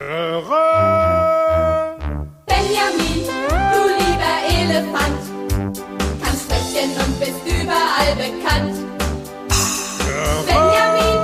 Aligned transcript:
Benjamin, 0.00 0.46
du 3.72 3.80
lieber 3.98 4.34
Elefant, 4.48 5.22
kannst 6.22 6.42
sprechen 6.44 6.90
und 7.04 7.18
bist 7.18 7.42
überall 7.44 8.14
bekannt. 8.14 8.76
Benjamin, 10.46 11.18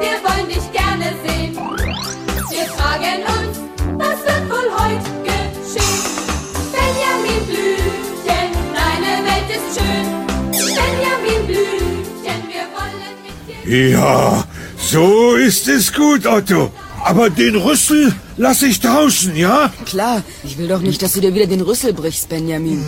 wir 0.00 0.16
wollen 0.24 0.48
dich 0.48 0.66
gerne 0.72 1.14
sehen. 1.24 1.54
Wir 2.50 2.66
fragen 2.74 3.22
uns, 3.38 3.54
was 3.96 4.18
wird 4.24 4.44
wohl 4.50 4.70
heute 4.76 5.10
geschehen? 5.22 6.02
Benjamin 6.72 7.42
Blümchen, 7.46 8.50
deine 8.74 9.12
Welt 9.22 9.48
ist 9.54 9.70
schön. 9.78 10.06
Benjamin 10.74 11.42
Blümchen, 11.46 12.40
wir 12.48 12.66
wollen 12.74 13.14
mit 13.22 13.36
dir. 13.46 13.90
Ja, 13.92 14.44
so 14.76 15.36
ist 15.36 15.68
es 15.68 15.92
gut, 15.92 16.26
Otto. 16.26 16.72
Aber 17.06 17.30
den 17.30 17.54
Rüssel 17.54 18.12
lass 18.36 18.62
ich 18.62 18.80
draußen, 18.80 19.36
ja? 19.36 19.72
Klar, 19.84 20.24
ich 20.42 20.58
will 20.58 20.66
doch 20.66 20.80
nicht, 20.80 21.00
dass 21.02 21.12
du 21.12 21.20
dir 21.20 21.32
wieder 21.32 21.46
den 21.46 21.60
Rüssel 21.60 21.92
brichst, 21.92 22.28
Benjamin. 22.28 22.84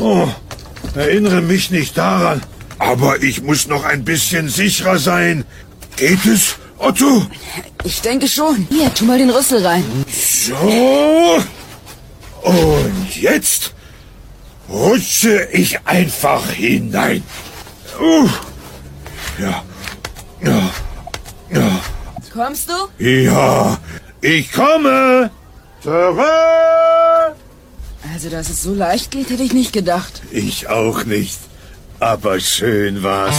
Oh, 0.00 0.26
erinnere 0.96 1.40
mich 1.40 1.70
nicht 1.70 1.96
daran. 1.96 2.42
Aber 2.80 3.22
ich 3.22 3.40
muss 3.40 3.68
noch 3.68 3.84
ein 3.84 4.04
bisschen 4.04 4.48
sicherer 4.48 4.98
sein. 4.98 5.44
Geht 5.94 6.26
es, 6.26 6.56
Otto? 6.76 7.24
Ich 7.84 8.00
denke 8.00 8.26
schon. 8.26 8.66
Hier, 8.68 8.92
tu 8.92 9.04
mal 9.04 9.18
den 9.18 9.30
Rüssel 9.30 9.64
rein. 9.64 9.84
So. 10.08 11.38
Und 12.42 13.16
jetzt 13.16 13.74
rutsche 14.68 15.46
ich 15.52 15.78
einfach 15.86 16.50
hinein. 16.50 17.22
Uh. 18.00 18.28
Ja. 19.40 19.62
Ja. 20.42 20.70
Ja. 21.54 21.80
Kommst 22.42 22.70
du? 22.70 23.04
Ja, 23.04 23.76
ich 24.22 24.50
komme. 24.50 25.30
Zurück. 25.82 26.24
Also, 28.14 28.30
dass 28.30 28.48
es 28.48 28.62
so 28.62 28.72
leicht 28.72 29.10
geht, 29.10 29.28
hätte 29.28 29.42
ich 29.42 29.52
nicht 29.52 29.74
gedacht. 29.74 30.22
Ich 30.30 30.66
auch 30.70 31.04
nicht. 31.04 31.38
Aber 31.98 32.40
schön 32.40 33.02
war's. 33.02 33.36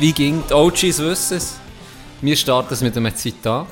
Wie 0.00 0.12
ging 0.12 0.42
die 0.48 0.54
OGs 0.54 0.98
wissen 0.98 1.36
es? 1.36 1.58
Wir 2.22 2.34
starten 2.34 2.72
es 2.72 2.80
mit 2.80 2.96
einem 2.96 3.14
Zitat. 3.14 3.66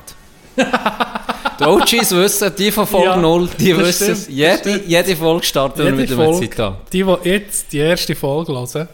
die 0.55 1.63
OGs 1.65 2.11
wissen, 2.11 2.53
die 2.55 2.71
von 2.71 2.85
Folge 2.85 3.07
Ja, 3.07 3.17
0, 3.17 3.49
die 3.57 3.75
wissen 3.75 4.11
es. 4.11 4.27
Jede, 4.27 4.83
jede 4.85 5.15
Folge 5.15 5.43
starten 5.43 5.83
wir 5.83 5.91
mit 5.91 6.11
einem 6.11 6.33
Zitat. 6.35 6.93
die, 6.93 7.03
die 7.03 7.29
jetzt 7.29 7.71
die 7.73 7.79
erste 7.79 8.15
Folge 8.15 8.53
hören, 8.53 8.87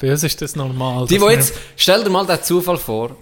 bei 0.00 0.12
uns 0.12 0.22
ist 0.22 0.40
das 0.40 0.54
normal. 0.54 1.08
Die, 1.08 1.18
die 1.18 1.24
jetzt, 1.24 1.54
stell 1.76 2.04
dir 2.04 2.10
mal 2.10 2.24
den 2.24 2.40
Zufall 2.40 2.76
vor, 2.76 3.16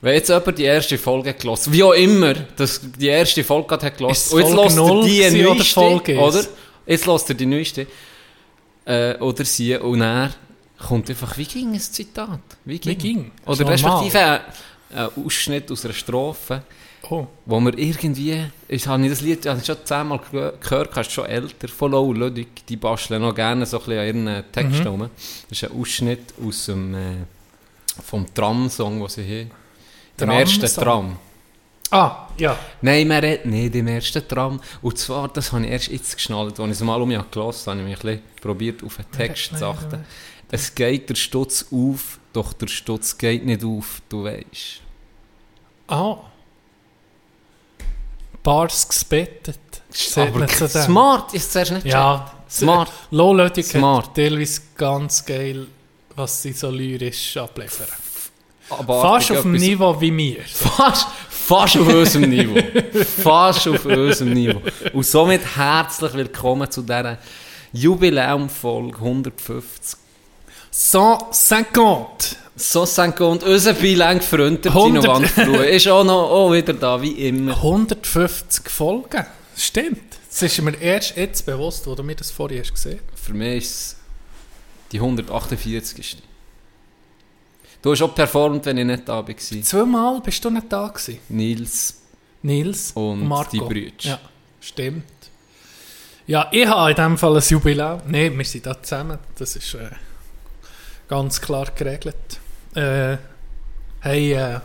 wenn 0.00 0.14
jetzt 0.14 0.28
jemand 0.28 0.56
die 0.56 0.64
erste 0.64 0.98
Folge 0.98 1.34
gelassen 1.34 1.72
wie 1.72 1.82
auch 1.82 1.94
immer, 1.94 2.34
dass 2.56 2.80
die 2.96 3.08
erste 3.08 3.42
Folge 3.42 3.66
gerade 3.66 3.86
hat 3.86 4.00
es 4.00 4.32
und 4.32 4.40
jetzt 4.40 4.54
lässt 4.54 4.78
er 4.78 5.00
die 5.02 5.42
neueste, 5.42 5.80
oder? 6.16 6.44
Jetzt 6.86 7.06
lässt 7.06 7.28
er 7.28 7.34
die 7.34 7.46
neueste, 7.46 7.86
äh, 8.84 9.16
oder 9.18 9.44
sie, 9.44 9.76
und 9.76 9.98
dann 9.98 10.32
kommt 10.82 11.08
einfach, 11.10 11.36
wie 11.36 11.44
ging 11.44 11.72
ein 11.72 11.80
Zitat? 11.80 12.40
Wie 12.64 12.78
ging? 12.78 12.92
Wie 12.92 12.96
ging? 12.96 13.30
Oder 13.46 13.68
respektive 13.68 14.18
ein, 14.18 14.40
ein 14.94 15.08
Ausschnitt 15.24 15.70
aus 15.70 15.84
einer 15.84 15.94
Strophe, 15.94 16.62
Oh, 17.10 17.26
wo 17.46 17.58
wir 17.58 17.76
irgendwie, 17.76 18.44
ich 18.68 18.86
habe 18.86 19.08
das 19.08 19.20
Lied 19.22 19.44
ich 19.44 19.64
schon 19.66 19.76
zehnmal 19.84 20.20
ge- 20.30 20.52
gehört, 20.60 20.94
hast 20.94 21.10
schon 21.10 21.26
älter, 21.26 21.66
von 21.66 21.90
Low 21.90 22.12
Ludwig, 22.12 22.64
die 22.68 22.76
basteln 22.76 23.20
noch 23.20 23.34
gerne 23.34 23.66
so 23.66 23.80
ein 23.80 23.84
bisschen 23.86 23.98
an 23.98 24.06
ihren 24.36 24.52
Texten 24.52 24.86
rum. 24.86 25.10
Das 25.48 25.62
ist 25.62 25.64
ein 25.68 25.78
Ausschnitt 25.80 26.32
aus 26.46 26.66
dem, 26.66 26.94
äh, 26.94 26.98
vom 28.04 28.32
Tram-Song, 28.32 29.00
den 29.00 29.08
sie 29.08 29.22
haben. 29.40 29.50
Dem 30.20 30.30
ersten? 30.30 30.64
Tram. 30.66 31.16
Ah, 31.90 32.28
ja. 32.38 32.56
Nein, 32.80 33.08
man 33.08 33.18
redet 33.18 33.46
nicht 33.46 33.74
im 33.74 33.88
ersten 33.88 34.26
Tram. 34.26 34.60
Und 34.80 34.96
zwar, 34.96 35.28
das 35.28 35.52
habe 35.52 35.64
ich 35.66 35.72
erst 35.72 35.88
jetzt 35.88 36.14
geschnallt, 36.16 36.58
als 36.60 36.68
ich 36.68 36.76
es 36.76 36.80
mal 36.82 37.02
um 37.02 37.08
mich 37.08 37.18
gelassen 37.32 37.70
habe, 37.72 37.80
habe 37.80 37.90
ich 37.90 37.96
mich 38.04 38.04
ein 38.12 38.20
bisschen 38.20 38.40
probiert, 38.40 38.84
auf 38.84 38.96
den 38.96 39.10
Text 39.10 39.58
zu 39.58 39.66
achten. 39.66 40.04
Es 40.54 40.74
geht 40.74 41.08
der 41.08 41.14
Stutz 41.14 41.64
auf, 41.72 42.18
doch 42.34 42.52
der 42.52 42.68
Stutz 42.68 43.16
geht 43.16 43.42
nicht 43.46 43.64
auf, 43.64 44.02
du 44.10 44.24
weißt. 44.24 44.82
Ah. 45.88 46.16
Bars 48.42 48.86
gesbettet. 48.86 49.58
Sagt 49.88 50.34
Aber 50.36 50.46
smart 50.46 51.32
ist 51.32 51.52
zuerst 51.52 51.72
nicht 51.72 51.86
Ja, 51.86 52.30
Smart. 52.50 52.92
Low-Ludwig 53.10 53.64
Smart. 53.64 54.14
teilweise 54.14 54.60
ganz 54.76 55.24
geil, 55.24 55.68
was 56.16 56.42
sie 56.42 56.52
so 56.52 56.68
lyrisch 56.68 57.34
abliefern. 57.38 57.88
Aber 58.68 59.00
Fast 59.00 59.32
auf 59.32 59.42
dem 59.42 59.52
Niveau 59.52 59.98
wie 60.02 60.10
mir. 60.10 60.42
Fast, 60.46 61.08
fast 61.30 61.78
auf 61.78 61.88
unserem 61.88 62.28
Niveau. 62.28 62.60
fast 63.22 63.68
auf 63.68 63.86
unserem 63.86 64.34
Niveau. 64.34 64.60
Und 64.92 65.06
somit 65.06 65.56
herzlich 65.56 66.12
willkommen 66.12 66.70
zu 66.70 66.82
dieser 66.82 67.18
Jubiläumfolge 67.72 68.98
150. 68.98 70.01
150. 70.72 72.38
So 72.56 72.82
und 72.82 73.42
unser 73.42 73.74
Bilang 73.74 74.20
Freund, 74.20 74.62
Tino 74.62 74.74
100. 74.74 75.06
Wandflur, 75.06 75.66
ist 75.66 75.88
auch 75.88 76.04
noch 76.04 76.30
auch 76.30 76.52
wieder 76.52 76.72
da, 76.72 77.00
wie 77.00 77.28
immer. 77.28 77.56
150 77.56 78.70
Folgen. 78.70 79.26
Stimmt. 79.56 80.02
Das 80.28 80.42
ist 80.42 80.62
mir 80.62 80.74
erst 80.80 81.16
jetzt 81.16 81.44
bewusst, 81.44 81.86
wo 81.86 81.94
du 81.94 82.02
mir 82.02 82.14
das 82.16 82.30
vorher 82.30 82.60
hast 82.60 82.72
gesehen 82.72 83.00
Für 83.14 83.34
mich 83.34 83.64
ist 83.64 83.70
es 83.70 83.96
die 84.92 84.98
148. 84.98 86.22
Du 87.82 87.90
hast 87.90 88.02
auch 88.02 88.14
performt, 88.14 88.64
wenn 88.64 88.78
ich 88.78 88.86
nicht 88.86 89.08
da 89.08 89.26
war. 89.26 89.36
Zweimal 89.36 90.20
bist 90.20 90.42
du 90.44 90.50
nicht 90.50 90.72
da 90.72 90.88
gewesen. 90.88 91.18
Nils 91.28 91.98
Nils 92.42 92.92
und 92.94 93.26
Marco. 93.26 93.50
die 93.50 93.58
Brüder. 93.58 93.92
Ja, 94.00 94.20
stimmt. 94.60 95.04
Ja, 96.26 96.48
ich 96.50 96.66
habe 96.66 96.90
in 96.90 96.96
dem 96.96 97.18
Fall 97.18 97.36
ein 97.36 97.42
Jubiläum. 97.46 98.00
Nein, 98.06 98.36
wir 98.38 98.44
sind 98.44 98.66
da 98.66 98.80
zusammen. 98.80 99.18
Das 99.36 99.56
ist 99.56 99.74
äh, 99.74 99.90
ganz 101.08 101.40
klar 101.40 101.66
geregelt. 101.74 102.40
Äh, 102.74 103.16
hey, 104.00 104.32
äh, 104.32 104.60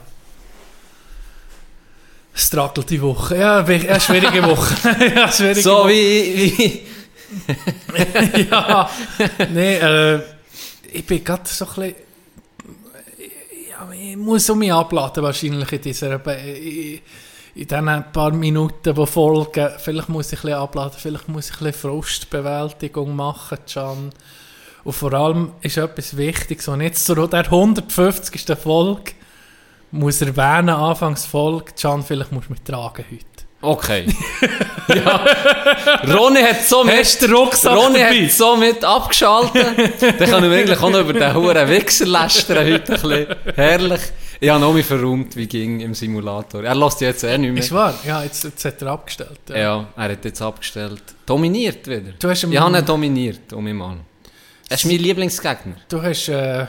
Struggle 2.33 2.83
die 2.83 3.01
Woche. 3.01 3.37
Ja, 3.37 3.65
eine 3.65 3.99
schwierige 3.99 4.43
Woche. 4.43 4.75
ja, 5.15 5.31
schwierige 5.31 5.61
So 5.61 5.79
Woche. 5.79 5.89
wie, 5.89 6.57
wie 6.57 6.87
ja, 8.49 8.89
nee, 9.49 9.75
äh, 9.77 10.21
ich 10.93 11.05
bin 11.05 11.23
gerade 11.23 11.41
so 11.45 11.65
ein 11.65 11.73
bisschen, 11.75 11.95
ja, 13.69 13.91
ich 13.91 14.15
muss 14.15 14.49
um 14.49 14.59
mich 14.59 14.71
abladen 14.71 15.23
wahrscheinlich 15.23 15.69
in 15.73 15.81
dieser, 15.81 16.25
in, 16.37 17.01
in 17.55 17.67
diesen 17.67 18.11
paar 18.13 18.31
Minuten, 18.31 18.93
die 18.95 19.05
folgen. 19.05 19.71
Vielleicht 19.79 20.07
muss 20.09 20.31
ich 20.31 20.39
ein 20.39 20.41
bisschen 20.43 20.57
abladen, 20.57 20.97
vielleicht 20.97 21.27
muss 21.27 21.49
ich 21.49 21.55
ein 21.59 21.65
bisschen 21.65 21.81
Frustbewältigung 21.91 23.13
machen, 23.15 23.57
Can. 23.71 24.11
Und 24.87 24.93
vor 24.93 25.11
allem 25.11 25.51
ist 25.59 25.75
etwas 25.75 26.15
Wichtiges, 26.15 26.69
und 26.69 26.79
jetzt 26.79 27.05
zu 27.05 27.13
der 27.13 27.43
150. 27.43 28.57
Folge 28.57 29.11
muss 29.91 30.21
erwähnen, 30.21 30.69
anfangs 30.69 31.25
Folge, 31.25 31.73
Can, 31.77 32.03
vielleicht 32.03 32.31
musst 32.31 32.47
du 32.47 32.53
mich 32.53 32.61
tragen 32.61 33.03
heute. 33.11 33.25
Okay. 33.59 34.05
ja. 34.87 35.25
Ronny 36.15 36.39
hat 36.39 36.63
so 36.63 36.85
mit, 36.85 36.99
Hast 36.99 37.21
den 37.21 37.33
Rucksack 37.33 37.75
Ronny 37.75 37.99
dabei? 37.99 38.23
hat 38.23 38.31
so 38.31 38.55
mit 38.55 38.85
abgeschaltet. 38.85 40.01
Dann 40.19 40.29
können 40.29 40.49
wir 40.49 40.57
eigentlich 40.57 40.79
auch 40.79 40.89
noch 40.89 41.01
über 41.01 41.11
den 41.11 41.33
huren 41.33 41.67
Wichser 41.67 42.05
lästern 42.05 42.65
heute 42.65 42.93
ein 42.93 43.01
bisschen. 43.01 43.35
Herrlich. 43.55 44.01
Ich 44.39 44.49
habe 44.49 44.61
noch 44.61 44.71
mich 44.71 44.85
verräumt, 44.85 45.35
wie 45.35 45.47
ging 45.47 45.81
im 45.81 45.95
Simulator. 45.95 46.63
Er 46.63 46.75
lässt 46.75 47.01
jetzt 47.01 47.25
eh 47.25 47.37
nicht 47.37 47.51
mehr. 47.51 47.61
Ist 47.61 47.73
wahr? 47.73 47.93
Ja, 48.05 48.23
jetzt, 48.23 48.41
jetzt 48.41 48.63
hat 48.63 48.81
er 48.81 48.87
abgestellt. 48.87 49.41
Ja. 49.49 49.57
Ja, 49.57 49.87
er 49.97 50.11
hat 50.13 50.23
jetzt 50.23 50.41
abgestellt. 50.41 51.03
Dominiert 51.25 51.85
wieder. 51.87 52.13
Du 52.17 52.29
hast 52.29 52.41
ich 52.41 52.57
habe 52.57 52.77
ihn 52.77 52.85
dominiert, 52.85 53.51
um 53.51 53.67
ihn 53.67 53.75
Mann. 53.75 54.06
Er 54.69 54.75
ist 54.75 54.85
mein 54.85 54.97
Lieblingsgegner. 54.97 55.75
Du 55.87 56.01
hast 56.01 56.27
äh, 56.27 56.67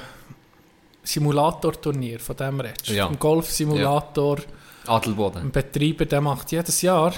Simulator-Turnier, 1.03 2.21
von 2.21 2.37
dem 2.37 2.61
redest 2.61 2.89
du. 2.89 2.95
Ja. 2.95 3.09
Ein 3.09 3.19
Golf-Simulator, 3.19 4.39
Adelboden. 4.87 5.43
ein 5.43 5.51
Betreiber, 5.51 6.05
der 6.05 6.21
macht 6.21 6.53
jedes 6.53 6.81
Jahr 6.83 7.13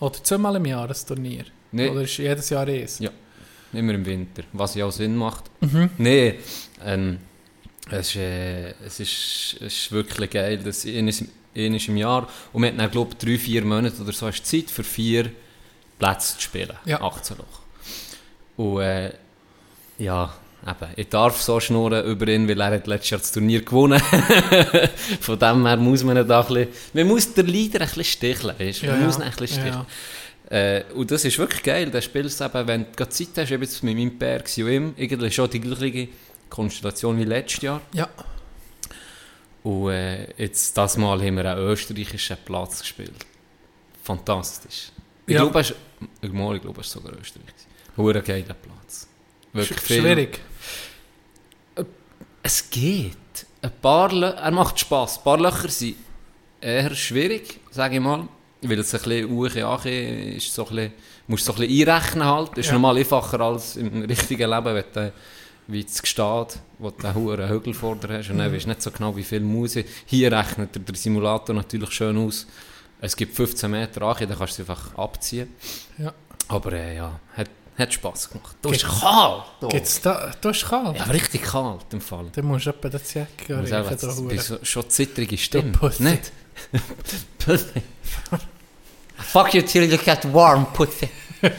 oder 0.00 0.22
zweimal 0.24 0.56
im 0.56 0.64
Jahr 0.66 0.88
ein 0.88 0.96
Turnier. 1.06 1.44
Nee. 1.70 1.88
Oder 1.88 2.02
ist 2.02 2.16
jedes 2.16 2.50
Jahr 2.50 2.66
eins? 2.66 2.98
Ja. 2.98 3.10
Immer 3.72 3.94
im 3.94 4.04
Winter, 4.04 4.42
was 4.52 4.74
ja 4.74 4.86
auch 4.86 4.92
Sinn 4.92 5.16
macht. 5.16 5.44
Mhm. 5.60 5.90
Nee, 5.98 6.34
ähm, 6.84 7.18
es, 7.90 8.08
ist, 8.08 8.16
äh, 8.16 8.70
es, 8.84 9.00
ist, 9.00 9.56
es 9.60 9.60
ist 9.60 9.92
wirklich 9.92 10.30
geil. 10.30 10.58
Das 10.58 10.84
ist 10.84 11.24
ist 11.54 11.88
im 11.88 11.96
Jahr 11.96 12.28
und 12.52 12.62
wir 12.62 12.68
hatten 12.68 12.78
dann, 12.78 12.90
glaube 12.90 13.10
ich, 13.12 13.18
drei, 13.18 13.38
vier 13.38 13.64
Monate 13.64 14.02
oder 14.02 14.12
so 14.12 14.26
hast 14.26 14.40
du 14.40 14.44
Zeit 14.44 14.70
für 14.70 14.84
vier 14.84 15.30
Plätze 15.98 16.36
zu 16.36 16.42
spielen. 16.42 16.72
Ja. 16.86 17.00
18 17.00 17.36
Loch. 17.36 17.60
Und 18.56 18.80
äh, 18.80 19.12
ja, 19.98 20.32
eben, 20.66 20.90
ich 20.96 21.08
darf 21.08 21.40
so 21.40 21.58
schnurren 21.60 22.04
über 22.04 22.28
ihn, 22.28 22.48
weil 22.48 22.60
er 22.60 22.72
hat 22.72 22.86
letztes 22.86 23.10
Jahr 23.10 23.20
das 23.20 23.32
Turnier 23.32 23.62
gewonnen. 23.62 24.00
Von 25.20 25.38
dem 25.38 25.66
her 25.66 25.76
muss 25.76 26.02
man 26.04 26.26
da 26.26 26.40
ein 26.40 26.46
bisschen, 26.46 26.68
man 26.94 27.06
muss 27.08 27.32
den 27.34 27.46
Leader 27.46 27.80
ein 27.80 27.86
bisschen 27.86 28.04
sticheln, 28.04 28.54
weißt? 28.58 28.82
man 28.84 29.04
muss 29.04 29.16
ihn 29.16 29.22
ein 29.22 29.30
bisschen 29.30 29.46
sticheln. 29.60 29.86
Ja. 30.50 30.56
Äh, 30.56 30.84
und 30.94 31.10
das 31.10 31.24
ist 31.24 31.38
wirklich 31.38 31.62
geil. 31.62 31.90
Der 31.90 32.00
spielst 32.02 32.40
eben, 32.40 32.66
wenn 32.68 32.86
du 32.94 33.08
Zeit 33.08 33.28
hast, 33.36 33.50
jetzt 33.50 33.82
mit 33.82 33.96
meinem 33.96 34.18
Pär 34.18 34.40
und 34.42 34.58
ihm, 34.58 34.94
irgendwie 34.96 35.30
schon 35.30 35.48
die 35.48 35.60
gleiche 35.60 36.08
Konstellation 36.50 37.18
wie 37.18 37.24
letztes 37.24 37.62
Jahr. 37.62 37.80
ja. 37.94 38.08
Und 39.62 39.90
äh, 39.92 40.26
jetzt 40.42 40.76
das 40.76 40.96
Mal 40.96 41.22
haben 41.22 41.36
wir 41.36 41.44
einen 41.44 41.60
österreichischen 41.68 42.36
Platz 42.44 42.80
gespielt. 42.80 43.14
Fantastisch. 44.02 44.90
Ich 45.24 45.34
Ja. 45.34 45.42
glaube, 45.42 45.60
es 45.60 45.72
ich 46.20 46.30
glaube, 46.32 46.80
es 46.80 46.86
ist 46.88 46.92
sogar 46.92 47.12
Österreich. 47.12 47.44
Hure 47.96 48.20
geiler 48.22 48.54
Platz. 48.54 48.71
Wirklich 49.52 49.78
Sch- 49.78 49.82
viel. 49.82 50.00
Schwierig. 50.00 50.40
Es 52.42 52.68
geht. 52.70 53.16
Ein 53.62 53.70
paar 53.80 54.12
Lö 54.12 54.26
er 54.26 54.50
macht 54.50 54.80
Spass. 54.80 55.18
Ein 55.18 55.24
paar 55.24 55.38
Löcher 55.38 55.68
sind 55.68 55.96
eher 56.60 56.94
schwierig, 56.94 57.60
sage 57.70 57.94
ich 57.96 58.00
mal. 58.00 58.26
Weil 58.62 58.78
es 58.80 58.94
ein 58.94 59.00
bisschen 59.02 59.30
uche 59.32 59.66
ache 59.66 59.90
ist, 59.90 60.52
so 60.54 60.66
ein 60.66 60.74
bisschen, 60.74 60.92
musst 61.28 61.48
du 61.48 61.52
so 61.52 61.58
ein 61.62 61.66
bisschen 61.68 61.88
einrechnen 61.88 62.24
halt. 62.26 62.50
Das 62.50 62.58
ist 62.58 62.66
Ja. 62.66 62.72
normal 62.74 62.96
einfacher 62.98 63.40
als 63.40 63.76
im 63.76 64.02
richtigen 64.02 64.50
Leben, 64.50 64.64
wenn 64.74 64.84
du 64.92 65.12
wie 65.68 65.80
es 65.84 66.02
gesteht, 66.02 66.58
wo 66.78 66.90
du 66.90 67.06
einen 67.06 67.14
hohen 67.14 67.48
Hügel 67.48 67.72
vor 67.72 67.94
dir 67.94 68.18
hast 68.18 68.28
und 68.30 68.34
Mhm. 68.36 68.40
dann 68.40 68.52
weisst 68.52 68.64
du 68.64 68.68
nicht 68.70 68.82
so 68.82 68.90
genau, 68.90 69.16
wie 69.16 69.22
viel 69.22 69.40
muss 69.40 69.76
ich. 69.76 69.86
Hier 70.06 70.32
rechnet 70.32 70.74
der, 70.88 70.94
Simulator 70.96 71.54
natürlich 71.54 71.92
schön 71.92 72.18
aus. 72.18 72.46
Es 73.00 73.16
gibt 73.16 73.34
15 73.36 73.70
Meter 73.70 74.02
Ache, 74.02 74.26
dann 74.26 74.36
kannst 74.38 74.58
du 74.58 74.62
es 74.62 74.68
einfach 74.68 74.94
abziehen. 74.98 75.48
Ja. 75.98 76.12
Aber 76.48 76.72
äh, 76.72 76.96
ja, 76.96 77.18
hat, 77.36 77.48
hat 77.78 77.92
Spass 77.92 78.28
gemacht. 78.30 78.54
Du 78.60 78.68
bist 78.70 78.84
kalt. 78.84 79.42
da. 79.60 79.66
Gibt's 79.68 80.00
da, 80.00 80.30
du 80.40 80.48
hast 80.50 80.68
kalt. 80.68 80.96
Ja, 80.96 81.04
richtig 81.04 81.42
kalt 81.42 81.86
im 81.92 82.00
Fall. 82.00 82.26
Dann 82.34 82.44
musst 82.44 82.66
du 82.66 82.70
etwa 82.70 82.88
das 82.88 83.14
Jack 83.14 83.28
Ich 83.42 83.48
muss 83.48 83.58
riechen. 83.58 83.68
sagen, 83.68 83.88
da 84.00 84.06
das 84.06 84.18
hure. 84.18 84.34
ist 84.34 84.46
so, 84.46 84.58
schon 84.62 84.90
zittrige 84.90 85.38
Stimme. 85.38 85.72
Pussy. 85.72 86.02
Nicht? 86.02 86.32
Pussy. 87.38 87.82
Fuck 89.16 89.54
you 89.54 89.62
till 89.62 89.84
you 89.90 89.96
get 89.98 90.32
warm, 90.32 90.66
Pussy. 90.72 91.08
Äh, 91.40 91.50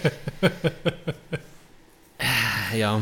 ja. 2.77 3.00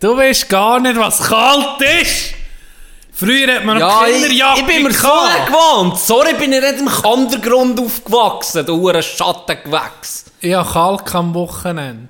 Du 0.00 0.16
weißt 0.16 0.48
gar 0.48 0.78
nicht, 0.80 0.96
was 0.96 1.18
kalt 1.22 1.80
ist! 2.02 2.34
Früher 3.12 3.52
hat 3.56 3.64
man 3.64 3.78
noch 3.80 4.02
Ja, 4.02 4.06
ich, 4.06 4.12
Kinderjacke 4.22 4.60
ich 4.60 4.66
bin 4.66 4.82
mir 4.84 4.92
so 4.92 5.08
gewohnt. 5.08 5.98
Sorry, 5.98 6.34
bin 6.34 6.52
ich 6.52 6.60
nicht 6.60 6.78
im 6.78 6.86
Kandergrund 6.86 7.80
aufgewachsen, 7.80 8.64
du 8.64 8.76
hure 8.76 9.02
Schattengewächs. 9.02 10.26
Ich 10.40 10.54
habe 10.54 10.70
kalt 10.72 11.14
am 11.16 11.34
Wochenende. 11.34 12.08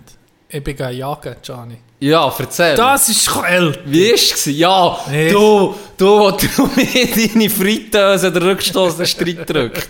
Ich 0.50 0.64
bin 0.64 0.74
gegangen 0.76 0.96
jagen, 0.96 1.36
Gianni. 1.42 1.76
Ja, 2.00 2.32
erzähl. 2.38 2.74
Das 2.74 3.08
ist 3.08 3.28
kalt. 3.28 3.80
Wie 3.84 4.08
war 4.08 4.14
es? 4.14 4.46
Ja, 4.46 4.98
Nee. 5.10 5.30
du, 5.30 5.74
du, 5.96 6.30
du 6.30 6.66
mir 6.76 7.28
deine 7.28 7.50
Fritteuse 7.50 8.32
den 8.32 8.42
Rückstoß 8.42 8.96
den 8.96 9.06
Streit 9.06 9.50
drückt. 9.50 9.88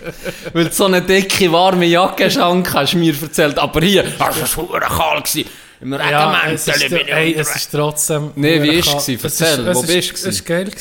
Weil 0.53 0.65
du 0.65 0.73
so 0.73 0.87
eine 0.87 1.03
dicke, 1.03 1.53
warme 1.53 1.87
Jackenschank 1.87 2.73
hast 2.75 2.95
du 2.95 2.99
mir 2.99 3.15
erzählt. 3.21 3.59
Aber 3.59 3.81
hier, 3.81 4.05
das 4.19 4.57
war 4.57 4.81
kalt. 4.81 5.47
Im 5.81 5.93
Regenmäntel 5.93 6.55
ist, 6.55 6.89
bin 6.91 6.99
ich 6.99 7.13
ey, 7.13 7.35
es 7.35 7.55
ist 7.55 7.71
trotzdem... 7.71 8.33
Nee, 8.35 8.61
wie 8.63 8.79
ist 8.79 9.09
es 9.09 9.09
Erzähl, 9.23 9.75
wo 9.75 9.83
bist 9.83 10.25
du 10.25 10.29
Es 10.29 10.49
war 10.49 10.65
geil. 10.65 10.73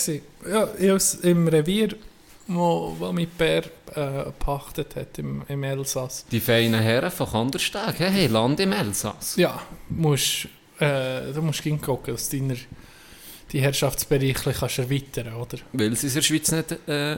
Ja, 0.51 0.68
ich 0.79 1.24
im 1.24 1.47
Revier, 1.47 1.89
wo, 2.47 2.95
wo 2.97 3.11
mein 3.11 3.27
Bär 3.27 3.63
äh, 3.95 4.23
gepachtet 4.25 4.95
hat, 4.95 5.19
im, 5.19 5.44
im 5.47 5.63
Elsass. 5.63 6.25
Die 6.31 6.39
feinen 6.39 6.81
Herren 6.81 7.11
von 7.11 7.29
Kandersteg, 7.29 7.99
hey, 7.99 8.11
hey, 8.11 8.27
Land 8.27 8.59
im 8.59 8.71
Elsass. 8.71 9.35
Ja, 9.35 9.61
musst, 9.89 10.47
äh, 10.79 11.33
du 11.33 11.41
musst 11.41 11.61
hingucken, 11.61 12.13
dass 12.13 12.29
deiner, 12.29 12.55
die 13.51 13.61
Herrschaftsbereiche 13.61 14.53
kannst 14.53 14.79
erweitern 14.79 15.33
oder? 15.33 15.57
Weil 15.73 15.95
sie 15.95 16.07
es 16.07 16.15
in 16.15 16.19
der 16.19 16.21
Schweiz 16.21 16.51
nicht 16.51 16.71
äh, 16.88 17.17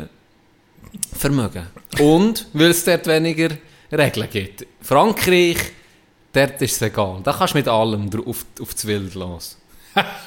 vermögen. 1.15 1.67
Und 1.99 2.47
weil 2.53 2.71
es 2.71 2.83
dort 2.83 3.05
weniger 3.07 3.49
Regeln 3.91 4.29
gibt. 4.31 4.65
Frankreich, 4.81 5.57
dort 6.33 6.61
ist 6.61 6.75
es 6.75 6.81
egal. 6.81 7.21
Da 7.23 7.33
kannst 7.33 7.53
du 7.53 7.57
mit 7.59 7.67
allem 7.67 8.09
auf, 8.25 8.45
auf 8.59 8.73
das 8.73 8.85
Wild 8.85 9.13
los. 9.15 9.58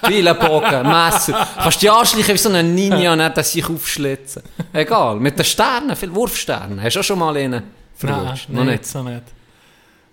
Viele 0.06 0.34
Bogen, 0.34 0.82
Messer. 0.82 1.48
Kannst 1.56 1.82
dich 1.82 1.90
anschleichen 1.90 2.34
wie 2.34 2.38
so 2.38 2.48
ein 2.50 2.74
Ninja 2.74 3.12
und 3.12 3.18
dann 3.20 3.44
sich 3.44 3.64
aufschlitzen. 3.68 4.42
Egal. 4.72 5.16
Mit 5.16 5.38
den 5.38 5.44
Sternen, 5.44 5.94
viel 5.96 6.14
Wurfsternen. 6.14 6.82
Hast 6.82 6.96
du 6.96 7.00
auch 7.00 7.04
schon 7.04 7.18
mal 7.18 7.36
einen? 7.36 7.62
Noch 8.02 8.24
nein, 8.48 8.66
nicht. 8.66 8.86
so 8.86 9.02
nicht. 9.02 9.22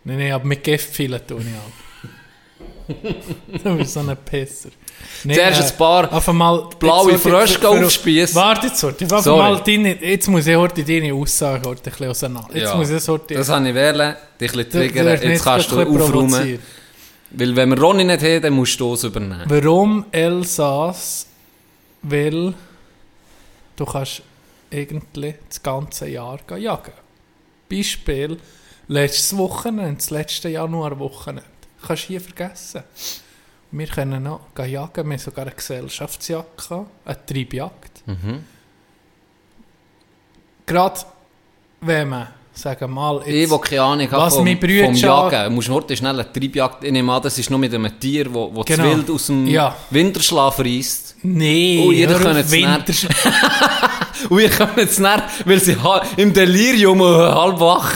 Nein, 0.03 0.17
nein, 0.19 0.31
aber 0.33 0.45
mit 0.45 0.63
Giftpfeilen 0.63 1.19
tue 1.27 1.39
ich 1.41 1.47
auch. 1.47 1.89
du 3.63 3.77
bist 3.77 3.93
so 3.93 3.99
ein 3.99 4.17
Pisser. 4.25 4.69
Nein, 5.23 5.35
Zuerst 5.35 5.59
äh, 5.61 5.73
ein 5.73 5.77
paar 5.77 6.13
auf 6.13 6.29
einmal, 6.29 6.69
blaue 6.79 7.17
Frösche 7.17 7.67
aufspiessen. 7.67 8.35
Warte 8.35 8.67
jetzt, 8.67 8.79
Sorry. 8.79 8.95
einmal 9.09 9.61
deine, 9.65 10.03
jetzt 10.03 10.27
muss 10.27 10.47
ich 10.47 10.55
heute 10.55 10.83
deine 10.83 11.13
Aussage 11.13 11.69
ein 11.69 11.75
bisschen 11.75 12.09
auseinander. 12.09 12.49
Jetzt 12.53 12.63
Ja, 12.69 12.75
muss 12.75 12.89
ich 12.89 13.07
heute... 13.07 13.33
Das 13.35 13.49
habe 13.49 13.67
ich 13.69 13.75
wählen, 13.75 14.15
dich 14.39 14.51
ein 14.51 14.57
bisschen 14.57 14.71
Du- 14.71 14.79
du 14.79 14.87
triggern. 14.93 15.21
Jetzt 15.31 15.43
kannst 15.43 15.71
du 15.71 15.81
aufräumen. 15.81 16.59
Weil 17.31 17.55
wenn 17.55 17.69
wir 17.69 17.79
Ronny 17.79 18.03
nicht 18.03 18.23
haben, 18.23 18.41
dann 18.41 18.53
musst 18.53 18.79
du 18.79 18.93
es 18.93 19.03
übernehmen. 19.03 19.43
Warum 19.47 20.05
Elsass? 20.11 21.27
Weil 22.01 22.53
du 23.75 23.85
kannst 23.85 24.23
irgendwie 24.69 25.35
das 25.47 25.61
ganze 25.61 26.07
Jahr 26.07 26.39
jagen. 26.57 26.93
Beispiel, 27.69 28.39
letztes 28.87 29.37
Wochenende, 29.37 29.95
das 29.95 30.09
letzte 30.09 30.49
Januarwochenende. 30.49 31.43
Kannst 31.85 32.03
du 32.03 32.07
hier 32.07 32.21
vergessen. 32.21 32.83
Wir 33.71 33.87
können 33.87 34.23
noch 34.23 34.41
jagen, 34.57 35.05
wir 35.05 35.13
haben 35.13 35.17
sogar 35.19 35.45
eine 35.45 35.55
Gesellschaftsjagd 35.55 36.71
eine 36.71 37.25
Treibjagd. 37.25 38.07
Mhm. 38.07 38.43
Gerade 40.65 41.01
wenn 41.81 42.09
man, 42.09 42.27
sagen 42.59 42.91
mal, 42.91 43.21
Ich, 43.25 43.33
jetzt, 43.35 43.49
der 43.49 43.57
keine 43.59 43.81
Ahnung 43.81 44.07
Was 44.11 44.35
vom, 44.35 44.43
mein 44.43 44.59
Brüder 44.59 44.85
vom 44.85 44.93
Jagen, 44.93 45.55
musst 45.55 45.67
du 45.69 45.95
schnell 45.95 46.13
eine 46.19 46.31
Treibjagd, 46.31 46.83
ich 46.83 46.91
nehme 46.91 47.11
an, 47.13 47.21
das 47.21 47.37
ist 47.37 47.49
nur 47.49 47.59
mit 47.59 47.73
einem 47.73 47.99
Tier, 47.99 48.33
wo, 48.33 48.49
wo 48.53 48.61
Genau. 48.63 48.83
das 48.83 48.95
Wild 48.97 49.09
aus 49.11 49.25
dem 49.27 49.47
Ja. 49.47 49.75
Winterschlaf 49.89 50.59
reisst. 50.59 51.15
nee, 51.23 51.83
Oh, 51.85 51.91
jeder 51.91 52.11
hör 52.11 52.17
auf, 52.17 52.23
kann 52.23 52.37
jetzt 52.37 52.51
Winter- 52.51 52.75
Und 54.29 54.37
wir 54.37 54.49
kommen 54.49 54.71
jetzt 54.77 54.99
nicht, 54.99 55.23
weil 55.45 55.59
sie 55.59 55.75
im 56.17 56.33
Delirium 56.33 56.99
äh, 57.01 57.03
halb 57.03 57.59
wach 57.59 57.93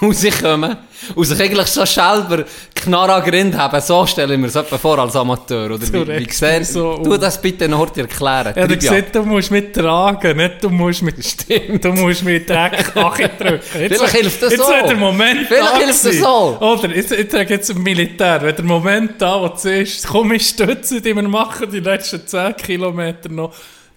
rauskommen 0.06 0.76
und 1.14 1.24
sich 1.24 1.40
eigentlich 1.40 1.68
schon 1.68 1.86
selber 1.86 2.44
Knarre 2.74 3.22
Grind 3.28 3.56
haben. 3.56 3.80
So 3.80 4.06
stelle 4.06 4.34
ich 4.34 4.40
mir 4.40 4.48
das 4.48 4.66
vor 4.80 4.98
als 4.98 5.16
Amateur. 5.16 5.66
Oder 5.66 5.80
wie, 5.80 6.20
wie 6.20 6.26
gesehen, 6.26 6.64
so 6.64 6.98
du 6.98 7.16
das 7.16 7.40
bitte 7.40 7.68
noch 7.68 7.80
heute 7.80 8.02
erklären. 8.02 8.54
Ja, 8.56 8.66
du 8.66 8.76
gesagt, 8.76 9.14
du 9.14 9.22
musst 9.22 9.50
mittragen, 9.50 10.36
nicht 10.36 10.62
du 10.62 10.70
musst 10.70 11.02
mit, 11.02 11.84
du 11.84 11.92
musst 11.92 12.24
mit 12.24 12.48
Dreck 12.48 12.92
drücken. 12.94 13.60
Jetzt, 13.78 13.96
Vielleicht 13.96 14.16
hilft 14.16 14.42
das 14.42 14.52
jetzt 14.52 14.64
so. 14.64 14.72
Jetzt 14.72 14.88
der 14.88 14.96
Moment 14.96 15.46
Vielleicht 15.48 15.76
hilft 15.76 16.04
das 16.04 16.18
so. 16.18 16.58
Oder, 16.60 16.94
jetzt, 16.94 17.12
ich 17.12 17.50
jetzt 17.50 17.70
im 17.70 17.82
Militär, 17.82 18.40
wenn 18.42 18.56
der 18.56 18.64
Moment 18.64 19.20
da, 19.20 19.40
wo 19.40 19.48
du 19.48 19.56
siehst, 19.56 20.06
komm, 20.06 20.32
ich 20.32 20.46
stütze 20.46 21.00
dich, 21.00 21.14
wir 21.14 21.22
machen 21.22 21.70
die 21.70 21.80
letzten 21.80 22.26
10 22.26 22.56
Kilometer 22.56 23.28
noch. 23.28 23.52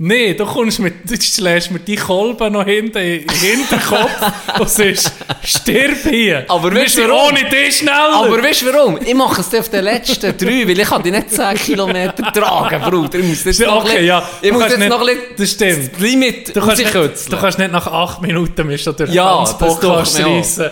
Nee, 0.05 0.33
du 0.33 0.45
kommst 0.45 0.79
mit, 0.79 1.09
du 1.09 1.15
schlägst 1.21 1.71
mir 1.71 1.79
die 1.79 1.95
Kolben 1.95 2.51
noch 2.51 2.65
hinten 2.65 2.97
in 2.97 3.25
den 3.25 3.29
Hinterkopf 3.29 4.11
und 4.59 4.69
sagst, 4.69 5.13
stirb 5.45 5.95
hier. 6.09 6.43
Aber 6.49 6.75
weißt 6.75 6.97
du 6.97 7.07
warum? 7.07 7.29
ohne 7.29 7.49
dich 7.49 7.77
schneller. 7.77 8.11
Aber 8.15 8.43
weißt 8.43 8.63
du 8.63 8.73
warum? 8.73 8.99
Ich 9.01 9.13
mache 9.13 9.39
es 9.39 9.49
dann 9.49 9.61
auf 9.61 9.69
den 9.69 9.85
letzten 9.85 10.37
drei, 10.37 10.67
weil 10.67 10.77
ich 10.77 10.87
kann 10.89 11.01
die 11.03 11.11
nicht 11.11 11.31
10 11.31 11.55
Kilometer 11.55 12.33
tragen, 12.33 12.81
Bruder. 12.81 13.17
Ich 13.19 13.25
muss 13.25 13.45
jetzt 13.45 13.61
noch 13.61 13.85
ein 13.85 13.91
okay, 13.91 14.05
ja. 14.05 14.21
Ich 14.41 14.51
muss 14.51 14.63
jetzt 14.63 14.77
nicht- 14.79 14.89
noch 14.89 15.07
ein 15.07 15.17
das 15.37 15.51
stimmt. 15.51 15.93
das 15.93 16.01
Limit 16.01 16.53
Du 16.53 16.59
kannst, 16.59 16.77
nicht, 16.83 16.93
du 16.93 17.37
kannst 17.37 17.59
nicht 17.59 17.71
nach 17.71 17.87
acht 17.87 18.21
Minuten 18.21 18.67
mehr 18.67 18.77
schon 18.77 18.97
durch 18.97 19.09
den 19.09 19.15
Ja, 19.15 19.37
ganzen 19.37 19.57
Podcast 19.57 20.19
reissen. 20.19 20.69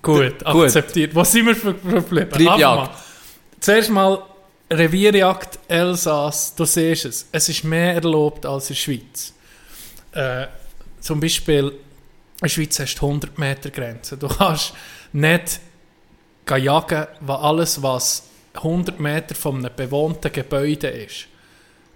Gut, 0.00 0.34
akzeptiert. 0.42 1.14
Was 1.14 1.30
sind 1.32 1.46
wir 1.48 1.54
für. 1.54 1.74
Aber 2.48 2.56
mal, 2.58 2.88
Zuerst 3.60 3.90
mal 3.90 4.18
Revierjagd, 4.72 5.58
Elsass, 5.68 6.54
du 6.54 6.64
siehst 6.64 7.04
es. 7.04 7.26
Es 7.30 7.48
ist 7.48 7.64
mehr 7.64 7.94
erlaubt 7.94 8.46
als 8.46 8.70
in 8.70 8.74
der 8.74 8.80
Schweiz. 8.80 9.32
Äh, 10.12 10.46
zum 11.00 11.20
Beispiel, 11.20 11.64
in 11.68 11.72
der 12.42 12.48
Schweiz 12.48 12.78
hast 12.78 12.96
du 12.96 13.06
100 13.06 13.38
Meter 13.38 13.70
Grenze. 13.70 14.16
Du 14.16 14.28
kannst 14.28 14.72
nicht 15.12 15.60
jagen, 16.48 17.06
weil 17.20 17.36
alles, 17.36 17.82
was 17.82 18.24
100 18.54 18.98
Meter 18.98 19.34
von 19.34 19.56
einem 19.58 19.74
bewohnten 19.74 20.32
Gebäude 20.32 20.88
ist, 20.88 21.26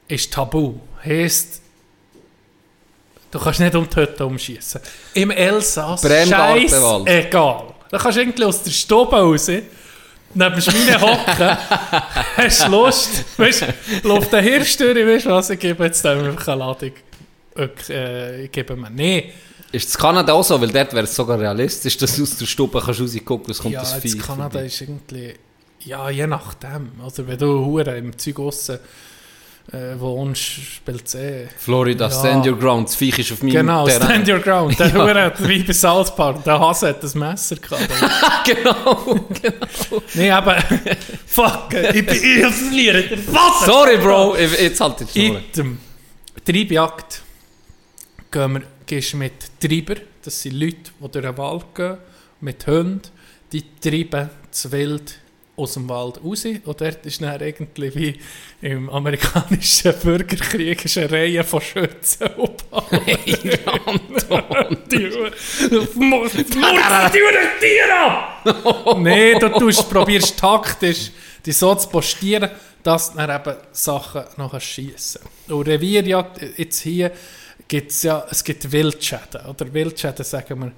ist 0.09 0.33
tabu. 0.33 0.75
Heißt, 1.05 1.61
du 3.31 3.39
kannst 3.39 3.61
nicht 3.61 3.75
um 3.75 3.89
die 3.89 3.97
Hütte 3.97 4.25
umschießen. 4.25 4.81
Im 5.15 5.31
Elsass, 5.31 6.03
Bremgartenwald. 6.03 7.09
egal. 7.09 7.75
Da 7.91 7.99
kannst 7.99 8.17
du 8.17 8.21
irgendwie 8.23 8.45
aus 8.45 8.63
der 8.63 8.71
Stube 8.71 9.17
raus, 9.17 9.49
neben 10.35 10.61
Schweine 10.61 11.01
hocken, 11.01 11.57
hast 12.37 12.69
Lust, 12.69 13.25
weißt 13.39 13.63
du, 13.63 14.09
läuft 14.09 14.33
der 14.33 14.43
Hirsch 14.43 14.77
durch, 14.77 14.97
weißt 15.07 15.27
du 15.27 15.31
was, 15.31 15.51
ich 15.51 15.59
gebe 15.59 15.85
jetzt 15.85 16.05
dem 16.05 16.19
einfach 16.25 16.49
eine 16.49 16.59
Ladung. 16.59 16.93
Okay, 17.55 17.93
äh, 17.93 18.45
ich 18.45 18.53
gebe 18.53 18.77
mir, 18.77 18.91
nee, 18.91 19.33
Ist 19.73 19.89
das 19.89 19.99
Kanada 19.99 20.33
auch 20.33 20.45
so? 20.45 20.61
Weil 20.61 20.71
dort 20.71 20.93
wäre 20.93 21.05
es 21.05 21.15
sogar 21.15 21.39
realistisch, 21.41 21.97
dass 21.97 22.17
du 22.17 22.23
aus 22.23 22.37
der 22.37 22.47
Stube 22.47 22.81
kannst 22.85 23.01
rausgucken 23.01 23.47
kannst, 23.47 23.63
kommt 23.63 23.75
ja, 23.75 23.81
das 23.81 23.95
Vieh. 23.95 24.19
Kanada 24.19 24.51
vorbei. 24.51 24.67
ist 24.67 24.81
irgendwie, 24.81 25.35
ja, 25.85 26.11
je 26.11 26.27
nachdem. 26.27 26.93
Also 27.03 27.27
wenn 27.27 27.39
du 27.39 27.65
hure 27.65 27.97
im 27.97 28.17
Zeug 28.19 28.39
aussen 28.41 28.79
äh, 29.73 29.99
wohnst, 29.99 30.43
spielt 30.43 31.07
es 31.07 31.15
eh. 31.17 31.49
Florida, 31.59 32.07
Ja. 32.09 32.11
stand 32.11 32.47
your 32.47 32.59
ground. 32.59 32.89
Das 32.89 32.97
Viech 32.97 33.19
ist 33.19 33.33
auf 33.33 33.43
meinem 33.43 33.53
Genau, 33.53 33.87
Terrain. 33.87 34.07
stand 34.25 34.29
your 34.29 34.39
ground. 34.39 34.79
Der 34.79 34.93
Hure 34.95 35.23
hat 35.23 35.49
wie 35.49 35.63
bei 35.63 35.73
South 35.73 36.15
Park, 36.15 36.45
der 36.45 36.59
Hase 36.61 36.89
hat 36.89 37.03
das 37.03 37.15
Messer 37.15 37.57
gehabt. 37.57 37.89
genau, 38.45 39.27
genau. 39.43 40.03
nee, 40.15 40.31
aber, 40.31 40.57
fuck, 41.27 41.73
ich, 41.73 42.07
bin- 42.07 42.15
ich 42.15 42.55
verliere 42.55 43.03
den 43.03 43.19
Faden. 43.23 43.67
Sorry, 43.67 43.97
Bro. 43.99 44.37
Jetzt 44.37 44.81
halt 44.81 45.01
die 45.15 45.27
Schnur. 45.27 45.39
Item. 45.41 45.79
Treibjagd. 46.45 47.23
Gehen 48.31 48.53
wir, 48.55 48.63
gehst 48.87 49.13
du 49.13 49.17
mit 49.17 49.33
Treiber, 49.61 49.97
das 50.23 50.43
sind 50.43 50.55
Leute, 50.55 50.77
die 51.01 51.09
durch 51.11 51.25
den 51.25 51.39
Wald 51.39 51.65
gehen, 51.75 51.97
mit 52.41 52.67
Hunden, 52.67 53.01
die 53.53 53.65
treiben 53.81 54.31
das 54.51 54.71
Wild 54.71 55.19
aus 55.57 55.75
dem 55.75 55.89
Wald 55.89 56.23
raus. 56.23 56.45
Und 56.45 56.81
dort 56.81 57.07
ist 57.07 57.23
dann 57.23 57.41
irgendwie 57.41 57.95
wie 57.95 58.21
im 58.63 58.91
amerikanischen 58.91 59.95
Bürgerkrieg 60.03 60.85
ist 60.85 60.99
eine 60.99 61.11
Reihe 61.11 61.45
von 61.45 61.61
Schützen 61.61 62.29
und 62.37 62.65
Die 64.93 65.99
Murzen 65.99 66.45
die 66.45 66.51
Tiere 67.61 67.95
ab! 67.95 68.99
Nein, 68.99 69.39
du 69.41 69.49
tust, 69.49 69.91
probierst 69.91 70.39
taktisch 70.39 71.11
die 71.47 71.53
so 71.53 71.75
zu 71.77 71.89
postieren, 71.89 72.51
dass 72.83 73.15
dann 73.15 73.31
eben 73.31 73.57
Sachen 73.73 74.25
noch 74.37 74.61
schiessen 74.61 75.23
Und 75.49 75.69
Revierjagd, 75.69 76.59
jetzt 76.59 76.81
hier, 76.81 77.13
gibt 77.69 77.93
es 77.93 78.03
ja, 78.03 78.27
es 78.31 78.45
gibt 78.45 78.71
Wildschäden. 78.71 79.47
Oder 79.49 79.73
Wildschäden 79.73 80.25
sagen 80.25 80.61
wir, 80.61 80.73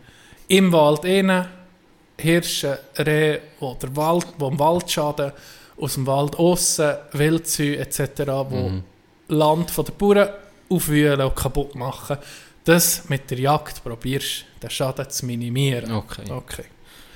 im 0.48 0.72
Wald 0.72 1.04
innen, 1.04 1.46
Hirsche, 2.20 2.78
Rehe 2.98 3.40
oder 3.60 3.94
Wald, 3.96 4.26
wo 4.38 4.48
im 4.48 4.58
Waldschaden, 4.58 5.32
aus 5.80 5.94
dem 5.94 6.06
Wald 6.06 6.36
aussen, 6.36 6.94
Wildzüge 7.12 7.78
etc., 7.78 8.22
wo 8.48 8.72
Land 9.28 9.70
von 9.70 9.84
den 9.84 9.94
Bauern 9.96 10.28
aufwühlen 10.68 11.20
und 11.20 11.36
kaputt 11.36 11.74
machen. 11.74 12.18
Das 12.64 13.08
mit 13.08 13.30
der 13.30 13.38
Jagd 13.38 13.82
probierst, 13.82 14.44
den 14.62 14.70
Schaden 14.70 15.08
zu 15.08 15.26
minimieren. 15.26 15.92
Okay. 15.92 16.24
Okay. 16.30 16.64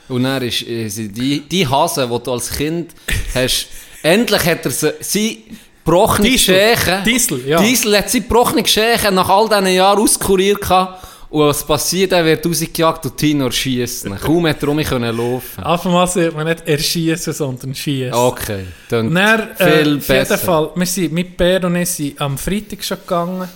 Und 0.08 0.24
dann 0.24 0.42
ist, 0.42 0.62
ist 0.62 0.98
die, 0.98 1.40
die 1.40 1.66
Hase, 1.66 2.08
die 2.08 2.22
du 2.22 2.32
als 2.32 2.50
Kind 2.50 2.92
hast, 3.34 3.68
endlich 4.02 4.44
hat 4.44 4.64
er 4.64 4.70
sie, 4.70 4.92
sie 5.00 5.44
gebrochene 5.84 6.28
Diesel. 6.28 6.76
Diesel, 7.04 7.46
ja. 7.46 7.60
Diesel 7.60 7.98
hat 7.98 8.10
sie 8.10 8.20
gebrochene 8.20 8.66
Schächen 8.66 9.14
nach 9.14 9.28
all 9.28 9.48
diesen 9.48 9.66
Jahren 9.68 9.98
auskuriert 9.98 10.60
gehabt. 10.60 11.06
Und 11.32 11.46
was 11.48 11.64
passiert, 11.66 12.12
er 12.12 12.22
wird 12.26 12.44
rausgejagt 12.44 13.06
und 13.06 13.16
Tino 13.16 13.50
schießen. 13.50 14.14
Kaum 14.18 14.46
hat 14.46 14.62
er 14.62 14.68
um 14.68 14.76
mich 14.76 14.86
können 14.86 15.16
laufen. 15.16 15.62
Mal 15.90 16.06
sieht 16.06 16.34
man 16.36 16.46
nicht 16.46 16.68
erschießen, 16.68 17.32
sondern 17.32 17.74
schießen. 17.74 18.12
Okay, 18.12 18.66
dann 18.90 19.14
Dann, 19.14 19.40
äh, 19.52 19.54
viel 19.56 19.66
auf 19.70 19.78
jeden 19.86 19.98
besser. 20.06 20.36
Fall, 20.36 20.70
wir 20.74 20.84
sind 20.86 21.10
mit 21.14 21.34
Bär 21.38 21.64
und 21.64 21.76
ich 21.76 21.88
sind 21.88 22.20
am 22.20 22.36
Freitag 22.36 22.84
schon 22.84 22.98
gegangen. 22.98 23.48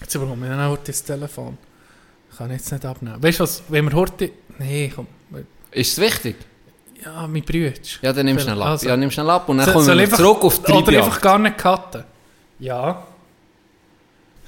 Jetzt 0.00 0.12
bekomme 0.14 0.46
ich 0.46 0.50
dann 0.52 0.60
auch 0.60 0.78
das 0.82 1.04
Telefon. 1.04 1.58
Kann 2.38 2.50
ich 2.50 2.56
jetzt 2.58 2.72
nicht 2.72 2.84
abnehmen. 2.86 3.22
Weißt 3.22 3.40
du 3.40 3.42
was, 3.42 3.62
wenn 3.68 3.84
wir 3.90 3.92
heute... 3.96 4.30
Nee, 4.58 4.90
komm. 4.94 5.06
Ist 5.70 5.92
es 5.92 6.00
wichtig? 6.00 6.36
Ja, 7.04 7.26
mein 7.26 7.42
Brüder. 7.42 7.72
Ja, 8.00 8.12
dann 8.14 8.24
nimm 8.24 8.38
schnell 8.38 8.62
ab. 8.62 8.68
Also, 8.68 8.88
ja, 8.88 8.96
nimm 8.96 9.10
schnell 9.10 9.28
ab 9.28 9.46
und 9.50 9.58
dann 9.58 9.66
So- 9.66 9.72
kommen 9.72 9.86
wir 9.86 9.94
einfach- 10.02 10.16
zurück 10.16 10.44
auf 10.44 10.62
die 10.62 10.72
Oder 10.72 10.98
einfach 11.04 11.20
gar 11.20 11.38
nicht 11.38 11.58
cutten. 11.58 12.04
Ja. 12.58 13.06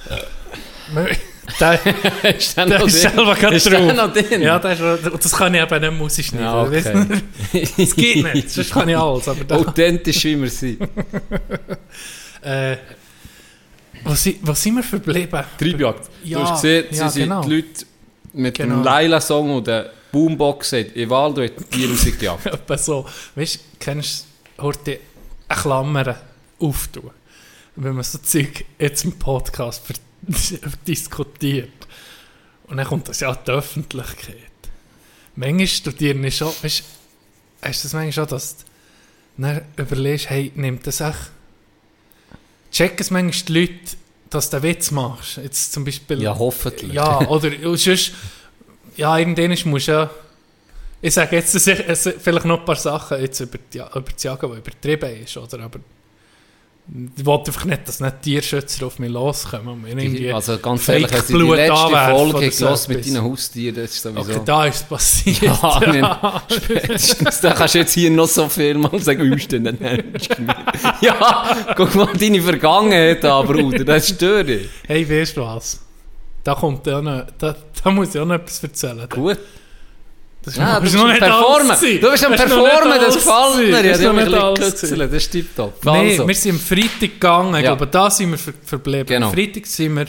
der, 1.58 1.80
Ist 2.36 2.56
der 2.56 2.66
noch 2.66 2.86
ist 2.86 3.00
selber 3.00 3.34
gerade 3.34 3.56
Ist 3.56 3.70
drauf. 3.70 3.94
noch 3.94 4.12
drin? 4.12 4.42
Ja, 4.42 4.58
der 4.58 4.72
ist, 4.72 5.10
und 5.12 5.24
das 5.24 5.32
kann 5.32 5.54
ich 5.54 5.62
eben 5.62 5.80
nicht 5.80 5.98
Musik 5.98 6.26
schneiden. 6.26 6.44
Ja, 6.44 6.62
okay. 6.62 7.22
Das 7.76 7.96
geht 7.96 8.34
nicht, 8.34 8.50
sonst 8.50 8.70
kann 8.70 8.88
ich 8.88 8.96
alles. 8.96 9.28
Aber 9.28 9.44
da, 9.44 9.56
Authentisch, 9.56 10.24
wie 10.24 10.40
wir 10.40 10.50
sind. 10.50 10.80
äh, 12.42 12.76
si, 14.14 14.38
wo 14.42 14.52
sind 14.54 14.76
wir 14.76 14.82
verblieben? 14.82 15.42
Treibjagd. 15.58 16.08
Ja, 16.24 16.38
du 16.38 16.44
hast 16.44 16.62
gesehen, 16.62 16.84
sie 16.90 16.98
ja, 16.98 17.08
sind 17.08 17.22
genau. 17.24 17.42
die 17.42 17.54
Leute 17.56 17.86
mit 18.32 18.58
dem 18.58 18.68
Genau. 18.70 18.82
Laila-Song 18.82 19.56
und 19.56 19.66
der 19.66 19.90
Boombox 20.12 20.72
Wald 20.72 21.38
und 21.38 21.44
hat 21.44 21.74
die 21.74 21.84
rausgejagt. 21.84 22.46
Etwa 22.46 22.78
so. 22.78 23.06
Weißt 23.34 23.56
du, 23.56 23.60
kennst 23.78 24.26
du 24.56 24.62
heute 24.62 24.98
eine 25.48 25.60
Klammer 25.60 26.16
auftun? 26.58 27.10
Wenn 27.76 27.94
man 27.94 28.04
so 28.04 28.18
Zeug 28.18 28.64
jetzt 28.78 29.04
im 29.04 29.12
Podcast 29.12 29.86
ver- 29.86 29.94
diskutiert. 30.86 31.68
Und 32.64 32.76
dann 32.76 32.86
kommt 32.86 33.08
das 33.08 33.20
ja 33.20 33.30
an 33.30 33.38
die 33.46 33.50
Öffentlichkeit. 33.50 34.36
Manchmal 35.36 35.66
studieren 35.66 36.22
ich 36.24 36.36
schon, 36.36 36.52
weißt 36.62 36.82
hast 37.62 37.84
du 37.84 37.86
das 37.88 37.92
manchmal 37.92 38.12
schon, 38.12 38.26
dass 38.28 38.56
du 38.56 38.64
dann 39.38 39.62
überlegst, 39.76 40.30
hey, 40.30 40.52
nimmt 40.54 40.86
das 40.86 41.00
echt, 41.00 41.30
checken 42.72 43.00
es 43.00 43.10
manchmal 43.10 43.44
die 43.46 43.52
Leute, 43.60 43.96
dass 44.30 44.50
du 44.50 44.56
einen 44.58 44.62
Witz 44.64 44.90
machst. 44.90 45.36
Jetzt 45.38 45.72
zum 45.72 45.84
Beispiel, 45.84 46.22
Ja, 46.22 46.38
hoffentlich. 46.38 46.92
ja, 46.92 47.26
oder 47.28 47.50
sonst, 47.76 48.12
ja, 48.96 49.18
irgendwann 49.18 49.56
musst 49.70 49.88
du 49.88 49.92
ja, 49.92 50.10
ich 51.02 51.14
sage 51.14 51.36
jetzt 51.36 51.54
dass 51.54 51.66
ich- 51.66 51.88
es- 51.88 52.08
vielleicht 52.20 52.44
noch 52.44 52.60
ein 52.60 52.64
paar 52.66 52.76
Sachen 52.76 53.20
jetzt 53.20 53.40
über 53.40 53.58
die, 53.72 53.78
über 53.78 54.02
die 54.02 54.26
Jagen, 54.26 54.52
die 54.52 54.58
übertrieben 54.58 55.22
ist, 55.24 55.36
oder, 55.36 55.60
aber 55.64 55.80
ich 57.16 57.24
wollte 57.24 57.50
einfach 57.50 57.66
nicht, 57.66 57.86
dass 57.86 58.00
nicht 58.00 58.22
Tierschützer 58.22 58.86
auf 58.86 58.98
mich 58.98 59.10
loskommen 59.10 59.84
Also 60.34 60.58
ganz 60.58 60.88
ehrlich, 60.88 61.12
wenn 61.12 61.22
sie 61.22 61.34
die 61.34 61.50
letzte 61.50 61.96
Folge 62.10 62.50
so 62.50 62.74
mit 62.88 63.06
deinen 63.06 63.22
Haustieren, 63.22 63.76
das 63.76 63.90
ist 63.90 64.02
sowieso... 64.02 64.32
Okay, 64.32 64.40
da 64.44 64.64
ist 64.66 64.76
es 64.76 64.82
passiert. 64.82 65.42
Ja, 65.42 65.80
meine, 65.86 66.42
spätestens, 66.52 67.40
da 67.40 67.52
kannst 67.52 67.74
du 67.74 67.78
jetzt 67.78 67.92
hier 67.92 68.10
noch 68.10 68.26
so 68.26 68.48
viel 68.48 68.74
mal 68.74 68.98
sagen, 68.98 69.30
wie 69.30 69.36
ist 69.36 69.52
denn? 69.52 69.78
Ja, 71.00 71.56
guck 71.76 71.94
mal 71.94 72.08
deine 72.18 72.42
Vergangenheit 72.42 73.24
an, 73.24 73.46
Bruder, 73.46 73.84
das 73.84 74.08
stört 74.08 74.48
dich. 74.48 74.68
Hey, 74.86 75.08
weißt 75.08 75.36
du 75.36 75.42
was? 75.42 75.80
Da 76.42 76.54
kommt 76.54 76.86
ja 76.86 77.00
noch, 77.00 77.26
da, 77.38 77.54
da 77.84 77.90
muss 77.90 78.14
ich 78.14 78.20
auch 78.20 78.26
noch 78.26 78.34
etwas 78.34 78.62
erzählen. 78.64 79.08
Gut. 79.08 79.38
Das 80.42 80.56
Ja, 80.56 80.80
du 80.80 80.84
das 80.86 80.92
bist 80.92 81.04
am 81.04 81.10
Performen. 81.18 81.76
Du 82.00 82.10
bist 82.10 82.24
am 82.24 82.32
Performen, 82.34 82.98
das 82.98 83.14
gefällt 83.14 83.56
mir. 83.56 83.68
Ja, 83.70 83.82
Das 83.82 83.98
ist 83.98 84.04
noch 84.04 84.12
nicht 84.14 84.34
alles 84.34 84.80
das 84.80 85.12
ist 85.22 85.30
tipptopp. 85.30 85.84
Nein, 85.84 86.06
Also, 86.10 86.26
wir 86.28 86.34
sind 86.34 86.52
am 86.52 86.58
Freitag 86.60 87.00
gegangen. 87.00 87.54
Ich 87.56 87.62
Ja. 87.64 87.74
glaube, 87.74 87.86
da 87.86 88.10
sind 88.10 88.30
wir 88.30 88.38
ver 88.38 88.54
verblieben. 88.64 89.06
Genau. 89.06 89.28
Am 89.28 89.34
Freitag 89.34 89.66
sind 89.66 89.96
wir, 89.96 90.06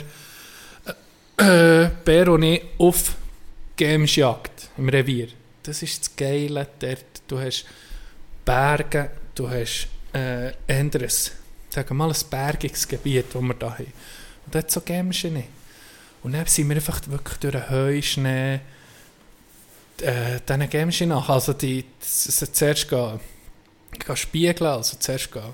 äh, 1.85 1.89
Bär 2.05 2.27
und 2.29 2.43
ich, 2.43 2.61
auf 2.77 3.15
Gamesjagd 3.75 4.69
im 4.77 4.87
Revier. 4.89 5.27
Das 5.63 5.81
ist 5.83 5.99
das 6.01 6.15
Geile. 6.15 6.67
Dort, 6.79 7.05
du 7.27 7.39
hast 7.39 7.65
Berge, 8.45 9.11
du 9.35 9.49
hast 9.49 9.87
äh, 10.13 10.51
anderes, 10.67 11.31
sagen 11.69 11.97
mal 11.97 12.09
ein 12.09 12.15
bergiges 12.29 12.87
Gebiet, 12.87 13.25
das 13.33 13.41
wir 13.41 13.53
da 13.53 13.71
haben. 13.73 13.93
Und 14.45 14.55
dort 14.55 14.71
so 14.71 14.81
Games 14.81 15.23
nicht. 15.23 15.47
Und 16.23 16.33
dann 16.33 16.45
sind 16.45 16.69
wir 16.69 16.75
einfach 16.75 16.99
wirklich 17.07 17.37
durch 17.39 17.53
den 17.53 17.69
Heuschnee 17.69 18.59
äh, 20.01 20.39
diesen 20.47 20.69
Games 20.69 21.01
nach. 21.01 21.29
Also 21.29 21.53
die, 21.53 21.85
das, 21.99 22.51
zuerst 22.53 22.89
gehen, 22.89 23.19
gehen 23.97 24.15
spiegeln, 24.17 24.71
also 24.71 24.97
zuerst 24.97 25.31
gehen 25.31 25.53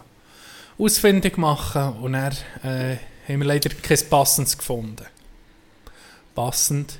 ausfindig 0.77 1.37
machen 1.37 1.93
und 2.01 2.13
dann 2.13 2.33
äh, 2.63 2.97
haben 3.27 3.39
wir 3.39 3.45
leider 3.45 3.69
kein 3.69 3.97
passendes 4.09 4.57
gefunden. 4.57 5.05
Passend, 6.35 6.99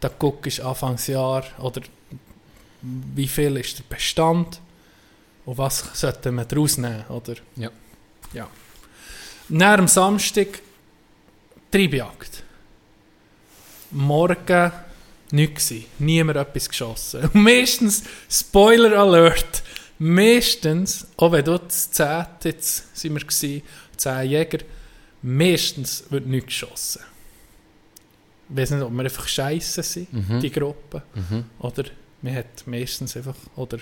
da 0.00 0.08
guckst 0.08 0.58
du 0.58 0.64
Anfangsjahr 0.64 1.44
oder 1.58 1.82
wie 2.82 3.28
viel 3.28 3.56
ist 3.58 3.78
der 3.78 3.94
Bestand 3.94 4.60
und 5.44 5.58
was 5.58 5.84
sollten 5.92 6.34
wir 6.36 6.44
daraus 6.46 6.78
nehmen, 6.78 7.04
oder? 7.08 7.34
Ja. 7.56 7.70
Ja. 8.32 8.48
Nach 9.48 9.78
am 9.78 9.88
Samstag 9.88 10.62
Treibjagd. 11.70 12.42
Morgen 13.90 14.72
nichts 15.32 15.68
gewesen. 15.68 15.86
Niemand 15.98 16.38
etwas 16.38 16.68
geschossen. 16.68 17.20
Und 17.22 17.34
meistens, 17.34 18.02
Spoiler 18.30 18.98
Alert, 18.98 19.62
meistens, 19.98 21.06
auch 21.16 21.32
wenn 21.32 21.44
dort 21.44 21.66
das 21.68 21.90
10. 21.90 22.26
jetzt 22.44 22.96
sind 22.96 23.14
wir 23.14 23.20
gewesen, 23.20 23.62
10 23.96 24.30
Jäger, 24.30 24.58
meistens 25.22 26.04
wird 26.10 26.26
nichts 26.26 26.46
geschossen. 26.48 27.02
Ich 28.52 28.56
weiß 28.56 28.70
nicht, 28.72 28.82
ob 28.82 28.92
wir 28.92 29.02
einfach 29.04 29.28
scheiße 29.28 29.82
sind, 29.82 30.12
Mhm. 30.12 30.40
die 30.40 30.50
Gruppe, 30.50 31.02
Mhm. 31.14 31.44
oder 31.60 31.84
man 32.22 32.34
hat 32.34 32.66
meistens 32.66 33.16
einfach, 33.16 33.36
oder 33.56 33.78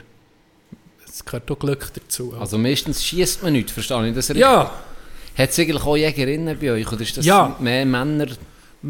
es 1.07 1.25
gehört 1.25 1.51
auch 1.51 1.59
Glück 1.59 1.91
dazu. 1.95 2.35
Also 2.39 2.59
meistens 2.59 3.03
schießt 3.05 3.43
man 3.43 3.55
nicht, 3.55 3.71
verstehe 3.71 4.09
ich 4.09 4.15
das 4.15 4.29
richtig? 4.29 4.43
ja, 4.43 4.71
Hat 5.37 5.51
es 5.51 5.59
eigentlich 5.61 5.83
auch 5.85 5.97
Jägerinnen 5.97 6.59
bei 6.59 6.73
euch? 6.73 6.91
Oder 6.93 7.01
ist 7.03 7.17
das 7.17 7.25
Ja. 7.25 7.57
mehr 7.61 7.87
Männer? 7.87 8.27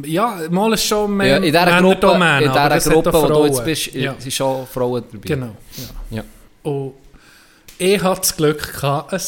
Ja, 0.04 0.40
mal 0.50 0.72
ist 0.74 0.84
schon 0.84 1.16
mehr 1.16 1.26
Ja, 1.28 1.36
in 1.36 1.42
dieser 1.44 1.80
Gruppe, 1.80 1.96
Domäne, 2.00 2.44
in 2.44 2.52
dieser 2.52 2.90
Gruppe 2.92 3.10
du 3.28 3.46
jetzt 3.46 3.64
bist, 3.64 3.94
Ja. 3.94 4.14
sind 4.18 4.32
schon 4.32 4.66
Frauen 4.66 5.04
dabei. 5.10 5.26
Genau. 5.26 5.56
Ja. 6.10 6.16
Ja. 6.18 6.24
Und 6.70 6.94
ich 7.78 8.02
hatte 8.02 8.20
das 8.20 8.36
Glück, 8.36 8.72
gehabt, 8.80 9.12
ein 9.12 9.20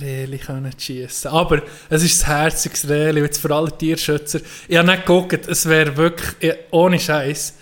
Reli 0.00 0.38
können 0.38 0.72
schiessen. 0.78 1.30
Aber 1.30 1.62
es 1.88 2.02
ist 2.02 2.22
ein 2.24 2.26
herziges 2.36 2.88
Reli, 2.88 3.20
jetzt 3.22 3.40
für 3.40 3.54
alle 3.54 3.76
Tierschützer. 3.76 4.40
Ich 4.68 4.76
habe 4.76 4.86
nicht 4.88 5.06
geguckt, 5.06 5.48
es 5.48 5.66
wäre 5.68 5.96
wirklich, 5.96 6.30
ich- 6.40 6.54
ohne 6.70 6.98
Scheiß. 6.98 7.54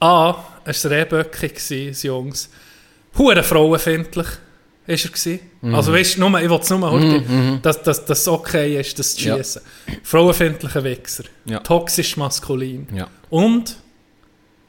A, 0.00 0.34
es 0.64 0.84
war 0.84 0.92
ein 0.92 0.98
das 1.88 2.02
Jungs. 2.02 2.50
Hure 3.16 3.42
frauenfindlich 3.42 4.26
ist 4.88 5.04
er 5.04 5.10
gewesen. 5.10 5.40
Mhm. 5.60 5.74
Also 5.74 5.92
weißt 5.92 6.16
du, 6.16 6.20
nur, 6.28 6.40
ich 6.40 6.48
will 6.50 6.58
es 6.58 6.70
nur 6.70 6.78
mm 6.98 7.60
dass, 7.62 7.82
dass 7.82 8.04
das 8.04 8.26
okay 8.26 8.80
ist, 8.80 8.98
das 8.98 9.14
zu 9.14 9.28
Ja. 9.28 9.36
schiessen. 9.36 9.62
Frauenfindlicher 10.02 10.82
Wichser. 10.82 11.24
Ja. 11.44 11.60
Toxisch 11.60 12.16
maskulin. 12.16 12.88
Ja. 12.94 13.08
Und 13.30 13.76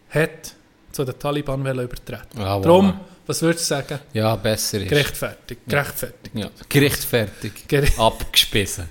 hat 0.10 0.54
zu 0.92 1.06
den 1.06 1.18
Taliban 1.18 1.62
übertreten. 1.66 2.40
Ah, 2.40 2.58
voilà. 2.58 2.62
Darum, 2.64 3.00
was 3.26 3.42
würdest 3.42 3.66
du 3.72 3.76
sagen? 3.76 4.00
Ja, 4.14 4.36
besser 4.36 4.82
ist. 4.82 4.90
Gerechtfertigt. 4.90 5.62
Gerechtfertigt. 5.68 6.36
Ja. 6.36 6.50
Gerechtfertigt. 6.68 7.68
Gere 7.70 7.88
Abgespissen. 7.98 8.86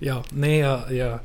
ja, 0.00 0.22
nee, 0.32 0.60
ja, 0.60 0.90
ja. 0.90 1.20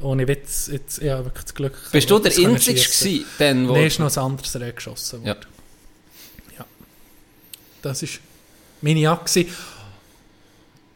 Ohne 0.00 0.28
Witz, 0.28 0.68
jetzt, 0.72 1.00
ja, 1.02 1.24
wirklich 1.24 1.44
das 1.44 1.54
Glück. 1.54 1.74
Bist 1.92 2.10
du 2.10 2.18
der 2.18 2.32
Einzige 2.32 2.80
gewesen, 2.80 3.24
denn, 3.38 3.68
wo... 3.68 3.72
Nein, 3.72 3.86
ist 3.86 3.98
noch 3.98 4.14
ein 4.14 4.22
anderes 4.22 4.54
Reh 4.60 4.72
geschossen 4.72 5.20
Ja. 5.24 5.28
worden. 5.34 5.40
Ja. 5.42 5.55
Das 7.88 8.02
war 8.02 8.08
meine 8.82 9.00
Jagd. 9.00 9.26
gewesen. 9.26 9.54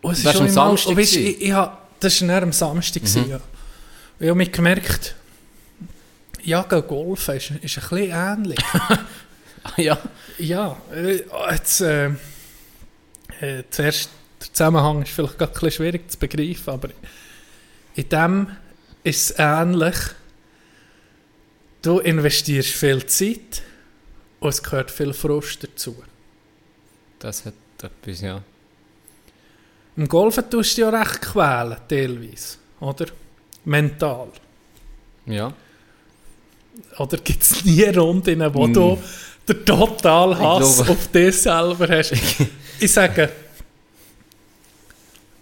Und 0.02 0.12
es 0.12 0.18
Das 0.18 0.18
ist 0.18 0.24
war 0.26 0.32
schon 0.34 0.42
am 0.46 0.52
Samstag 0.52 0.90
und 0.90 0.96
weisst, 0.98 1.12
gewesen? 1.14 1.34
ich, 1.38 1.42
ich 1.42 1.52
hab, 1.52 2.00
das 2.00 2.26
war 2.28 2.42
am 2.42 2.52
Samstag. 2.52 3.02
gewesen, 3.02 3.24
Mhm. 3.24 3.30
Ja. 3.30 3.36
Und 3.36 3.42
ich 4.20 4.28
habe 4.28 4.38
mich 4.38 4.52
gemerkt, 4.52 5.14
Jagen 6.42 6.80
und 6.82 6.88
Golfen 6.88 7.36
ist, 7.36 7.50
ist 7.50 7.52
ein 7.52 7.60
bisschen 7.60 7.96
ähnlich. 8.10 8.58
ja. 9.76 9.98
Ja, 10.38 10.76
äh, 10.94 11.22
jetzt, 11.50 11.80
äh, 11.82 12.06
äh, 13.40 13.62
zuerst, 13.70 14.08
der 14.40 14.52
Zusammenhang 14.54 15.02
ist 15.02 15.10
vielleicht 15.12 15.36
gerade 15.38 15.50
ein 15.52 15.54
bisschen 15.54 15.70
schwierig 15.72 16.10
zu 16.10 16.18
begreifen, 16.18 16.70
aber 16.72 16.88
in 17.94 18.08
dem 18.08 18.46
ist 19.04 19.30
es 19.32 19.34
ähnlich. 19.38 19.96
Du 21.82 21.98
investierst 21.98 22.70
viel 22.70 23.04
Zeit 23.06 23.62
und 24.40 24.48
es 24.50 24.62
gehört 24.62 24.90
viel 24.90 25.12
Frust 25.12 25.62
dazu. 25.64 26.02
Das 27.20 27.44
hat 27.44 27.54
etwas, 27.82 28.20
ja. 28.20 28.42
Im 29.96 30.08
Golfen 30.08 30.48
tust 30.50 30.76
du 30.78 30.82
dich 30.84 30.92
ja 30.92 31.00
recht 31.00 31.20
quälen, 31.22 31.76
teilweise, 31.88 32.56
oder? 32.80 33.06
Mental. 33.64 34.28
Ja. 35.26 35.52
Oder 36.98 37.18
gibt 37.18 37.42
es 37.42 37.64
nie 37.64 37.82
Runden, 37.84 38.54
wo 38.54 38.66
Mm. 38.66 38.72
du 38.72 38.98
den 39.46 39.64
totalen 39.66 40.38
Hass 40.38 40.80
auf 40.88 41.08
dich 41.08 41.36
selber 41.42 41.88
hast? 41.88 42.12
ich 42.80 42.92
sage 42.92 43.30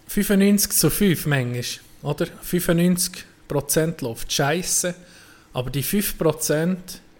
95 0.07 0.71
zu 0.71 0.89
5 0.89 1.25
manchmal, 1.27 1.63
oder? 2.01 2.27
95% 2.43 4.01
läuft 4.03 4.31
scheiße, 4.31 4.93
aber 5.53 5.69
die 5.69 5.83
5%, 5.83 6.77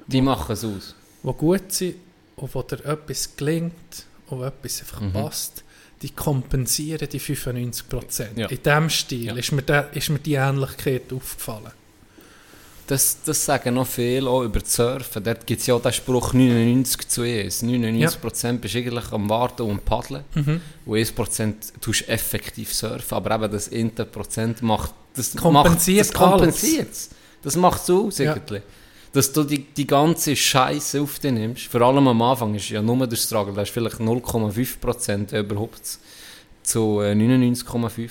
Die 0.07 0.21
machen 0.21 0.53
es 0.53 0.63
aus. 0.65 0.95
die 1.23 1.33
gut 1.33 1.71
sind 1.71 1.95
und 2.35 2.53
wo 2.53 2.61
dir 2.63 2.83
etwas 2.85 3.35
gelingt 3.37 4.05
und 4.31 4.43
etwas 4.43 4.81
einfach 4.81 5.01
Mhm. 5.01 5.13
passt, 5.13 5.63
die 6.01 6.09
kompensieren 6.11 7.07
die 7.09 7.19
95%. 7.19 8.37
Ja. 8.37 8.47
In 8.47 8.57
diesem 8.63 8.89
Stil 8.89 9.25
Ja. 9.27 9.35
ist, 9.35 9.51
mir 9.51 9.61
der, 9.63 9.89
ist 9.93 10.09
mir 10.09 10.19
die 10.19 10.33
Ähnlichkeit 10.35 11.11
aufgefallen. 11.13 11.71
Das, 12.87 13.17
das 13.23 13.45
sagen 13.45 13.75
noch 13.75 13.85
viele 13.85 14.27
auch 14.27 14.41
über 14.41 14.61
das 14.61 14.73
Surfen. 14.73 15.23
Dort 15.23 15.45
gibt 15.45 15.61
es 15.61 15.67
ja 15.67 15.75
auch 15.75 15.81
den 15.81 15.93
Spruch 15.93 16.33
99 16.33 17.07
zu 17.07 17.21
1. 17.21 17.61
99% 17.61 18.53
bist 18.57 18.73
du 18.73 18.79
eigentlich 18.79 19.11
am 19.11 19.29
Warten 19.29 19.61
und 19.61 19.85
Paddeln. 19.85 20.23
Mhm. 20.33 20.59
Und 20.87 20.97
1% 20.97 21.53
tust 21.81 22.09
effektiv 22.09 22.73
surfen. 22.73 23.15
Aber 23.15 23.35
eben 23.35 23.51
das 23.51 23.71
1% 23.71 24.63
macht 24.63 24.91
das 25.15 25.35
Kompensiert 25.35 26.07
macht, 26.07 26.15
das 26.15 26.29
kompensiert 26.31 26.89
Das 27.43 27.55
macht 27.55 27.83
es 27.83 27.89
aus, 27.91 28.17
Ja. 28.17 28.33
Dass 29.11 29.31
du 29.33 29.43
die, 29.43 29.63
die 29.65 29.87
ganze 29.87 30.35
Scheiße 30.35 31.01
auf 31.01 31.17
dich 31.19 31.31
nimmst. 31.31 31.63
Vor 31.65 31.81
allem 31.81 32.07
am 32.07 32.21
Anfang 32.21 32.53
ist 32.53 32.69
ja 32.69 32.81
nur 32.81 33.07
der 33.07 33.15
Struggle. 33.17 33.53
Da 33.53 33.63
ist 33.63 33.71
vielleicht 33.71 33.97
0,5% 33.97 35.37
überhaupt 35.37 35.81
zu 36.63 37.01
äh, 37.01 37.13
99,5%. 37.13 38.09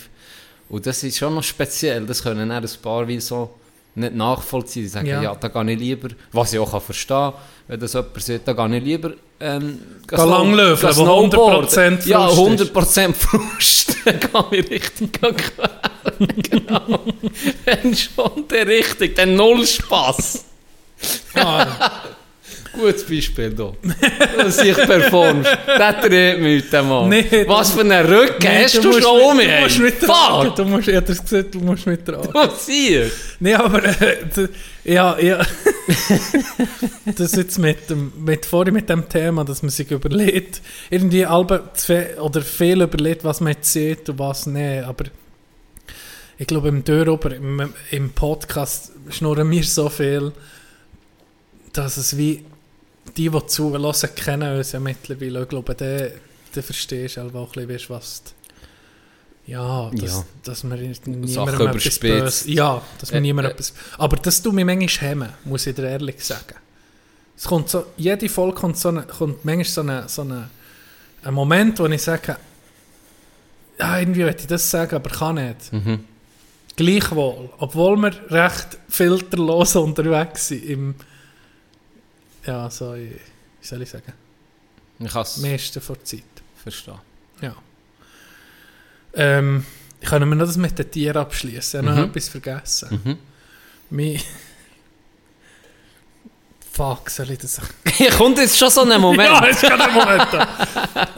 Und 0.68 0.86
das 0.86 1.02
ist 1.04 1.18
schon 1.18 1.34
noch 1.34 1.42
speziell. 1.44 2.04
Das 2.04 2.22
können 2.22 2.48
dann 2.48 2.64
ein 2.64 2.68
paar 2.82 3.06
wie 3.06 3.20
so 3.20 3.50
nicht 3.94 4.14
nachvollziehen. 4.14 4.82
Die 4.82 4.88
sagen, 4.88 5.06
Ja. 5.06 5.22
ja, 5.22 5.34
da 5.34 5.48
gehe 5.48 5.72
ich 5.72 5.78
lieber, 5.78 6.08
was 6.32 6.52
ich 6.52 6.58
auch 6.58 6.70
kann 6.70 6.80
verstehen 6.80 7.16
kann, 7.16 7.34
wenn 7.68 7.80
das 7.80 7.92
jemand 7.94 8.22
sieht, 8.22 8.42
da 8.46 8.52
gehe 8.52 8.76
ich 8.78 8.84
lieber 8.84 9.12
ähm, 9.40 9.78
Geh 10.06 10.16
langlaufen, 10.16 10.88
wo 10.88 10.92
snowboarden. 10.92 11.68
100% 12.00 12.08
Ja, 12.08 12.28
Frust 12.28 12.60
ist. 12.60 12.72
100% 12.74 13.12
Frust. 13.14 13.96
Dann 14.04 14.20
gehe 14.50 14.60
ich 14.60 14.70
richtig 14.70 15.20
genau. 16.50 17.00
Wenn 17.64 17.94
schon 17.94 18.48
der 18.50 18.66
richtig, 18.66 19.14
dann 19.14 19.36
null 19.36 19.66
Spass. 19.66 20.44
Ah, 21.34 22.02
Gutes 22.72 23.04
Beispiel 23.06 23.54
hier. 23.56 23.72
Dass 24.36 24.58
ich 24.62 24.76
performst. 24.76 25.50
Das 25.66 26.00
dreht 26.06 26.38
mich 26.40 26.64
heute 26.64 26.82
Mann. 26.82 27.08
Nee, 27.08 27.44
Was 27.48 27.72
für 27.72 27.80
einen 27.80 28.06
Rücken 28.06 28.36
nee, 28.40 28.64
hast 28.64 28.76
du, 28.76 28.82
musst 28.88 29.02
schon 29.02 29.36
mit- 29.36 29.46
um 29.46 29.52
Du 29.56 29.60
musst 29.62 29.78
mittragen. 29.80 30.46
Fuck! 30.48 30.56
Du 30.56 30.64
musst, 30.64 30.88
ich 30.88 30.96
hab 30.96 31.06
das 31.06 31.22
gesagt, 31.22 31.54
du 31.54 31.60
musst 31.60 31.86
mittragen. 31.86 32.28
Was 32.32 32.66
hier? 32.66 33.10
Nee, 33.40 33.54
aber 33.54 33.82
äh, 33.84 34.18
ja, 34.84 35.18
ja. 35.18 35.38
das 37.16 37.32
jetzt 37.32 37.58
mit 37.58 37.88
dem, 37.90 38.12
mit, 38.24 38.46
vorhin 38.46 38.74
mit 38.74 38.88
dem 38.88 39.08
Thema, 39.08 39.44
dass 39.44 39.62
man 39.62 39.70
sich 39.70 39.90
überlegt, 39.90 40.60
irgendwie 40.90 41.26
fe- 41.74 42.16
oder 42.20 42.42
viel 42.42 42.82
überlegt, 42.82 43.24
was 43.24 43.40
man 43.40 43.54
jetzt 43.54 43.72
sieht 43.72 44.08
und 44.08 44.18
was 44.18 44.46
nicht, 44.46 44.84
aber 44.84 45.04
ich 46.38 46.46
glaube 46.46 46.68
im 46.68 46.84
Dörrober, 46.84 47.34
im, 47.34 47.72
im 47.90 48.10
Podcast 48.10 48.92
schnurren 49.10 49.50
wir 49.50 49.64
so 49.64 49.88
viel, 49.88 50.32
dass 51.72 51.96
es 51.96 52.16
wie 52.16 52.44
die, 53.16 53.30
die 53.30 53.46
zuhören, 53.46 53.94
kennen 54.14 54.56
uns 54.56 54.72
ja 54.72 54.80
mittlerweile. 54.80 55.42
Ich 55.42 55.48
glaube, 55.48 55.74
der, 55.74 56.12
der 56.54 56.62
verstehst 56.62 57.16
du 57.16 57.20
auch 57.22 57.56
ein 57.56 57.66
bisschen, 57.66 57.94
was 57.96 58.22
ja, 59.46 59.90
dass, 59.94 60.12
Ja. 60.12 60.24
dass 60.42 60.62
man 60.64 60.78
niemandem 60.78 61.68
etwas. 61.68 61.98
Böses, 61.98 62.44
ja, 62.46 62.82
dass 63.00 63.10
man 63.12 63.18
Äh, 63.18 63.20
niemand 63.22 63.48
äh. 63.48 63.52
etwas, 63.52 63.72
aber 63.96 64.18
das 64.18 64.42
tut 64.42 64.52
mich 64.52 64.64
manchmal 64.66 65.08
hemmen, 65.10 65.28
muss 65.44 65.66
ich 65.66 65.74
dir 65.74 65.88
ehrlich 65.88 66.22
sagen. 66.22 66.54
Es 67.34 67.44
kommt 67.44 67.70
so, 67.70 67.86
jede 67.96 68.28
Folge 68.28 68.56
kommt, 68.56 68.76
so 68.76 68.88
eine, 68.90 69.04
kommt 69.04 69.44
manchmal 69.46 69.64
so, 69.64 69.80
eine, 69.80 70.08
so 70.08 70.22
eine, 70.22 70.50
ein 71.22 71.32
Moment, 71.32 71.78
wo 71.78 71.86
ich 71.86 72.02
sage, 72.02 72.36
ja, 73.78 73.98
irgendwie 74.00 74.24
möchte 74.24 74.42
ich 74.42 74.48
das 74.48 74.70
sagen, 74.70 74.96
aber 74.96 75.08
kann 75.08 75.36
nicht. 75.36 75.72
Mhm. 75.72 76.00
Gleichwohl, 76.76 77.48
obwohl 77.58 77.96
wir 77.96 78.12
recht 78.30 78.76
filterlos 78.88 79.76
unterwegs 79.76 80.48
sind, 80.48 80.64
im, 80.64 80.94
ja, 82.48 82.70
so, 82.70 82.94
wie 82.94 83.12
soll 83.60 83.82
ich 83.82 83.90
sagen, 83.90 84.12
Ich 84.98 85.12
kann 85.12 85.22
es 85.22 85.36
meisten 85.38 85.80
vor 85.80 85.96
der 85.96 86.04
Zeit. 86.04 86.22
verstehen. 86.62 86.98
Ja. 87.40 87.54
Ähm, 89.14 89.64
können 90.04 90.28
wir 90.28 90.36
noch 90.36 90.46
das 90.46 90.56
mit 90.56 90.78
den 90.78 90.90
Tieren 90.90 91.16
abschließen? 91.18 91.80
Ich 91.80 91.86
habe 91.88 92.00
noch 92.00 92.08
etwas 92.08 92.28
vergessen. 92.28 93.18
Mhm. 93.90 94.18
Fuck, 96.72 97.10
soll 97.10 97.30
ich 97.32 97.38
das 97.38 97.60
Kommt 98.16 98.38
jetzt 98.38 98.56
schon 98.56 98.70
so 98.70 98.82
ein 98.82 99.00
Moment. 99.00 99.28
Ja, 99.28 99.44
ist 99.46 99.60
gerade 99.62 99.82
ein 99.84 99.94
Moment. 99.94 100.28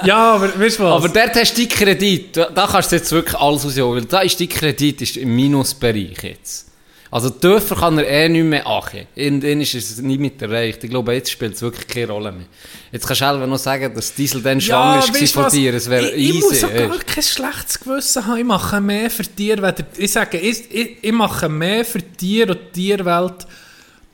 ja, 0.05 0.35
aber 0.35 0.59
weißt 0.59 0.79
du 0.79 0.85
was? 0.85 0.93
Aber 1.05 1.09
dort 1.11 1.35
hast 1.37 1.53
du 1.57 1.61
die 1.61 1.69
Kredit, 1.69 2.35
da 2.37 2.49
da 2.49 2.67
kannst 2.67 2.93
du 2.93 2.97
jetzt 2.97 3.13
wirklich 3.13 3.37
alles 3.39 3.65
rausholen, 3.67 4.03
weil 4.03 4.09
da 4.09 4.21
ist 4.21 4.41
die 4.41 4.49
Kredit 4.49 5.03
ist 5.03 5.17
im 5.19 5.35
Minusbereich 5.37 6.23
jetzt. 6.23 6.70
Also 7.13 7.29
Dörfer 7.29 7.75
kann 7.75 7.99
er 7.99 8.07
eh 8.07 8.29
nicht 8.29 8.45
mehr 8.45 8.65
achten. 8.67 9.07
Irgendwann 9.17 9.61
ist 9.61 9.75
es 9.75 9.99
nicht 9.99 10.21
mit 10.21 10.41
erreicht. 10.41 10.85
Ich 10.85 10.91
glaube, 10.91 11.13
jetzt 11.15 11.31
spielt 11.31 11.55
es 11.55 11.63
wirklich 11.63 11.89
keine 11.89 12.07
Rolle 12.13 12.31
mehr. 12.31 12.47
Jetzt 12.93 13.05
kannst 13.07 13.21
du 13.21 13.25
selber 13.25 13.47
noch 13.49 13.59
sagen, 13.59 13.93
dass 13.93 14.15
Diesel 14.15 14.41
dann 14.43 14.61
schwanger 14.61 15.03
war 15.03 15.15
weisst 15.15 15.35
von 15.35 15.45
was? 15.45 15.53
dir. 15.53 15.75
Es 15.75 15.91
wäre 15.91 16.09
ich, 16.11 16.29
ich 16.31 16.37
easy. 16.37 16.41
muss 16.41 16.65
auch 16.65 16.73
gar 16.73 16.99
kein 16.99 17.23
schlechtes 17.25 17.81
Gewissen 17.81 18.27
haben. 18.27 18.39
Ich 18.39 18.45
mache 18.45 18.81
mehr 18.81 19.11
für 19.11 19.25
weder- 19.37 19.75
Ich 19.97 20.13
sage, 20.13 20.39
ich, 20.39 20.73
ich, 20.73 20.99
ich 21.03 21.13
mache 21.13 21.49
mehr 21.49 21.85
für 21.85 22.01
Tiere 22.01 22.53
und 22.53 22.61
die 22.77 22.95
Tierwelt 22.95 23.47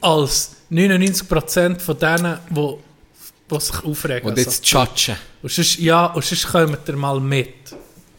als 0.01 0.53
99% 0.73 1.79
von 1.81 1.99
denen, 1.99 2.39
die, 2.49 2.75
die 3.55 3.61
sich 3.61 3.85
aufregen. 3.85 4.31
Und 4.31 4.39
jetzt 4.39 4.67
judgen. 4.67 5.17
Und 5.43 5.53
sonst, 5.53 5.79
ja, 5.79 6.07
und 6.07 6.25
sonst 6.25 6.49
kommt 6.49 6.79
ihr 6.89 6.97
mal 6.97 7.21
mit. 7.21 7.53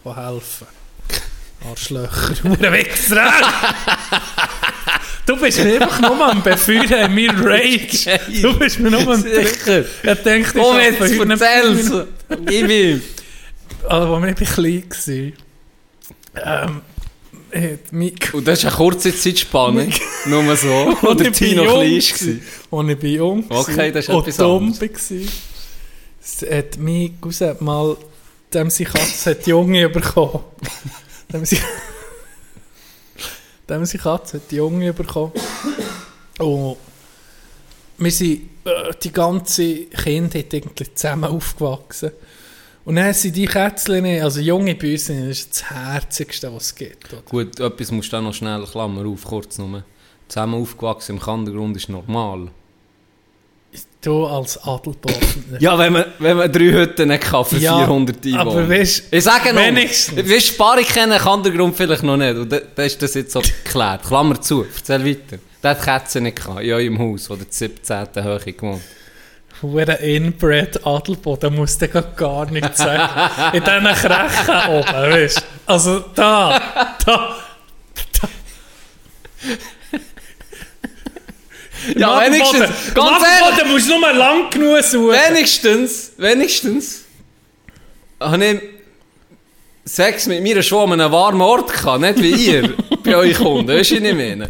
Von 0.04 0.16
helfen. 0.16 0.68
Arschlöcher. 1.68 2.36
Wichser. 2.72 3.32
Du 5.28 5.36
bist 5.36 5.62
mir 5.62 5.82
einfach 5.82 6.00
nur 6.00 6.26
am 6.26 6.42
Befeuern, 6.42 7.14
mir 7.14 7.32
Rage. 7.34 8.18
Du 8.42 8.58
bist 8.58 8.80
mir 8.80 8.90
nur 8.90 9.06
am 9.14 9.22
Sicher. 9.22 9.84
Er 10.02 10.16
denkt, 10.16 10.56
ich 10.56 10.62
Komm 10.62 10.80
schaffe 10.80 11.06
jetzt, 11.06 11.20
erzähl's. 11.20 11.92
Gib 12.46 12.70
ihm. 12.70 13.02
Also, 13.90 14.16
als 14.16 14.36
bisschen 14.36 14.48
klein 14.48 15.34
waren, 16.34 16.82
ähm, 17.52 17.82
Mike... 17.92 18.38
Und 18.38 18.48
das 18.48 18.60
ist 18.60 18.66
eine 18.66 18.76
kurze 18.76 19.14
Zeitspanne. 19.14 19.90
Nur 20.26 20.56
so. 20.56 20.96
Oder 21.02 21.26
ich 21.26 21.32
Tino 21.32 21.64
jung 21.64 21.74
klein 21.74 21.82
war, 21.82 21.82
war. 22.72 22.80
Als 22.80 22.90
ich 22.90 23.00
bei 23.00 23.08
jung 23.08 23.50
war 23.50 23.60
Okay, 23.60 23.92
das 23.92 24.06
ist 24.06 24.10
und 24.10 24.28
etwas 24.28 24.40
anderes. 24.40 24.80
war, 24.80 25.28
es 26.24 26.46
hat 26.50 26.78
Cousin 27.20 27.56
mal, 27.60 27.98
dem 28.54 28.70
seine 28.70 28.90
Katze 28.92 29.32
hat 29.32 29.46
Junge 29.46 29.90
bekommen. 29.90 30.40
dem 31.34 31.44
seine 31.44 31.62
dem 33.70 33.86
seine 33.86 34.04
Katze 34.04 34.38
hat 34.38 34.52
Junge 34.52 34.94
bekommen. 34.94 35.32
Und 36.40 36.78
wir 37.98 38.12
sind 38.12 38.50
äh, 38.64 38.94
die 39.02 39.12
ganze 39.12 39.86
Kindheit 39.86 40.54
irgendwie 40.54 40.94
zusammen 40.94 41.26
aufgewachsen. 41.26 42.12
Und 42.86 42.96
dann 42.96 43.14
sind 43.14 43.36
die 43.36 43.48
Kätzchen, 43.48 44.06
also 44.22 44.40
Junge 44.40 44.76
bei 44.76 44.94
uns, 44.94 45.08
das 45.08 45.18
ist 45.18 45.52
das 45.52 45.70
Herzigste, 45.72 46.54
was 46.54 46.68
es 46.68 46.76
gibt. 46.76 47.12
Oder? 47.12 47.22
Gut, 47.24 47.60
etwas 47.60 47.92
musst 47.92 48.14
du 48.14 48.18
auch 48.18 48.22
noch 48.22 48.34
schnell, 48.34 48.64
Klammer 48.64 49.06
auf, 49.06 49.26
kurz 49.26 49.58
nur. 49.58 49.84
Zusammen 50.30 50.62
aufgewachsen 50.62 51.18
im 51.18 51.22
Kandergrund 51.22 51.76
ist 51.76 51.90
normal. 51.90 52.50
Du 54.08 54.26
als 54.26 54.58
Adelboden. 54.64 55.58
Ja, 55.60 55.78
wenn 55.78 55.92
man, 55.92 56.06
wenn 56.20 56.38
man 56.38 56.50
drei 56.50 56.72
Hütten 56.72 57.10
nicht 57.10 57.24
kann 57.24 57.44
für 57.44 57.58
Ja, 57.58 57.78
400 57.80 58.26
Einwohner. 58.26 58.40
aber 58.42 58.70
weisst- 58.70 59.04
ich 59.12 59.22
sage 59.24 59.52
noch, 59.54 59.62
wenigstens. 59.62 60.18
Weißt, 60.30 60.48
Spari 60.48 60.84
kennen 60.86 61.18
kann 61.20 61.44
der 61.44 61.52
Grund 61.52 61.76
vielleicht 61.76 62.04
noch 62.04 62.16
nicht. 62.16 62.36
Und 62.38 62.50
da, 62.50 62.60
da 62.74 62.84
ist 62.84 63.02
das 63.02 63.14
jetzt 63.16 63.34
so 63.34 63.42
geklärt. 63.42 64.04
Klammer 64.04 64.40
zu, 64.40 64.66
erzähl 64.74 65.06
weiter. 65.06 65.40
Der 65.62 65.72
hat 65.72 65.82
Kätzchen 65.84 66.24
nicht 66.24 66.38
gehabt, 66.38 66.62
in 66.62 66.72
eurem 66.72 66.98
Haus, 67.00 67.30
wo 67.30 67.36
der 67.36 67.48
17. 67.50 68.08
Höhe 68.16 68.40
gewohnt 68.54 68.82
Hure 69.62 69.94
Inbred 69.96 70.86
Adelboden 70.88 71.56
muss 71.56 71.78
dir 71.78 71.88
gar 71.90 72.50
nichts 72.50 72.78
sagen. 72.78 73.10
In 73.58 73.62
diesen 73.64 73.84
Krechen 73.84 74.70
oben, 74.70 75.12
weißt? 75.12 75.44
Also 75.66 76.00
da, 76.16 76.62
da. 77.06 77.36
Ja, 81.96 82.22
wenigstens, 82.22 82.94
ganz 82.94 83.24
ehrlich, 83.24 83.58
Adelboden 83.58 83.72
musst 83.72 83.90
du 83.90 84.00
nur 84.00 84.14
lang 84.14 84.50
genug 84.50 84.84
suchen. 84.84 85.16
wenigstens, 85.30 86.12
wenigstens, 86.18 87.04
habe 88.20 88.46
ich 88.46 88.62
Sex 89.86 90.28
mit 90.28 90.44
mir 90.44 90.62
schon 90.62 90.92
an 90.92 91.00
einem 91.00 91.12
warmen 91.12 91.42
Ort 91.42 91.72
gehabt, 91.72 92.02
nicht 92.02 92.22
wie 92.22 92.52
ihr 92.52 92.74
bei 93.04 93.16
euch 93.16 93.38
Kunden, 93.38 93.68
weißt 93.70 93.92
du, 93.92 93.96
was 93.96 94.04
ich 94.04 94.16
meine? 94.16 94.50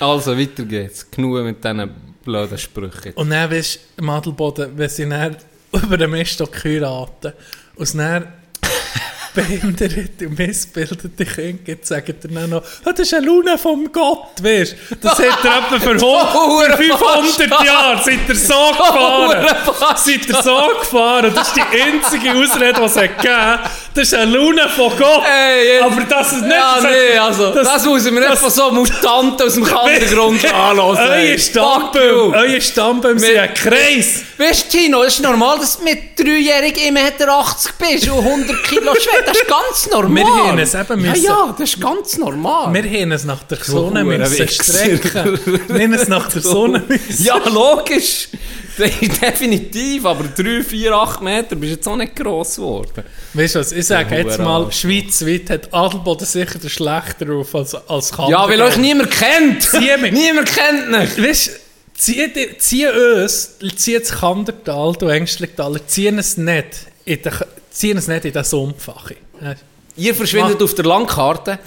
Also, 0.00 0.36
weiter 0.36 0.64
geht's. 0.64 1.08
Genug 1.08 1.44
mit 1.44 1.62
diesen 1.62 1.90
blöden 2.24 2.58
Sprüchen. 2.58 3.12
Und 3.14 3.30
dann 3.30 3.50
weißt 3.50 3.76
du, 3.96 4.02
im 4.02 4.10
Adelboden, 4.10 4.76
wenn 4.76 4.88
sie 4.88 5.08
dann 5.08 5.36
über 5.72 5.96
den 5.96 6.10
Miststock 6.10 6.64
heiraten 6.64 7.32
und 7.76 7.98
dann 7.98 8.32
behinderte 9.34 10.26
und 10.26 10.38
missbildete 10.38 11.24
Kinder 11.24 11.62
gibt, 11.64 11.86
sagen 11.86 12.14
dann 12.22 12.50
noch, 12.50 12.62
«Ah, 12.84 12.92
das 12.92 13.00
ist 13.00 13.14
eine 13.14 13.26
Luna 13.26 13.56
vom 13.56 13.90
Gott, 13.90 14.42
weißt 14.42 14.76
du? 14.90 14.96
Das 14.96 15.18
hat 15.18 15.44
er 15.44 15.58
etwa 15.58 15.80
für, 15.80 15.90
100, 15.90 16.76
für 16.76 16.98
500 16.98 17.64
Jahre, 17.64 18.02
seid 18.02 18.28
ihr 18.28 18.34
so 18.34 18.54
gefahren. 18.70 19.46
seid 19.96 20.28
ihr 20.28 20.42
so 20.42 20.60
gefahren. 20.80 21.32
Das 21.34 21.48
ist 21.48 21.56
die 21.56 21.80
einzige 21.80 22.32
Ausrede, 22.32 22.74
die 22.74 22.84
es 22.84 22.96
hat 22.96 23.16
gegeben. 23.18 23.58
Das 23.94 24.04
ist 24.04 24.14
eine 24.14 24.30
Luna 24.36 24.68
von 24.68 24.90
Gott. 24.96 25.22
Ey, 25.30 25.74
jetzt- 25.74 25.82
Aber 25.84 26.00
das 26.02 26.32
ist 26.32 26.40
nicht... 26.42 26.50
Ja, 26.52 26.74
das- 26.76 26.84
nee, 26.84 27.18
also, 27.18 27.50
das, 27.52 27.84
muss 27.84 28.06
ich 28.06 28.12
mir 28.12 28.20
nicht 28.20 28.38
von 28.38 28.50
so 28.50 28.70
Mutanten 28.70 29.46
aus 29.46 29.52
dem 29.54 29.64
Kandergrund 29.72 30.44
anhören. 30.54 30.96
Euer 30.96 31.12
ey. 31.14 31.38
Stammbaum, 31.38 32.32
euer 32.32 32.60
Stammbaum 32.60 33.18
sind 33.18 33.36
ein 33.36 33.52
Kreis. 33.52 34.22
Weißt 34.38 34.72
du, 34.72 34.78
Tino, 34.78 35.02
es 35.02 35.14
ist 35.14 35.20
normal, 35.22 35.58
dass 35.58 35.76
du 35.76 35.84
mit 35.84 36.18
dreijährigen 36.18 36.84
immer 36.88 37.00
1,80 37.00 37.70
bist 37.78 38.08
und 38.08 38.18
100 38.18 38.64
Kilo 38.64 38.94
schwer. 39.00 39.22
Das 39.26 39.36
ist 39.36 39.46
ganz 39.46 39.90
normal. 39.92 40.24
Wir 40.24 40.44
haben 40.48 40.58
es 40.58 40.74
eben 40.74 41.04
Ja, 41.04 41.10
müssen- 41.12 41.24
ja, 41.24 41.54
das 41.58 41.68
ist 41.74 41.80
ganz 41.80 42.16
normal. 42.16 42.72
Wir 42.72 42.82
haben 43.02 43.12
es 43.12 43.24
nach 43.24 43.42
der 43.44 43.58
Sonne 43.58 44.04
müssen 44.04 44.48
strecken. 44.48 45.38
Wir 45.68 45.82
haben 45.84 45.92
es 45.92 46.08
nach 46.08 46.28
der 46.30 46.40
Sonne 46.42 46.82
müssen. 46.88 47.24
ja, 47.24 47.36
logisch. 47.48 48.28
Definitiv, 48.78 50.04
aber 50.06 50.24
3, 50.24 50.62
4, 50.62 50.92
8 50.92 51.20
Meter 51.22 51.56
bist 51.56 51.72
jetzt 51.72 51.86
auch 51.88 51.96
nicht 51.96 52.16
gross 52.16 52.56
geworden. 52.56 53.04
Weißt 53.34 53.54
du 53.54 53.58
was, 53.60 53.72
ich 53.72 53.86
sage 53.86 54.16
jetzt 54.16 54.38
mal, 54.38 54.70
schweizweit 54.72 55.50
hat 55.50 55.74
Adelboden 55.74 56.26
sicher 56.26 56.58
den 56.58 56.70
schlechter 56.70 57.28
Ruf 57.28 57.54
als, 57.54 57.74
als 57.74 58.10
Ja, 58.10 58.16
Kandergrund. 58.16 58.48
weil 58.50 58.62
euch 58.62 58.76
niemand 58.78 59.10
kennt. 59.10 59.62
Zieh 59.62 59.96
mich. 60.00 60.12
niemand 60.12 60.48
kennt 60.54 60.90
nicht. 60.90 61.22
Weißt 61.22 61.48
du, 61.48 61.52
zieh, 61.94 62.32
zieh 62.58 62.86
uns, 62.86 63.50
zieh 63.76 63.98
das 63.98 64.10
Kandertal, 64.10 64.94
du 64.98 65.06
Ängstlichtal, 65.06 65.80
ziehen 65.86 66.18
es 66.18 66.36
nicht 66.36 66.66
in 67.04 67.20
den, 67.22 67.32
ziehen 67.70 67.98
es 67.98 68.08
nicht 68.08 68.24
in 68.24 68.32
den 68.32 68.44
Sumpfach. 68.44 69.10
Ihr 69.96 70.14
verschwindet 70.14 70.54
Mach- 70.58 70.64
auf 70.64 70.74
der 70.74 70.84
Landkarte. 70.86 71.58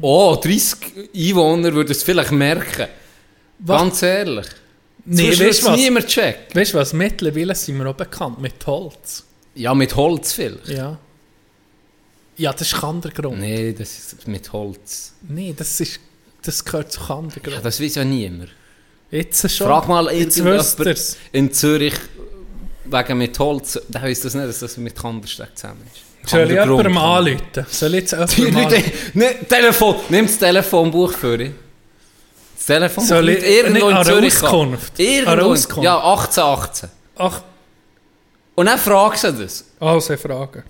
Oh, 0.00 0.36
30 0.36 0.74
Einwohner 1.16 1.72
würden 1.72 1.92
es 1.92 2.02
vielleicht 2.02 2.32
merken. 2.32 2.88
Ganz 3.64 4.02
ehrlich. 4.02 4.46
Nee, 5.04 5.32
Sonst 5.32 5.40
weißt 5.40 5.64
was? 5.64 5.76
niemand 5.76 6.06
checkt. 6.06 6.54
Weißt 6.54 6.74
du 6.74 6.78
was, 6.78 6.92
mittlerweile 6.92 7.54
sind 7.54 7.76
wir 7.78 7.86
auch 7.90 7.94
bekannt 7.94 8.40
mit 8.40 8.64
Holz. 8.66 9.24
Ja, 9.54 9.74
mit 9.74 9.94
Holz 9.96 10.32
vielleicht. 10.32 10.68
Ja. 10.68 10.96
Ja, 12.36 12.52
das 12.52 12.62
ist 12.72 12.74
Kandergrund. 12.80 13.38
Nee, 13.38 13.62
Nee, 13.64 13.72
das 13.72 13.98
ist 14.14 14.28
mit 14.28 14.52
Holz. 14.52 15.12
das, 15.56 15.80
ist, 15.80 16.00
das 16.42 16.64
gehört 16.64 16.92
zu 16.92 17.00
Ja, 17.00 17.06
Kandergrund. 17.06 17.60
das 17.64 17.80
weiß 17.80 17.94
ja 17.96 18.04
niemand. 18.04 18.50
Jetzt 19.10 19.50
schon. 19.50 19.66
Frag 19.66 19.88
mal 19.88 20.06
irgendjemand 20.10 20.76
in 21.32 21.52
Zürich 21.52 21.94
wegen 22.84 23.18
mit 23.18 23.38
Holz. 23.38 23.80
Der 23.88 24.02
weiss 24.02 24.20
das 24.22 24.34
nicht, 24.34 24.48
dass 24.48 24.60
das 24.60 24.76
mit 24.78 24.96
Kandersteg 24.96 25.48
zusammen 25.54 25.82
ist. 25.92 26.30
Soll 26.30 26.44
ich 26.44 26.50
jemandem 26.50 26.96
anrufen? 26.96 27.66
Soll 27.70 27.94
ich 27.94 28.00
jetzt 28.10 28.12
jemandem 28.38 28.56
anrufen? 28.66 28.92
ne, 29.14 29.34
Telefon, 29.48 29.96
nimm 30.08 30.26
das 30.26 30.38
Telefonbuch 30.38 31.12
für 31.12 31.36
dich. 31.36 31.50
Das 32.62 32.66
Telefonbuch 32.66 33.08
Soll 33.08 33.28
ich- 33.30 33.42
irgendwo 33.44 33.88
in 33.88 33.96
an 33.96 34.04
Zürich. 34.04 34.34
Auskunft? 34.40 34.92
An 35.00 35.04
Irgendwo. 35.04 35.46
Auskunft? 35.50 35.84
Ja, 35.84 35.96
1818. 35.98 36.90
Ach, 37.16 37.42
Und 38.54 38.66
dann 38.66 38.78
fragst 38.78 39.24
du 39.24 39.32
das. 39.32 39.64
also 39.80 40.16
Frage. 40.16 40.62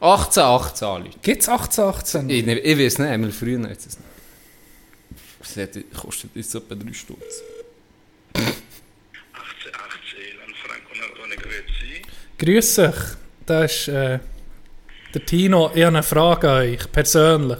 1818 0.00 0.88
anrufen. 0.88 1.20
Gibt 1.20 1.42
es 1.42 1.48
1818? 1.48 2.30
Ich, 2.30 2.46
ich 2.46 2.78
weiß 2.78 2.98
nicht, 3.00 3.08
einmal 3.10 3.32
früher 3.32 3.58
nicht. 3.58 3.80
Das 3.84 5.56
hat- 5.58 5.78
kostet 6.00 6.30
jetzt 6.34 6.54
etwa 6.54 6.74
3 6.74 6.92
Stutz. 6.94 7.42
1818 8.34 10.18
Elan 10.32 10.54
Franco 10.64 10.92
Nardone 10.98 11.36
Grüezi. 11.36 12.02
Grüß 12.38 12.78
euch. 12.78 13.16
Das 13.44 13.72
ist 13.72 13.88
äh, 13.88 14.18
der 15.14 15.26
Tino. 15.26 15.70
Ich 15.74 15.82
habe 15.84 15.88
eine 15.98 16.02
Frage 16.02 16.50
an 16.50 16.56
euch, 16.62 16.90
persönlich. 16.92 17.58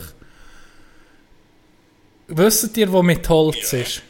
Wisst 2.28 2.76
ihr, 2.76 2.90
wo 2.90 3.02
mit 3.02 3.28
Holz 3.28 3.72
ist? 3.72 4.02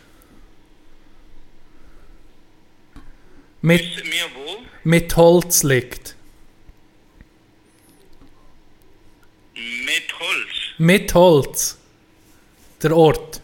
Mit, 3.61 4.02
mit 4.85 5.16
Holz 5.16 5.62
liegt. 5.62 6.16
Mit 9.55 10.18
Holz. 10.18 10.48
Mit 10.79 11.14
Holz. 11.14 11.76
Der 12.83 12.96
Ort. 12.96 13.40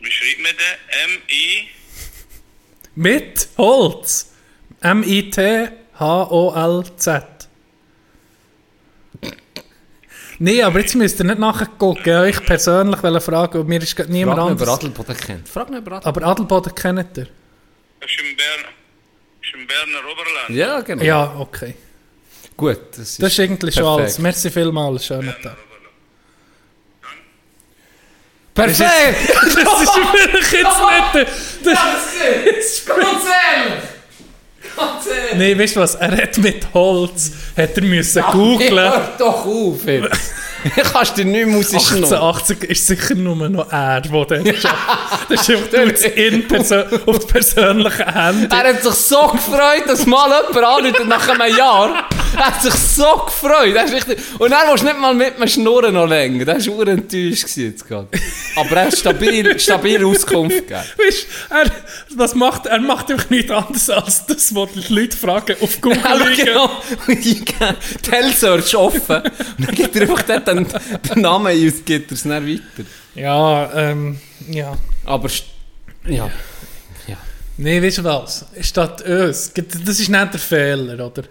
Wie 0.00 0.10
schreibt 0.10 0.40
man 0.40 0.52
den? 0.52 0.76
M-I? 1.12 1.68
Mit 2.94 3.48
Holz. 3.58 4.32
M-I-T-H-O-L-Z. 4.80 5.78
Nee, 10.40 10.62
aber 10.62 10.80
jetzt 10.80 10.94
müsst 10.94 11.18
ihr 11.18 11.24
nicht 11.24 11.38
nachgucken. 11.38 12.24
Ich 12.26 12.44
persönlich 12.44 13.02
will 13.02 13.20
fragen, 13.20 13.58
ob 13.58 13.66
mir 13.66 13.82
ist 13.82 13.96
gerade 13.96 14.12
niemand 14.12 14.38
Frag 14.38 14.50
nicht, 14.50 14.60
wer 14.60 14.68
anderes. 14.68 14.84
Adelboden 14.84 15.16
kennt. 15.16 15.48
Frag 15.48 15.70
nicht, 15.70 15.82
wer 15.84 15.92
Adelboden 15.94 16.22
Aber 16.24 16.30
Adelboden 16.30 16.74
kennt 16.74 17.16
ihr? 17.18 17.26
Das 18.00 18.10
ist 18.10 18.20
im 18.20 18.36
Bern. 18.36 18.64
Das 19.40 19.48
ist 19.48 19.54
im 19.54 19.66
Berner 19.66 19.98
Oberland. 20.12 20.50
Ja, 20.50 20.80
genau. 20.80 21.02
Ja, 21.02 21.34
okay. 21.38 21.74
Gut, 22.56 22.78
das 22.92 22.98
ist, 22.98 23.22
Das 23.22 23.32
ist 23.32 23.40
eigentlich 23.40 23.74
schon 23.74 23.84
alles. 23.84 24.18
Merci 24.18 24.50
vielmals, 24.50 25.06
schönen 25.06 25.34
Tag. 25.42 25.56
Perfekt! 28.54 29.16
Das 29.38 29.82
ist 29.82 29.96
wirklich 29.96 30.52
jetzt 30.52 30.80
nicht... 30.80 31.64
Das 31.64 32.58
ist 32.58 32.86
ganz 32.86 33.24
ehrlich! 33.24 33.97
Nee, 35.36 35.58
weißt 35.58 35.76
du 35.76 35.80
was? 35.80 35.94
Er 35.94 36.16
hat 36.16 36.38
mit 36.38 36.66
Holz, 36.74 37.32
hat 37.56 37.76
er 37.76 37.82
müssen 37.82 38.22
googlen. 38.32 38.78
Hör 38.78 39.12
doch 39.18 39.44
auf 39.46 39.86
jetzt! 39.86 40.32
Kannst 40.92 41.18
du 41.18 41.24
nicht 41.24 41.46
musisch 41.46 41.90
noch. 41.92 42.10
1880 42.12 42.64
ist 42.64 42.86
sicher 42.86 43.14
nur 43.14 43.36
noch 43.48 43.70
er, 43.70 44.00
der 44.00 44.10
dort 44.10 44.32
arbeitet. 44.32 44.64
Das 45.28 45.48
ist 45.48 46.04
einfach 46.04 47.06
auf 47.06 47.18
die 47.18 47.26
persönlichen 47.26 48.12
Hände. 48.14 48.48
Er 48.50 48.74
hat 48.74 48.82
sich 48.82 48.94
so 48.94 49.28
gefreut, 49.28 49.84
dass 49.86 50.06
mal 50.06 50.30
jemand 50.48 50.64
anruft 50.64 51.06
nach 51.06 51.28
einem 51.28 51.56
Jahr. 51.56 52.08
Er 52.36 52.46
hat 52.46 52.62
sich 52.62 52.74
so 52.74 53.22
gefreut. 53.26 53.74
Das 53.74 53.90
ist 53.90 53.96
richtig. 53.96 54.18
Und 54.38 54.52
er 54.52 54.70
willst 54.70 54.84
nicht 54.84 54.98
mal 54.98 55.14
mit 55.14 55.38
mir 55.38 55.48
schnurren 55.48 55.94
noch 55.94 56.06
länger. 56.06 56.44
Das 56.44 56.66
war 56.66 56.74
ur 56.74 56.88
enttäuscht 56.88 57.44
gewesen 57.44 57.70
jetzt 57.70 57.88
gerade. 57.88 58.08
Aber 58.56 58.76
er 58.76 58.86
hat 58.86 58.98
stabil, 58.98 59.58
stabile 59.58 60.06
Auskunft 60.06 60.56
gegeben. 60.56 60.82
Weißt, 60.96 61.26
er, 61.50 61.70
was 62.16 62.34
macht, 62.34 62.66
er 62.66 62.80
macht 62.80 63.10
einfach 63.10 63.30
nichts 63.30 63.50
anderes 63.50 63.90
als 63.90 64.26
das, 64.26 64.54
was 64.54 64.68
die 64.72 64.92
Leute 64.92 65.16
fragen 65.16 65.56
auf 65.60 65.80
Google. 65.80 66.00
Ja, 66.02 66.44
genau. 66.44 66.70
Und 67.06 67.16
eingeben, 67.16 67.76
Tell-Search 68.02 68.76
offen. 68.76 69.22
Und 69.58 69.66
dann 69.66 69.74
gibt 69.74 69.96
er 69.96 70.02
einfach 70.02 70.22
dort 70.22 70.47
den, 70.56 70.66
den 71.14 71.22
Namen 71.22 71.46
ein 71.48 71.66
und 71.66 71.86
gibt 71.86 72.10
er 72.10 72.14
es 72.14 72.22
dann 72.24 72.46
weiter. 72.46 72.88
Ja, 73.14 73.70
ähm, 73.74 74.18
ja. 74.50 74.76
Aber, 75.04 75.28
st- 75.28 75.44
ja. 76.06 76.30
Nee, 77.60 77.82
weißt 77.82 77.98
du 77.98 78.04
was? 78.04 78.44
Statt 78.60 79.02
uns, 79.02 79.52
das 79.52 79.98
ist 79.98 80.08
nicht 80.08 80.32
der 80.32 80.38
Fehler, 80.38 81.04
oder? 81.06 81.24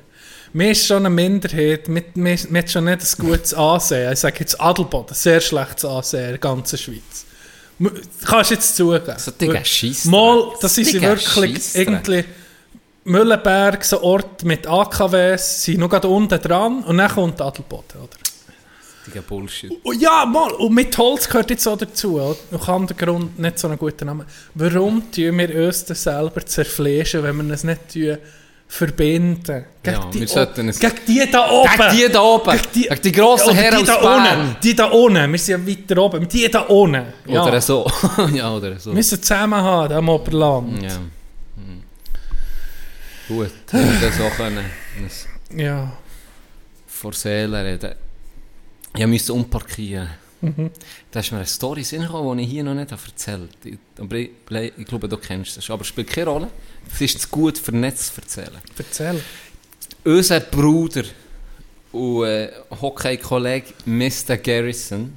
Mir 0.52 0.72
ist 0.72 0.86
schon 0.86 0.98
eine 1.06 1.10
Minderheit, 1.10 1.88
mir, 1.88 2.04
mir 2.16 2.38
hat 2.60 2.70
schon 2.70 2.84
nicht 2.84 3.02
ein 3.02 3.26
gutes 3.26 3.54
Ansehen. 3.54 4.12
Ich 4.12 4.20
sage 4.20 4.36
jetzt 4.42 4.60
Adelboden, 4.60 5.16
sehr 5.16 5.40
schlechtes 5.40 5.86
Ansehen 5.86 6.24
in 6.26 6.30
der 6.32 6.38
ganzen 6.40 6.78
Schweiz. 6.78 7.26
M- 7.80 7.92
Kannst 8.26 8.50
du 8.50 8.56
jetzt 8.56 8.76
zugeben. 8.76 9.14
So 9.18 9.32
Digga, 9.32 9.64
Scheissdreck. 9.64 10.12
Mal, 10.12 10.52
das 10.60 10.78
ist 10.78 10.94
wirklich 10.94 11.28
Scheissdreck. 11.30 11.88
irgendwie 11.88 12.24
Müllenberg, 13.06 13.86
so 13.86 14.00
ein 14.00 14.04
Ort 14.04 14.44
mit 14.44 14.68
AKWs, 14.68 15.64
sind 15.64 15.80
noch 15.80 15.90
gerade 15.90 16.10
unten 16.10 16.42
dran 16.42 16.84
und 16.84 16.98
dann 16.98 17.10
kommt 17.10 17.40
Adelboden, 17.42 18.02
oder? 18.02 18.18
Digga, 19.08 19.22
Bullshit. 19.28 19.72
Oh, 19.84 19.92
ja, 19.94 20.26
mal. 20.26 20.52
Und 20.54 20.74
mit 20.74 20.98
Holz 20.98 21.28
gehört 21.28 21.50
jetzt 21.50 21.66
auch 21.68 21.78
dazu. 21.78 22.36
Noch 22.52 22.68
an 22.68 22.88
der 22.88 22.96
Grund 22.98 23.40
nicht 23.40 23.58
so 23.60 23.68
einen 23.68 23.78
guten 23.78 24.06
Namen. 24.06 24.26
Warum 24.54 25.12
tun 25.12 25.38
wir 25.38 25.66
uns 25.68 25.86
das 25.86 26.04
selber 26.04 26.46
zerfleischen, 26.46 27.24
wenn 27.24 27.48
wir 27.48 27.54
es 27.54 27.64
nicht 27.64 27.94
tun, 27.94 28.18
verbinden? 28.68 29.64
Gegen 29.82 29.98
Ja, 29.98 30.10
die 30.12 30.20
wir 30.20 30.28
sollten 30.28 30.68
es- 30.70 30.80
Gegen 30.80 30.96
die 31.08 31.32
da 31.32 31.50
oben. 31.50 31.70
Gegen 31.78 31.96
die 32.08 32.12
da 32.12 32.22
oben. 32.22 32.52
Gegen 32.52 32.64
die, 32.76 32.82
Gegen 32.84 33.02
die 33.02 33.12
grossen 33.14 33.56
Herren 33.56 33.78
die 33.86 33.90
aus 33.90 33.98
da 33.98 34.02
Bern. 34.02 34.40
unten. 34.42 34.56
Die 34.62 34.76
da 34.76 34.86
unten. 34.86 35.32
Wir 35.32 35.40
sind 35.40 35.66
ja 35.68 35.78
weiter 35.78 36.02
oben. 36.04 36.28
Die 36.28 36.50
da 36.52 36.60
unten. 36.62 37.04
Ja. 37.28 37.46
Oder 37.48 37.62
so. 37.62 37.90
ja, 38.34 38.54
oder 38.54 38.78
so. 38.78 38.90
Wir 38.90 38.96
müssen 38.96 39.22
zusammen 39.24 39.62
haben, 39.62 39.94
am 39.94 40.10
Oberland. 40.10 40.84
Ja. 40.84 40.90
Hm. 40.90 41.84
Gut, 43.30 43.52
wir 43.72 44.12
so 44.12 44.30
können 44.36 44.66
Ja. 45.56 45.92
vor 46.88 47.14
Seelen 47.14 47.54
reden. 47.54 47.96
Ich 48.98 49.06
musste 49.08 49.34
umparkieren. 49.34 50.10
Da 51.12 51.20
ist 51.20 51.32
mir 51.32 51.38
eine 51.40 51.48
Story 51.48 51.82
gekommen, 51.82 52.38
die 52.38 52.44
ich 52.44 52.50
hier 52.52 52.64
noch 52.64 52.76
nicht 52.76 52.92
erzählt 52.92 53.50
habe. 53.64 53.70
Ich- 53.70 53.78
Aber 54.00 54.16
ich, 54.16 54.30
ich 54.78 54.86
glaube, 54.86 55.10
du 55.10 55.18
kennst 55.18 55.58
das. 55.58 55.70
Aber 55.70 55.82
es 55.82 55.88
spielt 55.88 56.10
keine 56.10 56.30
Rolle. 56.30 56.48
Es 56.94 57.02
ist 57.02 57.22
zu 57.22 57.28
gut 57.30 57.58
für 57.58 57.72
Netz 57.72 58.14
zu 58.14 58.22
erzählen. 58.22 58.62
Erzähl. 58.78 59.22
Unser 60.04 60.40
Bruder 60.42 61.04
und 61.92 62.26
äh, 62.26 62.50
Hockey-Kollege 62.82 63.74
Mr. 63.86 64.38
Garrison 64.38 65.14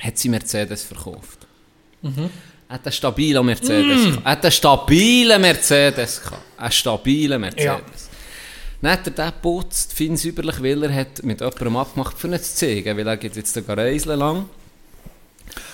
hat 0.00 0.16
sie 0.18 0.28
Mercedes 0.30 0.84
verkauft. 0.84 1.46
Er 2.02 2.30
hat 2.76 2.84
einen 2.86 2.92
stabilen 2.92 3.44
Mercedes. 3.46 4.04
gehabt. 4.04 4.24
Er 4.24 4.30
hat 4.32 4.42
einen 4.44 4.52
stabilen 4.52 5.40
Mercedes. 5.40 6.22
gehabt. 6.22 6.42
Einen 6.56 6.72
stabilen 6.72 7.40
Mercedes. 7.40 8.03
Dann 8.84 8.92
hat 8.92 9.06
er 9.06 9.12
den 9.12 9.26
geputzt, 9.26 9.92
fein 9.96 10.16
säuberlich, 10.16 10.62
weil 10.62 10.82
er 10.84 10.94
hat 10.94 11.22
mit 11.22 11.40
jemandem 11.40 11.76
abgemacht, 11.76 12.18
für 12.18 12.28
ihn 12.28 12.34
zu 12.40 12.54
zeigen, 12.54 12.96
weil 12.98 13.06
er 13.06 13.16
geht 13.16 13.34
jetzt 13.36 13.56
den 13.56 13.64
Reisel 13.64 14.14
lang. 14.14 14.44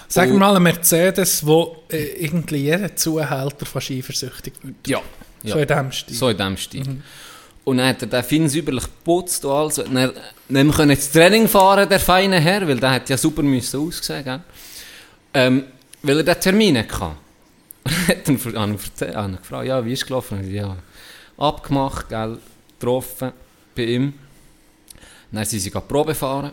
Sag 0.09 0.31
Und- 0.31 0.39
mal 0.39 0.55
einen 0.55 0.63
Mercedes, 0.63 1.45
wo 1.47 1.83
äh, 1.91 2.25
irgendwie 2.25 2.57
jeder 2.57 2.95
Zuhälter 2.97 3.67
fast 3.67 3.91
eifersüchtig 3.91 4.55
wird. 4.63 4.75
Ja. 4.87 5.01
ja. 5.43 5.55
So 5.55 5.59
in 5.61 5.67
dem 5.69 5.93
Stil. 5.93 6.17
So 6.17 6.29
in 6.29 6.37
diesem 6.37 6.57
Stil. 6.57 7.03
Und 7.65 7.77
dann 7.77 7.89
hat 7.89 8.03
er 8.03 8.09
den 8.09 8.23
fein 8.25 8.49
säuberlich 8.49 8.85
geputzt 8.85 9.45
und 9.45 9.53
alles. 9.53 9.79
Und 9.79 9.95
Dann, 9.95 10.13
dann 10.49 10.71
können 10.73 10.91
ins 10.91 11.11
Training 11.13 11.47
fahren, 11.49 11.89
der 11.89 12.01
feine 12.01 12.41
Herr, 12.41 12.67
weil 12.67 12.79
der 12.81 12.91
hat 12.93 13.09
ja 13.09 13.17
super 13.17 13.43
müssen 13.43 13.81
aussehen, 13.87 14.25
gell? 14.25 14.41
Ähm, 15.35 15.65
weil 16.03 16.17
er 16.19 16.23
den 16.25 16.41
Termin 16.41 16.79
hatte. 16.79 16.95
Und 18.27 18.45
hat 18.45 18.55
dann 18.55 18.75
ich 18.75 18.81
verze- 18.81 19.15
habe 19.15 19.29
ihn 19.33 19.37
gefragt, 19.37 19.67
ja, 19.69 19.85
wie 19.85 19.93
ist 19.93 20.01
es 20.03 20.07
gelaufen? 20.07 20.51
Ja, 20.53 20.77
abgemacht, 21.39 22.09
gell, 22.09 22.39
getroffen 22.81 23.33
bei 23.77 23.85
ihm. 23.85 24.15
Dann 25.31 25.45
sind 25.45 25.61
sie 25.61 25.71
Probe 25.71 26.15
fahren, 26.15 26.51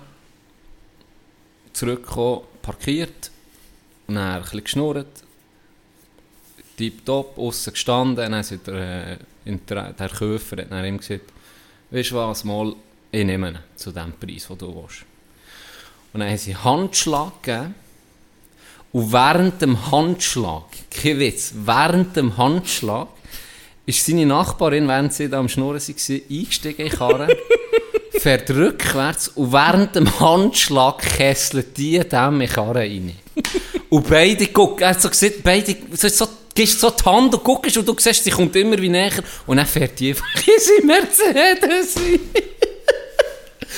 zurückgekommen, 1.73 2.41
parkiert, 2.61 3.31
dann 4.07 4.17
ein 4.17 4.41
bisschen 4.41 4.63
geschnurrt, 4.63 5.23
tipptopp, 6.77 7.37
aussen 7.37 7.73
gestanden, 7.73 8.31
dann 8.31 8.35
hat 8.35 8.67
der, 8.67 9.17
äh, 9.45 9.57
der, 9.67 9.93
der 9.93 10.09
Käufer 10.09 10.57
hat 10.57 10.85
ihm 10.85 10.97
gesagt, 10.97 11.31
weißt 11.89 12.11
du 12.11 12.15
was, 12.15 12.43
mal, 12.43 12.75
ich 13.11 13.25
nehme 13.25 13.49
ihn 13.49 13.59
zu 13.75 13.91
dem 13.91 14.13
Preis, 14.13 14.47
den 14.47 14.57
du 14.59 14.75
willst. 14.75 15.05
Und 16.13 16.19
dann 16.19 16.29
haben 16.29 16.37
sie 16.37 16.55
Handschlag 16.55 17.41
gegeben, 17.41 17.75
und 18.93 19.11
während 19.11 19.61
dem 19.61 19.91
Handschlag, 19.91 20.63
kein 20.89 21.19
Witz, 21.19 21.53
während 21.55 22.15
dem 22.15 22.37
Handschlag, 22.37 23.09
ist 23.87 24.05
seine 24.05 24.25
Nachbarin, 24.25 24.87
während 24.87 25.13
sie 25.13 25.29
da 25.29 25.39
am 25.39 25.49
Schnurren 25.49 25.79
war, 25.79 26.15
eingestiegen 26.29 26.85
in 26.85 26.91
die 26.91 26.95
Karre, 26.95 27.27
fährt 28.19 28.49
rückwärts 28.51 29.29
und 29.29 29.53
während 29.53 29.95
dem 29.95 30.19
Handschlag 30.19 30.99
kesselt 30.99 31.77
die 31.77 31.99
dem 31.99 32.41
in 32.41 32.47
die 32.47 32.53
Karre 32.53 32.79
rein. 32.79 33.15
Und 33.89 34.09
beide 34.09 34.47
gucken, 34.47 34.83
er 34.83 34.89
hat 34.89 35.01
so 35.01 35.09
gesagt, 35.09 35.41
beide, 35.41 35.73
so, 35.93 36.09
so, 36.09 36.27
gibst 36.53 36.81
so 36.81 36.89
die 36.89 37.03
Hand 37.05 37.33
und 37.33 37.43
guckst 37.43 37.77
und 37.77 37.87
du 37.87 37.95
siehst, 37.97 38.25
sie 38.25 38.29
kommt 38.29 38.55
immer 38.57 38.77
wie 38.77 38.89
näher 38.89 39.23
und 39.45 39.55
dann 39.55 39.65
fährt 39.65 39.97
die 39.99 40.09
einfach 40.09 40.25
in 40.35 40.59
sein 40.59 40.85
Mercedes 40.85 41.95
rein. 41.95 42.19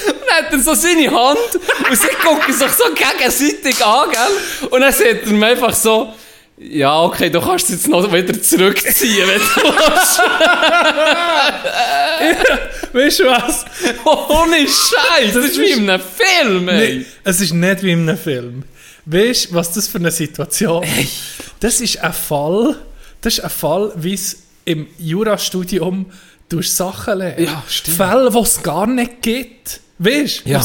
Und 0.08 0.22
dann 0.28 0.46
hat 0.46 0.54
er 0.54 0.60
so 0.60 0.74
seine 0.74 1.12
Hand 1.12 1.56
und 1.88 1.98
sie 1.98 2.08
gucken 2.24 2.54
sich 2.54 2.72
so 2.72 2.86
gegenseitig 2.96 3.86
an, 3.86 4.10
gell? 4.10 4.70
Und 4.72 4.82
dann 4.82 4.92
sagt 4.94 5.28
er 5.28 5.34
mir 5.34 5.48
einfach 5.48 5.76
so, 5.76 6.14
ja, 6.60 7.04
okay, 7.04 7.30
du 7.30 7.40
kannst 7.40 7.70
es 7.70 7.76
jetzt 7.76 7.88
noch 7.88 8.12
wieder 8.12 8.42
zurückziehen, 8.42 9.28
wenn 9.28 9.40
du 9.40 9.46
willst. 9.64 10.20
Weißt 12.94 13.20
du 13.20 13.26
was? 13.26 13.66
Ohne 14.04 14.68
Scheiß, 14.68 15.34
das, 15.34 15.46
ist 15.46 15.58
wie 15.58 15.72
in 15.72 15.90
einem 15.90 16.04
Film, 16.04 16.68
ey. 16.68 16.98
Nee, 16.98 17.06
es 17.24 17.40
ist 17.40 17.54
nicht 17.54 17.82
wie 17.82 17.92
in 17.92 18.10
einem 18.10 18.18
Film. 18.18 18.64
Weißt 19.06 19.52
du, 19.52 19.54
was 19.54 19.72
das 19.72 19.88
für 19.88 20.00
eine 20.00 20.12
Situation 20.12 20.84
ist? 20.84 21.14
Das 21.62 21.80
ist 21.80 22.04
ein 22.04 22.12
Fall, 22.12 22.76
das 23.22 23.38
ist 23.38 23.44
ein 23.44 23.50
Fall, 23.50 23.94
wie 23.96 24.14
es 24.14 24.40
im 24.66 24.88
Jurastudium 24.98 26.08
durch 26.50 26.74
Sachen 26.74 27.20
lernen. 27.20 27.46
Ja, 27.46 27.64
stimmt. 27.70 27.96
Fälle, 27.98 28.30
die 28.32 28.38
es 28.38 28.62
gar 28.62 28.86
nicht 28.86 29.22
gibt. 29.22 29.80
Weißt 30.02 30.46
du, 30.46 30.50
Ja. 30.50 30.62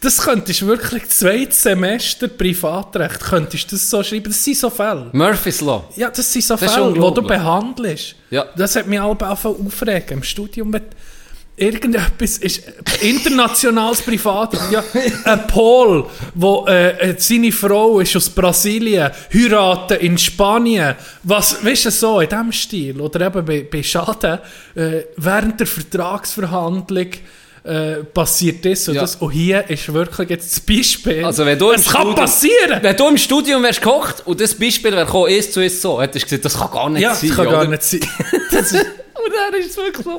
das 0.00 0.18
könntest 0.18 0.60
du 0.60 0.68
wirklich 0.68 1.08
zweites 1.08 1.60
Semester 1.60 2.28
Privatrecht, 2.28 3.18
könntest 3.20 3.72
das 3.72 3.90
so 3.90 4.00
schreiben. 4.02 4.26
Das 4.30 4.44
sind 4.44 4.56
so 4.56 4.70
Fälle. 4.70 5.08
Murphy's 5.12 5.60
Law. 5.60 5.84
Ja, 5.96 6.08
das 6.08 6.32
sind 6.32 6.44
so 6.44 6.54
Das 6.54 6.72
Fälle, 6.72 6.92
die 6.92 7.00
du 7.00 7.22
behandelst. 7.22 8.14
Ja. 8.30 8.44
Das 8.56 8.76
hat 8.76 8.86
mich 8.86 9.00
alle 9.00 9.16
aufregen. 9.28 10.18
Im 10.18 10.22
Studium 10.22 10.70
mit 10.70 10.84
irgendetwas 11.56 12.38
ist 12.38 12.62
internationales 13.00 14.02
Privat. 14.02 14.54
Ja, 14.70 14.84
ein 15.24 15.46
Pol, 15.48 16.06
wo 16.34 16.66
äh, 16.68 16.90
äh, 17.10 17.14
seine 17.18 17.50
Frau 17.50 17.98
ist 17.98 18.14
aus 18.14 18.30
Brasilien, 18.30 19.10
heiraten 19.34 19.98
in 19.98 20.16
Spanien. 20.16 20.94
Was, 21.24 21.64
weißt 21.64 21.86
du, 21.86 21.90
so 21.90 22.20
in 22.20 22.28
diesem 22.28 22.52
Stil. 22.52 23.00
Oder 23.00 23.26
eben 23.26 23.44
bei, 23.44 23.66
bei 23.68 23.82
Schaden, 23.82 24.38
äh, 24.76 25.02
während 25.16 25.58
der 25.58 25.66
Vertragsverhandlung 25.66 27.08
äh, 27.66 28.04
passiert 28.04 28.64
das 28.64 28.88
und 28.88 28.94
Ja. 28.94 29.00
das. 29.02 29.16
Und 29.16 29.30
hier 29.32 29.68
ist 29.68 29.92
wirklich 29.92 30.30
jetzt 30.30 30.50
das 30.52 30.60
Beispiel. 30.60 31.24
Also 31.24 31.44
wenn 31.44 31.58
du 31.58 31.72
es 31.72 31.84
kann 31.86 32.02
Studio- 32.02 32.14
passieren! 32.14 32.78
Wenn 32.82 32.96
du 32.96 33.08
im 33.08 33.18
Studium 33.18 33.62
wärst 33.62 33.82
gehockt 33.82 34.26
und 34.26 34.40
das 34.40 34.54
Beispiel 34.54 34.92
wäre 34.92 35.04
gekommen, 35.04 35.30
ist 35.30 35.52
zu 35.52 35.60
ist 35.62 35.82
so, 35.82 36.00
hättest 36.00 36.24
du 36.26 36.28
gesagt, 36.28 36.44
das 36.44 36.56
kann 36.58 36.70
gar 36.70 36.88
nicht 36.90 37.02
Ja, 37.02 37.10
das 37.10 37.20
sein. 37.20 37.30
kann 37.30 37.44
gar 37.46 37.60
oder? 37.62 37.68
nicht 37.70 37.82
sein. 37.82 38.00
Das 38.52 38.72
ist, 38.72 38.84
Und 38.84 39.32
dann 39.34 39.60
ist 39.60 39.70
es 39.70 39.76
wirklich 39.76 40.04
so. 40.04 40.12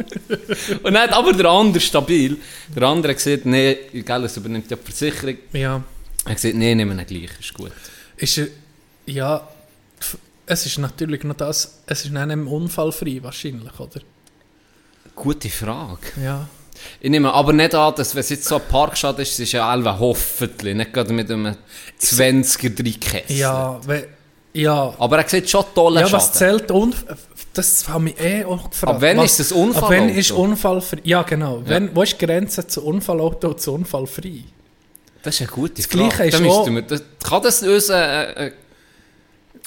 und 0.84 0.94
dann 0.94 0.98
hat 1.04 1.14
aber 1.14 1.32
der 1.32 1.46
andere 1.50 1.80
stabil. 1.80 2.36
Der 2.76 2.84
andere 2.84 3.14
gesagt, 3.16 3.46
nee, 3.46 3.78
gell, 3.94 4.24
es 4.26 4.36
übernimmt 4.36 4.70
ja 4.70 4.76
die 4.78 4.92
Versicherung. 4.92 5.38
ja, 5.54 5.76
Er 6.26 6.30
hat 6.32 6.36
gesagt, 6.36 6.56
nee, 6.56 6.76
nehmen 6.76 6.98
wir 6.98 7.04
ihn 7.04 7.08
gleich, 7.08 7.40
ist 7.40 7.54
gut. 7.54 7.72
ist, 8.18 8.38
er- 8.40 8.48
ja, 9.06 9.48
es 10.46 10.66
ist 10.66 10.78
natürlich 10.80 11.24
noch 11.24 11.36
das, 11.36 11.80
es 11.86 12.04
ist 12.06 12.12
nicht 12.12 12.38
unfallfrei 12.48 13.20
wahrscheinlich, 13.22 13.80
oder? 13.80 14.02
Gute 15.16 15.50
Frage. 15.50 16.00
Ja. 16.22 16.48
Ich 17.00 17.10
nehme 17.10 17.34
aber 17.34 17.54
nicht 17.54 17.74
an, 17.76 17.94
dass 17.96 18.16
wenn 18.16 18.22
es 18.22 18.30
jetzt 18.30 18.46
so 18.46 18.56
ein 18.56 18.62
Parkstadt 18.70 19.20
ist, 19.20 19.34
es 19.34 19.40
ist 19.40 19.52
ja 19.54 19.70
alle 19.70 19.98
hoffentlich, 20.00 20.76
nicht 20.76 20.94
gerade 20.94 21.14
mit 21.14 21.30
einem 21.32 21.56
20er 22.02 22.70
Dreikessel. 22.70 23.38
Ja, 23.38 23.80
ja. 24.54 24.94
Aber 24.98 25.18
er 25.20 25.30
sieht 25.30 25.50
schon 25.50 25.66
tolle 25.76 26.02
Ja, 26.02 26.12
was 26.12 26.34
zählt 26.34 26.72
Unf 26.72 27.06
das 27.58 27.88
habe 27.90 28.10
ich 28.10 28.20
eh 28.20 28.46
auch 28.46 28.70
gefragt. 28.70 28.96
Ab 28.96 29.02
wann 29.02 29.18
was, 29.18 29.32
ist 29.32 29.40
das 29.40 29.52
Unfallauto? 29.52 29.86
Ab 29.88 30.00
wann 30.00 30.10
ist 30.10 30.32
Unfallfrei? 30.32 31.00
Ja, 31.04 31.24
genau. 31.24 31.62
Wenn, 31.66 31.96
wo 31.96 32.04
ist 32.04 32.20
die 32.22 32.26
Grenze 32.26 32.68
zu 32.68 32.86
Unfallauto 32.86 33.50
und 33.50 33.60
zu 33.60 33.74
Unfallfrei? 33.74 34.44
Das 35.24 35.36
ist 35.36 35.42
eine 35.42 35.50
gute 35.50 35.82
Das 35.82 35.86
Frage. 35.88 36.08
Gleiche 36.10 36.24
ist 36.26 36.40
Da 36.40 36.46
auch- 36.46 36.68
wir, 36.68 36.82
das, 36.84 37.02
kann 37.24 37.42
das 37.42 37.64
unser 37.64 38.38
äh, 38.38 38.48
äh, 38.48 38.52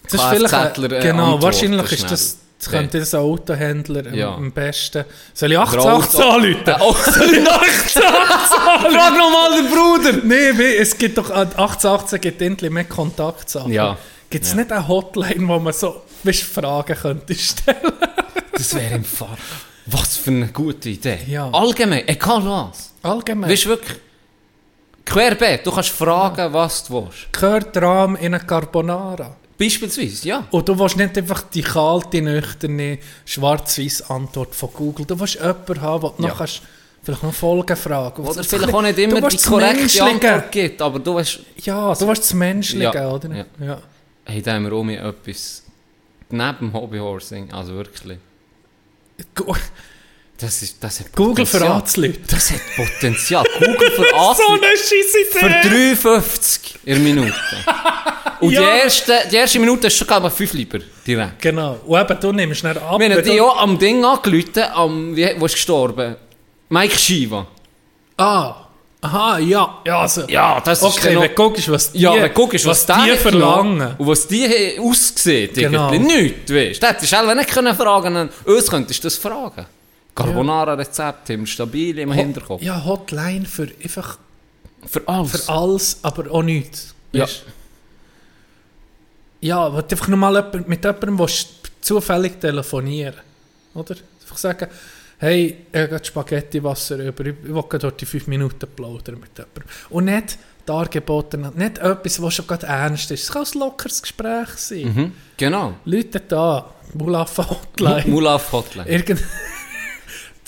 Das 0.05 0.15
ist 0.15 0.29
vielleicht, 0.29 0.55
Kfz-Ler, 0.55 0.93
äh, 0.93 1.03
genau, 1.03 1.43
wahrscheinlich 1.43 1.93
ist 1.93 2.11
das, 2.11 2.39
das 2.61 2.71
könnte 2.71 2.99
das 3.01 3.15
ein 3.15 3.21
Autohändler 3.21 4.07
am- 4.07 4.15
Ja. 4.15 4.35
am 4.35 4.53
besten. 4.53 5.05
Soll 5.35 5.53
ich 5.53 5.59
Der 5.59 5.63
18 5.67 5.81
Auto- 5.81 6.23
anrufen? 6.31 6.67
Äh, 6.67 6.75
oh, 6.81 6.93
Frag 6.93 7.27
nochmal 9.17 9.63
den 9.63 9.71
Bruder! 9.71 10.13
Nein, 10.25 10.61
es 10.79 10.97
gibt 10.97 11.19
doch, 11.19 11.31
an 11.31 11.49
1818 11.49 12.21
gibt 12.21 12.41
endlich 12.43 12.71
mehr 12.71 12.85
Kontaktsachen. 12.85 13.73
Ja. 13.73 13.97
Gibt 14.29 14.45
es 14.45 14.51
Ja. 14.53 14.59
nicht 14.59 14.71
eine 14.73 14.87
Hotline, 14.87 15.49
wo 15.49 15.59
man 15.59 15.73
so 15.73 16.03
weißt, 16.23 16.43
Fragen 16.43 16.95
könnte 16.97 17.35
stellen? 17.35 17.79
Das 18.53 18.75
wäre 18.75 18.97
im 18.97 19.05
Fall. 19.05 19.39
Was 19.87 20.19
für 20.19 20.31
eine 20.31 20.49
gute 20.49 20.91
Idee. 20.91 21.19
Ja. 21.27 21.49
Allgemein, 21.51 22.07
egal 22.07 22.45
was. 22.45 22.93
Allgemein. 23.03 23.51
Weißt 23.51 23.65
du 23.65 23.71
wirklich, 23.71 23.99
querbeet, 25.07 25.67
du 25.67 25.73
kannst 25.73 25.89
fragen, 25.89 26.53
was 26.53 26.85
du 26.85 27.03
willst. 27.07 27.33
Gehört 27.33 27.75
Rahm 27.79 28.17
in 28.17 28.35
eine 28.35 28.45
Carbonara? 28.45 29.35
Beispielsweise, 29.61 30.27
ja. 30.27 30.47
Und 30.51 30.67
du 30.69 30.79
willst 30.79 30.97
nicht 30.97 31.19
einfach 31.19 31.43
die 31.43 31.61
kalte, 31.61 32.23
nüchterne, 32.23 32.99
schwarz-weiß 33.27 34.09
Antwort 34.11 34.55
von 34.55 34.71
Google. 34.73 35.05
Du 35.05 35.21
willst 35.21 35.35
jemanden 35.35 35.81
haben, 35.83 36.01
der 36.01 36.11
du 36.17 36.23
Ja. 36.23 36.29
noch 36.31 36.39
kannst, 36.39 36.63
vielleicht 37.03 37.23
noch 37.23 37.35
Folgen 37.35 37.77
fragen 37.77 38.25
Oder 38.27 38.43
vielleicht 38.43 38.73
auch 38.73 38.81
nicht 38.83 38.99
immer 38.99 39.17
die 39.17 39.23
willst 39.23 39.47
korrekte. 39.47 40.03
Antwort 40.03 40.51
gibt, 40.53 40.81
aber 40.81 40.99
du 40.99 41.15
weißt, 41.15 41.41
Ja, 41.59 41.95
du 41.95 42.09
willst 42.09 42.23
das 42.23 42.33
Menschliche, 42.35 42.85
Ja. 42.95 43.11
oder? 43.11 43.29
Ja. 43.37 43.45
ja. 43.61 43.79
hey, 44.25 44.41
da 44.41 44.55
haben 44.55 44.65
wir 44.65 44.73
auch 44.73 45.09
etwas 45.09 45.63
neben 46.31 46.57
dem 46.59 46.73
Hobbyhorsing, 46.73 47.53
also 47.53 47.75
wirklich. 47.75 48.19
Das 50.41 50.63
ist, 50.63 50.77
das 50.83 51.01
hat 51.01 51.13
Google 51.15 51.45
für 51.45 51.59
Potenzial. 51.59 51.77
Arztleute. 51.81 52.21
Das 52.29 52.51
hat 52.51 52.61
Potenzial. 52.77 53.45
Google 53.59 53.91
für 53.91 54.15
Arztleute. 54.15 54.67
eine 54.67 54.77
scheisse 54.77 55.25
Für 55.33 56.09
3,50 56.09 56.61
in 56.85 56.95
der 56.95 56.99
Minute. 57.15 57.35
Und 58.41 58.53
Ja. 58.53 58.61
die, 58.63 58.79
erste, 58.85 59.13
die 59.31 59.37
erste 59.37 59.59
Minute 59.59 59.89
ist 59.89 59.97
schon 59.99 60.07
glaube 60.07 60.29
ich 60.29 60.33
5 60.33 60.53
lieber 60.55 60.79
direkt. 61.07 61.43
Genau. 61.43 61.79
Und 61.87 62.01
eben, 62.01 62.21
du 62.21 62.33
nimmst 62.33 62.65
dann 62.65 62.79
ab. 62.79 62.99
Wir 62.99 63.11
haben 63.15 63.23
die 63.23 63.37
du- 63.37 63.45
auch 63.45 63.59
am 63.61 63.79
Ding 63.79 64.03
angerufen, 64.03 64.63
am, 64.75 65.15
wie, 65.15 65.29
wo 65.39 65.45
ist 65.45 65.55
gestorben? 65.55 66.17
Mike 66.71 66.97
Shiva. 66.99 67.47
Ah, 68.17 68.55
aha, 69.03 69.39
ja. 69.41 69.79
Ja, 69.87 70.01
also, 70.01 70.23
Ja, 70.27 70.59
das 70.65 70.79
ist 70.79 70.85
okay, 70.85 71.01
dann 71.09 71.15
noch- 71.15 71.23
wenn 71.23 71.29
du 71.29 71.35
guckst, 71.35 71.71
was 71.71 71.93
die, 71.93 71.99
Ja, 72.01 72.15
wenn 72.15 72.33
guckst, 72.33 72.65
was, 72.65 72.87
die 72.87 72.93
der 72.93 72.97
hat 73.13 73.19
verlangen. 73.19 73.95
Und 73.99 74.07
was 74.07 74.27
die 74.27 74.45
haben 74.49 74.89
ausgesehen 74.89 75.53
Genau. 75.53 75.93
irgendwie. 75.93 76.15
Nichts, 76.23 76.51
weißt 76.55 76.77
du. 76.77 76.81
Das 76.81 76.91
hättest 76.95 77.13
du 77.13 77.35
nicht 77.35 77.51
können 77.51 77.77
fragen 77.77 78.15
können. 78.15 78.31
Uns 78.47 78.71
könntest 78.71 79.05
du 79.05 79.07
das 79.09 79.17
fragen. 79.19 79.67
Carbonara-Rezept 80.25 81.29
wir 81.29 81.47
stabil 81.47 81.99
im 81.99 82.13
Hinterkopf. 82.13 82.63
Ja, 82.63 82.85
Hotline 82.85 83.45
für 83.47 83.69
einfach 83.83 84.19
Für 84.87 85.07
alles. 85.07 85.31
für 85.31 85.53
alles, 85.53 85.99
aber 86.03 86.31
auch 86.31 86.43
nichts. 86.43 86.95
Ja. 87.13 87.27
Ja, 89.41 89.69
du 89.71 89.77
einfach 89.79 90.09
nochmal 90.09 90.51
mit 90.67 90.85
jemandem 90.85 91.19
willst, 91.19 91.49
zufällig 91.81 92.39
telefonieren 92.41 93.21
Oder? 93.75 93.97
Einfach 94.21 94.37
sagen, 94.37 94.69
hey, 95.19 95.67
ich 95.73 95.81
habe 95.81 96.05
Spaghetti-Wasser 96.05 96.99
über, 96.99 97.27
ich 97.27 97.35
will 97.43 97.79
dort 97.79 98.01
die 98.01 98.07
5 98.07 98.27
Minuten 98.27 98.69
plaudern 98.75 99.19
mit 99.19 99.37
jemandem. 99.37 99.65
Und 99.89 100.05
nicht 100.07 100.39
Dargebote, 100.67 101.39
nicht 101.39 101.79
etwas, 101.79 102.23
was 102.23 102.35
schon 102.35 102.47
gerade 102.47 102.67
ernst 102.67 103.11
ist. 103.11 103.25
Es 103.25 103.33
kann 103.33 103.45
ein 103.45 103.59
lockeres 103.59 104.03
Gespräch 104.03 104.49
sein. 104.57 104.95
Mhm. 104.95 105.13
Genau. 105.37 105.75
Leute 105.85 106.21
da, 106.21 106.71
Mulafa 106.95 107.49
Hotline. 107.49 108.05
Mulaf 108.07 108.53
Hotline. 108.53 108.89
Irgend 108.89 109.23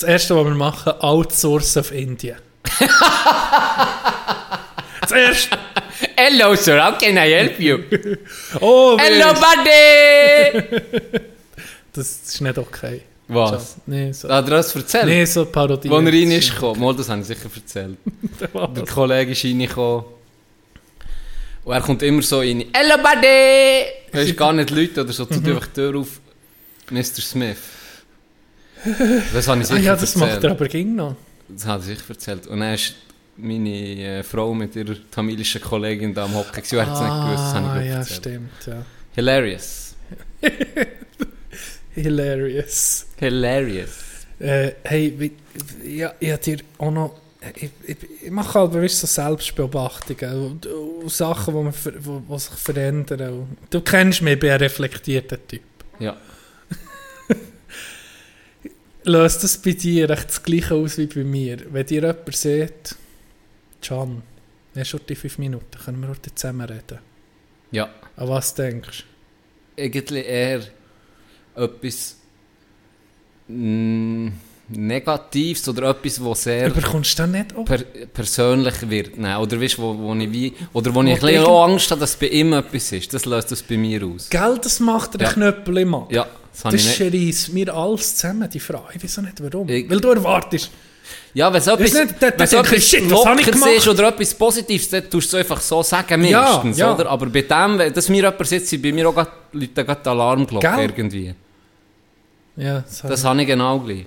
das 0.02 0.10
erste, 0.10 0.36
was 0.36 0.44
wir 0.44 0.54
machen, 0.54 0.92
outsourcen 1.00 1.80
auf 1.80 1.92
Indien. 1.92 2.36
das 5.00 5.12
erste. 5.12 5.58
Hello, 6.16 6.54
sir. 6.54 6.84
How 6.84 6.98
can 6.98 7.16
I 7.16 7.30
help 7.32 7.58
you? 7.60 7.78
Oh, 8.60 8.96
Hello, 8.98 9.32
buddy! 9.34 10.80
Das 11.94 12.08
ist 12.08 12.40
nicht 12.40 12.56
okay. 12.56 13.02
Was? 13.28 13.76
Nee, 13.86 14.12
so, 14.12 14.26
Hat 14.30 14.46
er 14.46 14.50
das 14.50 14.74
erzählt? 14.74 15.04
nee, 15.06 15.26
so 15.26 15.44
Parodie. 15.44 15.90
Als 15.90 16.06
er 16.06 16.12
rein 16.12 16.30
ist 16.30 16.54
gekommen. 16.54 16.80
Mal, 16.80 16.96
das 16.96 17.08
habe 17.10 17.20
ich 17.20 17.26
sicher 17.26 17.50
erzählt. 17.54 17.98
Der 18.74 18.84
Kollege 18.86 19.32
ist 19.32 19.44
reingekommen. 19.44 20.04
Und 21.64 21.72
er 21.74 21.80
kommt 21.82 22.02
immer 22.02 22.22
so 22.22 22.38
rein. 22.38 22.64
Hello, 22.72 22.96
buddy! 23.02 24.20
Ist 24.26 24.36
gar 24.38 24.54
nicht 24.54 24.70
Leute 24.70 25.02
oder 25.02 25.12
so. 25.12 25.26
Tut 25.26 25.42
Mhm. 25.44 25.50
einfach 25.52 25.66
die 25.66 25.72
Tür 25.74 25.96
auf. 26.00 26.08
Mr. 26.90 27.04
Smith. 27.20 27.58
Das 29.32 29.48
habe 29.48 29.60
ich 29.60 29.66
Ah 29.70 29.74
sicher 29.76 29.80
ja, 29.80 29.96
das 29.96 30.16
macht 30.16 30.28
erzählt. 30.30 30.44
er 30.44 30.50
aber 30.52 30.68
ging 30.68 30.94
noch. 30.94 31.16
Das 31.48 31.66
habe 31.66 31.80
ich 31.80 31.86
sicher 31.98 32.10
erzählt. 32.10 32.46
Und 32.46 32.60
dann 32.60 32.74
ist 32.74 32.94
meine 33.36 33.68
äh, 34.18 34.22
Frau 34.22 34.52
mit 34.54 34.74
ihrer 34.76 34.94
tamilischen 35.10 35.60
Kollegin 35.60 36.12
da 36.14 36.24
am 36.24 36.34
Hocken. 36.34 36.52
gewesen. 36.62 36.78
Er 36.78 36.86
hat 36.86 36.94
es 36.94 37.00
nicht 37.00 37.22
gewusst. 37.24 37.44
Das 37.44 37.54
habe 37.54 37.66
ich 37.66 37.72
Ah, 37.72 37.82
ja, 37.92 37.98
erzählt. 37.98 38.16
stimmt, 38.18 38.66
ja. 38.66 38.84
Hilarious. 39.14 39.94
Hilarious. 41.94 43.06
Hilarious. 43.16 43.98
Äh, 44.38 44.72
hey, 44.84 45.32
ja, 45.84 46.12
ich 46.18 46.32
hab 46.32 46.40
dir 46.42 46.58
auch 46.78 46.90
noch... 46.90 47.14
Ich, 47.56 47.70
ich, 47.86 47.96
ich 48.24 48.30
mache 48.30 48.58
halt 48.60 48.72
weißt, 48.72 49.00
so 49.00 49.06
Selbstbeobachtungen 49.08 50.46
und, 50.46 50.66
und 50.66 51.10
Sachen, 51.10 51.54
die, 51.54 51.60
man 51.60 51.72
ver, 51.72 51.92
wo, 51.98 52.22
wo 52.28 52.38
sich 52.38 52.54
verändern. 52.54 53.48
Du 53.68 53.80
kennst 53.80 54.22
mich, 54.22 54.34
ich 54.34 54.38
bin 54.40 54.50
ein 54.50 54.58
reflektierter 54.58 55.44
Typ. 55.46 55.62
Ja. 55.98 56.16
Löst 59.04 59.42
das 59.42 59.58
bei 59.58 59.72
dir 59.72 60.08
echt 60.10 60.28
das 60.28 60.42
gleiche 60.42 60.74
aus 60.74 60.96
wie 60.98 61.06
bei 61.06 61.24
mir? 61.24 61.58
Wenn 61.72 61.86
dir 61.86 62.02
jemand 62.02 62.36
sagt, 62.36 62.96
Can, 63.80 64.22
hast 64.76 64.88
schon 64.88 65.00
die 65.08 65.14
fünf 65.16 65.38
Minuten, 65.38 65.76
können 65.84 66.00
wir 66.00 66.08
heute 66.08 66.32
zusammen 66.34 66.66
reden? 66.68 66.98
Ja. 67.72 67.88
An 68.16 68.28
was 68.28 68.54
denkst 68.54 69.04
Irgendwie 69.76 70.18
eher 70.18 70.60
etwas 71.56 72.16
mm, 73.48 74.28
Negatives 74.68 75.68
oder 75.68 75.90
etwas, 75.90 76.22
was 76.24 76.38
du? 76.38 76.44
sehr 76.44 76.68
Überkommst 76.68 77.18
du 77.18 77.22
dann 77.22 77.32
nicht 77.32 77.56
auch? 77.56 77.64
per 77.64 77.78
persönlich 77.78 78.88
wird. 78.88 79.18
Nein, 79.18 79.36
oder 79.38 79.60
weißt, 79.60 79.78
wo, 79.78 79.96
wo 79.98 80.14
ich 80.14 80.32
wie, 80.32 80.52
oder 80.72 80.94
wo 80.94 81.02
ich 81.02 81.08
ein 81.08 81.16
Wo 81.16 81.26
bisschen 81.26 81.28
irgend- 81.28 81.48
auch 81.48 81.64
Angst 81.68 81.90
habe, 81.90 82.00
dass 82.00 82.16
bei 82.16 82.28
ihm 82.28 82.52
etwas 82.52 82.92
ist. 82.92 83.12
Das 83.12 83.24
löst 83.24 83.50
das 83.50 83.62
bei 83.62 83.76
mir 83.76 84.04
aus. 84.06 84.30
Gell, 84.30 84.58
das 84.62 84.78
macht 84.80 85.14
der 85.14 85.22
Ja. 85.22 85.32
Knöppel 85.32 85.78
immer. 85.78 86.06
Ja, 86.10 86.26
das 86.52 86.72
Das 86.72 86.94
schreist 86.96 87.52
mir 87.52 87.74
alles 87.74 88.16
zusammen, 88.16 88.48
die 88.50 88.60
Frage. 88.60 88.94
Ich 88.96 89.02
weiß 89.02 89.18
auch 89.18 89.22
nicht 89.22 89.42
warum. 89.42 89.68
Ich- 89.68 89.88
Weil 89.88 90.00
du 90.00 90.10
erwartest. 90.10 90.70
Ja, 91.34 91.52
wenn 91.52 91.58
es 91.60 91.66
etwas, 91.66 91.92
nicht, 91.94 92.20
wenn 92.20 92.30
denke 92.36 92.56
etwas 92.58 92.84
shit, 92.88 93.08
gemacht? 93.08 93.40
ist 93.76 93.88
oder 93.88 94.08
etwas 94.08 94.34
Positives, 94.34 94.88
dann 94.90 95.10
tust 95.10 95.32
du 95.32 95.36
es 95.36 95.42
einfach 95.42 95.60
so 95.60 95.82
sagen, 95.82 96.24
Ja, 96.24 96.42
meistens, 96.54 96.78
ja. 96.78 96.94
oder? 96.94 97.08
Aber 97.10 97.26
bei 97.26 97.42
dem, 97.42 97.92
dass 97.92 98.08
mir 98.08 98.16
jemand 98.22 98.46
sitzt, 98.46 98.68
sind 98.68 98.82
bei 98.82 98.92
mir 98.92 99.08
auch 99.08 99.14
grad, 99.14 99.30
Leute 99.52 99.84
gerade 99.84 100.10
Alarmglocke 100.10 100.66
Gell? 100.66 100.80
irgendwie. 100.80 101.34
Ja, 102.56 102.80
das, 102.80 103.02
Das 103.02 103.24
habe 103.24 103.40
ich 103.40 103.46
genau 103.46 103.80
gleich. 103.80 104.06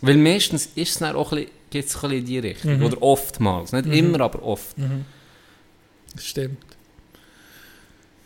Weil 0.00 0.16
meistens 0.16 0.66
ist 0.74 0.90
es 0.92 0.98
dann 0.98 1.16
auch 1.16 1.32
ein 1.32 1.46
bisschen, 1.70 2.10
in 2.12 2.24
die 2.24 2.38
Richtung. 2.38 2.78
Mhm. 2.78 2.84
Oder 2.84 3.02
oftmals. 3.02 3.72
Nicht 3.72 3.86
immer, 3.86 4.20
aber 4.20 4.42
oft. 4.42 4.74
das 6.14 6.24
stimmt. 6.24 6.58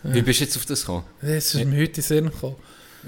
Wie 0.02 0.22
bist 0.22 0.40
du 0.40 0.44
jetzt 0.44 0.56
auf 0.56 0.66
das 0.66 0.80
gekommen? 0.82 1.04
Das 1.20 1.54
ist 1.54 1.54
mir 1.54 1.64
heute 1.80 1.84
in 1.84 1.92
den 1.92 2.02
Sinn 2.02 2.24
gekommen. 2.26 2.56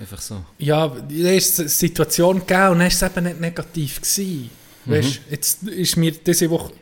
Einfach 0.01 0.21
so. 0.21 0.45
Ja, 0.59 0.89
da 0.89 1.31
ist 1.31 1.59
eine 1.61 1.69
Situation 1.69 2.39
gegeben 2.41 2.61
und 2.73 2.79
dann 2.79 2.81
war 2.81 2.87
es 2.89 3.03
eben 3.03 3.25
nicht 3.25 3.41
negativ. 3.41 4.01
Gewesen. 4.01 4.51
Mhm. 4.85 4.91
Weißt, 4.93 5.21
jetzt 5.31 5.63
ist 5.65 5.97
mir 5.97 6.13
diese 6.13 6.49
Woche, 6.51 6.73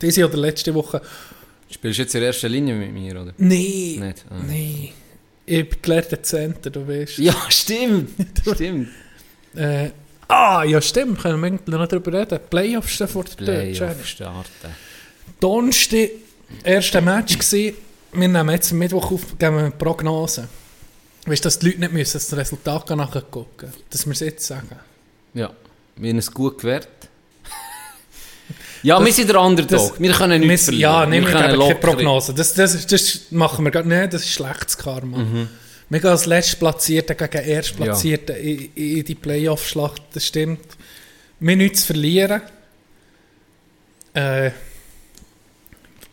diese 0.00 0.26
oder 0.26 0.38
letzte 0.38 0.74
Woche, 0.74 1.00
Spielst 1.70 1.98
du 1.98 2.02
jetzt 2.02 2.14
in 2.14 2.22
erster 2.22 2.48
Linie 2.48 2.74
mit 2.74 2.92
mir, 2.92 3.20
oder? 3.20 3.32
nee, 3.36 3.96
Nicht? 4.00 4.24
Ah. 4.30 4.36
nee, 4.46 4.92
ich 5.44 5.68
bin 5.68 5.82
gelehrter 5.82 6.22
Center, 6.22 6.70
du 6.70 6.86
weißt. 6.86 7.18
Ja, 7.18 7.34
stimmt. 7.48 8.10
stimmt. 8.54 8.88
Äh, 9.54 9.90
Ah, 10.26 10.64
ja 10.64 10.80
stimmt, 10.80 11.20
können 11.20 11.60
wir 11.66 11.78
noch 11.78 11.86
darüber 11.86 12.12
reden. 12.20 12.38
Playoffs 12.48 12.92
stehen 12.92 13.08
vor 13.08 13.24
der 13.24 13.36
Tür. 13.36 13.62
Jenny. 13.62 13.76
Playoff 13.76 14.06
starten. 14.06 14.74
Donnerstag, 15.38 16.10
erste 16.62 17.00
Match 17.02 17.38
gewesen. 17.38 17.76
Wir 18.12 18.28
nehmen 18.28 18.50
jetzt 18.50 18.72
Mittwoch 18.72 19.12
auf, 19.12 19.38
geben 19.38 19.56
wir 19.56 19.62
eine 19.64 19.70
Prognose. 19.72 20.48
Weißt 21.26 21.44
du, 21.44 21.46
dass 21.46 21.58
die 21.58 21.66
Leute 21.66 21.80
nicht 21.80 21.92
müssen 21.92 22.12
das 22.14 22.36
Resultat 22.36 22.90
nachher 22.90 23.22
gucken 23.22 23.72
Dass 23.90 24.04
wir 24.06 24.12
es 24.12 24.20
jetzt 24.20 24.46
sagen. 24.46 24.68
Ja, 25.32 25.52
wir 25.96 26.10
haben 26.10 26.18
es 26.18 26.30
gut 26.30 26.58
gewährt. 26.58 26.88
ja, 28.82 29.02
wir 29.04 29.12
sind 29.12 29.28
der 29.30 29.40
Underdog. 29.40 29.98
wir 29.98 30.12
können 30.12 30.46
nichts 30.46 30.66
wir- 30.70 30.74
Ja, 30.78 31.00
verlieren. 31.00 31.10
nehmen 31.10 31.26
wir 31.26 31.32
können 31.32 31.50
geben 31.50 31.60
keine 31.60 31.72
locker- 31.74 31.80
Prognose. 31.92 32.34
Das, 32.34 32.52
das, 32.54 32.86
das 32.86 33.20
machen 33.30 33.64
wir 33.64 33.70
gar 33.70 33.82
nicht. 33.84 34.12
Das 34.12 34.22
ist 34.22 34.30
schlechtes 34.30 34.76
Karma. 34.76 35.18
Mhm. 35.18 35.48
Wir 35.88 36.00
gehen 36.00 36.10
als 36.10 36.26
Letztplatzierte 36.26 37.14
gegen 37.14 37.44
Erstplatzierte 37.44 38.32
in, 38.34 38.72
in 38.74 39.04
die 39.04 39.14
Playoff-Schlacht. 39.14 40.02
Das 40.12 40.26
stimmt. 40.26 40.60
Wir 41.40 41.52
haben 41.52 41.58
nichts 41.58 41.80
zu 41.82 41.86
verlieren. 41.88 42.42
Äh, 44.14 44.50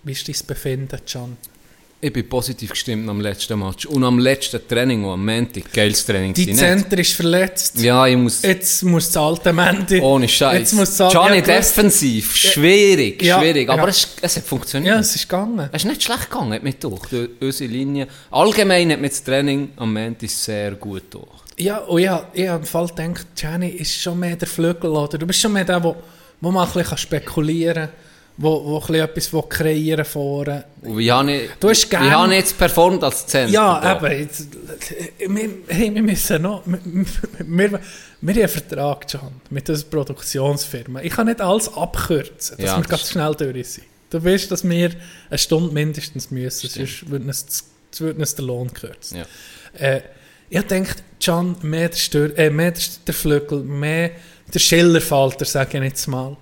wie 0.03 0.12
ist 0.14 0.28
dein 0.28 0.36
Befinden, 0.47 0.99
Can? 1.05 1.38
Ich 2.04 2.12
bin 2.12 2.28
positiv 2.28 2.72
gestimmt 2.72 3.08
am 3.08 3.22
letzten 3.22 3.60
Match. 3.60 3.86
Und 3.86 4.04
am 4.04 4.18
letzten 4.18 4.60
Training, 4.68 5.06
am 5.06 5.24
Montag, 5.24 5.72
geiles 5.72 6.04
Training. 6.04 6.34
Die? 6.34 6.52
Center 6.52 6.97
ist 6.97 7.14
verletzt. 7.14 7.80
Ja, 7.80 8.08
ich 8.08 8.18
muss... 8.18 8.41
Jetzt 8.41 8.82
muss 8.84 9.06
das 9.12 9.18
alte 9.18 9.54
Mandy. 9.54 9.99
Ohne 10.02 10.28
Scheiß. 10.28 10.58
Jetzt 10.58 10.74
muss 10.74 10.97
das 10.97 11.12
Gianni 11.12 11.38
ja, 11.38 11.41
defensiv, 11.43 12.36
schwierig, 12.36 13.22
Ja, 13.22 13.39
schwierig. 13.39 13.70
Aber 13.70 13.84
ja. 13.84 13.88
es, 13.89 14.08
es 14.20 14.36
hat 14.36 14.43
funktioniert. 14.45 14.95
Ja, 14.95 14.99
es 14.99 15.16
ist 15.16 15.30
gegangen. 15.30 15.70
Es 15.72 15.84
ist 15.84 15.89
nicht 15.89 16.02
schlecht 16.02 16.32
gegangen, 16.32 16.54
hat 16.54 16.64
mich 16.64 16.78
durch. 16.80 17.06
Die- 17.12 17.30
Unsere 17.39 17.70
Linie. 17.72 18.08
Allgemein 18.32 18.91
hat 18.91 18.99
mir 18.99 19.10
das 19.10 19.24
Training 19.24 19.70
am 19.76 19.93
Montag 19.93 20.30
sehr 20.32 20.72
gut 20.72 21.04
durch. 21.12 21.28
Ja, 21.60 21.78
und 21.80 22.02
ich 22.02 22.08
habe 22.08 22.26
ich 22.34 22.45
im 22.45 22.64
Fall 22.64 22.88
gedacht, 22.88 23.28
Gianni 23.36 23.70
ist 23.70 23.93
schon 24.02 24.20
mehr 24.20 24.36
der 24.36 24.47
Flügel, 24.47 24.89
oder? 24.89 25.20
Du 25.20 25.28
bist 25.28 25.39
schon 25.39 25.54
mehr 25.54 25.66
der, 25.66 25.84
wo, 25.84 25.95
wo 26.39 26.49
man 26.49 26.68
ein 26.68 26.74
bisschen 26.74 26.97
spekulieren 26.97 27.76
kann, 27.89 27.89
wo, 28.38 28.63
wo 28.65 28.84
ein 28.88 28.95
etwas 28.95 29.32
will 29.34 29.43
kreieren 29.47 30.05
vorne. 30.05 30.65
Habe 30.84 31.32
ich, 31.32 31.49
Du 31.59 31.69
hast 31.69 31.86
wie 31.86 31.89
gern- 31.89 32.09
habe 32.11 32.32
ich 32.34 32.39
jetzt 32.39 32.57
performt 32.57 33.03
als 33.03 33.25
Center? 33.27 33.51
Ja, 33.53 33.79
da? 33.79 33.97
eben. 34.07 34.19
Jetzt, 34.21 34.47
wir, 35.19 35.49
hey, 35.67 35.93
wir 35.93 36.01
müssen 36.01 36.41
noch... 36.41 36.63
Wir, 36.65 36.79
wir, 37.39 37.79
wir 38.23 38.34
haben 38.34 38.39
einen 38.41 38.47
Vertrag, 38.49 39.07
Can, 39.07 39.32
mit 39.49 39.67
dieser 39.67 39.84
Produktionsfirma. 39.86 41.01
Ich 41.01 41.13
kann 41.13 41.27
nicht 41.27 41.41
alles 41.41 41.71
abkürzen, 41.73 42.57
dass 42.57 42.65
Ja, 42.65 42.77
wir 42.77 42.82
das 42.84 42.89
ganz 42.89 43.09
schnell 43.11 43.36
durch 43.36 43.67
sind. 43.67 43.88
Du 44.09 44.23
weißt, 44.23 44.51
dass 44.51 44.67
wir 44.67 44.91
eine 45.29 45.38
Stunde 45.38 45.73
mindestens 45.73 46.32
müssen, 46.32 46.69
Stimmt. 46.69 46.88
sonst 46.89 47.09
würde 47.09 47.25
uns, 47.25 47.63
würde 47.97 48.19
uns 48.19 48.36
der 48.36 48.45
Lohn 48.45 48.71
kürzen. 48.73 49.19
Ja. 49.19 49.25
Äh, 49.88 50.01
ich 50.49 50.61
denke, 50.63 50.95
Can, 51.23 51.55
mehr 51.61 51.89
der, 51.89 51.97
Stör, 51.97 52.38
äh, 52.38 52.49
mehr 52.49 52.71
der, 52.71 52.84
der 53.07 53.13
Flügel, 53.13 53.63
mehr 53.63 54.11
der 54.53 54.59
Schillerfalter, 54.59 55.45
sage 55.45 55.77
ich 55.77 55.84
jetzt 55.86 56.07
mal. 56.07 56.36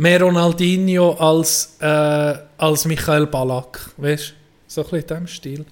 Mehr 0.00 0.22
Ronaldinho 0.22 1.12
als, 1.12 1.76
äh, 1.78 1.84
als 2.56 2.86
Michael 2.86 3.26
Ballack, 3.26 3.90
weißt 3.98 4.30
du? 4.30 4.34
So 4.66 4.80
ein 4.80 4.84
bisschen 4.84 5.00
in 5.00 5.06
diesem 5.06 5.26
Stil. 5.26 5.66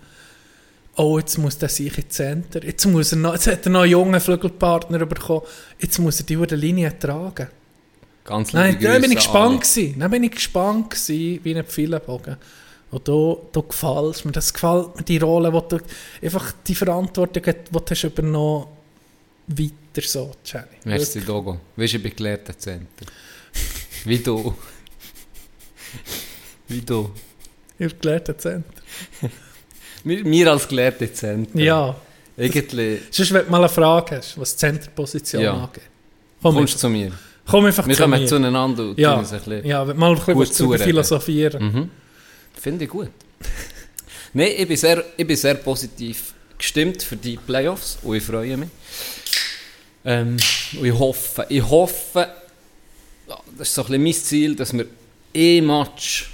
Oh, 0.96 1.18
jetzt 1.18 1.38
muss 1.38 1.56
der 1.56 1.70
sich 1.70 1.96
in 1.96 2.10
Center. 2.10 2.62
Jetzt, 2.62 2.84
muss 2.84 3.12
er 3.12 3.16
noch, 3.16 3.32
jetzt 3.32 3.46
hat 3.46 3.64
er 3.64 3.72
noch 3.72 3.80
einen 3.80 3.92
jungen 3.92 4.20
Flügelpartner 4.20 5.06
bekommen. 5.06 5.46
Jetzt 5.78 5.98
muss 5.98 6.20
er 6.20 6.26
die 6.26 6.34
über 6.34 6.46
Linie 6.54 6.98
tragen. 6.98 7.46
Ganz 8.22 8.52
Nein, 8.52 8.76
da 8.78 8.98
bin 8.98 9.12
ich 9.12 9.16
gespannt 9.16 9.54
an 9.54 9.60
gewesen. 9.60 9.98
Dann 9.98 10.10
bin 10.10 10.24
ich 10.24 10.32
gespannt 10.32 10.90
gewesen, 10.90 11.40
wie 11.42 11.56
ein 11.56 11.64
Pfeilenbogen. 11.64 12.36
Und 12.90 13.08
da, 13.08 13.36
da 13.50 13.60
gefällt 13.62 14.26
mir, 14.26 14.32
das 14.32 14.52
gefällt 14.52 14.94
mir, 14.94 15.04
die 15.04 15.16
Rolle, 15.16 15.50
wo 15.50 15.60
du 15.60 15.78
einfach 16.20 16.52
die 16.66 16.74
Verantwortung, 16.74 17.44
die 17.44 17.54
du 17.72 17.80
hast 17.88 18.04
übernommen 18.04 18.66
weiter 19.46 20.06
so, 20.06 20.32
Jenny. 20.44 20.66
Merci, 20.84 21.22
Dogo. 21.22 21.58
Weißt 21.76 21.94
du, 21.94 21.96
ich 21.96 22.02
bin 22.02 22.14
gelehrter 22.14 22.58
Center. 22.58 23.06
Wie 24.04 24.18
du. 24.18 24.54
Wie 26.68 26.80
du. 26.80 27.10
Gelernt, 27.78 28.28
der 28.28 28.38
Center. 28.38 28.72
Wir, 30.04 30.24
wir 30.24 30.52
als 30.52 30.66
gelehrte 30.68 31.12
Center. 31.12 31.58
Ja. 31.58 31.96
Irgendwie 32.36 32.98
Sonst, 33.10 33.32
wenn 33.32 33.44
du 33.44 33.50
mal 33.50 33.58
eine 33.58 33.68
Frage 33.68 34.16
hast, 34.16 34.38
was 34.38 34.52
die 34.54 34.58
Centerposition 34.58 35.42
Ja. 35.42 35.54
angeht. 35.54 35.82
Komm, 36.42 36.54
kommst 36.54 36.74
einfach, 36.74 36.80
zu 36.80 36.88
mir. 36.88 37.12
komm 37.46 37.64
einfach 37.64 37.86
Wir 37.86 37.96
zu 37.96 38.02
kommen 38.02 38.20
mir. 38.20 38.26
zueinander 38.28 38.84
und 38.90 38.98
ja. 38.98 39.10
tun 39.10 39.18
uns 39.20 39.32
ein 39.32 39.38
bisschen... 39.40 39.66
ja, 39.66 39.86
wenn 39.86 39.96
mal 39.96 40.10
ein 40.10 40.14
bisschen 40.16 40.34
gut 40.34 40.54
zureden. 40.54 40.84
philosophieren. 40.84 41.64
Mhm. 41.72 41.90
Finde 42.60 42.84
ich 42.84 42.90
gut. 42.90 43.10
Nein, 44.32 44.52
ich 44.56 44.68
bin, 44.68 44.76
sehr, 44.76 45.04
ich 45.16 45.26
bin 45.26 45.36
sehr 45.36 45.54
positiv 45.54 46.34
gestimmt 46.56 47.02
für 47.02 47.16
die 47.16 47.36
Playoffs 47.36 47.98
und 48.02 48.16
ich 48.16 48.22
freue 48.22 48.56
mich. 48.56 48.68
Ähm, 50.04 50.36
und 50.78 50.84
ich 50.84 50.92
hoffe, 50.92 51.46
ich 51.48 51.62
hoffe, 51.62 52.28
das 53.28 53.68
ist 53.68 53.74
so 53.74 53.82
ein 53.82 53.88
bisschen 53.88 54.02
mein 54.02 54.12
Ziel, 54.12 54.56
dass 54.56 54.72
wir 54.72 54.86
ein 55.34 55.66
Match, 55.66 56.30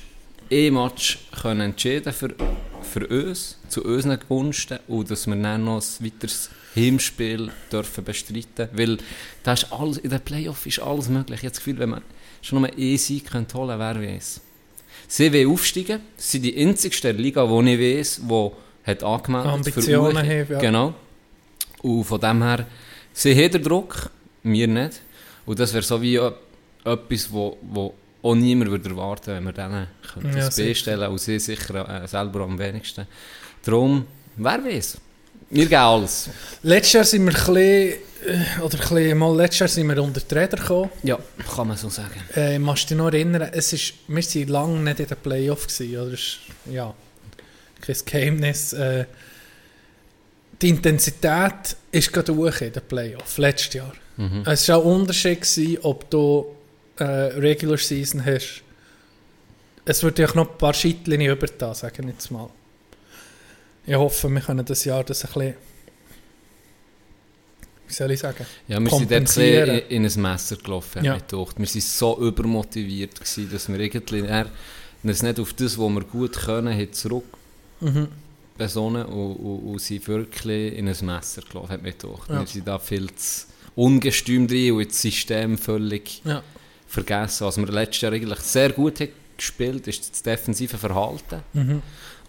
ein 0.50 0.74
Match 0.74 1.18
können 1.40 1.60
entscheiden 1.60 2.12
für, 2.12 2.34
für 2.82 3.06
uns, 3.06 3.58
zu 3.68 3.84
unseren 3.84 4.18
Gunsten 4.28 4.78
und 4.88 5.10
dass 5.10 5.26
wir 5.26 5.36
dann 5.36 5.64
noch 5.64 5.82
ein 5.82 6.06
weiteres 6.06 6.50
Heimspiel 6.76 7.50
dürfen 7.70 8.04
bestreiten 8.04 8.68
weil 8.72 8.98
da 9.42 9.52
ist 9.52 9.72
alles, 9.72 9.98
in 9.98 10.10
den 10.10 10.20
Playoffs 10.20 10.66
ist 10.66 10.80
alles 10.80 11.08
möglich. 11.08 11.40
Ich 11.40 11.44
habe 11.44 11.50
das 11.50 11.58
Gefühl, 11.58 11.78
wenn 11.78 11.90
man 11.90 12.02
schon 12.42 12.60
nur 12.60 12.70
einen 12.70 12.98
Sieg 12.98 13.30
könnte 13.30 13.56
holen 13.56 13.78
wer 13.78 14.00
weiß. 14.00 14.40
Sie 15.06 15.32
wollen 15.32 15.50
aufsteigen. 15.50 16.00
Sie 16.16 16.38
sind 16.38 16.42
die 16.42 16.56
einzigste 16.56 17.12
Liga, 17.12 17.46
die 17.46 17.74
ich 17.74 17.98
weiß, 17.98 18.20
die 18.28 18.50
hat 18.84 19.02
angemeldet 19.02 19.52
Ambitionen 19.52 20.16
für 20.16 20.18
haben, 20.18 20.52
ja. 20.52 20.58
Genau. 20.58 20.94
Und 21.82 22.04
von 22.04 22.20
dem 22.20 22.42
her, 22.42 22.66
sie 23.12 23.34
haben 23.34 23.52
den 23.52 23.62
Druck, 23.62 24.10
wir 24.42 24.68
nicht. 24.68 25.00
Und 25.46 25.58
das 25.58 25.72
wäre 25.72 25.82
so 25.82 26.00
wie 26.00 26.18
etwas, 26.84 27.30
wo, 27.32 27.56
wo 27.62 27.94
auch 28.22 28.34
niemand 28.34 28.70
würde 28.70 28.88
erwarten 28.90 29.34
wenn 29.34 29.44
wir 29.44 29.52
denen 29.52 29.86
könnten 30.12 30.36
Ja, 30.36 30.46
das 30.46 30.56
B 30.56 30.62
sicher. 30.62 30.74
stellen 30.74 31.10
und 31.10 31.18
sie 31.20 31.38
sicher 31.38 32.02
äh, 32.04 32.08
selber 32.08 32.40
am 32.40 32.58
wenigsten. 32.58 33.06
Darum, 33.64 34.06
wer 34.36 34.64
weiß. 34.64 34.98
Wir 35.50 35.64
geben 35.66 35.74
alles. 35.76 36.30
Letztes 36.62 36.92
Jahr 36.94 37.04
sind 37.04 37.24
wir 37.26 37.32
ein 37.32 37.34
bisschen, 37.34 37.58
äh, 38.26 38.60
oder 38.62 38.74
ein 38.74 38.80
bisschen, 38.80 39.18
mal 39.18 39.36
letztes 39.36 39.58
Jahr 39.60 39.68
sind 39.68 39.86
wir 39.88 40.02
unter 40.02 40.20
die 40.20 40.34
Räder 40.34 40.56
gekommen. 40.56 40.90
Ja, 41.02 41.18
kann 41.54 41.68
man 41.68 41.76
so 41.76 41.88
sagen. 41.90 42.20
Äh, 42.34 42.58
musst 42.58 42.84
du 42.84 42.88
dich 42.88 42.96
noch 42.98 43.06
erinnern, 43.12 43.50
es 43.52 43.72
ist, 43.72 43.94
wir 44.08 44.22
waren 44.24 44.48
lange 44.48 44.80
nicht 44.80 45.00
in 45.00 45.06
den 45.06 45.16
Playoffs 45.18 45.78
gewesen, 45.78 45.98
oder? 46.00 46.12
Ist, 46.14 46.38
ja, 46.70 46.94
kein 47.80 47.96
Geheimnis. 48.06 48.72
Äh, 48.72 49.04
die 50.62 50.68
Intensität 50.70 51.76
ist 51.92 52.12
gerade 52.12 52.34
hoch 52.34 52.60
in 52.60 52.72
den 52.72 52.82
Playoffs, 52.88 53.36
letztes 53.38 53.74
Jahr. 53.74 53.92
Es 54.46 54.68
war 54.68 54.78
auch 54.78 54.84
ein 54.86 55.00
Unterschied, 55.00 55.40
gewesen, 55.42 55.78
ob 55.82 56.08
du 56.08 56.46
äh, 56.98 57.04
Regular 57.04 57.78
Season 57.78 58.24
hast. 58.24 58.62
Es 59.84 60.02
wird 60.02 60.18
ja 60.18 60.26
noch 60.34 60.50
ein 60.50 60.58
paar 60.58 60.72
Schittchen 60.74 61.20
über 61.20 61.46
da, 61.46 61.74
sage 61.74 62.02
ich 62.02 62.08
jetzt 62.08 62.30
mal. 62.30 62.48
Ich 63.86 63.94
hoffe, 63.94 64.28
wir 64.30 64.40
können 64.40 64.64
das 64.64 64.84
Jahr 64.84 65.04
das 65.04 65.24
ein 65.24 65.32
bisschen, 65.32 65.54
wie 67.86 67.92
soll 67.92 68.10
ich 68.12 68.20
sagen, 68.20 68.46
Ja, 68.66 68.80
wir 68.80 68.90
sind 68.90 69.10
dort 69.10 69.38
ein 69.38 69.68
in, 69.90 70.04
in 70.04 70.06
ein 70.06 70.22
Messer 70.22 70.56
gelaufen, 70.56 70.96
hat 71.00 71.04
Ja. 71.04 71.14
mich 71.14 71.26
gedacht. 71.26 71.58
Wir 71.58 71.66
waren 71.66 71.80
so 71.80 72.18
übermotiviert, 72.20 73.14
gewesen, 73.16 73.50
dass 73.52 73.68
wir 73.68 73.78
irgendwie 73.78 74.24
uns 75.02 75.22
nicht 75.22 75.38
auf 75.40 75.52
das, 75.52 75.78
was 75.78 75.90
wir 75.90 76.00
gut 76.04 76.32
können, 76.32 76.72
haben 76.74 76.92
zurück 76.92 77.24
Mhm. 77.80 78.08
besonnen 78.56 79.04
und, 79.04 79.34
und, 79.36 79.58
und 79.72 79.78
sind 79.80 80.06
wirklich 80.08 80.78
in 80.78 80.88
ein 80.88 80.96
Messer 81.04 81.42
gelaufen, 81.42 81.70
hat 81.72 81.82
mich 81.82 81.98
gedacht. 81.98 82.30
Ja. 82.30 82.40
Wir 82.40 82.46
sind 82.46 82.66
da 82.66 82.78
viel 82.78 83.14
zu 83.14 83.46
ungestüm 83.74 84.46
drin 84.48 84.72
und 84.72 84.88
das 84.88 85.02
System 85.02 85.58
völlig 85.58 86.22
ja. 86.24 86.42
Vergessen. 86.94 87.46
Was 87.46 87.56
wir 87.58 87.66
letztes 87.66 88.00
Jahr 88.00 88.12
eigentlich 88.12 88.40
sehr 88.40 88.70
gut 88.72 89.00
haben 89.00 89.10
gespielt 89.36 89.86
ist 89.88 90.10
das 90.12 90.22
defensive 90.22 90.78
Verhalten. 90.78 91.42
Mhm. 91.52 91.82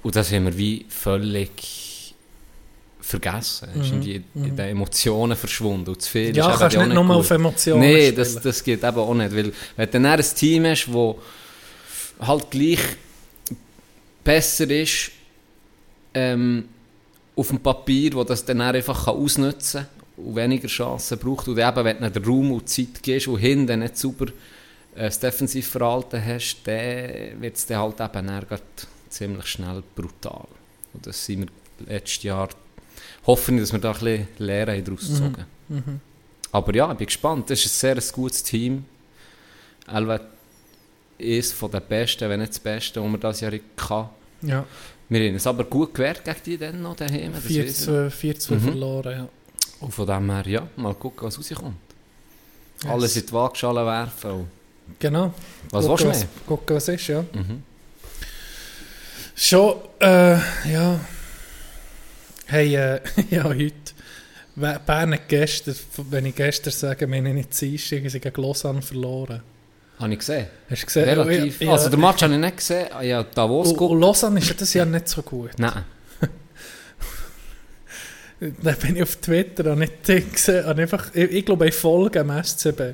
Und 0.03 0.15
das 0.15 0.31
haben 0.31 0.45
wir 0.45 0.57
wie 0.57 0.85
völlig 0.89 2.13
vergessen. 2.99 3.69
Es 3.75 3.85
ist 3.85 3.93
Mhm. 3.93 4.01
irgendwie 4.01 4.23
in 4.35 4.55
den 4.55 4.69
Emotionen 4.69 5.37
verschwunden. 5.37 5.89
Und 5.89 6.01
zu 6.01 6.09
viel 6.09 6.29
ist 6.31 6.37
Ja, 6.37 6.49
eben 6.49 6.59
kannst 6.59 6.77
nicht 6.77 6.93
nur 6.93 7.09
auf 7.11 7.29
Emotionen 7.29 7.81
Nein, 7.81 8.15
das, 8.15 8.35
das 8.41 8.63
geht 8.63 8.83
eben 8.83 8.97
auch 8.97 9.13
nicht. 9.13 9.35
Weil 9.35 9.53
wenn 9.75 9.85
du 9.85 9.91
dann 9.91 10.05
ein 10.07 10.21
Team 10.35 10.65
hast, 10.65 10.87
das 10.87 12.27
halt 12.27 12.49
gleich 12.49 12.79
besser 14.23 14.69
ist 14.69 15.11
ähm, 16.13 16.65
auf 17.35 17.49
dem 17.49 17.59
Papier, 17.59 18.13
wo 18.13 18.23
das 18.23 18.43
dann 18.43 18.61
einfach 18.61 19.07
ausnutzen 19.07 19.81
kann 20.15 20.25
und 20.25 20.35
weniger 20.35 20.67
Chancen 20.67 21.19
braucht. 21.19 21.47
Und 21.47 21.59
eben, 21.59 21.85
wenn 21.85 21.99
du 22.01 22.09
den 22.11 22.23
Raum 22.25 22.51
und 22.51 22.61
die 22.61 22.87
Zeit 22.87 23.03
gibst 23.03 23.27
und 23.27 23.37
hinten 23.37 23.79
nicht 23.79 23.97
sauber 23.97 24.27
äh, 24.95 25.05
das 25.05 25.19
Defensivverhalten 25.19 26.23
hast, 26.25 26.57
dann 26.65 27.41
wird 27.41 27.55
es 27.57 27.65
dann 27.65 27.77
halt 27.79 27.99
eben 27.99 28.27
dann 28.27 28.59
ziemlich 29.09 29.45
schnell 29.45 29.83
brutal. 29.95 30.45
Und 30.93 31.05
das 31.07 31.25
sind 31.25 31.41
wir 31.79 31.87
letztes 31.87 32.23
Jahr, 32.23 32.49
hoffe 33.27 33.53
ich, 33.53 33.59
dass 33.61 33.71
wir 33.73 33.79
da 33.79 33.91
ein 33.91 33.99
bisschen 33.99 34.27
Lehre 34.39 34.81
daraus 34.81 35.01
gezogen 35.07 35.45
Mhm. 35.67 35.99
Aber 36.51 36.75
ja, 36.75 36.91
ich 36.91 36.97
bin 36.99 37.07
gespannt. 37.07 37.49
Das 37.49 37.65
ist 37.65 37.83
ein 37.83 37.99
sehr 37.99 38.13
gutes 38.13 38.43
Team. 38.43 38.85
Elva 39.91 40.19
ist 41.17 41.53
von 41.53 41.71
den 41.71 41.81
Besten, 41.89 42.29
wenn 42.29 42.39
nicht 42.39 42.51
das 42.51 42.59
Beste, 42.59 42.99
das 43.01 43.11
wir 43.11 43.17
dieses 43.17 43.41
Jahr 43.41 43.51
hatten. 43.89 44.09
Ja, 44.47 44.65
Wir 45.09 45.27
haben 45.27 45.35
es 45.35 45.47
aber 45.47 45.63
gut 45.63 45.93
gewehrt 45.93 46.23
gegen 46.23 46.37
die 46.45 46.57
dann 46.57 46.81
noch 46.83 46.95
daheim. 46.95 47.33
das 47.33 47.43
4 47.43 47.63
weiss 47.63 47.79
ich. 47.79 47.85
zu 47.85 48.11
4 48.11 48.39
zu 48.39 48.53
Mhm. 48.55 48.59
verloren, 48.61 49.11
ja. 49.17 49.27
Und 49.79 49.91
von 49.93 50.05
dem 50.07 50.29
her, 50.31 50.47
ja, 50.47 50.67
mal 50.75 50.93
gucken, 50.93 51.25
was 51.27 51.37
rauskommt. 51.37 51.75
Alles 52.87 53.15
in 53.17 53.25
die 53.25 53.31
Waagschale 53.33 53.85
werfen. 53.85 54.45
Genau. 54.99 55.33
Was 55.71 55.85
Gucken, 55.85 56.07
willst 56.07 56.21
du 56.23 56.25
mehr? 56.27 56.35
Gucken, 56.47 56.75
was 56.75 56.87
ist, 56.87 57.07
ja. 57.07 57.23
Schon, 59.35 59.75
äh, 59.99 60.37
ja. 60.71 60.99
Hey, 62.47 62.75
äh, 62.75 62.99
ja, 63.29 63.43
heute. 63.43 63.73
Bern 64.55 65.13
hat 65.13 65.27
gestern, 65.27 65.75
wenn 66.09 66.25
ich 66.27 66.35
gestern 66.35 66.71
sage, 66.71 67.07
meine 67.07 67.29
ich 67.29 67.35
nicht 67.35 67.59
Dienstag, 67.61 68.09
sie 68.09 68.19
gegen 68.21 68.41
Lausanne 68.41 68.81
verloren. 68.81 69.41
Habe 69.99 70.13
ich 70.13 70.19
gesehen. 70.19 70.47
Hast 70.69 70.81
du 70.81 70.85
gesehen? 70.85 71.03
Relativ. 71.09 71.61
Ja, 71.61 71.71
Also, 71.71 71.89
den 71.89 71.99
Match 71.99 72.21
habe 72.23 72.33
ich 72.33 72.39
nicht 72.39 72.57
gesehen. 72.57 72.87
Ah, 72.93 73.01
Ja, 73.01 73.23
Davos 73.23 73.67
und, 73.67 73.73
und 73.73 73.79
geguckt. 73.79 74.01
Lausanne 74.01 74.39
ist 74.39 74.47
ja 74.47 74.55
das 74.57 74.73
Jahr 74.73 74.85
nicht 74.85 75.09
so 75.09 75.21
gut. 75.23 75.51
Nein. 75.57 75.83
Dann 78.39 78.75
bin 78.77 78.97
ich 78.97 79.03
auf 79.03 79.15
Twitter 79.17 79.71
und 79.71 79.79
nicht 79.79 80.03
gesehen, 80.03 80.65
und 80.65 80.79
einfach, 80.79 81.13
ich, 81.13 81.31
ich 81.31 81.45
glaube, 81.45 81.67
ich 81.69 81.75
folge 81.75 82.19
am 82.19 82.43
SCB. 82.43 82.93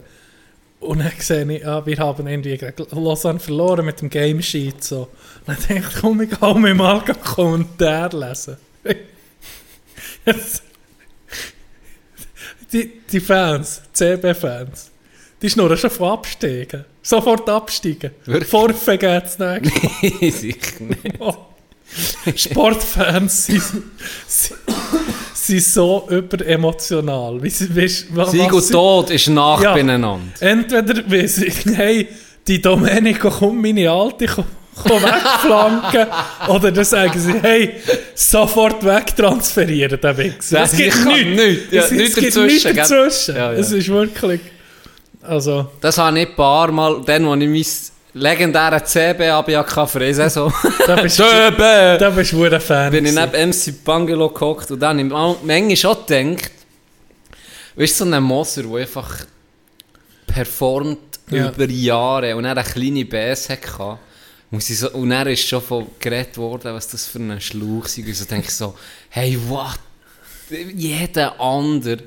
Und 0.81 0.99
dann 0.99 1.11
sehe 1.19 1.49
ich, 1.51 1.65
ah, 1.65 1.85
wir 1.85 1.97
haben 1.97 2.27
irgendwie 2.27 2.57
gegen 2.57 2.85
Lausanne 2.91 3.39
verloren 3.39 3.85
mit 3.85 4.01
dem 4.01 4.09
Game 4.09 4.41
Sheet. 4.41 4.83
So. 4.83 5.09
Und 5.45 5.47
dann 5.47 5.57
denke 5.69 5.87
ich, 5.87 6.01
komm, 6.01 6.21
ich 6.21 6.31
kann 6.31 6.59
mir 6.59 6.73
mal 6.73 6.99
einen 6.99 7.21
Kommentar 7.21 8.11
lesen. 8.11 8.57
Die, 12.73 13.01
die 13.11 13.19
Fans, 13.19 13.81
CB-Fans, 13.91 14.91
die 15.41 15.49
schnurren 15.49 15.75
schon 15.75 15.89
von 15.89 16.11
Absteigen. 16.11 16.85
Sofort 17.01 17.49
absteigen. 17.49 18.11
Wirklich? 18.25 18.49
Forfait 18.49 18.97
geht's 18.97 19.37
nicht. 19.39 19.65
Sicher 20.33 20.83
nicht. 20.83 21.19
Oh. 21.19 21.35
Sportfans 22.35 23.47
sind, 23.47 23.63
sind, 24.27 24.59
sind 25.59 25.73
so 25.73 26.07
überemotional. 26.09 27.39
Sieg 27.49 28.53
und 28.53 28.69
Tod 28.71 29.09
ist 29.09 29.27
nach 29.29 29.61
Ja. 29.61 29.73
beieinander. 29.73 30.19
Entweder 30.39 31.03
weiss 31.11 31.37
ich, 31.39 31.65
hey, 31.75 32.07
die 32.47 32.61
Domenico 32.61 33.29
kommt 33.29 33.61
meine 33.61 33.89
Alte 33.89 34.25
ko- 34.27 34.43
ko 34.75 34.95
wegflanken, 35.01 36.07
oder 36.47 36.71
dann 36.71 36.85
sagen 36.85 37.19
sie, 37.19 37.33
hey, 37.41 37.71
sofort 38.15 38.83
wegtransferieren, 38.83 39.99
den 39.99 40.17
Wichser. 40.17 40.57
Ja, 40.59 40.63
Es 40.63 40.71
gibt 40.75 41.05
nichts. 41.05 41.25
nichts. 41.43 41.63
Ja, 41.71 41.81
es, 41.83 41.91
nichts 41.91 42.17
es 42.17 42.23
gibt 42.33 42.35
nichts 42.37 42.63
dazwischen. 42.63 43.35
Ja, 43.35 43.51
ja. 43.53 43.59
Es 43.59 43.71
ist 43.71 43.87
wirklich, 43.89 44.41
also, 45.21 45.67
Das 45.81 45.97
habe 45.97 46.19
ich 46.19 46.29
ein 46.29 46.35
paar 46.35 46.71
Mal, 46.71 47.01
dann, 47.05 47.25
als 47.25 47.41
ich 47.43 47.49
mein 47.49 47.65
legendäre 48.13 48.83
CB 48.83 49.31
hatte, 49.31 49.87
für 49.87 49.99
eine 49.99 50.13
Saison. 50.13 50.53
da 50.87 51.01
bist 51.01 51.19
du, 51.19 51.23
da 51.99 52.09
bist 52.09 52.31
du 52.33 52.43
ein 52.43 52.59
Fan. 52.61 52.91
bin 52.91 53.05
ich 53.05 53.13
neben 53.15 53.49
MC 53.49 53.83
Bangelo 53.83 54.29
gehockt 54.29 54.71
und 54.71 54.79
dann 54.79 54.97
habe 54.97 55.07
ich 55.07 55.11
mal- 55.13 55.35
manchmal 55.43 55.75
schon 55.77 55.97
gedacht, 56.05 56.51
weißt 57.75 57.99
du, 58.01 58.05
so 58.05 58.11
ein 58.11 58.23
Moser, 58.23 58.63
der 58.63 58.81
einfach 58.81 59.25
performt 60.27 61.19
Ja. 61.29 61.49
über 61.49 61.65
Jahre 61.69 62.35
und 62.35 62.45
er 62.45 62.51
eine 62.57 62.63
kleine 62.63 63.05
Bass 63.05 63.49
hatte, 63.49 63.97
muss 64.49 64.69
ich 64.69 64.79
so, 64.79 64.89
und 64.91 65.11
er 65.11 65.27
ist 65.27 65.47
schon 65.47 65.61
von 65.61 65.87
geredet 65.99 66.37
worden, 66.37 66.73
was 66.73 66.87
das 66.89 67.05
für 67.05 67.19
ein 67.19 67.39
Schlauch 67.39 67.85
sei. 67.87 68.01
Und 68.03 68.15
so 68.15 68.25
denke 68.25 68.47
ich 68.47 68.53
so, 68.55 68.75
hey, 69.09 69.37
what? 69.47 69.79
Jeder 70.75 71.39
andere, 71.39 71.99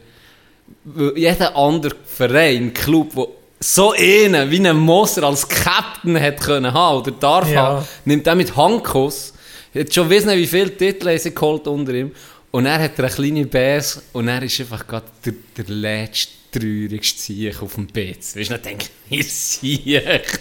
jeder 1.16 1.56
andere 1.56 1.96
Verein, 2.04 2.74
Club, 2.74 3.14
der 3.14 3.26
so 3.66 3.92
einen 3.92 4.50
wie 4.50 4.56
einen 4.58 4.76
Moser 4.78 5.22
als 5.24 5.48
Captain 5.48 6.20
hat 6.20 6.40
können 6.40 6.72
haben 6.72 6.98
oder 6.98 7.12
darf 7.12 7.50
Ja. 7.50 7.62
haben, 7.62 7.86
nimmt 8.04 8.26
er 8.26 8.34
mit 8.34 8.54
Handkuss. 8.56 9.32
Er 9.72 9.82
hat 9.84 9.94
schon 9.94 10.10
wissen, 10.10 10.30
wie 10.36 10.46
viele 10.46 10.76
Titel 10.76 11.08
er 11.08 11.18
sich 11.18 11.34
geholt 11.34 11.66
unter 11.66 11.94
ihm. 11.94 12.12
Und 12.50 12.66
er 12.66 12.78
hat 12.78 12.98
eine 12.98 13.08
kleine 13.08 13.46
Bass 13.46 14.02
und 14.12 14.28
er 14.28 14.42
ist 14.42 14.60
einfach 14.60 14.86
gerade 14.86 15.06
der, 15.24 15.32
der 15.56 15.74
letzte 15.74 16.28
traurigste 16.52 17.20
Sieg 17.20 17.60
auf 17.62 17.74
dem 17.74 17.86
Bitz. 17.88 18.36
Weißt 18.36 18.50
du, 18.50 18.54
dann 18.54 18.62
denke 18.62 18.86
ich, 19.10 19.32
Sieg, 19.32 19.86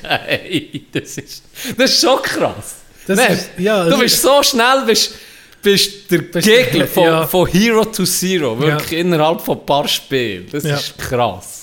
ey, 0.04 0.86
das 0.92 1.18
ist, 1.18 1.44
das 1.78 1.92
ist 1.92 2.02
schon 2.02 2.22
krass. 2.22 2.76
Das 3.08 3.18
Weißt 3.18 3.32
ist- 3.32 3.50
ja, 3.58 3.84
du 3.86 3.90
das 3.92 4.00
bist 4.00 4.22
so 4.22 4.44
schnell, 4.44 4.84
bist, 4.86 5.14
bist 5.62 6.12
der 6.12 6.20
Bist 6.20 6.48
Gegner 6.48 6.86
von, 6.88 7.04
ja. 7.04 7.26
von 7.26 7.48
Hero 7.48 7.86
to 7.86 8.04
Zero, 8.04 8.60
wirklich 8.60 8.92
Ja. 8.92 8.98
innerhalb 9.00 9.42
von 9.42 9.58
ein 9.60 9.66
paar 9.66 9.88
Spielen. 9.88 10.46
Das 10.52 10.64
ist 10.66 10.98
krass. 11.00 11.63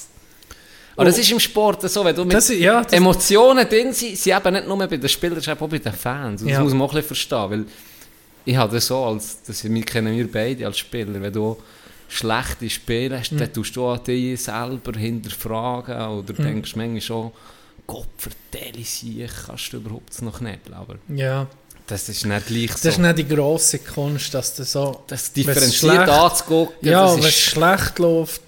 Aber 1.01 1.11
das 1.11 1.19
ist 1.19 1.31
im 1.33 1.41
Sport 1.41 1.89
so, 1.91 2.05
wenn 2.05 2.15
du 2.15 2.25
mit 2.25 2.35
Das 2.35 2.49
ja, 2.51 2.83
das- 2.83 2.93
Emotionen 2.93 3.69
drin 3.69 3.93
sind, 3.93 4.17
sind 4.17 4.37
eben 4.37 4.53
nicht 4.55 4.67
nur 4.69 4.77
bei 4.79 4.97
den 4.97 5.09
Spielern, 5.09 5.41
sondern 5.41 5.65
auch 5.65 5.69
bei 5.71 5.79
den 5.79 5.93
Fans. 5.93 6.43
Und 6.43 6.49
das 6.51 6.57
Ja. 6.59 6.63
muss 6.63 6.73
man 6.73 6.83
auch 6.83 6.91
ein 6.93 6.97
bisschen 6.97 7.07
verstehen, 7.09 7.51
weil 7.51 7.65
ich 8.45 8.57
habe 8.57 8.75
das 8.75 8.87
so, 8.87 9.05
als, 9.05 9.43
das 9.47 9.65
wir 9.65 9.83
kennen 9.83 10.17
wir 10.17 10.31
beide 10.31 10.67
als 10.67 10.79
Spieler, 10.79 11.21
wenn 11.21 11.33
du 11.33 11.57
schlechte 12.09 12.69
Spiele 12.69 13.19
hast, 13.19 13.33
Mhm. 13.33 13.39
dann 13.39 13.53
tust 13.53 13.77
du 13.77 13.87
auch 13.87 13.99
dich 13.99 14.43
selber 14.43 14.99
hinterfragen 14.99 15.97
oder 16.19 16.33
denkst 16.33 16.75
manchmal 16.77 17.01
schon, 17.01 17.31
Gott 17.87 18.09
vertelle 18.19 18.85
sich, 18.85 19.31
kannst 19.47 19.73
du 19.73 19.79
überhaupt 19.79 20.21
noch 20.23 20.41
nicht. 20.41 20.61
Aber 20.73 20.97
Ja. 21.09 21.47
das 21.87 22.09
ist 22.09 22.25
nicht 22.27 22.47
gleich 22.47 22.71
Das 22.73 22.83
so. 22.83 22.89
ist 22.91 22.99
nicht 22.99 23.19
die 23.19 23.29
grosse 23.29 23.79
Kunst, 23.81 24.33
dass 24.35 24.55
du 24.55 24.65
so... 24.65 25.03
das 25.07 25.33
differenziert 25.33 26.09
anzugucken, 26.09 26.77
Ja, 26.89 27.05
das 27.07 27.17
wenn 27.17 27.25
es 27.25 27.35
schlecht 27.35 27.99
läuft, 27.99 28.43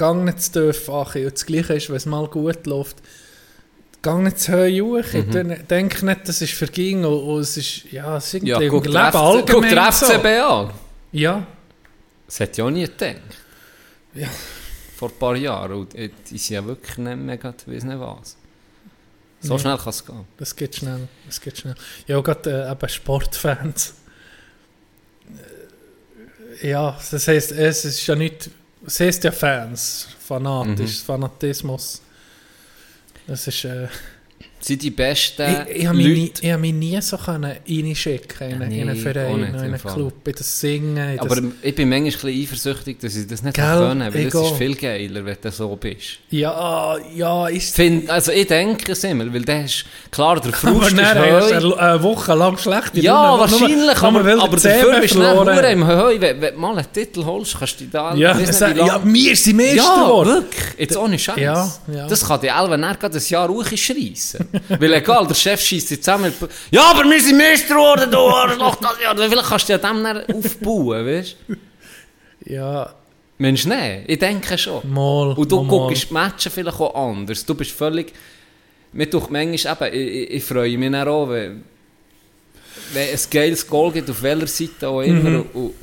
gang 0.00 0.24
nicht 0.24 0.42
zu 0.42 0.52
dürfen 0.52 0.94
Achi. 0.94 1.24
Und 1.26 1.34
das 1.34 1.44
Gleiche 1.46 1.74
ist, 1.74 1.88
wenn 1.90 1.96
es 1.96 2.06
mal 2.06 2.26
gut 2.26 2.66
läuft, 2.66 2.96
gang 4.02 4.24
nicht 4.24 4.38
zu 4.40 4.52
hoch. 4.54 5.04
Mhm. 5.12 5.66
Denk 5.68 6.02
nicht, 6.02 6.20
das 6.28 6.40
ist 6.40 6.54
verging 6.54 7.04
und, 7.04 7.22
und 7.22 7.40
es 7.40 7.56
ist, 7.58 7.92
ja, 7.92 8.16
es 8.16 8.26
ist 8.28 8.34
irgendwie 8.42 8.64
ja, 8.64 8.68
guck 8.70 8.86
Leben 8.86 9.10
FC, 9.12 9.14
allgemein 9.14 9.92
so. 9.92 10.06
FCB 10.06 10.26
an. 10.42 10.70
Ja, 11.12 11.46
Das 12.26 12.40
hätte 12.40 12.52
ich 12.52 12.62
auch 12.62 12.70
nie 12.70 12.82
gedacht. 12.86 13.16
Ja. 14.14 14.28
Vor 14.96 15.10
ein 15.10 15.18
paar 15.18 15.36
Jahren. 15.36 15.72
Und 15.72 15.92
die 15.94 16.38
sind 16.38 16.54
ja 16.54 16.64
wirklich 16.64 16.96
nicht 16.98 17.16
mega, 17.18 17.52
ich 17.66 17.72
weiß 17.74 17.84
nicht 17.84 18.00
was. 18.00 18.36
So 19.42 19.54
Nee. 19.54 19.60
schnell 19.60 19.76
kann 19.78 19.88
es 19.90 20.04
gehen. 20.06 20.24
das 20.38 20.56
geht 20.56 20.76
schnell. 20.76 21.08
Das 21.26 21.40
geht 21.40 21.58
schnell. 21.58 21.74
Ja, 22.06 22.20
gerade 22.20 22.50
äh, 22.68 22.72
eben 22.72 22.88
Sportfans. 22.88 23.94
Äh, 26.62 26.70
Ja, 26.70 26.98
das 27.10 27.28
heisst, 27.28 27.52
es 27.52 27.84
ist 27.84 28.06
ja 28.06 28.14
nicht... 28.14 28.50
Es 28.86 29.00
heisst 29.00 29.24
ja 29.24 29.32
Fans. 29.32 30.08
Fanatisch, 30.26 31.00
Mhm. 31.02 31.04
Fanatismus. 31.06 32.00
Das 33.26 33.46
ist... 33.46 33.64
Äh, 33.64 33.88
Sind 34.62 34.82
die 34.82 34.90
besten 34.90 35.42
ich, 35.70 35.76
ich 35.76 35.86
habe 35.86 35.96
mich, 35.96 36.06
nie- 36.06 36.20
Leute... 36.26 36.42
ich 36.46 36.52
hab 36.52 36.60
mich 36.60 36.72
nie 36.74 37.00
so 37.00 37.16
können 37.16 37.52
reinschicken 37.68 38.50
in, 38.50 38.50
Ja, 38.50 38.66
einen- 38.66 38.72
in 38.72 38.88
einen 38.90 38.98
Verein, 39.00 39.42
in 39.42 39.54
einen. 39.56 39.78
Club, 39.80 40.28
in 40.28 40.34
das 40.36 40.60
Singen. 40.60 40.96
In 41.12 41.16
das, 41.16 41.26
Aber 41.30 41.42
ich 41.62 41.74
bin 41.74 41.88
manchmal 41.88 42.32
ein 42.32 42.42
eifersüchtig, 42.42 42.98
dass 43.00 43.16
ich 43.16 43.26
das 43.26 43.42
nicht 43.42 43.54
Gell, 43.54 43.64
können 43.64 44.12
weil 44.14 44.24
das 44.28 44.34
ist 44.42 44.56
viel 44.56 44.74
geiler, 44.74 45.24
wenn 45.24 45.36
du 45.40 45.50
so 45.50 45.74
bist. 45.76 46.18
ja, 46.30 46.96
ja, 47.16 47.48
ist 47.48 47.74
Find, 47.74 48.10
also 48.10 48.32
ich 48.32 48.46
denke 48.46 48.92
es 48.92 49.02
immer, 49.04 49.32
weil 49.32 49.42
der 49.42 49.64
ist, 49.64 49.84
klar, 50.10 50.38
der 50.40 50.48
aber 50.48 50.56
Frust 50.56 50.92
ist 50.92 50.98
dann 50.98 51.18
höher. 51.18 51.60
du 51.60 51.74
eine, 51.74 51.92
eine 51.92 52.02
Woche 52.02 52.34
lang 52.34 52.58
schlecht. 52.58 52.96
Ja, 52.96 53.38
wahrscheinlich, 53.38 53.96
aber, 54.02 54.20
aber 54.42 54.56
dafür 54.56 55.00
bist 55.00 55.14
du 55.14 55.20
hure 55.38 55.70
im 55.72 55.86
Höhe. 55.86 56.20
Wenn, 56.20 56.40
wenn 56.40 56.54
du 56.54 56.60
mal 56.60 56.76
einen 56.78 56.92
Titel 56.92 57.24
holst, 57.24 57.56
kannst 57.58 57.80
du 57.80 57.84
dich 57.84 57.92
da... 57.92 58.14
Ja, 58.14 58.34
nicht, 58.34 58.60
lang- 58.60 58.76
ja, 58.76 59.00
wir 59.02 59.36
sind 59.36 59.56
Meister 59.56 59.74
Ja, 59.76 60.02
geworden. 60.04 60.28
wirklich. 60.34 60.78
Jetzt 60.78 60.96
ohne 60.96 61.18
Scheiß. 61.18 61.38
Ja, 61.38 61.72
ja. 61.92 62.06
Das 62.06 62.26
kann 62.26 62.40
die 62.40 62.48
Elva 62.48 62.76
dann 62.76 62.98
gerade 62.98 63.16
ein 63.18 63.24
Jahr 63.26 63.48
schreissen. 63.76 64.48
Weil 64.68 64.92
egal, 64.94 65.26
der 65.26 65.34
Chef 65.34 65.60
schießt 65.60 65.88
sich 65.88 66.02
zusammen. 66.02 66.32
Ja, 66.70 66.90
aber 66.90 67.04
wir 67.04 67.20
sind 67.20 67.36
Meister 67.38 67.74
geworden, 67.74 68.10
du 68.10 68.18
Arschloch, 68.18 68.76
das 68.76 69.00
Jahr. 69.02 69.16
Vielleicht 69.16 69.48
kannst 69.48 69.68
du 69.68 69.72
ja 69.72 69.78
dem 69.78 70.02
dann 70.02 70.24
aufbauen, 70.26 71.06
weißt 71.06 71.36
du? 71.48 71.56
Ja, 72.52 72.94
Mensch, 73.38 73.66
nein, 73.66 74.04
ich 74.06 74.18
denke 74.18 74.58
schon. 74.58 74.82
mal. 74.92 75.32
Und 75.32 75.50
du 75.50 75.62
mal, 75.62 75.68
guckst 75.68 76.10
die 76.10 76.14
Matches 76.14 76.52
vielleicht 76.52 76.80
auch 76.80 76.94
anders. 76.94 77.44
Du 77.44 77.54
bist 77.54 77.70
völlig... 77.72 78.12
Mir 78.92 79.08
tut 79.08 79.30
manchmal 79.30 79.94
eben, 79.94 79.94
ich, 79.94 80.30
ich, 80.32 80.44
freue 80.44 80.76
mich 80.76 80.90
dann 80.90 81.06
auch, 81.08 81.28
wenn, 81.30 81.62
wenn 82.92 83.08
ein 83.08 83.18
geiles 83.30 83.66
Goal 83.66 83.92
gibt, 83.92 84.10
auf 84.10 84.20
welcher 84.22 84.46
Seite 84.48 84.88
auch 84.88 85.00
immer, 85.02 85.30
Mhm. 85.30 85.46
und, 85.54 85.74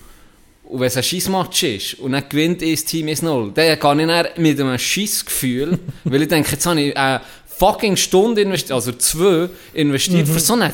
und 0.65 0.80
wenn 0.82 0.88
es 0.88 0.97
ein 0.97 1.03
Scheissmatch 1.03 1.63
ist 1.63 1.93
und 1.99 2.11
dann 2.11 2.28
gewinnt 2.28 2.61
das 2.61 2.84
Team 2.84 3.07
1-0, 3.07 3.53
dann 3.53 3.80
kann 3.80 3.99
ich 4.01 4.07
dann 4.07 4.28
mit 4.43 4.59
einem 4.59 4.78
Scheissgefühl, 4.78 5.80
weil 6.03 6.24
ich 6.24 6.28
denke, 6.28 6.51
jetzt 6.51 6.65
habe 6.65 6.82
ich 6.82 6.97
eine 6.97 7.22
fucking 7.57 7.95
Stunde 7.95 8.41
investiert, 8.41 8.71
also 8.73 8.91
zwei, 8.93 9.49
investiert, 9.73 10.27
Mhm. 10.27 10.33
für 10.33 10.39
so 10.39 10.53
einen 10.53 10.73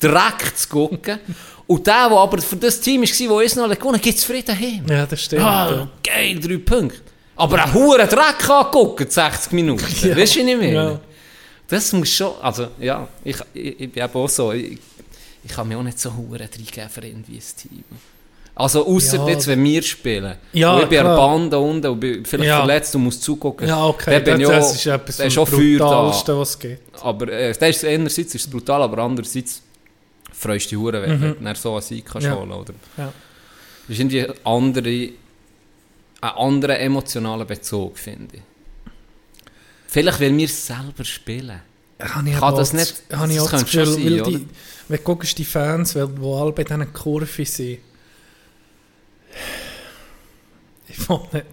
Dreck 0.00 0.56
zu 0.56 0.68
gucken. 0.68 1.18
Und 1.66 1.86
der, 1.86 2.08
der 2.08 2.18
aber 2.18 2.38
für 2.42 2.56
das 2.56 2.78
Team 2.80 3.02
war, 3.02 3.06
der 3.06 3.48
1-0 3.48 3.76
gewonnen 3.76 3.94
hat, 3.96 4.02
gibt 4.02 4.18
es 4.18 4.24
Frieden 4.24 4.58
heim. 4.58 4.84
Ja, 4.88 5.06
das 5.06 5.22
stimmt. 5.22 5.42
Ah, 5.42 5.88
geil, 6.02 6.38
drei 6.38 6.58
Punkte. 6.58 7.00
Aber 7.36 7.62
einen 7.62 7.72
hohen 7.72 8.06
Dreck 8.08 8.48
angucken, 8.48 9.06
60 9.08 9.52
Minuten. 9.52 9.84
Ja. 10.02 10.16
Weißt 10.16 10.36
du, 10.36 10.40
ich 10.40 10.46
meine? 10.56 10.72
Ja. 10.72 11.00
Das 11.66 11.92
muss 11.92 12.10
schon, 12.10 12.32
also 12.42 12.68
ja, 12.78 13.08
ich, 13.24 13.36
ich, 13.54 13.80
ich 13.80 13.90
bin 13.90 14.04
eben 14.04 14.14
auch 14.14 14.28
so, 14.28 14.52
ich, 14.52 14.78
ich 15.42 15.50
kann 15.50 15.66
mir 15.66 15.78
auch 15.78 15.82
nicht 15.82 15.98
so 15.98 16.14
hohen 16.14 16.36
reingeben 16.36 16.90
für 16.90 17.00
irgendwie 17.06 17.36
ein 17.36 17.42
Team. 17.56 17.84
Also 18.56 18.86
außer 18.86 19.16
Ja. 19.16 19.28
jetzt, 19.28 19.46
wenn 19.48 19.64
wir 19.64 19.82
spielen. 19.82 20.36
Ja, 20.52 20.74
und 20.76 20.82
ich 20.84 20.88
bin 20.88 20.98
an 21.00 21.04
der 21.06 21.14
klar. 21.14 21.28
Bande 21.28 21.58
unten 21.58 21.86
und 21.88 21.98
bin 22.00 22.24
vielleicht 22.24 22.48
Ja. 22.48 22.58
verletzt 22.58 22.94
und 22.94 23.02
muss 23.04 23.20
zugucken. 23.20 23.66
Ja, 23.66 23.84
okay, 23.86 24.22
Dann 24.22 24.38
bin 24.38 24.48
das, 24.48 24.48
ich 24.48 24.56
das 24.56 24.64
auch- 24.70 24.74
ist 24.74 24.86
etwas 24.86 25.16
da 25.16 25.24
ist 25.24 25.34
vom 25.34 25.46
schon 25.46 25.58
Feuer 25.58 25.78
da. 25.78 26.38
Was 26.38 26.48
es 26.50 26.58
gibt. 26.60 27.02
Aber 27.02 27.28
äh, 27.32 27.52
das 27.52 27.68
ist, 27.68 27.84
einerseits 27.84 28.34
ist 28.34 28.44
es 28.46 28.50
brutal, 28.50 28.82
aber 28.82 28.98
andererseits 29.02 29.60
freust 30.32 30.70
du 30.70 30.76
dich 30.76 30.78
wenn 31.02 31.20
Mhm. 31.40 31.44
du 31.44 31.54
so 31.56 31.72
einen 31.72 31.82
Sieg 31.82 32.04
kannst 32.06 32.26
Ja. 32.28 32.36
holen 32.36 32.52
oder? 32.52 32.74
Ja. 32.96 33.12
Das 33.88 33.96
ist 33.96 33.98
irgendwie 33.98 34.24
andere, 34.44 34.88
einen 34.88 35.12
anderen 36.36 36.76
emotionalen 36.76 37.46
Bezug, 37.48 37.98
finde 37.98 38.36
ich. 38.36 38.42
Vielleicht, 39.88 40.20
weil 40.20 40.36
wir 40.36 40.44
es 40.46 40.66
selber 40.66 41.04
spielen. 41.04 41.60
Habe 42.00 42.28
ich 42.28 42.36
Kann 42.38 42.54
das 42.56 42.72
nicht- 42.72 42.90
das- 42.90 43.02
das 43.08 43.20
auch 43.40 43.50
das 43.50 43.50
könnte 43.50 43.72
schon 43.72 43.94
sein, 43.94 44.24
die, 44.24 44.46
wenn 44.88 44.96
du 44.98 45.02
guckst, 45.04 45.38
die 45.38 45.44
Fans, 45.44 45.92
die 45.94 46.00
alle 46.00 46.52
bei 46.52 46.64
diesen 46.64 46.92
Kurven 46.92 47.44
sind, 47.44 47.78
ich 50.88 51.08
will 51.08 51.44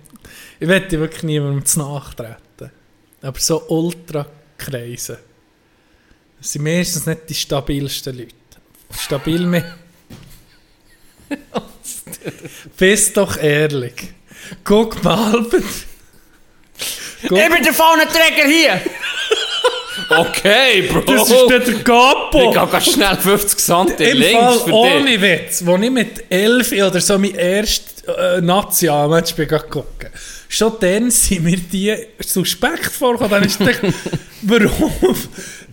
ich 0.59 0.67
werde 0.67 0.99
wirklich 0.99 1.23
niemandem 1.23 1.65
zu 1.65 1.79
nachtreten. 1.79 2.71
Aber 3.21 3.39
so 3.39 3.67
Ultrakreise, 3.67 5.19
das 6.37 6.51
sind 6.51 6.63
meistens 6.63 7.05
nicht 7.07 7.29
die 7.29 7.33
stabilsten 7.33 8.17
Leute. 8.17 8.35
Stabil 8.97 9.45
mehr. 9.45 9.77
Bist 12.77 13.17
doch 13.17 13.37
ehrlich. 13.37 14.13
Guck 14.63 15.03
mal, 15.03 15.33
Albert. 15.33 15.63
Guck, 17.27 17.37
Ich 17.37 17.49
bin 17.49 17.63
der 17.63 17.73
Fahnenträger 17.73 18.45
hier! 18.45 18.81
Okay, 20.09 20.83
Bro! 20.91 21.01
das 21.01 21.29
ist 21.29 21.49
nicht 21.49 21.67
der 21.67 21.83
Capo. 21.83 22.49
ich 22.49 22.57
gehe 22.57 22.67
ganz 22.67 22.85
schnell 22.91 23.15
50 23.15 23.59
Cent 23.59 23.99
links 23.99 24.31
Fall 24.33 24.59
für 24.59 24.65
dich. 24.65 24.73
ohne 24.73 25.21
Witz, 25.21 25.63
als 25.67 25.81
ich 25.83 25.91
mit 25.91 26.23
11 26.29 26.71
oder 26.71 27.01
so 27.01 27.17
mein 27.17 27.35
erstes 27.35 28.03
äh, 28.07 28.41
Nazi-Match 28.41 29.35
gucken 29.69 30.09
schon 30.51 30.73
dann 30.79 31.09
sind 31.09 31.43
mir 31.43 31.57
die 31.57 31.95
suspekt 32.19 32.87
vorgekommen. 32.91 33.31
Dann 33.31 33.43
ist 33.43 33.57
gedacht, 33.57 33.81
warum? 34.41 35.15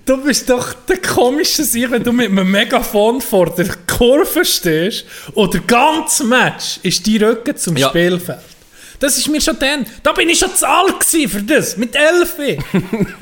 Du 0.05 0.17
bist 0.25 0.49
doch 0.49 0.73
der 0.89 0.99
komische 0.99 1.65
Sieg, 1.65 1.91
wenn 1.91 2.03
du 2.03 2.13
mit 2.13 2.31
einem 2.31 2.51
Megafon 2.51 3.21
vor 3.21 3.51
der 3.51 3.69
Kurve 3.87 4.45
stehst 4.45 5.05
und 5.35 5.53
der 5.53 5.61
ganze 5.63 6.25
Match 6.25 6.79
ist 6.83 7.05
die 7.05 7.19
Rücken 7.19 7.57
zum 7.57 7.77
Ja. 7.77 7.89
Spielfeld. 7.89 8.39
Das 9.01 9.17
ist 9.17 9.29
mir 9.29 9.41
schon 9.41 9.59
dann. 9.59 9.87
Da 10.03 10.13
bin 10.13 10.29
ich 10.29 10.39
schon 10.39 10.55
zu 10.55 10.69
alt 10.69 11.05
für 11.05 11.43
das. 11.43 11.77
Mit 11.77 11.95
11. 11.95 12.59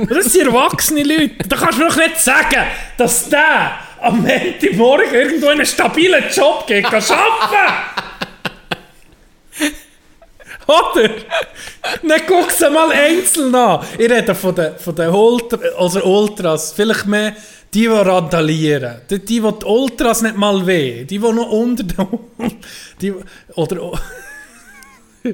das 0.08 0.32
sind 0.32 0.46
erwachsene 0.46 1.02
Leute. 1.02 1.48
Da 1.48 1.56
kannst 1.56 1.78
du 1.78 1.82
mir 1.82 1.88
doch 1.88 1.96
nicht 1.96 2.18
sagen, 2.18 2.64
dass 2.96 3.28
der 3.28 3.78
am 4.00 4.22
Montagmorgen 4.22 5.12
irgendwo 5.12 5.46
in 5.46 5.52
einen 5.52 5.66
stabilen 5.66 6.24
Job 6.32 6.66
geht, 6.66 6.84
kann 6.84 7.02
arbeiten. 7.02 8.06
Oder? 10.66 11.10
Dann 12.02 12.20
guck's 12.26 12.60
mal 12.60 12.90
einzeln 12.90 13.54
an. 13.54 13.86
Ich 13.98 14.10
rede 14.10 14.34
von 14.34 14.54
den, 14.54 14.76
von 14.78 14.94
den 14.94 15.10
Ultra, 15.10 15.58
also 15.78 16.02
Ultras, 16.02 16.72
vielleicht 16.72 17.06
mehr 17.06 17.36
die, 17.72 17.82
die 17.82 17.86
randalieren. 17.86 19.02
Die, 19.08 19.18
die 19.18 19.40
die 19.40 19.40
Ultras 19.40 20.22
nicht 20.22 20.36
mal 20.36 20.66
weh. 20.66 21.04
Die, 21.04 21.18
die 21.18 21.18
noch 21.18 21.50
unter 21.50 21.84
den... 21.84 22.06
Die, 23.00 23.14
oder... 23.54 23.92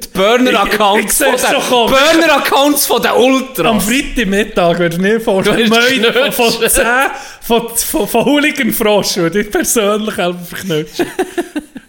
Burner-Accounts 0.01 1.21
Ich- 1.21 1.27
von 1.41 1.63
kommen. 1.69 1.95
Burner-Accounts 1.95 2.87
von 2.87 3.03
den 3.03 3.11
Am 3.13 3.19
Ultras. 3.23 3.85
Freitagmittag 3.85 4.79
würde 4.79 4.97
ich 4.97 5.03
nicht 5.03 5.23
vorstellen, 5.23 5.69
Meute 5.69 6.13
von, 6.33 6.33
von 6.33 6.47
geknutscht. 6.61 6.75
10, 6.75 6.85
von, 7.43 7.69
von, 7.77 8.09
von 8.09 8.25
Hooligan-Frosch 8.25 9.17
würde 9.17 9.41
ich 9.41 9.51
persönlich 9.51 10.15
verknutschen. 10.15 11.07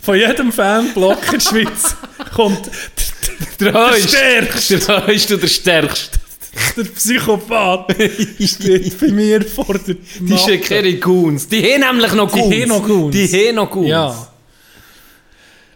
Von 0.02 0.18
jedem 0.18 0.52
Fanblock 0.52 1.26
in 1.28 1.32
der 1.32 1.40
Schweiz 1.40 1.96
kommt 2.36 2.70
Der 3.60 3.72
der 3.72 3.92
Höchste. 3.92 4.08
Stärkste, 4.10 4.78
Der 4.80 5.08
Höchste 5.08 5.34
und 5.36 5.44
der 5.44 5.48
Stärkste. 5.48 6.20
der 6.78 6.84
Psychopath, 6.84 7.96
steht 8.40 9.00
bei 9.00 9.08
mir 9.08 9.42
vor 9.44 9.74
der 9.88 9.96
Die 10.20 10.38
schicken 10.38 10.74
ihre 10.86 10.94
Goons. 11.00 11.48
Die 11.48 11.64
haben 11.64 11.82
nämlich 11.96 12.14
noch 12.14 12.32
Die 12.32 12.40
Goons. 12.40 12.56
haben 12.56 12.68
noch 12.70 12.84
Goons. 12.86 13.16
Die 13.16 13.48
haben 13.48 13.56
noch 13.56 13.72
Goons. 13.72 13.90
Ja. 13.90 14.28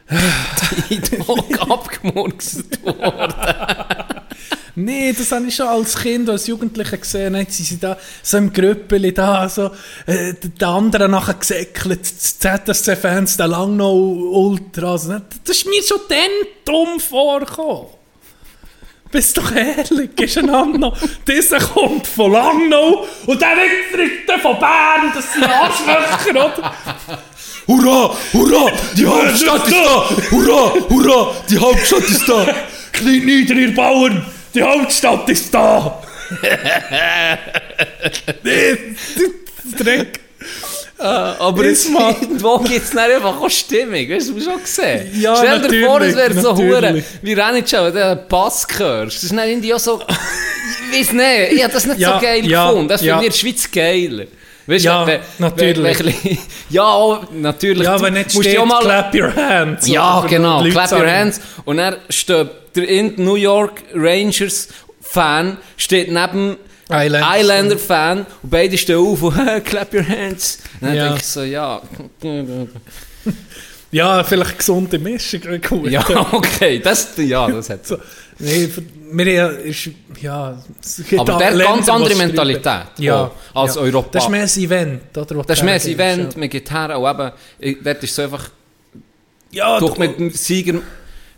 Die 0.09 0.95
sind 1.05 1.59
abgemurkst 1.71 2.85
worden. 2.85 3.33
Nee, 4.79 5.11
das 5.11 5.31
habe 5.31 5.47
ich 5.47 5.55
schon 5.55 5.67
als 5.67 5.97
Kind, 5.97 6.29
als 6.29 6.45
Jugendlicher 6.45 6.97
gesehen. 6.97 7.35
Jetzt 7.35 7.57
sind 7.57 7.65
sie 7.65 7.79
da 7.79 7.97
so 8.21 8.37
im 8.37 8.53
Grüppeli 8.53 9.11
da, 9.11 9.49
so, 9.49 9.71
äh, 10.05 10.35
die 10.39 10.63
anderen 10.63 11.11
nachher 11.11 11.33
gesäckelt, 11.33 12.05
die 12.05 12.39
ZSC-Fans, 12.39 13.37
der 13.37 13.47
Langnau 13.47 13.95
Ultras. 13.95 15.07
Das 15.07 15.57
ist 15.57 15.65
mir 15.65 15.81
schon 15.81 16.01
dann 16.07 16.29
dumm 16.63 16.99
vorgekommen. 16.99 17.87
Bist 19.11 19.37
doch 19.37 19.51
ehrlich, 19.51 20.15
gehst 20.15 20.37
einander 20.37 20.77
noch. 20.77 20.97
Dieser 21.27 21.59
kommt 21.59 22.05
von 22.05 22.31
Langnau 22.31 23.07
und 23.25 23.41
der 23.41 23.55
dritte 23.91 24.39
von 24.41 24.59
Bern, 24.59 25.11
das 25.15 25.33
sind 25.33 25.43
Arschlöcher, 25.43 26.31
oder? 26.31 26.73
Hurra, 27.67 28.15
hurra, 28.33 28.71
die 28.95 29.05
Hauptstadt 29.05 29.67
ist 29.67 29.75
da. 29.75 30.09
Hurra, 30.31 30.73
hurra, 30.89 31.35
die 31.49 31.57
Hauptstadt 31.57 32.03
ist 32.09 32.27
da. 32.29 32.45
Kniet 32.93 33.25
nieder, 33.25 33.55
ihr 33.55 33.75
Bauern, 33.75 34.25
die 34.53 34.63
Hauptstadt 34.63 35.29
ist 35.29 35.53
da. 35.53 36.01
nee, 38.43 38.77
Dreck. 39.77 40.19
Aber 40.97 41.63
Ist 41.63 41.85
es 41.85 41.91
mal- 41.91 42.15
irgendwo 42.21 42.57
gibt 42.59 42.83
es 42.85 42.89
dann 42.91 43.11
einfach 43.11 43.39
auch 43.39 43.49
Stimmung. 43.49 44.09
Weißt 44.09 44.29
du, 44.29 44.35
hast 44.35 44.45
du 44.45 44.51
schon 44.51 44.61
gesehen? 44.61 45.21
Ja, 45.21 45.35
Stell 45.35 45.67
dir 45.69 45.85
vor, 45.85 46.01
es 46.01 46.15
wäre 46.15 46.33
so 46.41 46.55
hure 46.55 47.03
wie 47.21 47.33
Renitschau, 47.33 47.85
wenn 47.85 47.93
du 47.93 48.05
einen 48.05 48.27
Pass 48.27 48.65
hörst. 48.77 49.17
Das 49.17 49.23
ist 49.25 49.31
dann 49.37 49.47
irgendwie 49.47 49.73
auch 49.73 49.79
so... 49.79 50.01
Ich 50.91 50.99
weiß 50.99 51.13
nicht, 51.13 51.51
ich 51.53 51.63
habe 51.63 51.73
das 51.73 51.85
nicht 51.85 51.99
Ja, 51.99 52.15
so 52.15 52.25
geil 52.25 52.45
ja, 52.47 52.67
gefunden. 52.69 52.87
Das 52.87 53.01
ja. 53.01 53.17
finde 53.19 53.27
ich 53.27 53.43
in 53.43 53.47
der 53.51 53.51
Schweiz 53.53 53.71
geil. 53.71 54.27
Weißt 54.67 54.83
Ja, 54.85 55.07
wenn- 55.07 55.21
natürlich. 55.39 56.37
ja, 56.69 56.83
auch, 56.83 57.31
natürlich. 57.31 57.83
Ja, 57.83 57.99
wenn 58.01 58.13
nicht 58.13 58.31
steht, 58.31 58.53
ja 58.53 58.65
mal, 58.65 58.81
clap 58.81 59.15
your 59.15 59.33
hands. 59.35 59.87
Ja, 59.87 60.25
genau. 60.29 60.61
Clap 60.63 60.91
your 60.91 60.99
sagen, 60.99 61.09
hands. 61.11 61.39
Und 61.65 61.77
dann 61.77 61.95
steht 62.09 62.49
der 62.75 63.03
New 63.17 63.35
York 63.35 63.81
Rangers 63.95 64.67
Fan 65.01 65.57
steht 65.77 66.11
neben 66.11 66.57
Islanders. 66.89 67.39
Islander 67.41 67.77
Fan 67.77 68.25
und 68.43 68.49
beide 68.49 68.77
stehen 68.77 68.97
auf 68.97 69.21
und 69.23 69.35
clap 69.65 69.93
your 69.93 70.07
hands. 70.07 70.59
Und 70.81 70.87
dann 70.89 70.95
Ja. 70.95 71.03
denke 71.05 71.19
ich 71.21 71.25
so, 71.27 71.43
ja. 71.43 71.81
Ja, 73.91 74.21
vielleicht 74.23 74.57
gesunde 74.59 74.99
Mischung. 74.99 75.41
Gut. 75.67 75.89
Ja, 75.89 76.05
okay. 76.33 76.79
Das, 76.83 77.09
ja, 77.17 77.47
das 77.47 77.69
hat 77.69 77.87
So, 77.87 77.97
nee, 78.39 78.69
wir 79.11 79.49
ist, 79.59 79.89
ja, 80.21 80.57
es 80.81 80.97
gibt 81.07 81.19
Aber 81.21 81.37
der 81.37 81.47
hat 81.47 81.53
Länder, 81.55 81.73
ganz 81.75 81.89
andere 81.89 82.15
Mentalität, 82.15 82.87
Ja, 82.99 83.31
als 83.53 83.75
ja. 83.75 83.81
Europa. 83.81 84.09
Das 84.11 84.23
ist 84.25 84.29
mehr 84.29 84.43
ein 84.43 84.49
Event, 84.63 85.17
oder? 85.17 85.43
Das 85.43 85.57
ist 85.59 85.63
mehr 85.63 85.73
ein 85.75 85.81
Event, 85.87 86.33
Ja, 86.33 86.39
man 86.39 86.49
geht 86.49 86.71
her, 86.71 86.99
und 86.99 87.09
eben, 87.61 87.83
dort 87.83 88.03
ist 88.03 88.15
so 88.15 88.21
einfach, 88.23 88.49
ja 89.51 89.79
du- 89.79 89.93
mit 89.97 90.35
Sieger 90.35 90.79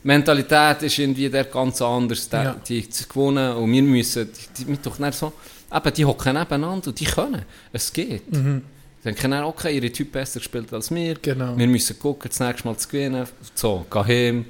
Mentalität 0.04 0.82
ist 0.84 0.98
irgendwie 0.98 1.30
der 1.30 1.44
ganz 1.46 1.82
anders, 1.82 2.28
der, 2.30 2.44
Ja. 2.44 2.56
die 2.68 2.82
haben 2.82 3.10
gewonnen 3.10 3.54
und 3.58 3.72
wir 3.72 3.82
müssen, 3.84 4.30
die, 4.58 4.64
die, 4.64 4.78
doch 4.82 4.98
nicht 4.98 5.14
so, 5.14 5.34
eben, 5.74 5.94
die 5.94 6.06
hocken 6.06 6.34
nebeneinander 6.38 6.88
und 6.88 7.00
die 7.00 7.06
können, 7.06 7.44
es 7.74 7.92
geht. 7.92 8.24
Dann 8.32 9.16
können 9.16 9.44
okay, 9.44 9.76
ihre 9.76 9.92
Typ 9.92 10.12
besser 10.12 10.40
gespielt 10.40 10.72
als 10.74 10.90
wir, 10.92 11.14
Mhm. 11.16 11.18
Genau. 11.22 11.58
wir 11.58 11.68
müssen 11.68 12.00
gucken, 12.00 12.30
das 12.30 12.40
nächste 12.40 12.68
Mal 12.68 12.78
zu 12.78 12.88
gewinnen, 12.88 13.26
so, 13.56 13.86
geh 13.92 14.00
heim, 14.00 14.46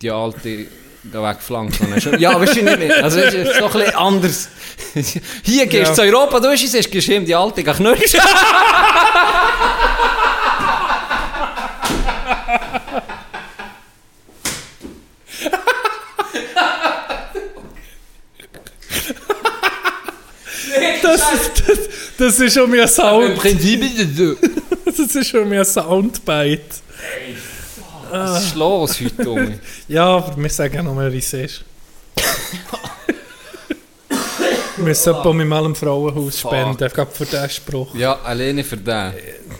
die 0.00 0.10
alte, 0.10 0.66
weggeflankt. 1.12 1.78
Ja, 2.18 2.40
weißt 2.40 2.56
du 2.56 2.62
nicht 2.62 2.78
mehr. 2.78 3.04
Also, 3.04 3.20
es 3.20 3.34
ist 3.34 3.56
so 3.58 3.66
ein 3.66 3.72
bisschen 3.72 3.94
anders. 3.96 4.48
Hier 5.42 5.66
gehst 5.66 5.86
du 5.86 5.88
Ja. 5.88 5.94
zu 5.94 6.02
Europa, 6.02 6.40
du 6.40 6.48
hast 6.48 6.62
es, 6.74 7.08
heim, 7.08 7.24
die 7.24 7.34
alte, 7.34 7.62
knutschen. 7.62 8.20
das, 21.02 21.20
das, 21.66 21.78
das 22.18 22.40
ist 22.40 22.54
schon 22.54 22.70
mehr 22.70 22.82
Im 22.82 22.88
Sound. 22.88 23.36
Prinzip, 23.36 23.82
Das 24.84 24.98
ist 24.98 25.28
schon 25.28 25.48
mehr 25.48 25.64
Soundbite. 25.64 26.62
Was 28.18 28.44
ist 28.44 28.54
los 28.54 29.00
heute, 29.00 29.22
Junge? 29.22 29.58
Ja, 29.88 30.16
aber 30.16 30.36
wir 30.36 30.50
sagen 30.50 30.84
noch 30.84 30.94
mal, 30.94 31.12
wie 31.12 31.18
es 31.18 31.32
ist. 31.32 31.64
wir 34.76 34.84
müssen 34.84 35.14
etwa 35.14 35.32
mit 35.32 35.48
mal 35.48 35.64
im 35.64 35.74
Frauenhaus 35.74 36.40
spenden, 36.40 36.88
gerade 36.88 37.10
für 37.10 37.24
diesen 37.24 37.50
Spruch. 37.50 37.94
Ja, 37.94 38.20
alleine 38.22 38.64
für 38.64 38.76
den. 38.76 39.12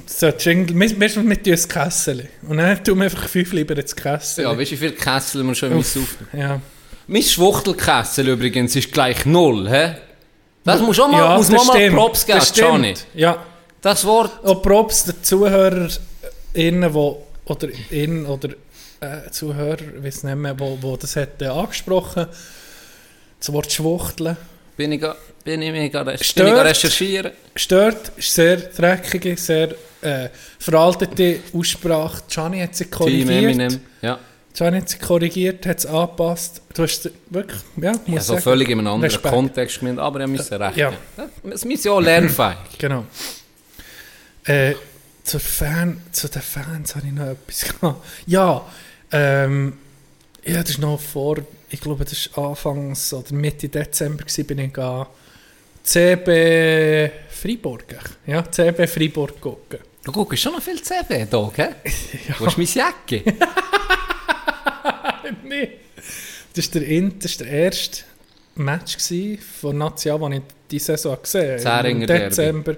So, 0.07 0.29
Jingle, 0.29 0.79
wir, 0.79 1.01
wir, 1.01 1.13
tun 1.13 1.31
ein 1.31 1.43
Kessel. 1.69 2.29
Und 2.49 2.59
dann 2.59 2.83
tun 2.85 2.99
wir 2.99 3.05
einfach 3.05 3.29
fünf 3.29 3.53
lieber 3.53 3.77
ins 3.77 3.95
Kessel. 3.95 4.45
Ja, 4.45 4.51
weißt 4.57 4.71
du, 4.71 4.75
wie 4.75 4.79
viele 4.79 4.93
Kessel 4.93 5.43
wir 5.45 5.55
schon 5.55 5.73
im 5.73 5.79
Uff, 5.79 5.87
Saufen? 5.87 6.29
ja. 6.33 6.61
Mein 7.07 7.23
Schwuchtelkessel 7.23 8.29
übrigens 8.29 8.75
ist 8.77 8.91
gleich 8.91 9.27
null, 9.27 9.69
hä? 9.69 9.97
Das 10.65 10.81
muss 10.81 10.99
auch 10.99 11.09
mal, 11.09 11.19
ja, 11.19 11.37
muss 11.37 11.49
das 11.49 11.67
man 11.67 11.77
mal 11.77 11.91
Props 11.91 12.25
geben. 12.25 12.41
Johnny. 12.55 12.95
Ja, 13.15 13.45
Das 13.83 14.05
Wort, 14.07 14.43
auch 14.43 14.63
Props 14.63 15.05
den 15.05 15.23
ZuhörerInnen, 15.23 16.95
wo, 16.95 17.27
oder 17.47 17.68
in 17.90 18.26
oder 18.26 18.51
äh, 19.01 19.30
Zuhörer, 19.30 20.03
weiß 20.03 20.24
nicht 20.24 20.36
mehr, 20.36 20.59
wo, 20.59 20.78
wo 20.80 20.97
das 20.97 21.16
hat 21.16 21.42
äh, 21.42 21.47
angesprochen 21.47 22.26
das 23.38 23.53
Wort 23.53 23.70
Schwuchteln. 23.70 24.36
bin 24.76 24.92
ich, 24.92 25.05
bin 25.45 25.61
ich 25.61 25.72
mega 25.72 26.01
recherchieren. 26.03 27.32
Stört, 27.55 28.12
ist 28.16 28.34
sehr 28.34 28.57
dreckige, 28.57 29.36
sehr 29.36 29.74
äh, 30.01 30.28
veraltete 30.59 31.40
Aussprache. 31.53 32.22
Gianni 32.28 32.61
hat 32.61 32.74
sie 32.74 32.84
Team 32.84 32.92
korrigiert. 32.92 33.28
Eminem. 33.28 33.80
Ja. 34.01 34.18
Gianni 34.55 34.80
hat 34.80 34.88
sich 34.88 35.01
korrigiert, 35.01 35.66
hat 35.66 35.78
es 35.78 35.86
angepasst. 35.86 36.62
Du 36.74 36.84
hast 36.84 37.11
wirklich, 37.28 37.61
ja, 37.76 37.92
muss 37.92 38.01
Ja, 38.07 38.20
so 38.20 38.32
sagen, 38.32 38.42
völlig 38.42 38.68
in 38.70 38.78
einem 38.78 38.86
anderen 38.86 39.12
Respekt. 39.12 39.34
Kontext 39.34 39.80
gemeint, 39.80 39.99
aber 39.99 40.20
ich 40.20 40.28
musste 40.28 40.59
recht. 40.59 40.76
Ja. 40.76 40.92
Es 41.51 41.64
müssen 41.64 41.86
ja 41.86 41.92
auch 41.92 42.01
lernfähig. 42.01 42.57
Genau. 42.78 43.05
Äh, 44.47 44.74
zur 45.25 45.41
Fan, 45.41 46.01
zu 46.12 46.29
den 46.29 46.43
Fans 46.43 46.95
habe 46.95 47.07
ich 47.07 47.12
noch 47.12 47.27
etwas 47.27 47.64
gehabt. 47.81 48.05
Ja, 48.27 48.64
ähm, 49.11 49.72
ja, 50.45 50.61
das 50.61 50.70
ist 50.70 50.79
noch 50.79 51.01
vor, 51.01 51.39
ich 51.70 51.81
glaube, 51.81 52.05
das 52.05 52.29
war 52.37 52.51
Anfangs 52.51 53.12
oder 53.12 53.33
Mitte 53.35 53.68
Dezember, 53.68 54.25
gewesen, 54.25 54.47
bin 54.47 54.59
ich 54.59 54.66
gegangen, 54.72 55.07
CB 55.83 57.11
Freiburg. 57.31 57.85
Ja, 58.27 58.49
CB 58.51 58.87
Freiburg 58.87 59.41
gucken. 59.41 59.81
Du 60.03 60.12
guckst 60.12 60.43
schon 60.43 60.53
noch 60.53 60.62
viel 60.62 60.81
CB 60.83 61.27
da, 61.31 61.51
gell? 61.55 61.75
Wo 62.39 62.47
ist 62.47 62.59
meine 62.59 62.68
Jacke? 62.68 63.22
nee. 65.45 65.70
Das 66.55 66.72
war 66.75 66.81
der, 66.81 66.89
In- 66.89 67.18
das 67.18 67.31
ist 67.33 67.41
der 67.41 67.47
erste 67.49 68.05
Match 68.57 68.97
von 69.61 69.79
National, 69.79 70.31
den 70.31 70.39
ich 70.39 70.45
diese 70.70 70.85
Saison 70.97 71.18
gesehen 71.20 71.64
habe. 71.64 71.89
Im 71.91 72.07
Derby. 72.07 72.77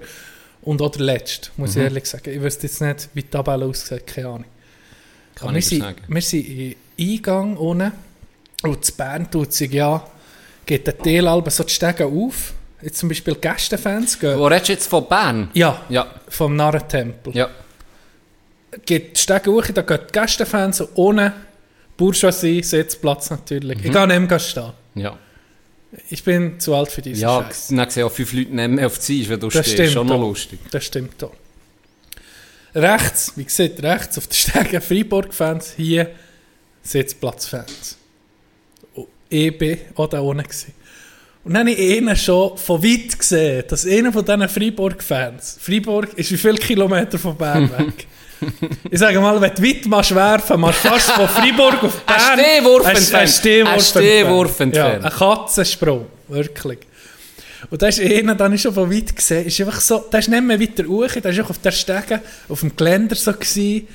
Und 0.67 0.81
auch 0.81 0.91
der 0.91 1.01
letzte, 1.01 1.49
muss 1.57 1.75
Mhm. 1.75 1.81
ich 1.81 1.83
ehrlich 1.85 2.05
sagen. 2.05 2.29
Ich 2.31 2.41
wüsste 2.41 2.67
jetzt 2.67 2.81
nicht, 2.81 3.09
wie 3.13 3.21
die 3.21 3.29
Tabelle 3.29 3.65
aussieht, 3.65 4.05
keine 4.05 4.27
Ahnung. 4.27 4.45
Kann 5.35 5.47
Aber 5.49 5.53
wir 5.53 5.59
ich 5.59 5.69
dir 5.69 5.75
sind, 5.81 5.95
wir 6.07 6.21
sind 6.21 6.47
im 6.47 6.75
Eingang 6.99 7.57
unten 7.57 7.91
und 8.63 8.83
zu 8.85 8.91
Bern 8.93 9.29
tut 9.31 9.53
sich 9.53 9.71
ja, 9.71 10.05
geht 10.65 10.85
der 10.87 10.97
Teelalbe 10.97 11.49
so 11.51 11.63
die 11.63 11.71
Stege 11.73 12.05
auf. 12.05 12.53
Jetzt 12.81 12.99
zum 12.99 13.07
Beispiel 13.09 13.35
Gästefans 13.35 14.19
gehen. 14.19 14.37
Wo 14.37 14.45
redest 14.47 14.67
du 14.67 14.73
jetzt 14.73 14.87
von 14.87 15.07
Bern? 15.07 15.49
Ja, 15.53 15.81
Ja, 15.89 16.05
vom 16.27 16.55
Narrentempel. 16.55 17.35
ja. 17.35 17.49
Geht 18.85 19.15
die 19.15 19.19
Stege 19.21 19.51
hoch, 19.51 19.65
da 19.73 19.81
gehen 19.81 19.99
die 20.09 20.11
Gästefans 20.11 20.81
und 20.81 20.89
ohne 20.95 21.33
Bourgeoisie, 21.95 22.61
Sitzplatz 22.61 23.29
natürlich. 23.29 23.83
Ich 23.83 23.91
gehe 23.91 24.07
nicht 24.07 24.29
mehr 24.29 24.39
stehen. 24.39 24.73
Ja, 24.95 25.17
Ich 26.09 26.23
bin 26.23 26.59
zu 26.59 26.75
alt 26.75 26.89
für 26.91 27.01
diese 27.01 27.21
ja 27.21 27.43
Scheiße. 27.43 27.75
dann 27.75 27.89
sehen 27.89 28.03
auch 28.03 28.11
fünf 28.11 28.33
Leute 28.33 28.51
mehr 28.51 28.85
auf 28.87 28.99
die 28.99 29.21
Zeit, 29.21 29.29
wenn 29.29 29.39
du 29.39 29.47
Das 29.49 29.53
stehst. 29.65 29.73
stimmt 29.73 29.91
Schon 29.91 30.07
noch 30.07 30.15
auch. 30.15 30.21
lustig. 30.21 30.59
Das 30.71 30.83
stimmt 30.85 31.23
auch. 31.23 31.33
Rechts, 32.75 33.33
wie 33.35 33.45
gesagt, 33.45 33.81
rechts 33.81 34.17
auf 34.17 34.27
der 34.27 34.35
Stege 34.35 34.81
Freiburg-Fans, 34.81 35.73
hier 35.77 36.11
Sitzplatz-Fans. 36.83 37.97
Ich 39.29 39.57
bin 39.57 39.77
auch 39.95 40.07
da 40.07 40.19
unten. 40.19 40.43
Gewesen. 40.43 40.73
Und 41.43 41.53
dann 41.53 41.67
habe 41.67 41.71
ich 41.71 41.97
einen 41.97 42.15
schon 42.15 42.57
von 42.57 42.83
weit 42.83 43.17
gesehen, 43.17 43.63
dass 43.67 43.85
einer 43.85 44.11
von 44.11 44.23
diesen 44.25 44.49
Freiburg-Fans, 44.49 45.57
Freiburg 45.61 46.13
ist 46.15 46.31
wie 46.31 46.37
viele 46.37 46.55
Kilometer 46.57 47.17
von 47.17 47.35
Bern 47.37 47.69
weg? 47.77 48.05
Ich 48.91 48.99
sage 48.99 49.19
mal, 49.19 49.39
wenn 49.39 49.53
du 49.53 49.63
weit 49.63 49.85
machst 49.85 50.13
werfen, 50.13 50.59
machst 50.59 50.83
du 50.83 50.89
fast 50.89 51.11
von 51.11 51.27
Freiburg 51.27 51.83
auf 51.83 52.01
Bern. 52.01 52.39
Ein 52.39 52.39
Stehwurf 52.39 52.87
entfernt. 52.87 53.13
Ein 53.13 53.27
Stehwurf 53.27 53.73
Ein 53.73 53.81
Stehwurf 53.81 54.59
entfernt. 54.59 55.03
Ja, 55.03 55.09
ein 55.09 55.17
Katzensprung, 55.17 56.05
wirklich. 56.27 56.79
Und 57.69 57.81
da 57.81 57.87
ist 57.87 57.99
einer, 57.99 58.35
den 58.35 58.53
ich 58.53 58.61
schon 58.61 58.73
von 58.73 58.91
weit 58.91 59.15
gesehen, 59.15 59.45
ist 59.45 59.59
einfach 59.59 59.81
so, 59.81 59.99
der 60.11 60.19
ist 60.19 60.29
nicht 60.29 60.43
mehr 60.43 60.59
weiter 60.59 60.85
hoch, 60.85 61.09
der 61.09 61.43
auch 61.43 61.49
auf 61.49 61.59
der 61.59 61.71
Stege, 61.71 62.21
auf 62.47 62.59
dem 62.59 62.75
Geländer 62.75 63.15
so 63.15 63.33
gewesen. 63.33 63.87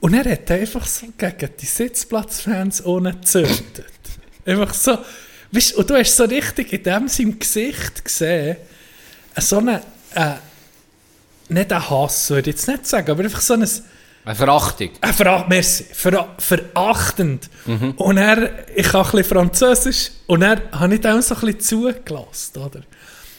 Und 0.00 0.14
er 0.14 0.30
hat 0.32 0.50
einfach 0.50 0.86
so 0.86 1.06
gegen 1.18 1.50
die 1.60 1.66
Sitzplatzfans 1.66 2.84
ohne 2.86 3.12
gezündet. 3.14 3.84
einfach 4.46 4.72
so, 4.72 4.98
weißt, 5.52 5.74
und 5.74 5.90
du 5.90 5.94
hast 5.94 6.16
so 6.16 6.24
richtig 6.24 6.72
in 6.72 6.82
dem 6.82 7.08
seinem 7.08 7.38
Gesicht 7.38 8.04
gesehen, 8.04 8.56
so 9.36 9.58
eine, 9.58 9.82
äh, 10.14 10.34
nicht 11.50 11.72
ein 11.72 11.90
Hass, 11.90 12.30
würde 12.30 12.50
ich 12.50 12.56
jetzt 12.56 12.68
nicht 12.68 12.86
sagen, 12.86 13.10
aber 13.10 13.22
einfach 13.24 13.40
so 13.40 13.54
ein, 13.54 13.66
Eine 14.24 14.34
Verachtung. 14.34 14.90
äh, 15.00 15.12
vera 15.12 15.46
merci, 15.48 15.84
vera 15.92 16.34
verachtend. 16.38 17.48
Und 17.96 18.16
er, 18.18 18.50
ich 18.74 18.88
kann 18.88 19.04
ein 19.04 19.10
bisschen 19.12 19.24
Französisch 19.24 20.10
und 20.26 20.42
er 20.42 20.60
habe 20.72 20.94
ich 20.94 21.00
dem 21.00 21.20
so 21.22 21.34
ein 21.34 21.40
bisschen 21.40 21.60
zugelassen, 21.60 22.58
oder? 22.58 22.80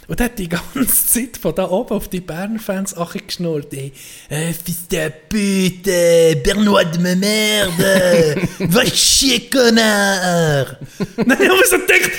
Und 0.08 0.20
er 0.20 0.26
hat 0.26 0.40
die 0.40 0.50
ganze 0.76 1.08
Zeit 1.08 1.38
von 1.42 1.56
da 1.56 1.70
oben 1.70 1.94
auf 1.96 2.10
die 2.10 2.20
Bern-Fans 2.20 2.96
geschnurrt. 3.28 3.72
Ey, 3.74 3.94
äh, 4.30 4.52
fils 4.54 4.88
de 4.90 5.10
pute, 5.30 6.36
Bernois 6.44 6.84
de 6.86 7.00
me 7.00 7.16
merde, 7.16 8.42
va 8.60 8.84
chier, 8.86 9.50
connard. 9.50 10.78
Dann 11.16 11.32
habe 11.32 11.44
ich 11.44 11.50
mir 11.50 11.68
so 11.70 11.78
gedacht, 11.78 12.12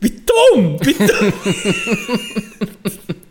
wie 0.00 0.20
dumm, 0.26 0.78
wie 0.84 0.94
dumm. 0.94 1.32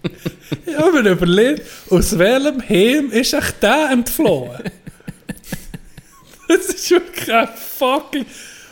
ich 0.65 0.77
habe 0.77 1.01
mir 1.03 1.09
überlegt, 1.11 1.63
aus 1.89 2.17
welchem 2.17 2.61
Heim 2.67 3.11
ist 3.11 3.33
echt 3.33 3.61
der 3.63 3.89
entflohen? 3.91 4.59
das 6.47 6.65
ist 6.67 6.91
wirklich 6.91 7.31
ein 7.33 7.47
fucking... 7.77 8.25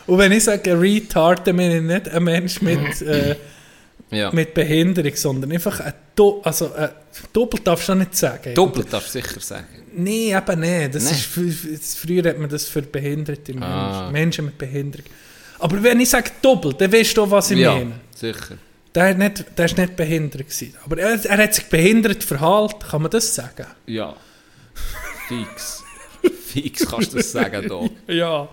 Und 0.06 0.18
wenn 0.18 0.32
ich 0.32 0.44
sage 0.44 0.78
Retard, 0.80 1.46
dann 1.46 1.56
meine 1.56 1.76
ich 1.76 1.82
nicht 1.82 2.08
ein 2.08 2.24
Mensch 2.24 2.60
mit, 2.62 3.00
äh, 3.02 3.36
Ja. 4.10 4.32
mit 4.32 4.54
Behinderung, 4.54 5.12
sondern 5.14 5.52
einfach 5.52 5.78
ein... 5.80 5.92
Do 6.16 6.40
also, 6.42 6.70
doppelt 7.32 7.66
darfst 7.66 7.88
du 7.88 7.94
nicht 7.94 8.16
sagen. 8.16 8.54
Doppelt 8.54 8.92
darfst 8.92 9.14
du 9.14 9.20
sicher 9.20 9.40
sagen. 9.40 9.66
Nein, 9.94 10.36
eben 10.36 10.60
nicht. 10.60 10.94
Das 10.94 11.04
Nee. 11.36 11.48
ist 11.74 11.98
früher 11.98 12.24
hat 12.28 12.38
man 12.38 12.50
das 12.50 12.66
für 12.66 12.82
behinderte 12.82 13.52
Menschen. 13.52 13.62
Ah. 13.72 14.10
Menschen 14.10 14.44
mit 14.46 14.58
Behinderung. 14.58 15.06
Aber 15.60 15.82
wenn 15.82 16.00
ich 16.00 16.08
sage 16.10 16.30
doppelt, 16.42 16.80
dann 16.80 16.92
weißt 16.92 17.16
du, 17.16 17.30
was 17.30 17.50
ich 17.52 17.58
ja, 17.58 17.74
meine. 17.74 17.92
sicher. 18.14 18.56
Der, 18.94 19.10
hat 19.10 19.18
nicht, 19.18 19.44
der 19.56 19.64
ist 19.66 19.78
nicht 19.78 19.94
behindert 19.96 20.42
gewesen. 20.48 20.74
Aber 20.84 20.98
er, 20.98 21.24
er 21.24 21.38
hat 21.38 21.54
sich 21.54 21.66
behindert 21.66 22.24
verhalten, 22.24 22.80
kann 22.90 23.02
man 23.02 23.10
das 23.10 23.34
sagen? 23.34 23.66
Ja. 23.86 24.14
Fix. 25.28 25.84
Fix 26.46 26.86
kannst 26.88 27.12
du 27.12 27.18
das 27.18 27.30
sagen 27.32 27.68
da. 27.68 27.88
Ja. 28.12 28.48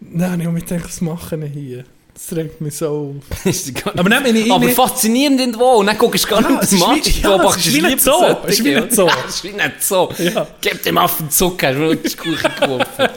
Nein, 0.00 0.40
ich 0.40 0.46
habe 0.46 0.54
mir 0.56 0.62
gedacht, 0.64 0.84
was 0.84 1.00
machen 1.00 1.42
hier? 1.42 1.84
Das 2.14 2.36
regt 2.36 2.60
mich 2.60 2.76
so 2.76 3.16
auf. 3.20 3.46
Aber 3.96 4.08
dann 4.10 4.22
bin 4.22 4.36
ich 4.36 4.50
Aber 4.50 4.64
nicht- 4.64 4.74
faszinierend 4.76 5.40
irgendwo. 5.40 5.64
Und 5.78 5.86
dann 5.86 5.98
guckst 5.98 6.24
du 6.24 6.28
gar 6.28 6.42
Ja, 6.42 6.50
nicht 6.60 6.70
wie- 6.72 6.76
Match. 6.76 7.06
ja, 7.06 7.12
es 7.12 7.22
beobachtest 7.22 7.66
ist 7.66 7.74
wie 7.74 7.80
nicht 7.82 8.00
so. 8.00 8.36
Es 8.46 8.54
ist 8.58 8.64
wie 8.64 8.70
ja. 8.70 8.80
nicht 8.80 8.94
so. 8.94 9.06
Ja, 9.08 9.16
es 9.26 9.34
ist 9.34 9.44
wie 9.44 9.52
nicht 9.52 9.82
so. 9.82 10.12
Ja. 10.18 10.46
Gib 10.60 10.82
dem 10.84 10.98
Affen 10.98 11.30
Zucker, 11.30 11.68
hast 11.68 11.78
du 11.78 11.94
die 11.96 12.16
Kuchen 12.16 12.50
geworfen. 12.60 13.08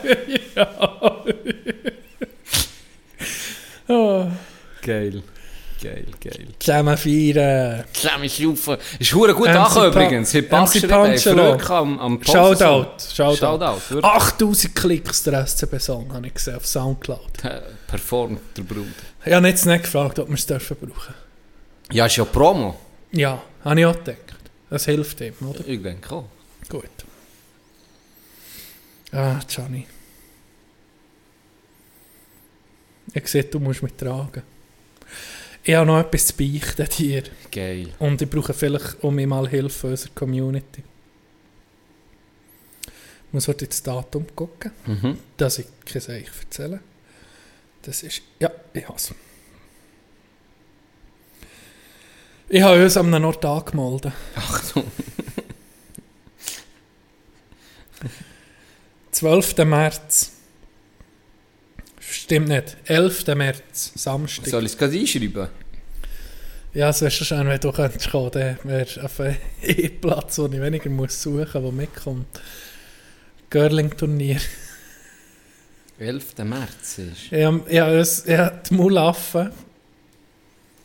Oh. 3.87 4.27
Geil. 4.81 5.23
Geil, 5.81 6.05
geil. 6.19 6.47
Zusammen 6.59 6.95
feiern. 6.95 7.83
Mich 8.19 8.45
auf. 8.45 8.77
Ist 8.99 9.13
hure 9.15 9.33
gut 9.33 9.47
angekommen 9.47 9.87
übrigens. 9.87 10.31
Backschreiben, 10.31 10.89
Panchelo. 10.89 11.57
Früh 11.57 11.73
am, 11.73 11.99
am 11.99 12.23
Shoutout. 12.23 12.97
Shoutout. 13.15 13.35
Shoutout. 13.35 13.81
wirklich. 13.89 14.03
8000 14.05 14.75
Klicks 14.75 15.23
der 15.23 15.47
SCB-Song 15.47 16.13
habe 16.13 16.27
ich 16.27 16.35
gesehen 16.35 16.55
auf 16.55 16.67
Soundcloud. 16.67 17.43
Äh, 17.43 17.61
Performt 17.87 18.41
der 18.55 18.61
Bruder. 18.63 18.85
Ich 19.25 19.33
habe 19.33 19.47
jetzt 19.47 19.65
nicht 19.65 19.83
gefragt, 19.83 20.19
ob 20.19 20.27
wir 20.27 20.35
es 20.35 20.45
dürfen 20.45 20.77
brauchen. 20.77 21.15
Ja, 21.91 22.05
ist 22.05 22.15
ja 22.15 22.25
Promo. 22.25 22.79
Ja, 23.11 23.41
habe 23.63 23.79
ich 23.79 23.85
auch 23.87 23.95
gedacht. 23.95 24.17
Das 24.69 24.85
hilft 24.85 25.19
ihm, 25.21 25.33
oder? 25.41 25.67
Ich 25.67 25.81
denke 25.81 26.13
auch. 26.13 26.25
Gut. 26.69 26.85
Ah, 29.11 29.39
Gianni. 29.47 29.87
Ich 33.13 33.27
sehe, 33.27 33.43
du 33.43 33.59
musst 33.59 33.83
mich 33.83 33.93
tragen. 33.93 34.43
Ich 35.63 35.75
habe 35.75 35.85
noch 35.85 35.99
etwas 35.99 36.27
zu 36.27 36.33
beichten 36.37 36.87
dir. 36.97 37.23
Geil. 37.51 37.93
Und 37.99 38.21
ich 38.21 38.29
brauche 38.29 38.53
vielleicht 38.53 39.03
um 39.03 39.15
mich 39.15 39.27
mal 39.27 39.47
Hilfe 39.47 39.87
unserer 39.87 40.11
Community. 40.15 40.83
Ich 42.87 43.33
muss 43.33 43.47
heute 43.47 43.67
das 43.67 43.81
Datum 43.83 44.25
gucken, 44.35 44.71
Mhm. 44.85 45.17
dass 45.37 45.59
ich 45.59 45.67
kein 45.85 46.01
Seich 46.01 46.27
erzähle. 46.41 46.79
Das 47.83 48.03
ist... 48.03 48.21
Ja, 48.39 48.51
ich 48.73 48.85
habe 48.87 48.97
es. 48.97 49.13
Ich 52.49 52.61
habe 52.61 52.83
uns 52.83 52.97
an 52.97 53.13
einem 53.13 53.25
Ort 53.25 53.45
angemeldet. 53.45 54.11
Achtung. 54.35 54.83
12. 59.11 59.57
März. 59.65 60.30
Stimmt 62.11 62.49
nicht. 62.49 62.75
11. 62.85 63.25
März, 63.35 63.91
Samstag. 63.95 64.47
Soll 64.47 64.65
ich 64.65 64.73
es 64.73 64.77
gerade 64.77 64.97
einschreiben? 64.99 65.47
Ja, 66.73 66.89
es 66.89 67.01
wäre 67.01 67.11
schon 67.11 67.27
schön, 67.27 67.47
wenn 67.47 67.59
du 67.59 67.71
könntest 67.71 68.11
kommen. 68.11 68.31
Dann 68.31 68.57
wäre 68.63 69.03
auf 69.05 69.19
einen 69.19 70.01
Platz, 70.01 70.37
wo 70.37 70.45
ich 70.47 70.51
weniger 70.61 70.89
muss 70.89 71.21
suchen 71.21 71.39
muss, 71.39 71.51
der 71.53 71.71
mitkommt. 71.71 72.27
Girling-Turnier. 73.49 74.39
11. 75.99 76.37
März 76.39 76.97
ist. 76.97 77.31
Ich 77.31 77.43
habe, 77.43 77.61
ich 77.69 77.79
habe, 77.79 77.99
uns- 77.99 78.25
ich 78.25 78.37
habe 78.37 78.61
die 78.69 78.73
Mulaffen 78.73 79.51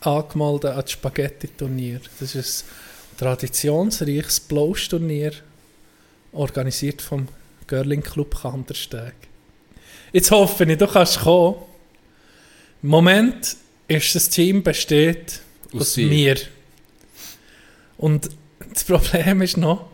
angemeldet 0.01 0.71
an 0.73 0.81
das 0.83 0.91
Spaghetti-Turnier. 0.93 2.01
Das 2.21 2.35
ist 2.35 2.65
ein 3.13 3.19
traditionsreiches 3.19 4.41
Blows-Turnier, 4.41 5.33
organisiert 6.33 7.01
vom 7.03 7.29
Girling-Club 7.67 8.41
Kandersteg. 8.43 9.15
Jetzt 10.17 10.31
hoffe 10.31 10.65
ich, 10.65 10.79
du 10.79 10.87
kannst 10.87 11.21
kommen. 11.21 11.57
Im 12.83 12.89
Moment 12.89 13.55
ist 13.87 14.15
das 14.15 14.31
Team 14.31 14.63
besteht 14.63 15.43
Aus 15.75 15.81
aus 15.83 15.97
mir. 15.99 16.37
Und 17.99 18.31
das 18.73 18.85
Problem 18.85 19.43
ist 19.43 19.59
noch, 19.59 19.91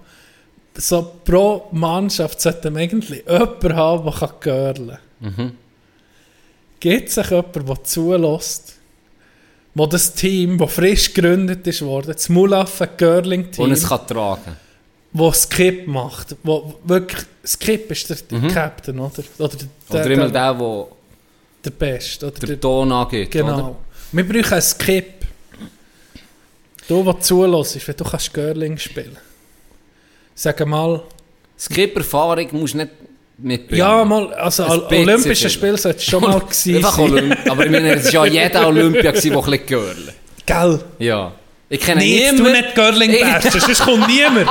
so 0.76 1.18
pro 1.24 1.66
Mannschaft 1.72 2.40
sollte 2.40 2.70
man 2.70 2.82
eigentlich 2.82 3.24
jemanden 3.28 3.74
haben, 3.74 4.04
der 4.04 4.12
kann 4.12 4.30
görlen 4.38 4.98
kann. 5.20 5.56
Gibt 6.78 7.08
es 7.08 7.16
sich 7.16 7.30
jemanden, 7.30 7.66
der 7.66 7.82
zulässt, 7.82 8.76
wo 9.74 9.86
das 9.86 10.14
Team, 10.14 10.56
das 10.56 10.72
frisch 10.72 11.14
gegründet 11.14 11.66
ist 11.66 11.82
worden, 11.82 12.12
das 12.12 12.28
Mulaffen 12.28 12.90
Görling 12.96 13.50
Team, 13.50 13.64
Und 13.64 13.72
es 13.72 13.88
kann 13.88 14.06
tragen. 14.06 14.56
Wo 15.12 15.32
Skip 15.32 15.86
macht, 15.86 16.36
wo 16.42 16.74
wirklich, 16.84 17.22
Skip 17.44 17.90
ist 17.90 18.08
der, 18.08 18.16
der 18.16 18.50
Captain, 18.50 18.98
oder? 18.98 19.22
Oder, 19.38 19.48
der, 19.48 19.68
Oder 20.00 20.10
immer 20.10 20.28
der, 20.28 20.54
der 20.54 20.86
der 21.64 21.70
Beste, 21.70 22.26
oder 22.26 22.46
der 22.46 22.60
Ton 22.60 22.90
angeht. 22.92 23.30
Genau. 23.30 23.54
Oder? 23.54 23.76
Wir 24.12 24.28
brauchen 24.28 24.52
einen 24.52 24.62
Skip. 24.62 25.26
Du, 26.88 27.02
der 27.04 27.20
zulässt, 27.20 27.88
wenn 27.88 27.96
du 27.96 28.04
kannst 28.04 28.34
Görling 28.34 28.76
spielen 28.76 29.16
Sag 30.34 30.66
mal, 30.66 31.02
Skip-Erfahrung 31.58 32.48
musst 32.52 32.74
du 32.74 32.78
nicht 32.78 32.90
mitbringen. 33.38 33.78
ja, 33.78 34.04
mal, 34.04 34.32
also 34.34 34.64
Ein 34.64 34.80
Olympische. 34.80 35.48
Spiele 35.48 35.78
sollte 35.78 35.98
es 35.98 36.04
schon 36.04 36.22
mal 36.22 36.40
gewesen 36.40 36.82
sein. 36.82 37.36
Aber 37.48 37.64
ich 37.64 37.70
meine, 37.70 37.94
es 37.94 38.12
war 38.12 38.26
ja 38.26 38.44
jeder 38.44 38.66
Olympia, 38.66 39.12
der 39.12 39.14
ein 39.14 39.32
bisschen 39.32 39.66
Görle. 39.66 40.14
Gell? 40.44 40.80
Ja. 40.98 41.32
Ich 41.74 41.80
kenne 41.80 42.04
jetzt 42.04 42.38
du 42.38 42.42
nicht 42.44 42.74
Görling 42.74 43.12
bashen, 43.18 43.60
sonst 43.60 43.80
kommt 43.80 44.06
niemand. 44.14 44.48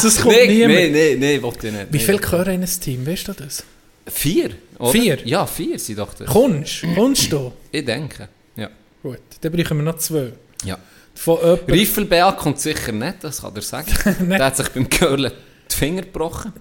Sonst 0.00 0.20
kommt 0.20 0.34
Nee, 0.34 0.46
niemand. 0.48 0.74
nee, 0.74 0.88
nee, 0.90 1.16
nee, 1.16 1.42
wollte 1.42 1.68
ich 1.68 1.72
nicht. 1.72 1.86
Wie 1.90 1.98
Nee. 1.98 2.02
viel 2.04 2.18
gehören 2.18 2.54
in 2.54 2.62
ein 2.62 2.80
Team, 2.80 3.06
weißt 3.06 3.28
du 3.28 3.32
das? 3.32 3.62
Vier, 4.06 4.50
oder? 4.78 4.90
Vier? 4.90 5.18
Ja, 5.24 5.46
vier 5.46 5.78
sind 5.78 5.98
doch 5.98 6.12
das. 6.14 6.26
Kommst 6.28 6.82
Kommst 6.94 7.32
du? 7.32 7.52
Ich 7.70 7.84
denke, 7.84 8.28
ja. 8.56 8.68
Gut, 9.02 9.18
dann 9.40 9.52
brauchen 9.52 9.76
wir 9.78 9.84
noch 9.84 9.98
zwei. 9.98 10.32
ja. 10.64 10.78
Von 11.16 11.38
Riffelbär 11.68 12.32
kommt 12.32 12.58
sicher 12.60 12.90
nicht, 12.90 13.22
das 13.22 13.40
kann 13.40 13.54
er 13.54 13.62
sagen. 13.62 13.86
Der 14.28 14.44
hat 14.46 14.56
sich 14.56 14.68
beim 14.70 14.88
Görle 14.90 15.30
die 15.70 15.76
Finger 15.76 16.02
gebrochen. 16.02 16.52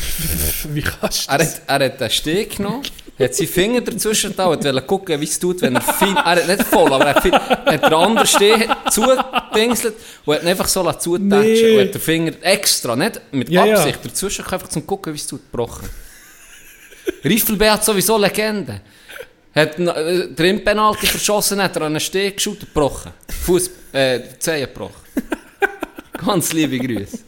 wie 0.72 0.82
kannst 0.82 1.26
du 1.28 1.32
Er 1.32 1.38
das? 1.38 1.54
hat, 1.66 1.80
er 1.80 1.84
hat 1.86 2.00
den 2.00 2.10
Steg 2.10 2.56
genommen, 2.56 2.82
hat 3.26 3.34
seine 3.34 3.48
Finger 3.48 3.80
dazwischen 3.80 4.30
getan 4.30 4.48
und 4.48 4.64
wollte 4.64 4.82
gucken, 4.82 5.20
wie 5.20 5.24
es 5.24 5.38
tut, 5.38 5.60
wenn 5.62 5.74
er 5.74 5.80
fein, 5.80 6.16
er 6.16 6.24
hat 6.24 6.46
nicht 6.48 6.62
voll, 6.64 6.92
aber 6.92 7.04
er 7.06 7.14
hat, 7.14 7.22
viel, 7.22 7.32
hat 7.32 7.82
den 7.84 7.94
anderen 7.94 8.26
Steg 8.26 8.68
zugedingselt 8.90 9.94
und 10.24 10.34
hat 10.34 10.42
ihn 10.42 10.48
einfach 10.48 10.68
so 10.68 10.82
zutatschen 10.92 11.28
Nee. 11.28 11.78
und 11.80 11.86
hat 11.86 11.94
den 11.94 12.00
Finger 12.00 12.32
extra, 12.42 12.94
nicht 12.96 13.20
mit 13.32 13.48
Ja, 13.48 13.64
ja. 13.64 13.76
Absicht, 13.76 14.04
dazwischen 14.04 14.44
gehabt, 14.44 14.54
einfach 14.54 14.68
zum 14.68 14.86
gucken, 14.86 15.12
wie 15.12 15.16
es 15.18 15.26
tut, 15.26 15.40
gebrochen. 15.50 15.88
Riffelbär 17.24 17.72
hat 17.72 17.84
sowieso 17.84 18.16
Legende. 18.18 18.80
Hat 19.54 19.78
äh, 19.78 20.28
drin 20.28 20.62
Penalty 20.62 21.06
verschossen, 21.06 21.60
hat 21.62 21.74
er 21.76 21.82
an 21.82 21.92
einen 21.92 22.00
Steg 22.00 22.36
geschossen, 22.36 22.60
gebrochen. 22.60 23.12
Fuß, 23.44 23.70
äh, 23.92 24.20
Zehen 24.38 24.60
gebrochen. 24.60 24.94
Ganz 26.24 26.52
liebe 26.52 26.78
Grüße. 26.78 27.18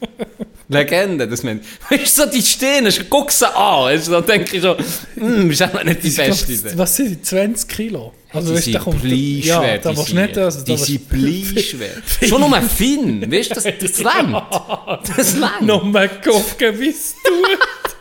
Legende, 0.70 1.26
das 1.28 1.42
meint. 1.42 1.64
Weißt 1.90 2.18
du, 2.18 2.22
so 2.22 2.30
die 2.30 2.42
stehen, 2.42 2.88
guck 3.10 3.30
sie 3.32 3.46
an. 3.46 3.84
Weißt 3.84 4.06
du, 4.06 4.12
dann 4.12 4.26
denke 4.26 4.56
ich 4.56 4.62
so, 4.62 4.76
hm, 5.16 5.50
ist 5.50 5.62
auch 5.62 5.82
nicht 5.84 6.02
die 6.02 6.10
beste 6.10 6.52
Idee. 6.52 6.72
was 6.76 6.96
sind 6.96 7.10
die? 7.10 7.22
20 7.22 7.68
Kilo? 7.68 8.12
Also, 8.32 8.50
die 8.50 8.56
weißt 8.58 8.74
da 8.74 8.78
kommt- 8.78 9.04
Ja, 9.04 9.78
da 9.78 9.92
die 9.92 10.14
nicht... 10.14 10.38
Also, 10.38 10.58
da 10.60 10.64
die 10.64 10.76
sind 10.76 11.08
bleischwer. 11.08 11.88
Schon 12.28 12.40
nur 12.40 12.54
ein 12.54 12.68
Finn, 12.70 13.30
weißt 13.32 13.50
du, 13.50 13.54
das, 13.54 13.64
das. 13.64 13.92
Das 15.16 15.36
langt. 15.36 15.62
Noch 15.62 15.82
mal 15.82 16.08
gucken, 16.08 16.78
wie 16.78 16.90
es 16.90 17.14
tut. 17.24 17.94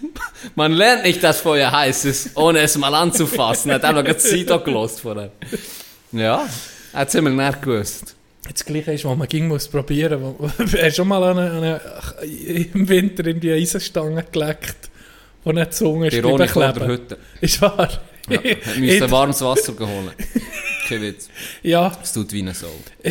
Man 0.56 0.72
lernt 0.72 1.04
nicht 1.04 1.22
das 1.22 1.40
Feuer 1.40 1.70
heißes, 1.70 2.30
ohne 2.34 2.60
es 2.60 2.76
mal 2.76 2.94
anzufassen. 2.94 3.70
Hat 3.72 3.84
einfach 3.84 4.04
gerade 4.04 4.18
Sido 4.20 4.58
gelost 4.60 5.00
vorher. 5.00 5.30
Ja, 6.12 6.48
hat 6.92 7.08
es 7.08 7.14
immer 7.14 7.30
nicht 7.30 7.62
gewusst. 7.62 8.16
Das 8.52 8.64
Gleiche 8.64 8.92
ist, 8.92 9.04
was 9.04 9.16
man 9.16 9.28
ging 9.28 9.48
muss 9.48 9.68
probieren. 9.68 10.20
wo- 10.22 10.48
Hast 10.58 10.72
du 10.74 10.90
schon 10.92 11.08
mal 11.08 11.22
an 11.22 11.38
eine, 11.38 11.80
eine, 12.22 12.66
im 12.74 12.88
Winter 12.88 13.26
in 13.26 13.40
die 13.40 13.52
Eisenstange 13.52 14.24
geleckt, 14.32 14.90
wo 15.44 15.52
die 15.52 15.68
Zunge 15.70 16.08
ist 16.08 16.14
Ironie 16.14 16.48
vor 16.48 16.62
der 16.62 16.72
kleben? 16.72 16.88
Hütte. 16.90 17.18
Ist 17.40 17.60
wahr? 17.62 17.88
Ja, 18.28 18.40
müssen 18.78 19.10
warmes 19.10 19.40
Wasser 19.40 19.72
geholt. 19.72 20.12
Kein 20.86 21.00
Witz. 21.02 21.28
ja, 21.62 21.90
Es 22.02 22.12
tut 22.12 22.30
wie 22.32 22.40
eine 22.40 22.52
Sau. 22.54 22.66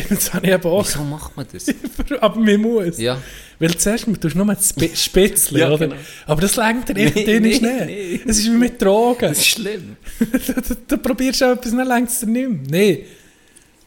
das 0.08 0.32
habe 0.34 0.46
ich 0.46 0.52
eben 0.52 0.64
auch. 0.64 0.84
Wieso 0.86 1.02
macht 1.04 1.36
man 1.36 1.46
das? 1.52 1.66
Aber 2.20 2.38
man 2.40 2.60
muss. 2.60 2.98
Ja. 2.98 3.20
Weil 3.60 3.76
zuerst 3.76 4.06
man 4.06 4.20
tust 4.20 4.36
nur 4.36 4.46
das 4.46 4.68
Spi- 4.70 4.94
Spitzli, 4.94 5.60
Ja, 5.60 5.68
oder? 5.68 5.78
genau. 5.88 5.96
Aber 6.26 6.40
das 6.40 6.54
lenkt 6.56 6.88
dir 6.90 6.94
Nee, 6.94 7.04
irgendwann 7.06 7.24
nee, 7.26 7.38
nicht. 7.40 7.62
nee. 7.62 8.20
Es 8.26 8.38
ist 8.38 8.46
wie 8.46 8.50
mit 8.50 8.80
Drogen. 8.80 9.20
Das 9.28 9.38
ist 9.38 9.46
schlimm. 9.48 9.96
du, 10.20 10.76
du 10.86 10.98
probierst 10.98 11.42
auch 11.42 11.52
etwas, 11.52 11.72
dann 11.72 11.86
lenkt 11.88 12.10
es 12.10 12.20
dir 12.20 12.26
nicht 12.26 12.48
mehr. 12.48 12.80
Nee. 12.80 13.04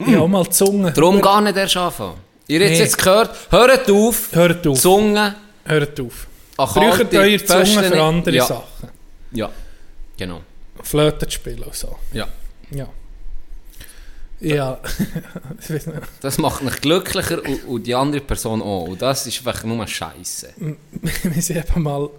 Ich 0.08 0.16
habe 0.16 0.28
mal 0.28 0.43
die 0.43 0.49
Zunge. 0.49 0.91
Darum 0.91 1.22
gar 1.22 1.41
nicht 1.41 1.58
erst 1.58 1.78
anfangen. 1.78 2.16
Ihr 2.47 2.60
habt 2.60 2.72
Nee. 2.72 2.80
jetzt 2.80 2.97
gehört, 2.97 3.36
hört 3.49 3.89
auf, 3.91 4.30
Hört 4.34 4.68
auf. 4.68 4.80
Zunge, 4.80 5.36
Hört 5.66 5.99
auf. 5.99 6.28
Braucht 6.58 6.76
kalte 6.76 7.18
eure 7.20 7.43
Zunge 7.43 7.84
für 7.84 8.02
andere 8.02 8.36
ja. 8.36 8.45
Sachen. 8.45 8.89
Ja, 9.32 9.49
genau. 10.18 10.41
Flöten 10.84 11.30
zu 11.30 11.36
spielen 11.36 11.64
und 11.64 11.76
so. 11.76 11.95
Ja. 12.14 12.28
Ja. 12.72 12.88
Ja. 14.41 14.80
Ich 15.60 15.70
weiss 15.70 15.86
nicht. 15.86 15.99
Das 16.22 16.38
macht 16.39 16.64
mich 16.64 16.82
glücklicher 16.82 17.43
und, 17.45 17.64
und 17.66 17.84
die 17.88 17.93
andere 17.95 18.22
Person 18.22 18.62
auch. 18.62 18.86
Und 18.86 19.02
das 19.02 19.28
ist 19.28 19.45
einfach 19.45 19.64
nur 19.64 19.86
Scheiße. 19.88 20.54
wir 20.58 20.76
waren 21.24 21.66
eben 21.68 21.84
mal 21.84 22.10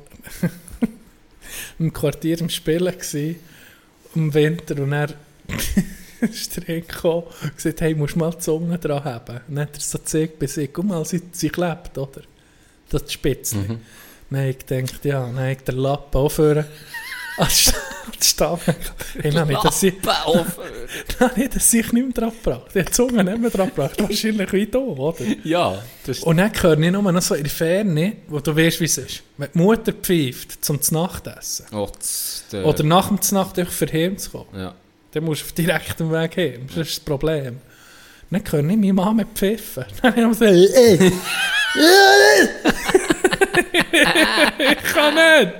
im 1.78 1.92
Quartier 1.92 2.40
im 2.40 2.48
Spielen 2.48 2.96
gewesen, 2.96 3.36
im 4.14 4.32
Winter 4.32 4.80
und 4.80 4.92
er 4.92 5.08
ist 6.30 6.56
der 6.56 6.80
gekommen 6.80 7.24
und 7.42 7.56
gesagt, 7.56 7.80
hey, 7.80 7.94
musst 7.94 8.14
du 8.14 8.20
mal 8.20 8.30
die 8.30 8.38
Zunge 8.38 8.78
dran 8.78 9.04
haben. 9.04 9.40
Und 9.48 9.56
dann 9.56 9.66
hat 9.66 9.76
er 9.76 9.80
so 9.80 9.98
gezeigt 9.98 10.38
bei 10.38 10.46
sich, 10.46 10.72
guck 10.72 10.84
mal, 10.84 11.04
sie, 11.04 11.22
sie 11.32 11.50
klebt, 11.50 11.98
oder? 11.98 12.22
Das 12.88 13.12
Spitzli. 13.12 13.58
Mhm. 13.60 13.80
Dann 14.30 14.40
habe 14.40 14.50
ich 14.50 14.66
gedacht, 14.66 15.04
ja, 15.04 15.26
dann 15.26 15.38
habe 15.38 15.52
ich 15.52 15.58
den 15.58 15.76
Lappen 15.76 16.18
aufhören. 16.18 16.66
Als 17.38 17.72
Stange. 18.20 18.60
Hey, 19.20 19.30
dann 19.30 19.40
habe 19.40 19.52
ich 19.52 19.58
das 19.58 19.80
habe 21.20 21.50
sich 21.60 21.92
nicht 21.92 22.04
mehr 22.04 22.12
dran 22.12 22.32
gebracht. 22.42 22.74
Die 22.74 22.84
Zunge 22.86 23.24
nicht 23.24 23.38
mehr 23.38 23.50
dran 23.50 23.68
gebracht. 23.68 24.00
Wahrscheinlich 24.02 24.52
wie 24.52 24.66
du, 24.66 24.92
oder? 24.92 25.24
ja, 25.44 25.82
das 26.04 26.18
ist 26.18 26.24
Und 26.24 26.36
dann 26.36 26.52
höre 26.52 26.78
ich 26.78 26.90
nur 26.92 27.12
noch 27.12 27.22
so 27.22 27.34
in 27.34 27.44
der 27.44 27.50
Ferne, 27.50 28.16
wo 28.28 28.40
du 28.40 28.54
weißt, 28.54 28.80
wie 28.80 28.84
es 28.84 28.98
ist. 28.98 29.22
Wenn 29.36 29.48
die 29.54 29.58
Mutter 29.58 29.92
pfeift 29.92 30.64
zum 30.64 30.78
Nachtessen. 30.90 31.66
oh, 31.72 31.88
Oder 32.64 32.84
nach 32.84 33.08
dem 33.08 33.20
Znacht 33.22 33.56
für 33.56 33.86
heim 33.86 34.18
zu 34.18 34.30
kommen. 34.30 34.48
Ja. 34.54 34.74
Dann 35.12 35.24
musst 35.24 35.42
du 35.42 35.46
auf 35.46 35.52
direktem 35.52 36.10
Weg 36.12 36.36
heim. 36.36 36.66
Das 36.68 36.88
ist 36.88 36.96
das 36.98 37.04
Problem. 37.04 37.58
Dann 38.30 38.42
höre 38.50 38.60
ich 38.60 38.64
meine 38.76 38.92
Mama 38.94 39.24
pfeifen. 39.34 39.84
Dann 40.02 40.16
habe 40.16 40.32
ich 40.32 40.38
so, 40.38 40.44
ey, 40.44 41.12
ich 44.58 44.92
kann 44.94 45.14
nicht. 45.14 45.52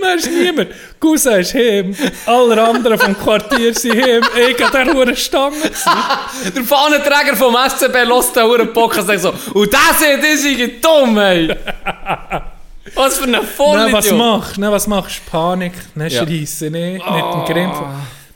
Dann 0.00 0.18
ist 0.18 0.30
niemand. 0.30 0.68
Cousin 1.00 1.40
ist 1.40 1.54
heim. 1.54 1.94
Alle 2.26 2.62
anderen 2.62 2.98
vom 2.98 3.16
Quartier 3.18 3.74
sind 3.74 3.94
heim. 4.00 4.22
Ich 4.48 4.62
habe 4.64 4.84
der 4.84 4.94
hure 4.94 5.16
Stange. 5.16 5.56
Der 6.54 6.64
Fahnenträger 6.64 7.36
vom 7.36 7.56
SCB 7.56 7.94
lässt 8.04 8.36
den 8.36 8.44
Huren 8.44 8.72
Bock 8.72 8.96
und 8.96 9.06
sagt 9.06 9.20
so, 9.20 9.32
und 9.54 9.72
das 9.72 10.00
ist 10.02 10.84
dumm, 10.84 11.18
ey. 11.18 11.54
Was 12.94 13.18
für 13.18 13.24
ein 13.24 13.30
Nein, 13.32 13.42
Vollidiot. 13.56 13.92
was 13.92 14.10
machst 14.12 14.56
du? 14.56 14.62
Was 14.62 14.86
machst 14.86 15.20
du? 15.26 15.30
Panik. 15.30 15.72
Dann 15.94 16.08
Ja. 16.08 16.24
schreisse 16.26 16.66
ich 16.66 16.72
nicht. 16.72 17.04
Mit 17.06 17.24
dem 17.24 17.44
Grimm. 17.46 17.72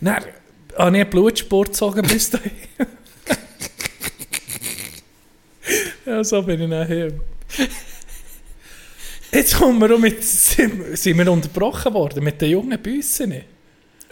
Dann 0.01 0.16
habe 0.16 0.28
ich 0.28 0.78
einen 0.78 1.11
Blutsport 1.11 1.68
gezogen 1.68 2.03
bis 2.03 2.30
dahin. 2.30 2.53
ja, 6.07 6.22
so 6.24 6.42
bin 6.42 6.61
ich 6.61 6.68
nachher. 6.68 7.12
Jetzt 9.32 9.57
kommen 9.57 9.80
wir 9.80 9.99
mit, 9.99 10.22
sind, 10.22 10.97
sind 10.97 11.18
wir 11.18 11.30
unterbrochen 11.30 11.92
worden 11.94 12.24
mit 12.24 12.40
den 12.40 12.51
jungen 12.51 12.80
Büssen. 12.80 13.42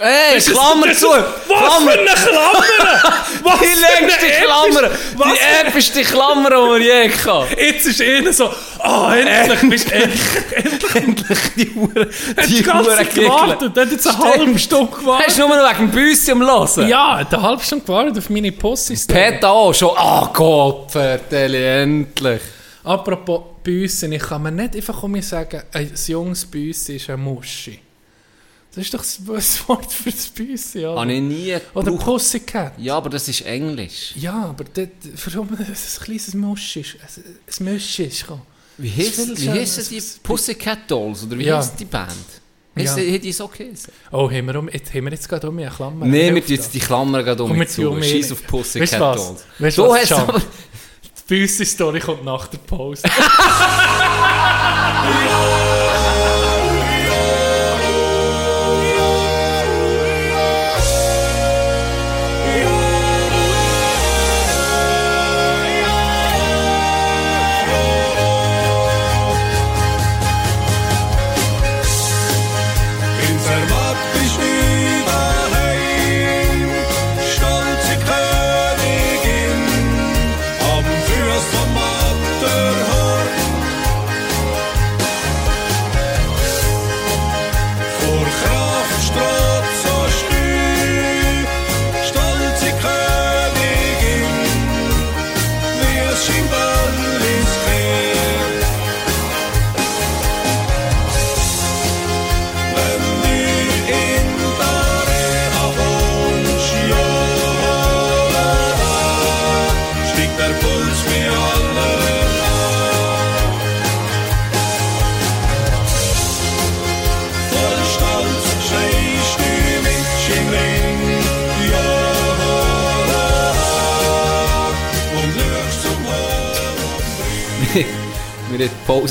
Ey, 0.07 0.39
Klammer 0.39 0.93
zu! 0.93 1.07
Was 1.09 1.25
Klammer! 1.47 1.93
für 1.93 1.99
eine 1.99 2.11
Klammer! 2.11 3.15
Was 3.43 3.61
Die 3.61 4.01
längste 4.01 4.27
Klammer! 4.45 4.91
Was 5.17 5.33
Die 5.33 5.67
epischste 5.69 6.03
Klammer, 6.03 6.51
die 6.51 6.57
wir 6.57 6.79
je 6.79 7.11
hatten. 7.11 7.59
Jetzt 7.59 7.87
ist 7.87 8.03
einer 8.03 8.33
so, 8.35 8.51
ah, 8.81 9.17
endlich 9.17 9.71
bist 9.71 9.91
du 9.91 9.95
endlich. 9.95 10.95
Endlich 10.95 11.39
die 11.57 11.75
Huren. 11.75 12.11
Die 12.47 12.63
ganze 12.63 12.91
Zeit 12.91 13.15
gewartet. 13.15 13.79
Hat 13.79 13.91
jetzt 13.91 14.07
eine 14.07 14.19
halbe 14.19 14.59
Stunde 14.59 14.93
gewartet. 14.93 15.27
Hast 15.27 15.39
du 15.39 15.49
nur 15.49 15.57
noch 15.57 15.71
wegen 15.71 15.91
dem 15.91 15.91
Büssi 15.91 16.33
am 16.33 16.43
Hören? 16.43 16.89
Ja, 16.89 17.15
eine 17.15 17.43
halbe 17.43 17.63
Stunde 17.63 17.87
gewartet 17.87 18.19
auf 18.19 18.29
meine 18.29 18.53
Pussy. 18.53 18.99
Pet 19.07 19.43
auch 19.43 19.73
schon. 19.73 19.97
Ah 19.97 20.29
Gott, 20.35 20.91
Verteli, 20.93 21.83
endlich. 21.83 22.43
Apropos 22.85 23.41
Büssen, 23.63 24.13
ich 24.13 24.23
kann 24.23 24.43
mir 24.43 24.53
nicht 24.53 24.77
einfach 24.77 25.03
sagen, 25.23 25.63
ein 25.73 25.91
junges 26.07 26.45
Büssi 26.45 26.97
ist 26.97 27.09
eine 27.09 27.17
Muschi. 27.17 27.81
Das 28.75 28.85
ist 28.85 28.95
doch 28.95 29.01
das 29.01 29.21
das 29.27 29.69
Wort 29.69 29.93
für 29.93 30.11
das 30.11 30.27
Büssi, 30.29 30.85
oder? 30.85 31.01
Habe 31.01 31.13
ich 31.13 31.21
nie 31.21 31.55
Oder 31.75 31.91
gebraucht. 31.93 32.05
Pussycat. 32.05 32.73
Ja, 32.79 32.97
aber 32.97 33.11
das 33.11 33.29
ist 33.29 33.43
Englisch. 33.43 34.13
Ja, 34.17 34.47
aber 34.47 34.65
das, 34.65 34.89
warum 35.27 35.49
es 35.73 35.99
ein 36.01 36.05
kleines 36.05 36.35
Muschi 36.35 36.81
ist, 36.81 36.97
ein, 37.01 37.67
ein 37.69 37.77
ist. 37.77 37.99
Wie 38.77 38.91
Das 38.91 38.99
heissen 39.19 39.39
wie 39.41 39.51
heissen 39.51 39.85
die 39.91 40.03
Pussycat 40.23 40.91
Dolls? 40.91 41.23
Oder 41.25 41.39
wie 41.39 41.45
Ja. 41.45 41.59
heisst 41.59 41.79
die 41.79 41.85
Band? 41.85 42.11
Ja. 42.75 42.83
Heissen- 42.83 43.15
Hat 43.15 43.23
die 43.23 43.33
so 43.33 43.47
geheissen? 43.47 43.93
Oh, 44.11 44.29
haben 44.29 44.47
wir, 44.47 44.59
um, 44.59 44.69
jetzt, 44.69 44.93
haben 44.93 45.05
wir 45.05 45.13
jetzt 45.13 45.29
gerade 45.29 45.49
um 45.49 45.57
eine 45.57 45.71
Klammer? 45.71 46.07
Nein, 46.07 46.35
wir 46.35 46.45
tun 46.45 46.57
jetzt 46.57 46.75
die 46.75 46.81
Klammer 46.81 47.23
gerade 47.23 47.45
um 47.45 47.67
zu. 47.69 47.89
um 47.91 48.03
Scheiß 48.03 48.33
auf 48.33 48.45
Pussycat? 48.49 49.01
Dolls. 49.01 49.45
Weißt 49.61 49.79
du 49.79 49.83
was, 49.89 50.11
aber... 50.13 50.41
Die 50.41 51.37
Füße-Story 51.37 52.01
kommt 52.01 52.25
nach 52.25 52.49
der 52.49 52.59
Pause. 52.59 53.03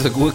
Pause 0.03 0.11
gut 0.11 0.33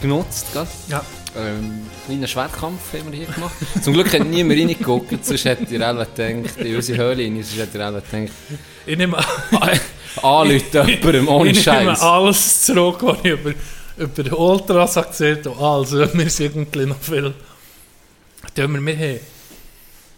genutzt, 0.00 0.46
gell? 0.52 0.66
ja. 0.88 1.04
Ähm, 1.36 1.86
kleinen 2.06 2.26
Schwertkampf 2.26 2.92
haben 2.92 3.12
wir 3.12 3.18
hier 3.18 3.32
gemacht. 3.32 3.54
Zum 3.82 3.92
Glück 3.92 4.12
hat 4.12 4.26
niemand 4.26 4.58
reingeguckt, 4.58 5.24
sonst 5.24 5.44
hätte 5.44 5.72
ihr 5.72 5.86
alle 5.86 6.04
gedacht, 6.06 6.56
in 6.56 6.74
unsere 6.74 6.98
Höhle 6.98 7.22
rein, 7.22 7.36
sonst 7.36 7.56
hätte 7.56 7.78
ihr 7.78 7.86
alle 7.86 8.02
gedacht, 8.02 8.32
Ich 8.84 8.98
nehme, 8.98 9.16
anrufen 10.22 10.88
jemandem 10.88 11.28
ohne 11.28 11.50
ich 11.50 11.64
nehme 11.66 11.94
Scheiß. 11.94 12.00
alles 12.00 12.62
zurück, 12.64 12.98
was 13.02 13.18
ich 13.22 13.30
über, 13.30 13.52
über 13.96 14.38
Ultras 14.38 14.96
habe 14.96 15.06
erzählt 15.06 15.46
habe. 15.46 15.64
Also, 15.64 15.98
wir 15.98 16.30
sind 16.30 16.56
irgendwie 16.56 16.86
noch 16.86 17.00
viel. 17.00 17.32
Tun 18.56 18.84
wir, 18.84 18.98
wir 18.98 19.20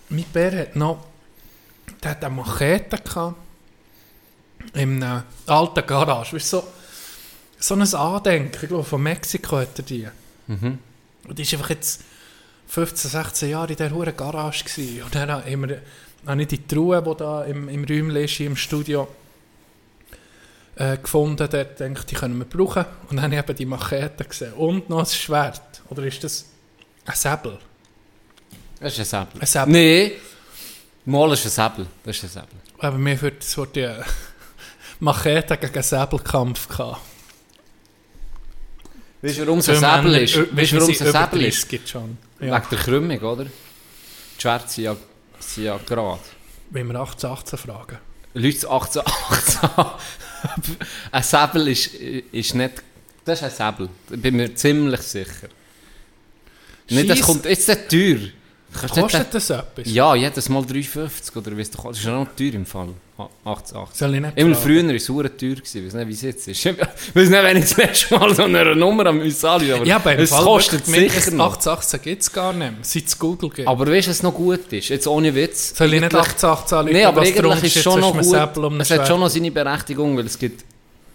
mein 0.09 0.25
Bär 0.33 0.61
hat 0.61 0.77
noch, 0.77 1.05
der 2.03 2.13
hat 2.13 2.25
eine 2.25 2.35
Machete 2.35 2.97
gehabt, 2.97 3.37
in 4.73 5.03
einer 5.03 5.25
alten 5.47 5.87
Garage. 5.87 6.37
Weißt, 6.37 6.55
du, 6.55 6.57
so, 6.57 6.65
so 7.63 7.75
ein 7.75 7.95
Andenken, 7.95 8.59
ich 8.61 8.69
glaube, 8.69 8.85
von 8.85 9.03
Mexiko 9.03 9.59
hat 9.59 9.79
er 9.79 9.85
die. 9.85 10.09
Und 11.29 11.39
die 11.39 11.43
ist 11.43 11.53
einfach 11.55 11.71
jetzt 11.71 12.03
15, 12.67 13.11
16 13.11 13.51
Jahre 13.51 13.71
in 13.71 13.77
dieser 13.77 13.91
hohen 13.93 14.17
Garage 14.17 14.65
gewesen. 14.65 15.03
Und 15.05 15.15
dann 15.15 15.31
haben 15.31 15.69
wir, 15.69 15.83
habe 16.27 16.43
ich 16.43 16.49
die 16.49 16.67
Truhe, 16.67 17.03
die 17.03 17.17
da 17.17 17.45
im, 17.45 17.69
im 17.69 17.85
Räumchen 17.85 18.17
ist, 18.17 18.41
im 18.41 18.57
Studio, 18.57 19.07
äh, 20.75 20.97
gefunden. 20.97 21.49
Dort 21.51 21.79
denke 21.79 22.05
die 22.05 22.15
können 22.15 22.39
wir 22.39 22.47
brauchen. 22.47 22.85
Und 23.09 23.17
dann 23.17 23.25
habe 23.25 23.35
ich 23.35 23.41
eben 23.41 23.57
die 23.57 23.67
Machete 23.67 24.25
gesehen. 24.25 24.55
Und 24.55 24.91
noch 24.91 24.99
ein 24.99 25.07
Schwert. 25.07 25.83
Oder 25.89 26.03
ist 26.05 26.25
das 26.25 26.47
ein 27.05 27.15
Säbel? 27.15 27.59
Das 28.81 28.95
ist 28.95 28.99
ein 28.99 29.05
Säbel. 29.05 29.41
Ein 29.41 29.47
Säbel. 29.47 29.73
Nee, 29.73 30.13
mal 31.05 31.33
ist 31.33 31.45
ein 31.45 31.51
Säbel. 31.51 31.87
Das 32.05 32.17
ist 32.17 32.25
ein 32.25 32.31
Säbel. 32.31 32.59
Aber 32.79 32.99
mir 32.99 33.21
wird 33.23 33.45
so 33.45 33.67
die 33.67 33.89
Machete 35.01 35.57
gegen 35.59 35.83
Säbelkampf 35.83 36.67
gehabt. 36.67 37.12
Weißt 39.23 39.39
du, 39.39 39.47
warum 39.47 39.59
es 39.61 39.69
ein 39.69 39.77
Säbel 39.77 40.15
ist? 40.17 40.37
Weißt 40.57 40.73
du, 40.73 40.77
warum 40.77 40.91
es 40.91 41.01
ein 41.01 41.13
Säbel 41.13 41.43
ist? 41.45 41.57
30 41.63 41.69
gibt 41.69 41.89
schon. 41.89 42.19
Wegen 42.39 42.53
Ja. 42.53 42.59
der 42.59 42.79
Krümmung, 42.79 43.19
oder? 43.21 43.45
Die 43.45 43.51
Schwerter 44.41 44.69
sind 44.69 44.85
ja, 44.85 44.97
sind 45.39 45.65
ja 45.65 45.79
gerade. 45.87 46.21
Wenn 46.71 46.89
wir 46.89 46.97
18, 47.01 47.31
18 47.31 47.59
fragen. 47.59 47.99
Leute 48.35 48.69
18, 48.71 49.03
18. 49.07 49.71
ein 51.13 51.23
Säbel 51.23 51.69
ist, 51.69 51.87
ist 51.95 52.55
nicht. 52.55 52.83
Das 53.25 53.41
ist 53.41 53.45
ein 53.45 53.51
Säbel. 53.73 53.89
Da 54.09 54.17
bin 54.17 54.37
mir 54.37 54.53
ziemlich 54.55 55.01
sicher. 55.03 55.49
Nicht, 56.89 57.09
das 57.09 57.21
kommt 57.21 57.45
jetzt 57.45 57.69
nicht 57.69 57.89
teuer. 57.89 58.19
Kannst 58.75 58.95
Kostet 58.95 59.35
das 59.35 59.51
etwas? 59.51 59.87
Ja, 59.93 60.15
jedes 60.15 60.49
Mal 60.49 60.63
3,50 60.63 61.37
oder 61.37 61.57
weißt 61.57 61.75
du, 61.75 61.83
das 61.89 61.99
ist 61.99 62.05
ja 62.05 62.13
noch 62.13 62.29
teuer 62.35 62.55
im 62.55 62.67
Fall. 62.67 62.89
18, 63.45 63.77
18. 63.77 63.87
Soll 63.99 64.15
ich 64.15 64.21
nicht 64.21 64.39
Immer 64.39 64.55
fragen? 64.55 64.67
früher 64.67 64.87
war 64.89 64.95
es 64.95 65.07
verdammt 65.07 65.39
teuer, 65.41 65.53
ich 65.53 65.85
weiß 65.87 65.95
nicht, 65.95 66.09
wie 66.09 66.13
es 66.13 66.23
jetzt 66.23 66.49
ist. 66.49 66.65
Ich 66.67 66.77
weiß 67.17 67.29
nicht, 67.29 67.43
wenn 67.43 67.57
ich 67.57 67.63
das 67.65 67.77
letzte 67.77 68.19
Mal 68.19 68.35
so 68.35 68.43
eine 68.45 68.75
Nummer 68.77 69.07
am 69.07 69.21
uns 69.21 69.45
anrufe, 69.45 69.75
aber 69.77 69.85
Ja, 69.87 69.99
beim 69.99 70.19
es 70.19 70.31
Fall 70.31 70.45
kostet 70.45 70.87
sicher 70.87 71.31
noch. 71.33 71.53
18, 71.55 71.73
18 71.73 72.03
gibt 72.03 72.23
es 72.23 72.33
gar 72.33 72.53
nicht 72.53 72.59
mehr. 72.71 72.73
Seit 72.83 73.05
es 73.07 73.19
Google 73.19 73.51
gibt. 73.51 73.69
Aber 73.69 73.87
weißt 73.87 74.07
du, 74.07 74.11
was 74.11 74.23
noch 74.23 74.35
gut 74.35 74.73
ist? 74.73 74.89
Jetzt 74.89 75.07
ohne 75.07 75.35
Witz. 75.35 75.77
Soll 75.77 75.93
ich 75.95 76.01
nicht 76.01 76.15
Eigentlich- 76.15 76.31
18, 76.33 76.49
18 76.51 76.79
anrufen, 76.79 76.95
Nein, 76.97 77.07
aber 77.07 77.21
eigentlich 77.23 77.77
ist 77.77 77.83
schon 77.83 78.01
noch 78.01 78.13
gut. 78.19 78.35
einem 78.35 78.81
Es 78.81 78.91
hat 78.91 79.07
schon 79.09 79.21
noch 79.21 79.29
seine 79.29 79.51
Berechtigung, 79.51 80.17
weil 80.17 80.27
es 80.27 80.39
gibt 80.39 80.65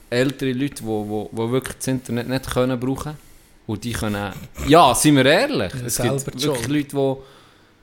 ältere 0.10 0.52
Leute, 0.54 0.76
die 0.76 0.84
wo, 0.86 1.30
wo 1.32 1.52
wirklich 1.52 1.78
das 1.78 1.88
Internet 1.88 2.30
nicht 2.30 2.50
können 2.50 2.80
brauchen 2.80 3.14
Und 3.68 3.84
die 3.84 3.92
können... 3.92 4.32
Ja, 4.68 4.96
sind 4.96 5.16
wir 5.18 5.26
ehrlich. 5.26 5.74
Es 5.86 5.98
gibt 6.02 6.42
wirklich. 6.42 6.68
Leute, 6.68 6.88
die 6.96 7.37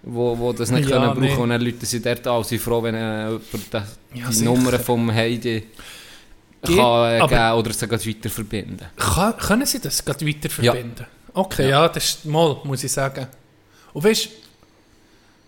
wo, 0.07 0.39
wo 0.39 0.53
das 0.53 0.71
nicht 0.71 0.89
Ja, 0.89 0.99
können 0.99 1.15
brauchen 1.15 1.21
nee. 1.21 1.37
und 1.37 1.49
dann 1.51 1.61
Leute 1.61 1.87
sind 1.87 2.05
dort 2.05 2.47
sind 2.47 2.61
froh, 2.61 2.83
wenn 2.83 2.95
äh, 2.95 3.39
die, 3.53 4.19
Ja, 4.21 4.31
sicher. 4.31 4.45
Nummern 4.45 4.81
vom 4.81 5.13
Heidi 5.13 5.65
Geht, 6.63 6.77
kann, 6.79 7.13
äh, 7.13 7.27
geben 7.27 7.53
oder 7.53 7.73
sie 7.73 7.89
weiter 7.89 8.31
verbinden. 8.31 8.87
Kann, 8.97 9.37
können 9.37 9.67
Sie 9.67 9.81
das 9.81 10.05
gerade 10.05 10.27
weiter 10.27 10.49
verbinden? 10.49 11.07
Okay, 11.35 11.69
ja. 11.69 11.89
das 11.89 12.05
ist 12.05 12.25
mal, 12.25 12.57
muss 12.65 12.85
ich 12.85 12.93
sagen. 12.93 13.27
Und 13.93 14.05
weißt 14.05 14.27
du, 14.27 14.31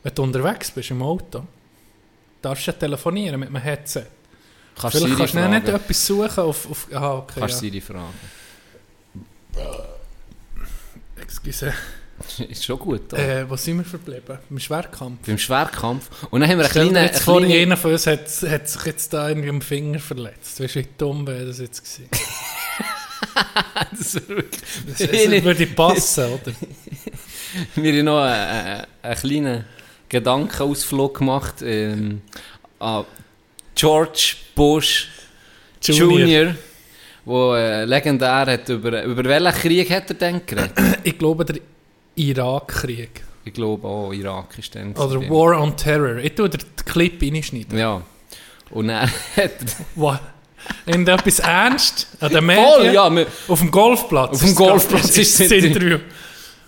wenn 0.02 0.14
du 0.14 0.22
unterwegs 0.22 0.70
bist 0.70 0.90
im 0.90 1.02
Auto, 1.02 1.44
darfst 2.42 2.66
du 2.66 2.70
ja 2.70 2.76
telefonieren 2.76 3.40
mit 3.40 3.48
einem 3.48 3.62
Headset. 3.62 4.06
Kannst 4.78 4.96
du 4.96 5.00
Vielleicht 5.00 5.18
kannst 5.18 5.34
du 5.34 5.48
nicht 5.48 5.68
etwas 5.68 6.06
suchen 6.06 6.44
auf... 6.44 6.70
auf 6.70 6.88
ah, 6.92 7.14
okay, 7.14 7.40
Kannst 7.40 7.54
ja. 7.54 7.60
Siri 7.60 7.80
fragen. 7.80 8.12
Excuse. 11.16 11.72
ist 12.48 12.64
schon 12.64 12.78
gut? 12.78 13.12
Äh, 13.12 13.48
wo 13.48 13.56
sind 13.56 13.78
wir 13.78 13.84
verblieben? 13.84 14.38
Im 14.50 14.58
Schwerkampf. 14.58 15.26
Beim 15.26 15.38
Schwerkampf. 15.38 16.08
Und 16.30 16.40
dann 16.40 16.50
haben 16.50 16.58
wir 16.58 16.64
Stell 16.68 16.94
jetzt 16.96 17.22
vor, 17.22 17.40
kleinen- 17.40 17.52
einer 17.62 17.76
von 17.76 17.92
uns 17.92 18.06
hat, 18.06 18.26
hat 18.48 18.68
sich 18.68 18.82
jetzt 18.86 19.12
da 19.12 19.28
irgendwie 19.28 19.50
am 19.50 19.60
Finger 19.60 19.98
verletzt. 19.98 20.60
Weißt 20.60 20.74
du, 20.76 20.80
wie 20.80 20.88
dumm 20.96 21.26
wäre 21.26 21.46
das 21.46 21.58
jetzt 21.58 21.82
gewesen? 21.82 22.08
Das 23.90 24.14
ist 24.14 24.28
wirklich- 24.28 25.44
würde 25.44 25.66
passen, 25.66 26.24
oder? 26.32 26.52
Wir 27.74 27.92
haben 27.98 28.04
noch 28.04 28.22
einen, 28.22 28.86
einen 29.02 29.16
kleinen 29.16 29.64
Gedankenausflug 30.08 31.18
gemacht 31.18 31.56
ähm, 31.62 32.22
an 32.78 33.04
George 33.74 34.36
Bush 34.54 35.08
Junior. 35.82 36.18
Jr., 36.44 36.54
wo 37.24 37.54
äh, 37.54 37.84
legendär 37.84 38.46
hat 38.46 38.68
über, 38.68 39.02
über 39.02 39.24
welchen 39.24 39.52
Krieg 39.60 39.90
hat 39.90 40.08
er 40.10 40.14
denn 40.14 40.46
geredet? 40.46 40.72
Ich 41.02 41.18
glaube, 41.18 41.44
der 41.44 41.56
Irakkrieg. 42.16 43.22
Ich 43.44 43.52
glaube 43.52 43.86
auch, 43.86 44.12
Irak 44.12 44.58
ist 44.58 44.74
dann. 44.74 44.92
Oder 44.96 45.14
gewesen. 45.20 45.30
War 45.30 45.60
on 45.60 45.76
Terror. 45.76 46.16
Ich 46.16 46.34
tue 46.34 46.48
den 46.50 46.60
Clip 46.84 47.22
reinschneiden. 47.22 47.78
Ja. 47.78 48.02
Und 48.70 48.88
er 48.88 49.02
hat 49.06 49.10
er... 49.36 49.50
Wow. 49.94 50.18
Irgendetwas 50.84 51.38
ernst 51.38 52.08
an 52.18 52.32
den 52.32 52.44
Voll, 52.50 52.86
ja. 52.92 53.08
wir- 53.14 53.26
Auf 53.46 53.60
dem 53.60 53.70
Golfplatz. 53.70 54.32
Auf 54.32 54.38
dem 54.40 54.48
ist 54.48 54.58
das 54.58 54.68
Golfplatz 54.68 55.16
ist 55.16 55.38
das 55.40 55.48
das 55.48 55.58
Interview. 55.64 55.98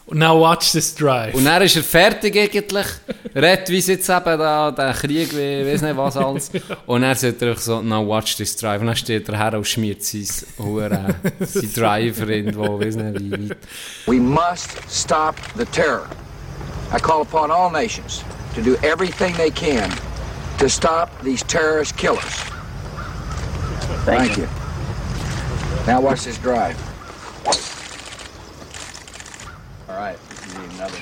Und 0.09 0.21
now 0.21 0.35
watch 0.41 0.73
this 0.73 0.95
drive. 0.95 1.35
Und 1.35 1.45
dann 1.45 1.61
ist 1.61 1.77
er 1.77 1.83
fertig 1.83 2.35
eigentlich, 2.35 2.87
redet 3.35 3.69
wie 3.69 3.77
es 3.77 3.89
jetzt 3.89 4.09
eben 4.09 4.39
da, 4.39 4.71
der 4.71 4.95
Krieg, 4.95 5.37
wie 5.37 5.67
weiß 5.71 5.83
nicht 5.83 5.97
was 5.99 6.17
alles. 6.17 6.51
Und 6.87 7.03
dann 7.03 7.15
sagt 7.15 7.43
er 7.43 7.55
so, 7.57 7.83
now 7.83 8.07
watch 8.07 8.35
this 8.37 8.57
drive. 8.57 8.81
Und 8.81 8.87
dann 8.87 8.97
steht 8.97 9.29
er 9.29 9.37
her 9.37 9.53
und 9.53 9.67
schmiert 9.67 10.03
sein, 10.03 10.27
Hure, 10.59 11.15
sein 11.41 11.71
Driver 11.75 12.27
irgendwo, 12.27 12.81
weiß 12.81 12.97
nicht 12.97 13.21
wie 13.21 13.33
weit. 13.51 13.59
We 14.07 14.19
must 14.19 14.71
stop 14.89 15.35
the 15.59 15.67
terror. 15.67 16.09
I 16.91 16.99
call 16.99 17.21
upon 17.21 17.51
all 17.51 17.71
nations 17.71 18.25
to 18.55 18.63
do 18.63 18.77
everything 18.83 19.35
they 19.37 19.51
can 19.51 19.91
to 20.57 20.71
stop 20.71 21.11
these 21.23 21.45
terrorist 21.45 21.99
killers. 21.99 22.35
Thank, 24.07 24.39
you. 24.39 24.49
Now 25.87 26.01
watch 26.01 26.25
this 26.25 26.39
drive. 26.39 26.88
All 29.99 30.05
right, 30.05 30.19
you 30.55 30.61
need 30.61 30.81
another. 30.81 30.95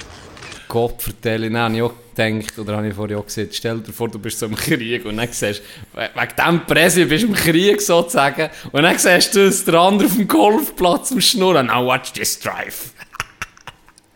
Gott 0.69 1.03
vertellen. 1.03 1.53
Dann 1.53 1.63
habe 1.63 1.77
ich 1.77 1.83
auch 1.83 1.93
gedacht, 2.15 2.59
oder 2.59 2.77
habe 2.77 2.89
ich 2.89 2.95
vorher 2.95 3.19
auch 3.19 3.27
gesagt, 3.27 3.55
stell 3.55 3.79
dir 3.81 3.93
vor, 3.93 4.09
du 4.09 4.19
bist 4.19 4.39
so 4.39 4.47
im 4.47 4.57
Krieg 4.57 5.05
und 5.05 5.17
dann 5.19 5.29
siehst 5.31 5.61
du, 5.93 5.99
we- 6.01 6.09
wegen 6.15 6.33
dem 6.37 6.67
Präsident 6.67 7.11
bist 7.11 7.23
du 7.25 7.29
im 7.29 7.35
Krieg 7.35 7.81
sozusagen 7.83 8.49
und 8.73 8.83
dann 8.83 8.99
siehst 8.99 9.35
du, 9.35 9.45
dass 9.47 9.65
der 9.65 9.75
andere 9.75 10.09
auf 10.09 10.15
dem 10.17 10.27
Golfplatz 10.27 11.13
am 11.13 11.21
Schnurren, 11.21 11.67
now 11.67 11.87
watch 11.87 12.13
this 12.13 12.41
drive. 12.41 12.93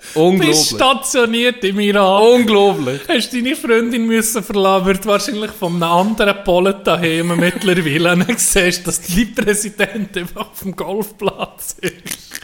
Bist 0.01 0.17
Unglaublich. 0.17 0.67
stationiert 0.71 1.63
im 1.63 1.79
Iran. 1.79 2.23
Unglaublich. 2.41 3.01
Hast 3.07 3.33
deine 3.33 3.55
Freundin 3.55 4.07
müssen 4.07 4.43
verlassen, 4.43 4.87
wird 4.87 5.07
wahrscheinlich 5.07 5.53
von 5.53 5.75
einem 5.75 5.83
anderen 5.85 6.43
Polen 6.43 6.75
daheim 6.83 7.37
mittlerweile. 7.39 8.15
Und 8.15 8.21
dann 8.29 8.37
siehst 8.39 8.81
du, 8.81 8.85
dass 8.87 9.03
dein 9.03 9.35
Präsident 9.37 10.17
einfach 10.17 10.51
auf 10.51 10.61
dem 10.63 10.75
Golfplatz 10.75 11.77
ist. 11.81 12.41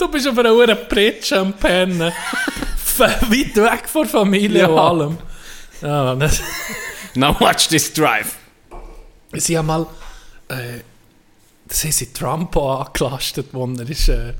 Du 0.00 0.08
bist 0.08 0.26
auf 0.26 0.38
einer 0.38 0.52
hohen 0.52 0.76
Pritsche 0.88 1.38
am 1.38 1.52
Pennen. 1.52 2.00
Weit 2.98 3.56
weg 3.56 3.86
von 3.86 4.06
Familie 4.06 4.60
Ja. 4.62 4.66
und 4.68 4.78
allem. 4.78 5.18
Ja, 5.82 6.14
das, 6.14 6.40
Now 7.14 7.38
watch 7.38 7.68
this 7.68 7.92
drive. 7.92 8.36
sie 9.34 9.58
haben 9.58 9.66
mal, 9.66 9.86
äh, 10.48 10.80
das 11.68 11.84
haben 11.84 11.92
sie 11.92 12.12
Trump 12.14 12.56
auch 12.56 12.86
angelastet, 12.86 13.48
wo 13.52 13.66
er 13.66 13.90
ist, 13.90 14.08
äh, 14.08 14.32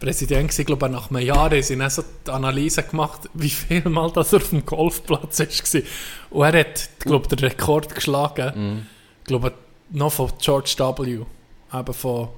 Präsident 0.00 0.52
war. 0.52 0.58
Ich 0.58 0.66
glaube, 0.66 0.88
nach 0.88 1.10
einem 1.10 1.24
Jahr 1.24 1.50
haben 1.50 1.62
sie 1.62 1.76
dann 1.76 1.88
so 1.88 2.02
die 2.26 2.30
Analyse 2.32 2.82
gemacht, 2.82 3.28
wie 3.34 3.50
viel 3.50 3.88
Mal 3.88 4.10
das 4.10 4.32
er 4.32 4.38
auf 4.38 4.50
dem 4.50 4.66
Golfplatz 4.66 5.38
war. 5.38 5.82
Und 6.30 6.44
er 6.54 6.60
hat, 6.60 6.88
glaube, 6.98 7.28
den 7.28 7.38
Rekord 7.38 7.94
geschlagen. 7.94 8.86
Ich 9.22 9.28
glaube, 9.28 9.52
noch 9.90 10.12
von 10.12 10.32
George 10.40 10.74
W. 10.78 11.24
Eben 11.72 11.94
von 11.94 12.28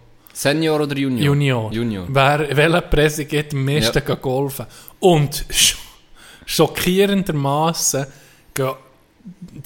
Senior 0.41 0.81
oder 0.81 0.97
Junior? 0.97 1.25
Junior. 1.25 1.73
Junior. 1.73 2.07
Wer, 2.09 2.57
welcher 2.57 2.81
Präsident 2.83 3.53
am 3.55 3.65
meisten 3.65 3.99
Ja. 3.99 4.05
geht 4.05 4.23
golfen 4.23 4.67
Und 5.01 5.45
sch 5.51 5.77
schockierendermaßen 6.47 8.07
gehen 8.55 8.73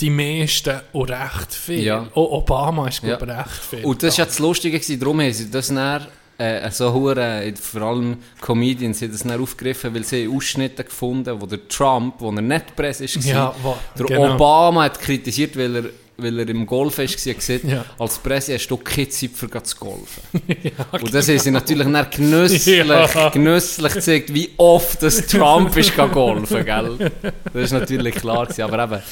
die 0.00 0.10
meisten 0.10 0.80
auch 0.94 1.08
recht 1.08 1.52
viel. 1.54 1.82
Ja. 1.84 2.06
Auch 2.14 2.32
Obama 2.32 2.88
ist, 2.88 3.02
glaube 3.02 3.26
Ja. 3.26 3.40
recht 3.40 3.50
viel. 3.70 3.84
Und 3.84 4.02
das 4.02 4.14
war 4.16 4.24
ja 4.24 4.24
das 4.24 4.38
Lustige, 4.38 4.78
gewesen, 4.80 4.98
darum 4.98 5.20
haben 5.20 5.32
sie 5.32 5.50
das 5.50 5.68
dann, 5.68 6.06
äh, 6.38 6.70
so 6.70 6.92
hure, 6.92 7.52
vor 7.60 7.82
allem 7.82 8.16
Comedians, 8.40 9.02
haben 9.02 9.12
das 9.12 9.22
dann 9.22 9.40
aufgegriffen, 9.40 9.94
weil 9.94 10.04
sie 10.04 10.26
Ausschnitte 10.26 10.82
gefunden 10.84 11.38
wo 11.40 11.46
der 11.46 11.68
Trump, 11.68 12.14
wo 12.18 12.30
er 12.30 12.40
nicht 12.42 12.74
Präsident 12.74 13.24
war, 13.26 13.32
Ja, 13.32 13.54
wo- 13.62 13.76
der 13.98 14.06
genau. 14.06 14.34
Obama 14.34 14.84
hat 14.84 14.98
kritisiert, 14.98 15.56
weil 15.56 15.76
er, 15.76 15.84
weil 16.18 16.38
er 16.40 16.48
im 16.48 16.66
Golf 16.66 16.98
war, 16.98 17.04
gesagt, 17.06 17.64
Ja. 17.64 17.84
als 17.98 18.18
Präsident 18.18 18.60
hast 18.60 18.68
du 18.70 18.76
keine 18.76 19.08
Zeit 19.08 19.30
für 19.34 19.62
zu 19.62 19.76
golfen. 19.76 20.22
Und 20.92 21.14
das 21.14 21.28
haben 21.28 21.38
sie 21.38 21.50
natürlich 21.50 21.86
dann 21.90 22.06
genüsslich, 22.10 22.66
Ja. 22.86 23.28
genüsslich 23.30 23.92
gezeigt, 23.94 24.32
wie 24.34 24.50
oft 24.56 25.02
das 25.02 25.26
Trump 25.26 25.76
ist 25.76 25.96
golfen, 25.96 26.64
gell? 26.64 27.10
Das 27.52 27.62
ist 27.64 27.72
natürlich 27.72 28.14
klar 28.16 28.46
gewesen, 28.46 28.62
aber 28.62 28.84
eben, 28.84 29.02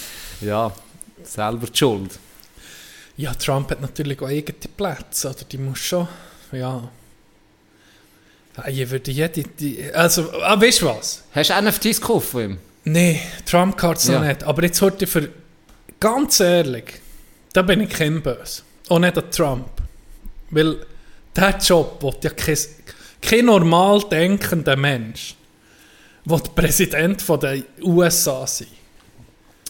ja, 0.42 0.72
selber 1.24 1.66
die 1.66 1.76
Schuld. 1.78 2.10
Ja, 3.16 3.34
Trump 3.34 3.70
hat 3.70 3.80
natürlich 3.80 4.20
auch 4.22 4.28
eigene 4.28 4.56
Plätze, 4.76 5.28
oder? 5.30 5.44
Die 5.50 5.58
muss 5.58 5.78
schon, 5.78 6.08
ja. 6.52 6.88
Ja, 8.56 8.68
Ich 8.68 8.90
würde 8.90 9.10
jede, 9.10 9.42
die, 9.42 9.84
also, 9.92 10.30
ah, 10.42 10.60
weißt 10.60 10.82
du 10.82 10.86
was? 10.86 11.22
Hast 11.34 11.50
du 11.50 11.54
NFTs 11.62 12.00
gekauft 12.00 12.28
von 12.30 12.42
ihm? 12.42 12.58
Nee, 12.84 13.20
Trump-Cards 13.46 14.08
noch 14.08 14.22
Ja. 14.22 14.28
nicht. 14.28 14.42
Aber 14.44 14.62
jetzt 14.62 14.80
heute 14.80 15.06
für, 15.06 15.28
ganz 16.00 16.40
ehrlich, 16.40 16.94
da 17.52 17.62
bin 17.62 17.82
ich 17.82 17.90
kein 17.90 18.22
Böse. 18.22 18.62
Auch 18.88 18.98
nicht 18.98 19.16
an 19.16 19.30
Trump. 19.30 19.68
Weil 20.50 20.84
der 21.36 21.58
Job 21.58 22.02
will 22.02 22.14
ja 22.22 22.30
kein, 22.30 22.56
kein 23.20 23.44
normal 23.44 24.02
denkender 24.10 24.76
Mensch, 24.76 25.36
will 26.24 26.40
Präsident 26.54 27.22
von 27.22 27.38
der 27.38 27.62
USA 27.82 28.46
sein. 28.46 28.66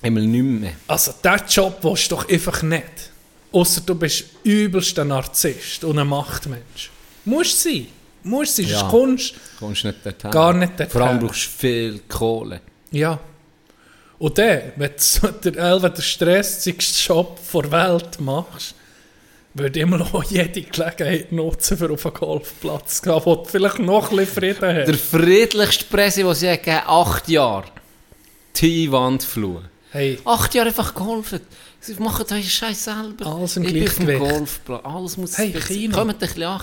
Einmal 0.03 0.23
nicht 0.27 0.43
mehr. 0.43 0.73
Also, 0.87 1.13
diesen 1.23 1.47
Job 1.49 1.79
willst 1.83 2.11
du 2.11 2.17
doch 2.17 2.29
einfach 2.29 2.63
nicht. 2.63 3.11
Außer 3.53 3.83
du 3.83 3.95
bist 3.95 4.25
übelster 4.45 5.05
Narzisst 5.05 5.85
und 5.85 5.99
ein 5.99 6.07
Machtmensch. 6.07 6.91
Musst 7.25 7.61
sein. 7.63 7.89
Musst 8.23 8.57
sein, 8.57 8.67
Ja. 8.67 8.79
sonst 8.81 8.91
kommst 8.91 9.35
Kommst 9.59 9.85
nicht 9.85 10.07
dorthin. 10.07 10.31
Gar 10.31 10.53
nicht 10.55 10.71
dorthin. 10.79 10.91
Vor 10.91 11.03
allem 11.03 11.19
brauchst 11.19 11.47
du 11.47 11.51
viel 11.59 12.01
Kohle. 12.09 12.61
Ja. 12.93 13.19
Und 14.21 14.37
dann, 14.37 14.61
wenn 14.77 14.91
du 14.91 14.95
so 14.99 15.29
der, 15.29 15.57
Elva 15.57 15.89
der 15.89 16.03
stressigste 16.03 17.09
Job 17.09 17.41
der 17.55 17.73
Welt 17.73 18.21
machst, 18.21 18.75
würde 19.55 19.79
ich 19.79 19.83
immer 19.83 19.97
noch 19.97 20.23
jede 20.25 20.61
Gelegenheit 20.61 21.33
nutzen, 21.33 21.79
für 21.79 21.91
auf 21.91 22.05
einen 22.05 22.15
Golfplatz 22.15 22.97
zu 22.97 23.03
gehen, 23.03 23.21
wo 23.25 23.37
du 23.37 23.45
vielleicht 23.47 23.79
noch 23.79 24.11
ein 24.11 24.19
bisschen 24.19 24.35
Frieden 24.35 24.77
hast. 24.77 24.89
Der 24.89 24.95
friedlichste 24.99 25.85
Presse, 25.87 26.23
den 26.23 26.35
sie 26.35 26.51
hat 26.51 26.63
gegeben 26.63 26.83
acht 26.87 27.29
Jahre. 27.31 27.65
Die 28.57 28.85
Einwandflur. 28.87 29.63
Hey, 29.91 30.19
Acht 30.27 30.55
Jahre 30.55 30.69
einfach 30.69 30.95
geholfen. 30.95 31.41
Sie 31.81 31.95
machen 31.95 32.27
euch 32.31 32.53
Scheiß 32.53 32.85
selber. 32.85 33.27
Alles 33.27 33.57
im 33.57 33.63
Gleichgewicht. 33.65 34.21
Golfplatz. 34.21 34.85
Alles 34.85 35.17
muss 35.17 35.39
Hey, 35.39 35.51
Kino. 35.53 35.97
Kommt 35.97 36.13
ein 36.13 36.19
bisschen 36.19 36.43
an. 36.43 36.61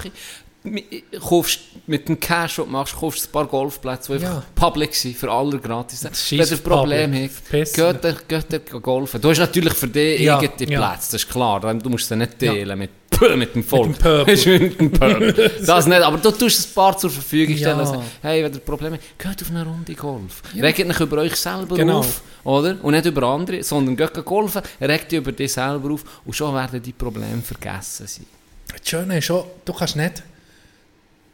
Kaufst 1.19 1.59
mit 1.87 2.07
dem 2.09 2.19
Cash, 2.19 2.59
was 2.59 2.65
du 2.65 2.71
machst, 2.71 2.95
kaufst 2.95 3.27
ein 3.27 3.31
paar 3.31 3.45
Golfplätze, 3.45 4.17
die 4.17 4.23
Ja. 4.23 4.29
einfach 4.37 4.43
public 4.55 4.93
sind, 4.95 5.15
für 5.17 5.31
alle 5.31 5.57
gratis. 5.59 6.03
Wenn 6.31 6.39
ihr 6.39 6.51
ein 6.51 6.59
Problem 6.63 7.13
habt, 7.13 8.27
geht 8.27 8.53
ihr 8.53 8.79
golfen. 8.81 9.21
Du 9.21 9.29
hast 9.29 9.39
natürlich 9.39 9.73
für 9.73 9.87
dich 9.87 10.21
Ja, 10.21 10.39
eigene 10.39 10.71
ja. 10.71 10.79
Plätze, 10.79 11.11
das 11.13 11.23
ist 11.23 11.29
klar. 11.29 11.59
Du 11.61 11.89
musst 11.89 12.07
sie 12.07 12.15
nicht 12.15 12.41
Ja. 12.41 12.51
teilen 12.53 12.77
mit, 12.79 12.89
mit 13.37 13.55
dem 13.55 13.63
Volk. 13.63 13.97
dem. 13.99 14.27
Weisst 14.27 14.45
du, 14.45 14.59
mit 14.59 14.79
dem. 14.79 14.91
Das 15.65 15.85
nicht, 15.87 16.01
aber 16.01 16.17
du 16.17 16.31
tust 16.31 16.67
ein 16.69 16.73
paar 16.73 16.97
zur 16.97 17.09
Verfügung 17.09 17.55
stellen. 17.57 17.79
Ja. 17.79 18.01
Hey, 18.21 18.43
wenn 18.43 18.53
ihr 18.53 18.59
Probleme 18.59 18.97
habt, 18.97 19.19
geht 19.19 19.41
auf 19.41 19.49
eine 19.49 19.65
Runde 19.65 19.93
Golf. 19.95 20.41
Regt 20.55 20.85
nicht 20.87 20.99
über 20.99 21.17
euch 21.19 21.35
selber 21.35 21.75
Genau. 21.75 21.99
auf, 21.99 22.21
oder? 22.43 22.77
Und 22.83 22.93
nicht 22.93 23.05
über 23.05 23.23
andere, 23.23 23.63
sondern 23.63 23.95
geht 23.95 24.23
golfen, 24.25 24.61
regt 24.81 25.11
dich 25.11 25.19
über 25.19 25.31
dich 25.31 25.51
selber 25.53 25.91
auf 25.93 26.03
und 26.25 26.33
schon 26.35 26.53
werden 26.53 26.81
die 26.81 26.93
Probleme 26.93 27.41
vergessen 27.41 28.07
sein. 28.07 28.25
das 28.77 28.87
Schöne 28.87 29.17
ist 29.17 29.25
schon, 29.25 29.43
du 29.65 29.73
kannst 29.73 29.95
nicht, 29.95 30.21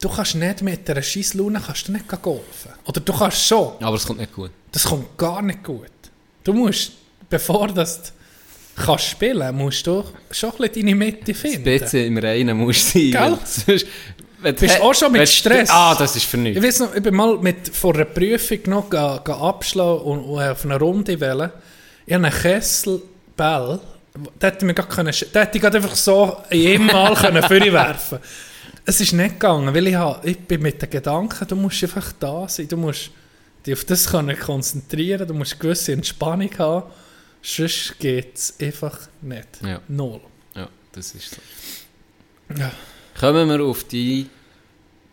du 0.04 0.10
kannst 0.10 0.36
nicht 0.36 0.62
mit 0.62 0.90
einer 0.90 1.02
Scheisslaune 1.02 1.62
kannst 1.66 1.88
du 1.88 1.92
nicht 1.94 2.08
golfen. 2.22 2.72
Oder 2.86 3.00
du 3.02 3.14
kannst 3.14 3.46
schon, 3.48 3.74
Aber 3.82 3.96
es 3.96 4.06
kommt 4.06 4.20
nicht 4.20 4.34
gut. 4.34 4.52
das 4.72 4.84
kommt 4.84 5.18
gar 5.18 5.42
nicht 5.42 5.64
gut. 5.64 5.88
Du 6.44 6.54
musst, 6.54 6.92
bevor 7.30 7.68
das 7.70 8.12
kannst 8.76 9.06
spielen, 9.06 9.56
musst 9.56 9.86
du 9.88 10.04
schon 10.32 10.52
ein 10.52 10.58
bisschen 10.58 10.74
deine 10.86 10.96
Mitte 10.96 11.34
finden. 11.34 11.64
bisschen 11.64 12.06
im 12.08 12.18
Reinen 12.18 12.58
musst 12.58 12.94
du 12.96 13.00
sein. 13.00 13.12
Gell? 13.12 13.38
sonst- 13.46 13.86
wenn 14.42 14.56
Bist 14.56 14.78
du- 14.78 14.82
auch 14.84 14.94
schon 14.94 15.12
mit 15.14 15.22
du- 15.22 15.28
Stress? 15.28 15.70
Ah, 15.72 15.96
das 15.96 16.18
ist 16.18 16.26
für 16.26 16.36
Ich 16.36 16.44
nichts. 16.44 16.62
weiß 16.66 16.80
noch, 16.80 16.96
ich 16.96 17.02
bin 17.02 17.16
mal 17.16 17.38
mit, 17.38 17.70
vor 17.74 17.94
einer 17.96 18.04
Prüfung 18.04 18.60
noch 18.66 18.90
ga, 18.90 19.22
ga 19.24 19.38
abschlagen 19.38 20.02
und, 20.02 20.20
und 20.20 20.44
auf 20.44 20.66
eine 20.66 20.78
Runde 20.78 21.18
wählen. 21.22 21.50
Ich 22.06 22.14
habe 22.14 22.26
einen 22.26 22.36
Kesselball, 22.42 23.80
den 24.16 24.28
hätte 24.42 24.58
ich 24.58 24.64
mir 24.64 24.74
gar 24.74 24.88
können, 24.90 25.14
den 25.34 25.42
hätte 25.42 25.58
ich 25.58 25.64
einfach 25.64 25.96
so 25.96 26.36
in 26.50 26.60
jedem 26.60 26.86
Mal 26.88 27.16
können 27.22 27.42
werfen 27.72 28.20
Es 28.86 29.00
ist 29.00 29.14
nicht 29.14 29.40
gegangen, 29.40 29.74
weil 29.74 29.88
ich, 29.88 29.96
habe, 29.96 30.28
ich 30.28 30.40
bin 30.40 30.62
mit 30.62 30.82
den 30.82 30.90
Gedanken, 30.90 31.48
du 31.48 31.56
musst 31.56 31.84
einfach 31.84 32.12
da 32.20 32.48
sein, 32.50 32.68
du 32.68 32.78
musst 32.78 33.12
dich 33.66 33.74
auf 33.74 33.86
das 33.86 34.08
können 34.08 34.38
konzentrieren, 34.38 35.28
du 35.28 35.34
musst 35.34 35.54
eine 35.54 35.62
gewisse 35.62 35.94
Entspannung 35.94 36.50
haben, 36.58 36.90
sonst 37.42 37.98
geht 38.00 38.36
es 38.36 38.60
einfach 38.60 39.08
nicht. 39.22 39.48
Ja. 39.62 39.80
Null. 39.88 40.20
Ja, 40.56 40.68
das 40.92 41.16
ist 41.16 41.36
so. 41.36 41.42
Ja. 42.60 42.72
Kommen 43.18 43.48
wir 43.48 43.64
auf 43.64 43.86
die 43.86 44.30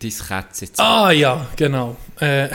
dein 0.00 0.10
Kätzchen 0.10 0.74
zu. 0.74 0.82
Ah 0.82 1.10
ja, 1.12 1.46
genau. 1.56 1.96
Äh, 2.18 2.48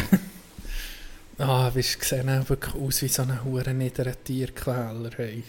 ah, 1.37 1.71
wie 1.73 1.81
gesehen, 1.81 2.29
auch 2.29 2.49
wirklich 2.49 2.75
aus 2.75 3.01
wie 3.01 3.07
so 3.07 3.21
ein 3.21 3.43
hure 3.43 3.73
niederer 3.73 4.21
Tierquäler. 4.21 5.11
Hey. 5.15 5.43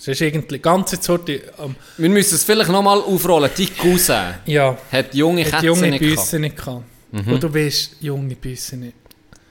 Es 0.00 0.08
ist 0.08 0.20
irgendwie 0.22 0.58
ganz 0.58 0.92
jetzt 0.92 1.06
heute, 1.10 1.42
ähm, 1.62 1.76
Wir 1.98 2.08
müssen 2.08 2.34
es 2.34 2.44
vielleicht 2.44 2.70
nochmal 2.70 2.98
aufrollen. 3.00 3.50
Dein 3.54 3.76
Cousin 3.76 4.34
ja, 4.46 4.78
hat 4.90 5.14
junge 5.14 5.44
hat 5.44 5.50
Kätzchen 5.50 5.66
junge 5.66 5.90
nicht 5.90 6.00
gehabt. 6.00 6.16
Büsse 6.16 6.38
nicht 6.38 6.56
gehabt. 6.56 6.84
Mhm. 7.12 7.32
Und 7.32 7.42
du 7.42 7.54
weißt, 7.54 7.96
junge 8.00 8.34
Büsse 8.34 8.76
nicht. 8.78 8.94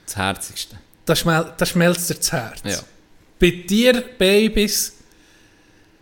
Das 0.08 0.16
Herzigste. 0.16 0.78
Da, 1.06 1.16
schmel 1.16 1.54
da 1.56 1.66
schmelzt 1.68 2.10
dir 2.10 2.16
das 2.16 2.32
Herz. 2.32 2.62
Ja. 2.64 2.80
Bei 3.40 3.52
dir, 3.52 4.04
Babys, 4.18 4.94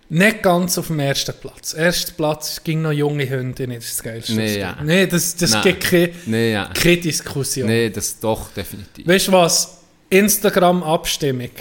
nicht 0.08 0.42
ganz 0.42 0.78
auf 0.78 0.88
dem 0.88 1.00
ersten 1.00 1.34
Platz. 1.42 1.74
Erster 1.74 2.14
Platz 2.14 2.64
ging 2.64 2.82
noch 2.82 2.94
junge 2.94 3.26
das 3.26 3.68
ist 3.68 3.98
das 3.98 4.04
Geilste. 4.04 4.34
Nee, 4.34 4.60
ja. 4.60 4.78
nee 4.82 5.08
das, 5.08 5.36
das 5.36 5.52
Nein. 5.52 5.64
gibt 5.64 5.84
keine, 5.84 6.14
Nee, 6.26 6.54
ja. 6.54 6.72
keine 6.74 6.98
Diskussion. 6.98 7.68
Nee, 7.68 7.90
das 7.90 8.18
doch, 8.18 8.50
definitiv. 8.54 9.06
Weißt 9.06 9.28
du 9.28 9.34
was? 9.34 9.78
Instagram-Abstimmung. 10.10 11.52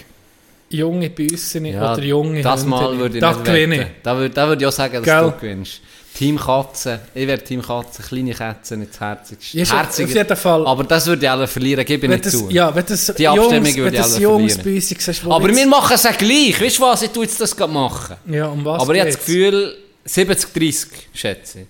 Junge 0.69 1.11
Büsse 1.11 1.59
Ja, 1.61 1.93
oder 1.93 2.03
junge 2.03 2.43
das 2.43 2.61
Hündin. 2.63 2.71
Mal 2.71 2.99
würde 2.99 3.15
ich 3.17 3.21
Da 3.21 3.33
nicht 3.33 3.45
gewinne 3.45 3.79
wetten. 3.79 3.91
Da 4.03 4.17
würde, 4.17 4.35
da 4.35 4.49
würde 4.49 4.63
ich 4.63 4.67
auch 4.67 4.73
sagen, 4.73 4.95
dass 4.95 5.05
Gell? 5.05 5.23
du 5.23 5.33
gewinnst. 5.33 5.81
Team 6.17 6.39
Katze, 6.39 7.01
ich 7.15 7.27
wäre 7.27 7.39
Team 7.45 7.61
Katze, 7.61 8.03
kleine 8.03 8.33
Katze, 8.33 8.77
nicht 8.79 8.91
das 8.93 9.01
Herzigste. 9.01 9.59
Ja, 9.59 9.67
schon, 9.67 9.77
Herziger. 9.77 10.09
auf 10.09 10.15
jeden 10.15 10.37
Fall. 10.37 10.67
Aber 10.67 10.85
das 10.85 11.07
würde 11.07 11.27
ich 11.27 11.31
alle 11.31 11.47
verlieren, 11.47 11.85
gebe 11.85 12.07
ich 12.07 12.11
nicht 12.11 12.25
das, 12.25 12.33
zu. 12.33 12.49
ja, 12.51 12.75
wenn 12.75 12.87
das 12.87 13.13
Die 13.15 13.29
Abstimmung 13.29 13.77
würde 13.77 13.97
ich 13.97 14.03
das 14.03 14.15
alle 14.15 14.23
Jungs 14.23 14.55
verlieren. 14.55 15.17
Wo 15.25 15.33
Aber 15.33 15.49
wir 15.55 15.67
machen 15.67 15.93
es 15.95 16.03
ja 16.05 16.13
gleich. 16.13 16.59
Weißt 16.61 16.79
du 16.79 16.83
was, 16.83 17.03
ich 17.03 17.11
tue 17.11 17.25
jetzt 17.25 17.39
das 17.39 17.55
gerade 17.55 17.73
machen. 17.73 18.17
Ja, 18.31 18.47
um 18.47 18.65
was 18.65 18.81
Aber 18.81 18.95
ich 18.95 19.01
habe 19.01 19.11
das 19.11 19.19
geht's? 19.27 19.27
Gefühl, 19.27 19.77
70-30, 20.09 20.87
schätze 21.13 21.61
ich. 21.61 21.67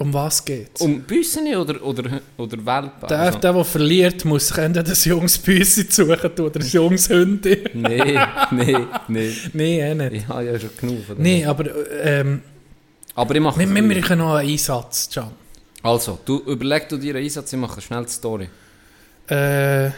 Um 0.00 0.14
was 0.14 0.42
geht's? 0.42 0.80
Um 0.80 1.02
Büssen 1.02 1.46
oder, 1.54 1.82
oder, 1.84 2.22
oder 2.38 2.56
Welpen? 2.64 3.06
der, 3.08 3.18
Also- 3.18 3.38
der, 3.38 3.52
der 3.52 3.64
verliert, 3.66 4.24
muss 4.24 4.48
sich 4.48 4.56
entweder 4.56 4.90
ein 4.90 4.96
junges 5.04 5.36
Büssi 5.36 5.86
suchen 5.90 6.30
oder 6.40 6.58
ein 6.60 6.66
junges. 6.66 7.08
Nee, 7.74 8.18
nee, 8.50 8.76
nee. 9.08 9.32
Nein, 9.52 9.62
eh 9.62 9.94
nicht. 9.94 10.12
Ich 10.22 10.28
habe 10.28 10.44
ja 10.46 10.58
schon 10.58 10.70
genug. 10.80 11.00
Nein, 11.18 11.46
aber 11.46 11.66
ähm, 12.02 12.42
Aber 13.14 13.34
ich 13.34 13.40
mache 13.42 13.58
wir, 13.58 13.66
es 13.68 13.74
wir 13.74 13.82
machen 14.02 14.18
noch 14.18 14.34
einen 14.36 14.48
Einsatz, 14.50 15.10
Can. 15.12 15.30
Also, 15.82 16.18
du 16.24 16.38
überleg 16.46 16.88
du 16.88 16.96
dir 16.96 17.14
einen 17.14 17.24
Einsatz, 17.24 17.52
ich 17.52 17.58
mache 17.58 17.80
schnell 17.82 18.04
die 18.06 18.10
Story. 18.10 18.48
Äh, 19.28 19.88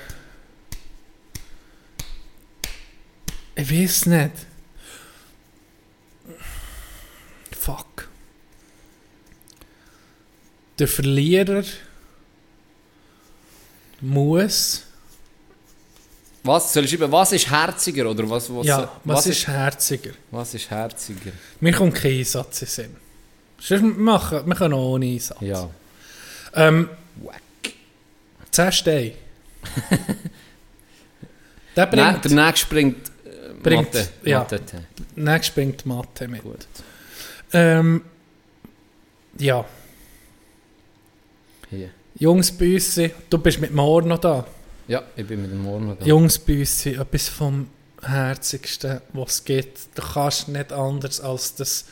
ich 3.55 3.71
weiß 3.71 4.07
nicht. 4.07 4.33
Fuck. 7.57 8.02
Der 10.79 10.89
Verlierer 10.89 11.65
muss. 14.01 14.85
Was? 16.45 16.73
Soll 16.73 16.85
ich 16.85 16.91
schreiben, 16.91 17.13
was 17.13 17.33
ist 17.33 17.49
herziger? 17.51 18.11
Oder 18.11 18.29
was, 18.29 18.53
was, 18.53 18.67
ja, 18.67 18.91
was, 19.05 19.27
ist 19.27 19.47
herziger? 19.47 20.11
Was 20.31 20.55
ist 20.55 20.71
herziger? 20.71 21.31
Mir 21.61 21.73
kommt 21.73 21.95
kein 21.95 22.19
Einsatz 22.19 22.63
in 22.63 22.69
Sinn. 22.69 22.97
Sonst 23.61 23.97
machen, 23.97 24.41
wir 24.45 24.55
können 24.57 24.75
auch 24.75 24.95
ohne 24.95 25.07
Einsatz. 25.07 25.41
Ja. 25.41 25.71
Ähm, 26.55 26.89
10 28.51 28.73
Steine. 28.73 29.13
der 31.77 31.87
Nein, 31.87 31.91
bringt, 32.21 32.25
der 32.25 32.45
nächste 32.47 32.67
bringt, 32.67 33.09
äh, 33.25 33.55
Bringt, 33.63 33.95
Mathe. 33.95 34.09
ja. 34.25 34.41
Mathe. 34.41 34.61
nächst 35.15 35.55
bringt 35.55 35.87
Mathe 35.87 36.27
mit. 36.27 36.43
Gut. 36.43 36.67
Ähm, 37.53 38.03
ja, 39.39 39.65
Hier. 41.73 41.89
Jungsbüsse, 42.19 43.13
du 43.31 43.39
bist 43.39 43.59
mit 43.59 43.73
Moor 43.73 44.03
noch 44.03 44.19
da. 44.19 44.47
Ja, 44.89 45.03
ich 45.17 45.27
bin 45.27 45.41
mit 45.41 45.51
dem 45.51 45.63
Morgen 45.63 45.87
noch 45.87 45.99
da. 45.99 46.05
Jungsbüsse, 46.05 46.91
etwas 46.91 47.31
vom 47.31 47.69
Herzigsten, 48.03 49.01
was 49.15 49.37
es 49.37 49.45
gibt. 49.45 49.79
Du 49.95 50.03
kannst 50.03 50.49
nicht 50.49 50.71
anders 50.71 51.23
als 51.23 51.55
das 51.55 51.87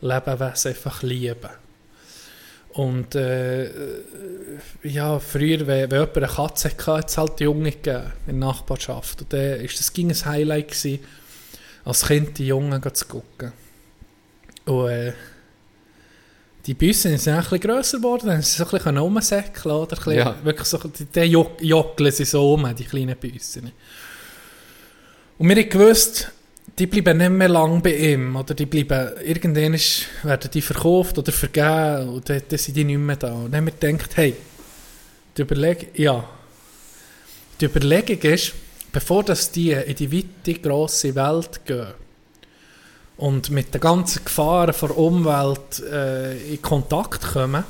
Lebewesen 0.00 0.68
einfach 0.68 1.02
lieben. 1.02 1.50
Und 2.74 3.16
äh, 3.16 3.70
ja, 4.84 5.18
früher, 5.18 5.66
wenn, 5.66 5.90
wenn 5.90 6.00
jemand 6.00 6.16
eine 6.16 6.26
Katze 6.28 6.70
hatte, 6.70 6.86
hat 6.86 7.10
es 7.10 7.18
halt 7.18 7.40
Junge 7.40 7.72
gegeben 7.72 8.12
in 8.28 8.40
der 8.40 8.48
Nachbarschaft. 8.48 9.22
Und 9.22 9.32
dann 9.32 9.60
ist 9.60 9.80
das 9.80 9.92
ging 9.92 10.10
ein 10.10 10.24
Highlight 10.24 10.68
gewesen, 10.68 11.00
als 11.84 12.06
Kind 12.06 12.38
die 12.38 12.46
Jungen 12.46 12.80
zu 12.94 13.06
gucken. 13.06 13.52
Und 14.66 14.90
äh, 14.90 15.12
die 16.66 16.74
Büsse 16.74 17.16
sind 17.18 17.28
ein 17.34 17.40
bisschen 17.42 17.60
grösser 17.60 17.98
geworden, 17.98 18.26
dann 18.28 18.42
sind 18.42 18.52
sie 18.52 18.58
so 18.58 18.64
ein 18.64 18.70
bisschen 18.70 18.96
rumsäckeln, 18.98 19.74
oder? 19.74 19.92
Ein 19.98 20.04
bisschen, 20.04 20.12
Ja. 20.14 20.34
Wirklich 20.42 20.66
so, 20.68 20.78
die, 20.78 21.04
die 21.04 21.20
jock- 21.20 21.60
jockeln 21.62 22.10
sie 22.12 22.24
so 22.24 22.54
um, 22.54 22.74
die 22.74 22.84
kleinen 22.84 23.16
Büsse. 23.16 23.60
Und 25.38 25.48
wir 25.48 25.56
haben 25.56 25.68
gewusst, 25.68 26.30
die 26.78 26.86
bleiben 26.86 27.18
nicht 27.18 27.30
mehr 27.30 27.48
lang 27.48 27.82
bei 27.82 27.94
ihm, 27.94 28.34
oder 28.36 28.54
die 28.54 28.66
bleiben, 28.66 29.12
irgendwann 29.24 29.74
ist, 29.74 30.06
werden 30.22 30.50
die 30.52 30.62
verkauft 30.62 31.18
oder 31.18 31.32
vergeben, 31.32 32.08
und 32.08 32.28
dann, 32.28 32.42
dann 32.48 32.58
sind 32.58 32.76
die 32.76 32.84
nicht 32.84 32.98
mehr 32.98 33.16
da. 33.16 33.32
Und 33.32 33.52
dann 33.52 33.66
haben 33.66 33.66
wir 33.80 33.90
gedacht, 33.92 34.16
hey, 34.16 34.34
die 35.36 35.42
Überlegung, 35.42 35.88
ja, 35.94 36.28
die 37.60 37.66
Überlegung 37.66 38.18
ist, 38.32 38.52
bevor 38.92 39.22
dass 39.24 39.50
die 39.50 39.72
in 39.72 39.94
die 39.96 40.10
weite, 40.12 40.58
grosse 40.60 41.14
Welt 41.14 41.64
gehen 41.64 41.88
und 43.16 43.50
mit 43.50 43.72
den 43.74 43.80
ganzen 43.80 44.24
Gefahren 44.24 44.74
der 44.80 44.96
Umwelt 44.98 45.80
äh, 45.80 46.54
in 46.54 46.62
Kontakt 46.62 47.22
kommen, 47.22 47.64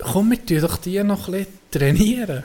komm, 0.00 0.30
wir 0.30 0.44
tun 0.44 0.60
doch 0.60 0.76
die 0.76 1.02
noch 1.02 1.28
ein 1.28 1.32
bisschen 1.32 1.58
trainieren. 1.70 2.44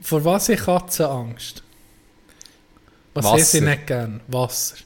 Vor 0.00 0.24
was 0.24 0.48
ich 0.48 0.60
Katzen 0.60 1.06
Angst? 1.06 1.62
Was 3.14 3.24
haben 3.26 3.38
sie 3.38 3.58
Wasser. 3.58 3.60
nicht 3.70 3.86
gern? 3.86 4.20
Wasser. 4.28 4.76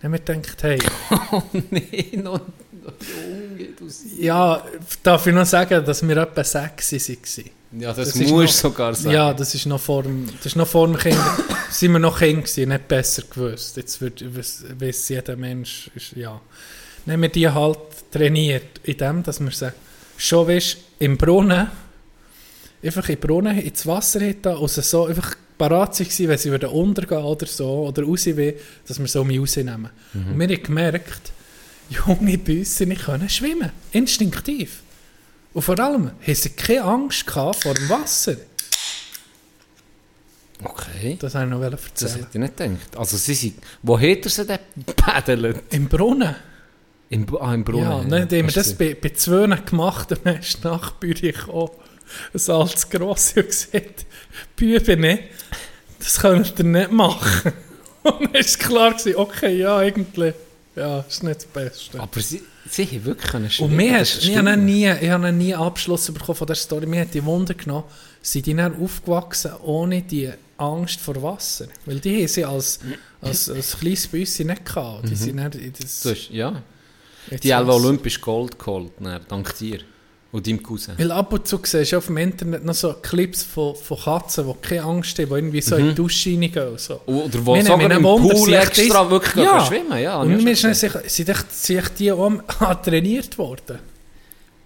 Dann 0.00 0.12
haben 0.14 0.24
wir 0.26 0.34
gedacht, 0.34 0.62
hey, 0.62 0.78
nee, 1.70 2.10
noch, 2.16 2.40
noch 2.72 2.92
Junge, 3.00 3.64
du 3.78 3.88
Sie- 3.88 4.22
ja, 4.24 4.64
darf 5.02 5.26
ich 5.26 5.34
noch 5.34 5.46
sagen, 5.46 5.84
dass 5.84 6.06
wir 6.06 6.16
etwa 6.16 6.44
sechs 6.44 6.92
waren? 6.92 7.50
Ja, 7.72 7.92
das, 7.92 8.12
Das 8.12 8.18
du 8.28 8.40
noch- 8.42 8.48
sogar 8.48 8.94
sagen. 8.94 9.14
Ja, 9.14 9.34
das 9.34 9.54
ist 9.54 9.66
noch 9.66 9.80
vor 9.80 10.02
dem, 10.04 10.26
das 10.38 10.46
ist 10.46 10.56
noch 10.56 10.68
vor 10.68 10.86
dem 10.86 10.96
Kind, 10.96 11.18
sind 11.70 11.92
wir 11.92 11.98
noch 11.98 12.18
Kind 12.18 12.44
gewesen, 12.44 12.68
nicht 12.68 12.88
besser 12.88 13.22
gewusst. 13.28 13.76
Jetzt 13.76 14.00
wird, 14.00 14.24
weiss 14.80 15.08
jeder 15.08 15.36
Mensch, 15.36 15.90
ist, 15.94 16.12
ja. 16.16 16.40
Haben 17.08 17.22
wir 17.22 17.28
die 17.28 17.48
halt 17.48 17.78
trainiert, 18.10 18.80
in 18.84 18.96
dem, 18.96 19.22
dass 19.22 19.40
wir 19.40 19.50
sie 19.50 19.72
schon, 20.16 20.48
weißt, 20.48 20.76
im 21.00 21.16
Brunnen, 21.18 21.68
einfach 22.82 23.08
im 23.08 23.18
Brunnen 23.18 23.58
ins 23.58 23.86
Wasser 23.86 24.20
hätten 24.20 24.54
und 24.56 24.70
sie 24.70 24.82
so 24.82 25.06
einfach 25.06 25.34
parat 25.58 25.98
waren, 25.98 26.28
wenn 26.28 26.38
sie 26.38 26.50
würden 26.50 26.68
untergehen 26.68 27.22
oder 27.22 27.46
so, 27.46 27.86
oder 27.88 28.02
raus 28.04 28.26
will, 28.26 28.58
dass 28.86 28.98
wir 28.98 29.06
so 29.08 29.22
um 29.22 29.30
rausnehmen. 29.30 29.90
Und 30.14 30.38
wir 30.38 30.48
haben 30.48 30.62
gemerkt, 30.62 31.32
junge 31.90 32.38
Büsse 32.38 32.86
nicht 32.86 33.04
können 33.04 33.28
schwimmen. 33.28 33.70
Instinktiv. 33.92 34.82
Und 35.56 35.62
vor 35.62 35.80
allem 35.80 36.10
haben 36.10 36.34
sie 36.34 36.50
keine 36.50 36.82
Angst 36.82 37.26
gehabt 37.26 37.62
vor 37.62 37.72
dem 37.72 37.88
Wasser. 37.88 38.36
Okay. 40.62 41.16
Das 41.18 41.32
wollte 41.32 41.46
ich 41.46 41.50
noch 41.50 41.70
Das 41.70 41.82
erzählen. 41.82 42.12
hätte 42.12 42.28
ich 42.34 42.40
nicht 42.40 42.56
gedacht. 42.58 42.96
Also 42.98 43.16
sie 43.16 43.32
sind... 43.32 43.54
Wo 43.82 43.98
hat 43.98 44.22
er 44.22 44.28
sie 44.28 44.44
denn 44.44 44.58
gepaddelt? 44.86 45.62
Im 45.70 45.88
Brunnen. 45.88 46.36
Im, 47.08 47.26
ah, 47.40 47.54
im 47.54 47.64
Brunnen. 47.64 47.84
ja, 47.84 47.94
und 47.94 48.10
dann 48.10 48.22
haben 48.24 48.30
wir 48.30 48.52
das 48.52 48.74
bei, 48.74 48.94
bei 49.00 49.08
zwei 49.08 49.46
gemacht 49.46 50.12
und 50.12 50.26
dann 50.26 50.40
ist 50.40 50.62
die 50.62 50.68
Nachbüre 50.68 51.32
gekommen. 51.32 51.70
Ein 52.34 52.50
altes 52.54 52.90
Grosse 52.90 53.40
und 53.40 53.46
gesagt, 53.48 54.04
Bübene, 54.56 55.20
das 55.98 56.20
könnt 56.20 56.58
ihr 56.58 56.64
nicht 56.66 56.92
machen. 56.92 57.52
Und 58.02 58.26
dann 58.26 58.34
war 58.34 58.42
klar, 58.42 58.90
gewesen, 58.92 59.16
okay, 59.16 59.58
ja, 59.58 59.78
eigentlich, 59.78 60.34
ja, 60.76 61.00
ist 61.00 61.24
nicht 61.24 61.36
das 61.38 61.46
Beste. 61.46 61.98
Aber 61.98 62.20
sie, 62.20 62.40
sie 62.70 62.86
haben 62.86 63.04
wirklich 63.04 63.30
können 63.30 63.44
Und 63.44 63.50
schwimmen. 63.50 63.76
mir 63.76 63.98
Das 63.98 64.14
ist 64.16 64.24
ich 64.28 64.36
habe 64.36 64.56
nie, 64.56 64.88
ich 64.90 65.08
habe 65.10 65.32
nie 65.32 65.54
Abschluss 65.54 66.10
bekommen 66.12 66.36
von 66.36 66.46
der 66.46 66.56
Story. 66.56 66.86
Mir 66.86 67.02
hat 67.02 67.14
die 67.14 67.24
Wunder 67.24 67.54
genommen, 67.54 67.84
sind 68.22 68.46
die 68.46 68.54
dann 68.54 68.76
aufgewachsen 68.80 69.52
ohne 69.64 70.02
die 70.02 70.30
Angst 70.58 71.00
vor 71.00 71.22
Wasser? 71.22 71.66
Weil 71.84 72.00
die 72.00 72.20
haben 72.20 72.28
sie 72.28 72.44
als, 72.44 72.80
als, 73.20 73.48
als 73.50 73.78
kleines 73.78 74.06
Büsschen 74.06 74.46
nicht 74.48 74.64
gehabt. 74.64 75.08
Die 75.08 75.16
sind 75.16 75.36
dann 75.36 75.52
in 75.52 75.72
das, 75.78 76.00
Du 76.00 76.10
hast, 76.10 76.30
ja. 76.30 76.62
Die 77.42 77.54
haben 77.54 77.66
Wasser. 77.66 77.76
olympisch 77.84 78.20
Gold 78.20 78.58
geholt, 78.58 78.92
dann, 79.00 79.20
dank 79.28 79.56
dir. 79.58 79.80
Und 80.32 80.46
deinem 80.46 80.62
Cousin. 80.62 80.94
Weil 80.98 81.12
ab 81.12 81.32
und 81.32 81.46
zu 81.46 81.58
siehst 81.62 81.92
du 81.92 81.98
auf 81.98 82.06
dem 82.06 82.16
Internet 82.18 82.64
noch 82.64 82.74
so 82.74 82.92
Clips 82.94 83.42
von, 83.44 83.74
von 83.76 83.96
Katzen, 83.98 84.46
die 84.46 84.68
keine 84.68 84.82
Angst 84.82 85.18
haben, 85.18 85.28
die 85.28 85.34
irgendwie 85.34 85.60
so 85.62 85.76
in 85.76 85.88
die 85.88 85.94
Dusche 85.94 86.30
reingehen. 86.30 86.68
und 86.68 86.80
So. 86.80 87.00
Oder 87.06 87.46
wo 87.46 87.54
Wir 87.54 87.62
sogar 87.64 87.90
im 87.90 88.02
Wunder, 88.02 88.34
Pool 88.34 88.44
sind 88.44 88.54
extra 88.54 89.02
das- 89.02 89.10
wirklich 89.10 89.44
Ja. 89.44 89.64
schwimmen. 89.64 89.98
Ja, 90.02 90.20
Und 90.20 90.32
ist 90.46 90.64
dann 90.64 90.72
gesehen. 90.72 90.92
sich- 91.04 91.12
sind 91.26 91.36
sind 91.50 91.98
die 91.98 92.12
auch 92.12 92.32
trainiert 92.82 93.38
worden. 93.38 93.78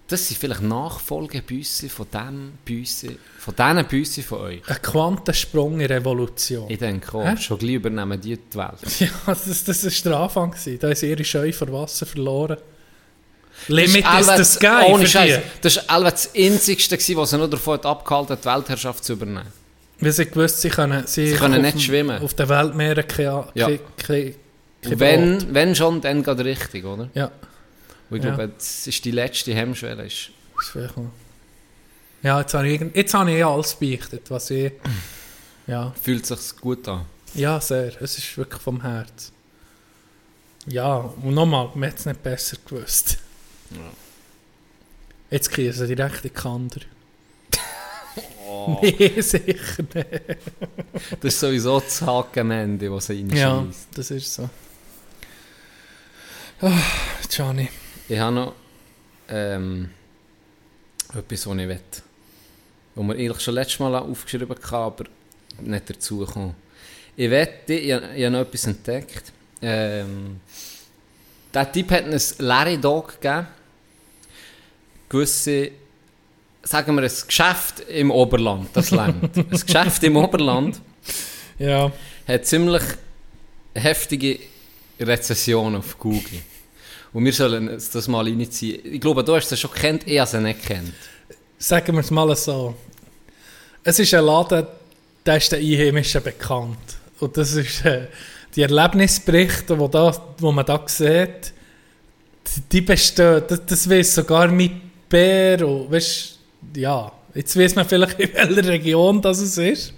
Das 0.09 0.27
sind 0.27 0.39
vielleicht 0.39 0.63
Nachfolgebüsse 0.63 1.89
von 1.89 2.07
dem 2.13 2.53
Büsse, 2.65 3.11
von 3.39 3.55
diesen 3.55 3.85
Büsse 3.87 4.23
von 4.25 4.39
euch. 4.41 4.63
Ein 4.69 4.83
Quantensprung 4.83 5.79
in 5.79 5.87
Revolution. 5.87 6.69
Ich 6.69 6.79
denke 6.81 7.17
auch, 7.17 7.25
Hä? 7.25 7.37
schon 7.37 7.59
gleich 7.59 7.75
übernehmen 7.75 8.21
die 8.21 8.37
die 8.37 8.59
Welt. 8.59 8.73
Ja, 8.99 9.09
das, 9.27 9.63
das 9.63 9.85
ist 9.85 10.05
der 10.05 10.17
Anfang. 10.19 10.51
gewesen. 10.51 10.79
Da 10.81 10.93
sie 10.97 11.11
ihre 11.11 11.23
Scheu 11.25 11.53
vor 11.53 11.73
Wasser 11.73 12.07
verloren. 12.07 12.57
Limit 13.69 14.05
Das 14.05 14.21
is 14.21 14.27
Elva- 14.29 14.37
the 14.37 14.45
sky 14.45 14.93
Ohne 14.93 15.07
Scheiß. 15.07 15.39
Das 15.61 15.89
war 15.89 16.01
das 16.05 16.31
Einzigste, 16.35 16.97
was 17.17 17.31
sie 17.31 17.37
nur 17.39 17.49
davon 17.49 17.81
abgehalten 17.81 18.31
hat, 18.33 18.45
die 18.45 18.49
Weltherrschaft 18.49 19.05
zu 19.05 19.13
übernehmen. 19.15 19.47
Weil 20.01 20.13
sie 20.13 20.25
gewusst, 20.27 20.61
sie 20.63 20.71
können, 20.71 21.07
sie 21.07 21.29
Sie 21.31 21.37
können 21.37 21.61
nicht 21.63 21.75
dem- 21.75 21.81
schwimmen. 21.81 22.23
Auf 22.23 22.33
den 22.35 22.49
Weltmeeren 22.49 23.07
keine, 23.07 23.49
Ja. 23.55 23.67
keine, 23.99 24.35
keine, 24.83 24.99
wenn, 25.01 25.55
wenn 25.55 25.75
schon, 25.75 26.01
dann 26.01 26.23
geht 26.23 26.39
richtig, 26.41 26.85
oder? 26.87 27.11
Ja, 27.15 27.31
Und 28.09 28.17
ich 28.19 28.25
Ja. 28.25 28.35
glaube, 28.35 28.53
das 28.57 28.87
ist 28.87 29.05
die 29.05 29.11
letzte 29.11 29.55
Hemmschwelle. 29.55 30.07
Ist, 30.07 30.31
ist 30.59 30.75
Ja, 32.23 32.41
jetzt 32.41 32.55
habe 32.55 32.69
ich, 32.69 32.81
jetzt 32.95 33.15
habe 33.15 33.31
ich 33.31 33.39
ja 33.39 33.51
alles 33.53 33.75
beichtet, 33.75 34.31
was 34.31 34.51
ich... 34.51 34.73
Ja, 35.67 35.93
fühlt 36.03 36.25
sich 36.27 36.57
gut 36.61 36.89
an. 36.89 37.05
ja, 37.35 37.61
sehr. 37.61 37.93
Es 38.03 38.19
ist 38.19 38.37
wirklich 38.39 38.61
vom 38.61 38.81
Herz. 38.83 39.31
Ja, 40.67 40.97
und 40.97 41.35
nochmal, 41.35 41.69
man 41.75 41.91
hat 41.91 41.99
es 41.99 42.07
nicht 42.07 42.23
besser 42.23 42.57
gewusst. 42.67 43.19
Jetzt 45.31 45.51
kriegen 45.51 45.73
sie 45.73 45.95
direkt 45.95 46.17
in 46.17 46.23
die 46.23 46.31
Kander. 46.31 46.81
Nee, 48.83 49.21
sicher 49.21 49.83
nicht. 49.95 50.23
Das 51.21 51.35
ist 51.35 51.41
sowieso 51.41 51.79
das 51.81 52.03
Haken 52.03 52.41
am 52.41 52.51
Ende, 52.51 52.93
was 52.93 53.07
sie 53.07 53.23
Ja, 53.33 53.57
reinschießt. 53.59 53.89
das 53.95 54.11
ist 54.11 54.35
so. 54.35 54.51
Ah, 56.61 56.73
Gianni. 57.29 57.69
Ich 58.09 58.19
habe 58.19 58.35
noch 58.35 58.55
ähm, 59.29 59.91
etwas, 61.15 61.47
was 61.47 61.57
ich 61.59 61.69
will. 61.69 61.81
Wo 62.97 63.03
wir 63.05 63.15
eigentlich 63.15 63.41
schon 63.41 63.55
letztes 63.55 63.79
Mal 63.79 63.95
aufgeschrieben 63.95 64.49
haben, 64.71 64.75
aber 64.75 65.05
nicht 65.61 65.89
dazu 65.89 66.19
gekommen. 66.19 66.55
Ich 67.17 67.31
wette, 67.31 67.73
ich, 67.75 67.89
ich 67.89 67.95
habe 67.95 68.31
noch 68.31 68.41
etwas 68.41 68.67
entdeckt. 68.67 69.33
Ähm, 69.63 70.41
Der 71.55 71.71
Typ 71.71 71.91
hat 71.93 72.05
einen 72.05 72.21
Larry 72.39 72.79
Dog 72.79 73.21
gegeben. 73.21 73.47
Gewisse, 75.11 75.73
sagen 76.63 76.95
wir, 76.97 77.03
ein 77.03 77.13
Geschäft 77.27 77.81
im 77.89 78.11
Oberland, 78.11 78.69
das 78.73 78.91
längt. 78.93 79.37
ein 79.37 79.51
Geschäft 79.51 80.03
im 80.05 80.17
Oberland 80.17 80.81
Ja. 81.59 81.93
hat 82.27 82.47
ziemlich 82.47 82.83
heftige 83.75 84.39
Rezession 84.99 85.77
auf 85.77 85.99
Google. 85.99 86.41
Und 87.13 87.25
wir 87.25 87.33
sollen 87.33 87.67
das 87.69 88.09
mal 88.09 88.25
reinziehen. 88.25 88.81
Ich 88.85 89.01
glaube, 89.01 89.23
du 89.25 89.35
hast 89.35 89.51
es 89.51 89.61
schon 89.61 89.73
kennt, 89.73 90.07
ich 90.07 90.19
habe 90.19 90.29
es 90.37 90.43
nicht 90.43 90.63
kennt. 90.65 90.95
Sagen 91.59 91.95
wir 91.95 92.01
es 92.01 92.11
mal 92.11 92.35
so. 92.37 92.75
Es 93.83 93.99
ist 93.99 94.15
ein 94.15 94.25
Laden, 94.25 94.67
der 95.27 95.37
ist 95.37 95.51
den 95.53 95.61
Einheimischen 95.61 96.23
bekannt. 96.23 96.79
Und 97.19 97.37
das 97.37 97.53
ist 97.53 97.85
äh, 97.85 98.07
die 98.55 98.63
Erlebnisberichte, 98.63 99.77
die 99.77 99.89
da, 99.91 100.33
wo 100.39 100.53
man 100.53 100.65
da 100.65 100.83
sieht, 100.87 101.53
die, 102.47 102.61
die 102.73 102.81
bestehen. 102.81 103.43
Das, 103.49 103.67
das 103.67 103.91
weiß 103.91 104.15
sogar 104.15 104.49
mit 104.49 104.73
Bär. 105.11 105.69
Und, 105.69 105.93
weißt, 105.93 106.39
ja, 106.77 107.13
jetzt 107.35 107.59
weiß 107.59 107.75
man 107.75 107.87
vielleicht, 107.87 108.19
in 108.21 108.33
welcher 108.33 108.69
Region 108.69 109.21
das 109.21 109.41
es 109.41 109.59
ist. 109.59 109.93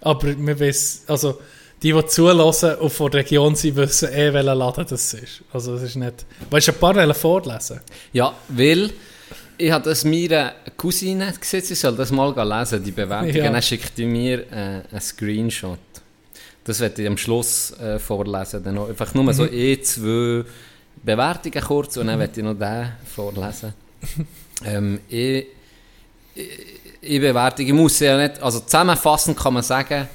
Aber 0.00 0.28
man 0.36 0.58
weiß, 0.58 1.04
also 1.06 1.38
die, 1.82 1.92
die 1.92 2.06
zulassen 2.06 2.76
und 2.76 2.90
von 2.90 3.10
der 3.10 3.20
Region 3.20 3.54
sind, 3.54 3.76
wissen 3.76 4.08
eh, 4.12 4.32
welcher 4.32 4.54
Laden 4.54 4.86
das 4.88 5.14
ist. 5.14 5.42
Also 5.52 5.74
es 5.74 5.82
ist 5.82 5.96
nicht... 5.96 6.24
Willst 6.50 6.68
du 6.68 6.72
ein 6.72 6.78
paar 6.78 6.94
wollen 6.94 7.14
vorlesen? 7.14 7.80
Ja, 8.12 8.34
weil 8.48 8.90
ich 9.58 9.70
habe 9.70 9.84
das 9.84 10.04
meiner 10.04 10.54
Cousine 10.76 11.32
gesehen, 11.38 11.62
sie 11.62 11.74
soll 11.74 11.96
das 11.96 12.10
mal 12.10 12.32
lesen, 12.32 12.82
die 12.82 12.92
Bewertung. 12.92 13.34
Ja. 13.34 13.50
Dann 13.50 13.62
schickt 13.62 13.98
die 13.98 14.06
mir 14.06 14.40
äh, 14.52 14.82
einen 14.90 15.00
Screenshot. 15.00 15.78
Das 16.64 16.80
werde 16.80 17.02
ich 17.02 17.08
am 17.08 17.16
Schluss 17.16 17.72
äh, 17.80 17.98
vorlesen. 17.98 18.62
Dann 18.62 18.74
noch, 18.74 18.88
einfach 18.88 19.12
nur 19.14 19.32
so 19.32 19.46
eh 19.46 19.80
zwei 19.80 20.44
Bewertungen 21.02 21.64
kurz 21.64 21.96
und 21.96 22.06
dann 22.08 22.18
werde 22.18 22.38
ich 22.40 22.44
noch 22.44 22.54
den 22.54 22.92
vorlesen. 23.14 23.72
ähm, 24.64 25.00
ich, 25.08 25.46
ich, 26.34 26.48
ich 27.00 27.20
Bewertung, 27.20 27.66
ich 27.66 27.72
muss 27.72 27.98
ja 28.00 28.16
nicht, 28.16 28.40
also 28.42 28.60
zusammenfassend 28.60 29.36
kann 29.38 29.54
man 29.54 29.62
sagen, 29.62 30.08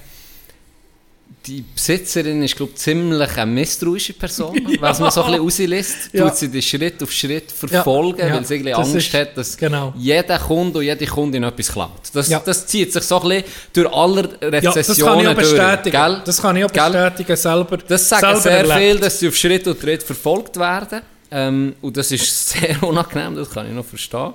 die 1.45 1.61
Besitzerin 1.75 2.41
ist, 2.41 2.55
glaube 2.55 2.71
ich, 2.73 2.77
ziemlich 2.79 3.37
eine 3.37 3.51
misstrauische 3.51 4.13
Person, 4.13 4.55
was 4.79 4.99
man 5.01 5.11
so 5.11 5.23
ein 5.23 5.31
bisschen 5.43 5.67
rauslässt. 5.67 5.97
Ja. 6.13 6.25
Tut 6.29 6.37
sie 6.37 6.47
die 6.47 6.61
Schritt 6.61 7.03
auf 7.03 7.11
Schritt 7.11 7.51
verfolgen, 7.51 8.19
Ja, 8.19 8.27
ja. 8.27 8.35
weil 8.35 8.45
sie 8.45 8.53
irgendwie 8.55 8.71
Das 8.71 8.79
Angst 8.79 8.95
ist- 8.95 9.13
hat, 9.13 9.37
dass 9.37 9.57
genau. 9.57 9.93
jeder 9.97 10.39
Kunde 10.39 10.79
und 10.79 10.85
jede 10.85 11.05
Kundin 11.05 11.43
etwas 11.43 11.69
klaut. 11.69 11.91
Das, 12.13 12.29
Ja. 12.29 12.39
das 12.39 12.65
zieht 12.65 12.93
sich 12.93 13.03
so 13.03 13.19
ein 13.21 13.27
bisschen 13.27 13.43
durch 13.73 13.93
alle 13.93 14.21
Ja, 14.21 14.27
das 14.29 14.39
kann 14.39 14.53
ich 14.71 14.75
Rezessionen 14.77 15.27
auch 15.27 15.33
bestätigen. 15.35 15.97
durch. 16.05 16.23
Das 16.23 16.41
kann 16.41 16.55
ich 16.55 16.63
auch 16.63 16.71
bestätigen, 16.71 17.35
selber. 17.35 17.77
Das 17.77 18.07
sagen 18.07 18.21
selber 18.21 18.39
sehr 18.41 18.57
erlebt. 18.59 18.77
viel, 18.79 18.99
dass 18.99 19.19
sie 19.19 19.27
auf 19.27 19.35
Schritt 19.35 19.67
und 19.67 19.81
Tritt 19.81 20.03
verfolgt 20.03 20.55
werden. 20.57 21.01
Ähm, 21.33 21.75
und 21.81 21.97
das 21.97 22.11
ist 22.11 22.49
sehr 22.51 22.81
unangenehm, 22.83 23.35
das 23.35 23.49
kann 23.49 23.67
ich 23.67 23.73
noch 23.73 23.85
verstehen. 23.85 24.33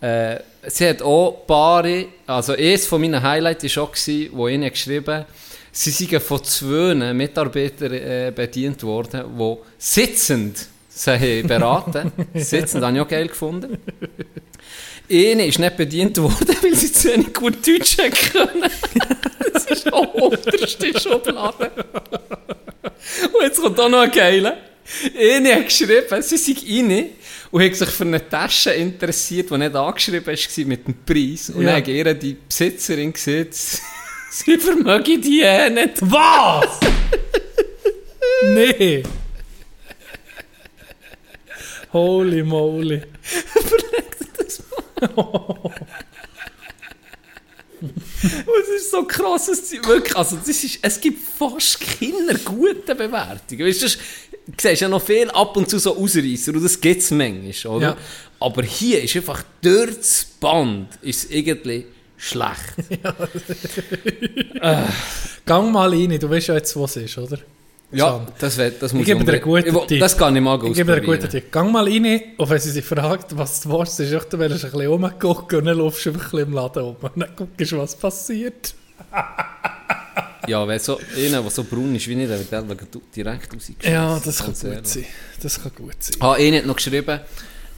Äh, 0.00 0.40
sie 0.66 0.88
hat 0.88 1.00
auch 1.00 1.46
Paare, 1.46 2.08
also 2.26 2.52
eines 2.52 2.86
von 2.86 3.00
meinen 3.00 3.22
Highlights 3.22 3.76
war 3.76 3.84
auch, 3.84 3.92
gewesen, 3.92 4.28
wo 4.32 4.46
ihnen 4.46 4.70
geschrieben 4.70 5.24
sie 5.72 5.90
seien 5.90 6.20
von 6.20 6.42
zwei 6.42 6.94
Mitarbeitern 7.12 7.92
äh, 7.92 8.32
bedient 8.34 8.82
worden, 8.82 9.24
die 9.38 9.56
sitzend 9.78 10.66
sie 10.88 11.42
beraten 11.46 12.12
Sitzend 12.34 12.82
habe 12.82 12.96
ich 12.96 13.02
auch 13.02 13.08
geil 13.08 13.28
gefunden. 13.28 13.78
Eine 15.10 15.46
ist 15.46 15.58
nicht 15.58 15.76
bedient 15.76 16.18
worden, 16.18 16.56
weil 16.62 16.74
sie 16.74 16.92
zu 16.92 17.08
wenig 17.08 17.32
gut 17.32 17.66
Deutsch 17.66 17.96
können. 17.96 18.70
Das 19.52 19.66
ist 19.66 19.92
auch 19.92 20.14
unterste 20.14 20.98
Schublade. 20.98 21.70
Und 23.32 23.42
jetzt 23.42 23.60
kommt 23.60 23.78
auch 23.78 23.88
noch 23.88 24.00
ein 24.00 24.10
Geiler. 24.10 24.56
Eine 25.18 25.54
hat 25.56 25.64
geschrieben, 25.66 26.22
sie 26.22 26.36
sei 26.36 26.54
rein 26.66 27.06
und 27.50 27.62
hat 27.62 27.74
sich 27.74 27.88
für 27.88 28.04
eine 28.04 28.28
Tasche 28.28 28.70
interessiert, 28.70 29.50
die 29.50 29.58
nicht 29.58 29.74
angeschrieben 29.74 30.26
war 30.26 30.64
mit 30.66 30.86
dem 30.86 30.94
Preis. 31.04 31.50
Und 31.50 31.62
Ja. 31.62 31.68
dann 31.72 31.76
hat 31.82 31.88
ihr 31.88 32.14
die 32.14 32.34
Besitzerin 32.34 33.12
gesagt, 33.12 33.54
sie 34.30 34.58
vermöge 34.58 35.18
die 35.18 35.40
eh 35.42 35.70
nicht. 35.70 35.94
Was? 36.02 36.78
nee. 38.44 39.02
Holy 41.92 42.42
moly. 42.42 43.02
Und 47.80 48.62
es 48.62 48.82
ist 48.82 48.90
so 48.90 49.04
krass, 49.04 49.46
dass 49.46 49.68
sie 49.68 49.84
wirklich, 49.84 50.16
also 50.16 50.36
das 50.36 50.48
ist, 50.48 50.78
es 50.80 51.00
gibt 51.00 51.20
fast 51.38 51.78
keine 51.80 52.34
guten 52.38 52.96
Bewertungen. 52.96 53.66
Weißt 53.66 53.82
das- 53.82 53.98
du 53.98 54.00
siehst 54.58 54.82
ja 54.82 54.88
noch 54.88 55.02
viel 55.02 55.30
ab 55.30 55.56
und 55.56 55.68
zu 55.68 55.78
so 55.78 55.96
Ausreißer 55.96 56.52
und 56.52 56.64
das 56.64 56.80
gibt 56.80 57.02
es 57.02 57.10
manchmal, 57.10 57.76
oder? 57.76 57.88
Ja. 57.88 57.96
Aber 58.40 58.62
hier 58.62 59.02
ist 59.02 59.16
einfach 59.16 59.42
durch 59.62 59.96
das 59.96 60.26
Band 60.40 60.88
ist 61.02 61.30
irgendwie 61.30 61.86
schlecht. 62.16 62.74
Gang 65.46 65.72
mal 65.72 65.90
rein, 65.90 66.18
du 66.18 66.30
weißt 66.30 66.48
ja 66.48 66.54
jetzt, 66.54 66.78
was 66.78 66.96
es 66.96 67.04
ist, 67.04 67.18
oder? 67.18 67.38
Ja, 67.92 68.26
das, 68.38 68.58
wird, 68.58 68.82
das 68.82 68.92
muss 68.92 69.02
Ich 69.02 69.06
gebe 69.06 69.24
dir 69.24 69.32
einen 69.32 69.42
guten 69.42 69.86
Tipp. 69.86 70.00
Das 70.00 70.18
kann 70.18 70.34
ich 70.34 70.42
mal 70.42 70.56
Ich 70.64 70.74
gebe 70.74 70.92
dir 70.92 70.96
einen 70.96 71.06
guten. 71.06 71.28
Tipp. 71.28 71.52
Gang 71.52 71.70
mal 71.70 71.84
rein, 71.84 72.20
und 72.36 72.50
wenn 72.50 72.58
sie 72.58 72.70
sich 72.70 72.84
fragt, 72.84 73.36
was 73.36 73.60
du 73.60 73.70
willst, 73.70 74.00
ist, 74.00 74.12
echt, 74.12 74.32
dann 74.32 74.40
willst 74.40 74.62
du 74.62 74.66
ein 74.66 74.72
bisschen 74.72 74.88
rumgucken 74.88 75.60
und 75.60 75.64
dann 75.66 75.78
laufst 75.78 76.04
du 76.04 76.10
einfach 76.10 76.24
ein 76.24 76.30
bisschen 76.30 76.48
im 76.48 76.54
Laden 76.54 76.82
um. 76.82 76.96
Und 77.00 77.12
dann 77.16 77.28
guckst 77.36 77.72
du, 77.72 77.78
was 77.78 77.96
passiert. 77.96 78.74
Ja, 80.48 80.66
wenn 80.66 80.78
so 80.78 80.98
einer, 81.16 81.42
der 81.42 81.50
so 81.50 81.64
braun 81.64 81.94
ist 81.94 82.06
wie 82.08 82.12
ich, 82.22 82.28
der 82.28 82.38
wird 82.38 82.52
der 82.52 82.62
direkt 83.14 83.52
rausgeschossen. 83.54 83.92
Ja, 83.92 84.20
das 84.24 84.38
kann 84.38 84.52
gut 84.54 84.64
ehrlich. 84.64 84.86
sein. 84.88 85.04
Das 85.42 85.62
kann 85.62 85.72
gut 85.76 85.94
sein. 86.00 86.16
Ah, 86.20 86.32
einer 86.34 86.58
hat 86.58 86.66
noch 86.66 86.76
geschrieben, 86.76 87.20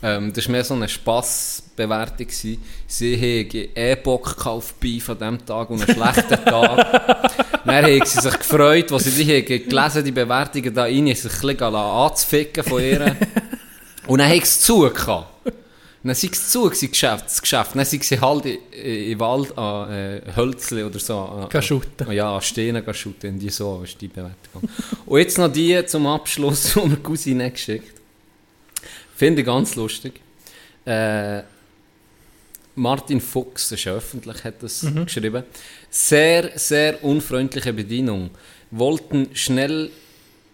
ähm, 0.03 0.33
das 0.33 0.45
war 0.47 0.53
mehr 0.53 0.65
so 0.65 0.75
eine 0.75 0.89
Spassbewertung. 0.89 2.27
gewesen. 2.27 2.63
Sie 2.87 3.17
haben 3.17 3.69
E-Bock 3.75 4.37
gekauft 4.37 4.79
Beef 4.81 5.09
an 5.11 5.19
diesem 5.19 5.47
Tag 5.47 5.71
und 5.71 5.83
einen 5.83 5.95
schlechten 5.95 6.29
Tag. 6.45 7.65
Dann 7.65 7.85
haben 7.85 8.05
sie 8.05 8.21
sich 8.21 8.39
gefreut, 8.39 8.93
als 8.93 9.05
sie 9.05 9.25
die 9.25 9.37
haben 9.37 9.69
gelesen 9.69 10.05
die 10.05 10.13
Bewertungen 10.13 10.73
da 10.75 10.83
rein, 10.85 11.07
sich 11.15 11.25
ein 11.25 11.41
bisschen 11.41 11.75
anzuficken 11.75 12.65
von 12.65 12.81
ihr. 12.83 13.17
Und 14.07 14.19
dann 14.21 14.29
haben 14.29 14.37
sie 14.37 14.43
es 14.43 14.61
zugehabt. 14.61 15.38
Dann 16.05 16.15
sind 16.15 16.35
sie 16.35 16.43
zu, 16.51 16.65
gewesen, 16.65 16.91
Geschäft, 16.91 17.25
das 17.27 17.41
Geschäft. 17.43 17.75
Dann 17.75 17.85
sind 17.85 18.05
sie 18.05 18.20
halt 18.20 18.47
in, 18.47 18.59
in 18.73 19.19
Wald 19.20 19.57
an 19.59 19.91
äh, 19.93 20.20
Hölzli 20.37 20.85
oder 20.85 20.99
so. 20.99 21.19
An, 21.19 21.43
an- 21.43 21.49
Ja, 22.12 22.35
an 22.37 22.41
Steinen 22.43 22.95
shooten. 22.95 23.31
Und 23.35 23.39
die 23.41 23.51
so 23.51 23.83
ist 23.83 24.01
die 24.01 24.09
Bewertung. 24.09 24.62
Und 25.07 25.19
jetzt 25.19 25.39
noch 25.39 25.53
die 25.53 25.85
zum 25.87 26.07
Abschluss, 26.07 26.73
die 26.75 26.81
mir 26.89 26.97
Cousine 26.99 27.51
geschickt 27.51 27.93
Finde 29.16 29.41
ich 29.41 29.47
ganz 29.47 29.75
lustig. 29.75 30.20
Äh, 30.87 31.43
Martin 32.77 33.20
Fuchs, 33.20 33.69
das 33.70 33.81
ist 33.81 33.85
ja 33.87 33.95
öffentlich, 33.95 34.45
hat 34.45 34.62
das 34.62 34.87
geschrieben. 35.05 35.43
Sehr, 35.91 36.53
sehr 36.57 37.03
unfreundliche 37.03 37.73
Bedienung. 37.73 38.31
Wollten 38.70 39.29
schnell, 39.35 39.91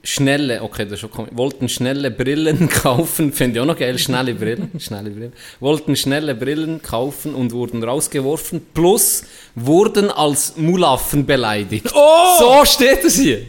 schnelle, 0.05 0.63
okay, 0.63 0.85
das 0.85 0.93
ist 0.93 1.01
schon 1.01 1.11
komisch. 1.11 1.33
Wollten 1.35 1.69
schnelle 1.69 2.11
Brillen 2.11 2.69
kaufen, 2.83 3.33
finde 3.33 3.57
ich 3.57 3.63
auch 3.63 3.67
noch 3.67 3.79
geil, 3.79 3.99
schnelle 3.99 4.35
Brillen, 4.35 4.71
schnelle 4.79 5.11
Brillen. 5.11 5.33
Wollten 5.61 5.97
schnelle 5.97 6.35
Brillen 6.35 6.81
kaufen 6.83 7.35
und 7.35 7.53
wurden 7.53 7.83
rausgeworfen, 7.83 8.67
plus 8.73 9.25
wurden 9.55 10.11
als 10.11 10.57
Mulaffen 10.57 11.27
beleidigt. 11.27 11.91
Oh! 11.95 12.39
So 12.39 12.65
steht 12.65 13.05
es 13.05 13.19
hier. 13.19 13.47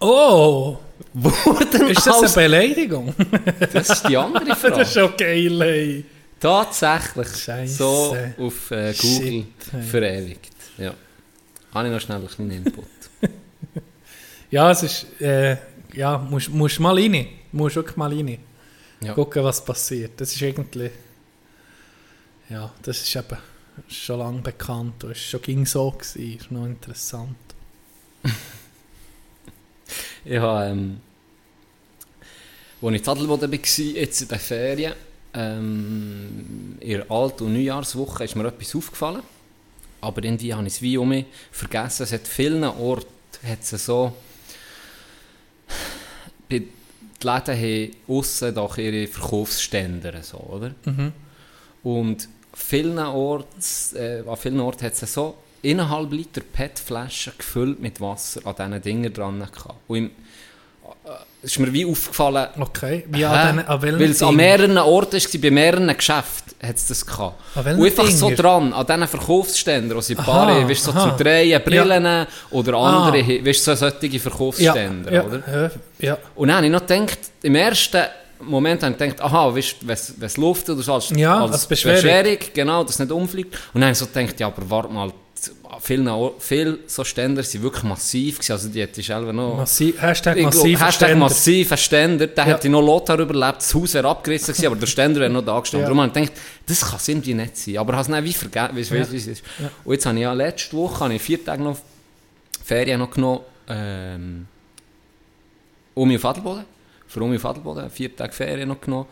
Oh! 0.00 0.78
Wurden 1.14 1.88
Ist 1.88 2.06
das 2.06 2.16
eine 2.16 2.22
als, 2.26 2.34
Beleidigung? 2.34 3.14
das 3.72 3.90
ist 3.90 4.08
die 4.08 4.16
andere 4.16 4.54
Frage. 4.54 4.74
das 4.78 4.88
ist 4.88 4.94
schon 4.94 5.16
geil, 5.16 5.62
ey. 5.62 6.04
Tatsächlich 6.38 7.28
Scheisse. 7.36 7.74
so 7.74 8.16
auf 8.38 8.70
äh, 8.70 8.94
Google 8.96 9.32
Shit, 9.32 9.46
hey. 9.72 9.82
verewigt. 9.82 10.52
Ja. 10.76 10.94
Habe 11.74 11.88
ich 11.88 11.94
noch 11.94 12.00
schnell 12.00 12.18
einen 12.18 12.28
kleinen 12.28 12.50
Input. 12.50 12.84
Ja, 14.50 14.70
es 14.70 14.82
ist, 14.82 15.20
äh, 15.20 15.56
ja, 15.94 16.18
musst, 16.18 16.50
musst 16.50 16.80
mal 16.80 16.94
rein. 16.94 17.26
Musst 17.52 17.76
wirklich 17.76 17.96
mal 17.96 18.12
rein. 18.12 18.38
Ja. 19.00 19.14
Gucken, 19.14 19.44
was 19.44 19.64
passiert. 19.64 20.20
Das 20.20 20.32
ist 20.32 20.42
irgendwie, 20.42 20.90
ja, 22.48 22.72
das 22.82 23.00
ist 23.00 23.16
eben 23.16 23.38
schon 23.88 24.18
lange 24.18 24.40
bekannt. 24.40 24.94
Das 25.00 25.12
ist 25.12 25.24
schon 25.24 25.42
ging 25.42 25.66
so 25.66 25.90
gewesen. 25.90 26.36
Ist 26.36 26.50
noch 26.50 26.66
interessant. 26.66 27.36
Ich 30.24 30.36
habe, 30.36 30.66
ähm, 30.66 31.00
als 32.82 32.94
ich 32.94 33.02
in 33.02 33.08
Adelboden 33.08 33.50
war, 33.50 33.58
jetzt 33.58 34.20
in 34.20 34.28
den 34.28 34.38
Ferien, 34.38 34.92
ähm, 35.32 36.76
in 36.80 36.98
der 36.98 37.10
Alt- 37.10 37.40
und 37.40 37.54
Neujahrswoche, 37.54 38.24
ist 38.24 38.36
mir 38.36 38.46
etwas 38.46 38.76
aufgefallen. 38.76 39.22
Aber 40.02 40.22
irgendwie 40.22 40.52
habe 40.52 40.66
ich 40.66 40.74
es 40.74 40.82
wie 40.82 40.98
um 40.98 41.08
mich 41.08 41.24
vergessen. 41.50 42.02
Es 42.02 42.12
hat 42.12 42.28
vielen 42.28 42.62
Orten 42.64 43.08
hat 43.42 43.60
es 43.62 43.84
so... 43.86 44.12
Die 46.50 46.68
Läden 47.22 47.56
haben 47.56 47.90
aussen 48.08 48.54
doch 48.54 48.78
ihre 48.78 49.06
Verkaufsstände, 49.06 50.20
so, 50.22 50.38
oder? 50.38 50.74
Und 51.82 52.28
vielen 52.54 52.98
Orts, 52.98 53.92
äh, 53.94 54.22
an 54.26 54.36
vielen 54.36 54.60
Orten 54.60 54.84
hat 54.86 55.00
es 55.00 55.12
so 55.12 55.36
eineinhalb 55.64 56.12
Liter 56.12 56.40
PET-Flaschen 56.40 57.34
gefüllt 57.36 57.80
mit 57.80 58.00
Wasser 58.00 58.40
an 58.46 58.54
diesen 58.54 58.82
Dingen 58.82 59.12
dran 59.12 59.38
gehabt. 59.40 59.74
Und 59.88 59.96
im, 59.96 60.10
ist 61.42 61.58
mir 61.58 61.72
wie 61.72 61.86
aufgefallen, 61.86 62.48
Okay. 62.58 63.04
Wie 63.08 63.24
an, 63.24 63.58
den, 63.58 63.66
an 63.66 63.82
Weil 63.82 64.02
es 64.02 64.22
an 64.22 64.34
mehreren 64.34 64.76
Orten 64.78 65.12
war, 65.22 65.40
bei 65.40 65.50
mehreren 65.50 65.96
Geschäften 65.96 66.54
hat 66.60 66.76
es 66.76 66.88
das 66.88 67.06
gehabt. 67.06 67.36
Und 67.54 67.84
einfach 67.84 68.06
so 68.10 68.26
Dinger? 68.30 68.42
dran, 68.42 68.72
an 68.72 68.84
diesen 68.86 69.06
Verkaufsständen, 69.08 69.96
wo 69.96 70.00
sie 70.00 70.16
Paare, 70.16 70.68
weißt 70.68 70.86
du, 70.88 70.90
so 70.92 70.98
aha. 70.98 71.16
zu 71.16 71.22
drehen, 71.22 71.62
Brillen 71.64 72.26
oder 72.50 72.74
andere, 72.74 73.18
Ah. 73.22 73.44
weißt 73.46 73.66
du, 73.66 73.70
so 73.70 73.74
solche 73.76 74.06
ja, 74.08 74.18
Verkaufsstände, 74.18 75.14
ja, 75.14 75.22
oder? 75.22 75.42
Ja, 75.46 75.70
ja. 76.08 76.18
Und 76.34 76.48
dann 76.48 76.56
habe 76.56 76.66
ich 76.66 76.72
noch 76.72 76.84
gedacht, 76.86 77.18
im 77.42 77.54
ersten 77.54 78.02
Moment 78.40 78.82
habe 78.82 78.92
ich 78.92 78.98
gedacht, 78.98 79.20
aha, 79.20 79.54
weißt 79.54 79.76
du, 79.82 79.86
wenn 79.88 80.26
es 80.26 80.36
Luft 80.36 80.68
oder 80.70 80.82
so, 80.82 80.94
als, 80.94 81.10
Ja, 81.10 81.40
als 81.42 81.52
als 81.52 81.66
Beschwerung. 81.66 82.38
genau, 82.52 82.82
dass 82.82 82.94
es 82.94 82.98
nicht 82.98 83.12
umfliegt. 83.12 83.54
Und 83.72 83.80
dann 83.80 83.84
habe 83.84 83.92
ich 83.92 83.98
so 83.98 84.06
gedacht, 84.06 84.38
ja, 84.40 84.48
aber 84.48 84.62
warte 84.68 84.92
mal, 84.92 85.12
viele, 85.88 86.32
viele 86.38 86.78
so 86.86 87.02
Ständer 87.02 87.42
sind 87.42 87.62
wirklich 87.62 87.82
massiv 87.82 88.36
gewesen, 88.36 88.52
also 88.52 88.68
die 88.68 88.80
hätte 88.82 89.00
ich 89.00 89.06
selber 89.06 89.32
noch... 89.32 89.56
Massiv, 89.56 90.00
Hashtag 90.00 90.36
Ich 90.36 90.44
massiv 90.44 90.80
Hashtag 90.80 91.16
massiver 91.16 91.76
Ständer, 91.76 92.26
der 92.26 92.46
Ja. 92.46 92.54
hätte 92.54 92.68
noch 92.68 92.82
Lothar 92.82 93.18
überlebt, 93.18 93.56
das 93.58 93.74
Haus 93.74 93.94
wäre 93.94 94.06
abgerissen 94.08 94.52
gewesen, 94.52 94.66
aber 94.66 94.76
der 94.76 94.86
Ständer 94.86 95.20
wäre 95.20 95.30
noch 95.30 95.44
da 95.44 95.58
gestanden. 95.58 95.82
Ja. 95.84 95.94
Darum 95.94 96.00
habe 96.02 96.20
ich 96.20 96.28
gedacht, 96.28 96.40
das 96.66 96.80
kann 96.82 96.96
es 96.96 97.08
irgendwie 97.08 97.34
nicht 97.34 97.56
sein. 97.56 97.78
Aber 97.78 97.92
ich 97.92 97.96
habe 97.98 98.02
es 98.02 98.08
dann 98.14 98.24
wie 98.24 98.32
vergessen, 98.32 98.76
weißt 98.76 98.90
du, 98.90 98.94
Ja. 98.96 99.12
wie 99.12 99.16
es 99.16 99.26
ist. 99.26 99.42
Und 99.84 99.92
jetzt 99.94 100.06
habe 100.06 100.16
ich 100.16 100.22
ja 100.22 100.32
letzte 100.32 100.76
Woche, 100.76 101.00
habe 101.04 101.14
ich 101.14 101.22
vier 101.22 101.44
Tage 101.44 101.62
noch 101.62 101.78
Ferien 102.64 103.00
noch 103.00 103.10
genommen, 103.10 103.40
ähm, 103.68 104.46
Umi 105.94 106.16
auf 106.16 106.24
Adelboden, 106.24 106.64
für 107.06 107.20
Umi 107.22 107.36
auf 107.36 107.44
Adelboden, 107.46 107.90
vier 107.90 108.14
Tage 108.14 108.32
Ferien 108.32 108.68
noch 108.68 108.80
genommen. 108.80 109.06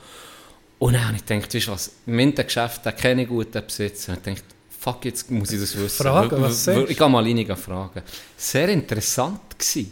Und 0.78 0.92
dann 0.92 1.06
habe 1.08 1.16
ich 1.16 1.24
gedacht, 1.24 1.54
weißt 1.54 1.66
du 1.66 1.72
was, 1.72 1.90
mein 2.04 2.34
Geschäft, 2.34 2.84
den 2.84 2.94
kenne 2.96 3.22
ich 3.22 3.28
gut, 3.28 3.54
den 3.54 3.64
Besitzer. 3.64 4.12
Ich 4.12 4.18
dachte, 4.22 4.42
fuck, 4.86 5.04
jetzt 5.04 5.30
muss 5.30 5.50
ich 5.50 5.60
das 5.60 5.76
wissen. 5.76 6.02
Fragen, 6.04 6.40
was 6.40 6.64
sagst 6.64 6.80
du? 6.80 6.90
Ich 6.90 6.96
gehe 6.96 7.08
mal 7.08 7.24
rein 7.24 7.56
fragen. 7.56 8.02
Sehr 8.36 8.68
interessant 8.68 9.40
war. 9.58 9.84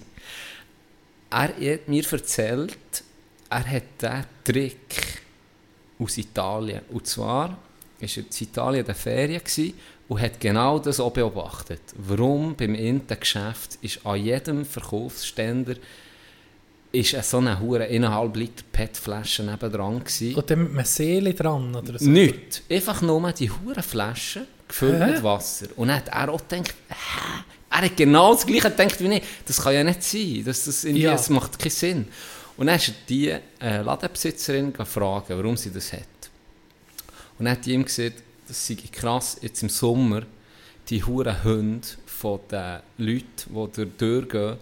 Er 1.30 1.72
hat 1.74 1.88
mir 1.88 2.12
erzählt, 2.12 3.02
er 3.50 3.70
hat 3.70 3.82
diesen 4.00 4.24
Trick 4.44 5.22
aus 5.98 6.16
Italien. 6.16 6.82
Und 6.90 7.06
zwar 7.08 7.48
war 7.48 7.58
er 8.00 8.16
in 8.18 8.26
Italien 8.38 8.80
in 8.80 8.86
der 8.86 8.94
Ferien 8.94 9.42
und 10.06 10.20
hat 10.20 10.38
genau 10.38 10.78
das 10.78 11.00
auch 11.00 11.12
beobachtet. 11.12 11.82
Warum 11.96 12.54
beim 12.54 12.76
Intergeschäft 12.76 13.78
ist 13.82 14.06
an 14.06 14.22
jedem 14.22 14.64
Verkaufsständer 14.64 15.74
ist 16.92 17.28
so 17.28 17.38
eine 17.38 17.58
hure 17.58 17.86
1,5 17.86 18.36
Liter 18.36 18.62
PET-Flasche 18.70 19.42
nebendran 19.42 19.98
gewesen. 19.98 20.36
Und 20.36 20.48
dann 20.48 20.62
mit 20.62 20.72
einer 20.72 20.84
Seele 20.84 21.34
dran 21.34 21.74
oder 21.74 21.98
so. 21.98 22.08
Nichts. 22.08 22.62
Einfach 22.70 23.02
nur 23.02 23.32
die 23.32 23.50
hure 23.50 23.82
Flasche 23.82 24.46
gefüllt 24.68 25.00
Hä? 25.02 25.06
mit 25.12 25.22
Wasser. 25.22 25.66
Und 25.76 25.88
dann 25.88 25.96
hat 25.98 26.08
er 26.08 26.28
auch 26.30 26.40
gedacht, 26.48 26.74
hä? 26.88 27.44
Er 27.70 27.80
hat 27.82 27.96
genau 27.96 28.34
das 28.34 28.46
Gleiche 28.46 28.70
gedacht 28.70 29.00
wie 29.00 29.14
ich. 29.16 29.22
Das 29.46 29.60
kann 29.60 29.74
ja 29.74 29.82
nicht 29.84 30.02
sein. 30.02 30.42
Das, 30.44 30.64
das, 30.64 30.84
irgendwie, 30.84 31.02
Ja. 31.02 31.12
das 31.12 31.28
macht 31.30 31.58
keinen 31.58 31.70
Sinn. 31.70 32.08
Und 32.56 32.66
dann 32.68 32.76
ist 32.76 32.92
die 33.08 33.28
äh, 33.30 33.80
Ladenbesitzerin 33.82 34.72
gefragt, 34.72 35.26
warum 35.30 35.56
sie 35.56 35.72
das 35.72 35.92
hat. 35.92 36.00
Und 37.38 37.46
dann 37.46 37.56
hat 37.56 37.66
die 37.66 37.72
ihm 37.72 37.84
gesagt, 37.84 38.22
das 38.46 38.64
sei 38.64 38.76
krass, 38.92 39.38
jetzt 39.40 39.62
im 39.62 39.68
Sommer, 39.68 40.22
die 40.88 41.02
huren 41.02 41.42
Hunde 41.42 41.86
von 42.06 42.38
den 42.50 42.78
Leuten, 42.98 43.24
die 43.48 43.52
durch 43.54 43.72
die 43.74 43.86
Tür 43.98 44.22
gehen, 44.28 44.56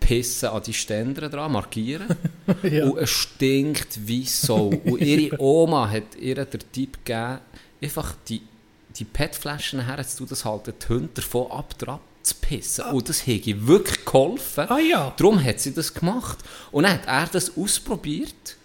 pissen 0.00 0.48
an 0.50 0.62
die 0.62 0.74
Ständer 0.74 1.28
dran, 1.30 1.52
markieren. 1.52 2.08
Ja. 2.62 2.84
Und 2.86 2.98
es 2.98 3.08
stinkt 3.10 4.06
wie 4.06 4.26
so. 4.26 4.68
Und 4.84 5.00
ihre 5.00 5.40
Oma 5.40 5.88
hat 5.88 6.16
ihr 6.20 6.34
den 6.44 6.60
Tipp 6.72 6.98
gegeben, 7.04 7.38
einfach 7.80 8.14
die, 8.28 8.42
die 9.00 9.04
PET-Flaschen 9.04 9.84
her, 9.86 9.96
jetzt 9.98 10.16
tut 10.16 10.30
das 10.30 10.44
halt 10.44 10.66
die 10.68 10.88
Hunde 10.88 11.08
davon 11.14 11.50
ab, 11.50 11.76
dran 11.78 11.98
zu 12.22 12.34
pissen. 12.40 12.84
Und 12.92 13.08
das 13.08 13.26
hätte 13.26 13.66
wirklich 13.66 14.04
geholfen. 14.04 14.66
Ah 14.68 14.78
ja. 14.78 15.12
Darum 15.16 15.42
hat 15.42 15.58
sie 15.58 15.72
das 15.72 15.92
gemacht. 15.94 16.38
Und 16.70 16.84
dann 16.84 16.92
hat 16.92 17.06
er 17.06 17.26
das 17.32 17.56
ausprobiert. 17.56 18.56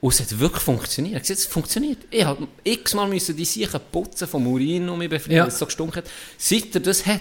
Und 0.00 0.14
es 0.14 0.20
hat 0.20 0.38
wirklich 0.38 0.62
funktioniert. 0.62 1.12
Er 1.14 1.16
hat 1.16 1.22
gesagt, 1.24 1.40
es 1.40 1.46
funktioniert. 1.46 1.98
Ich 2.10 2.24
habe 2.24 2.46
x-mal 2.64 3.08
müssen 3.08 3.36
die 3.36 3.44
Sicher 3.44 3.78
putzen 3.78 4.26
vom 4.28 4.46
Urin 4.46 4.88
um 4.88 4.98
mich 4.98 5.10
befreien, 5.10 5.36
Ja. 5.36 5.42
weil 5.42 5.48
es 5.48 5.58
so 5.58 5.66
gestunken 5.66 5.96
hat. 5.96 6.04
Seit 6.38 6.74
er 6.74 6.80
das 6.80 7.04
hat, 7.04 7.20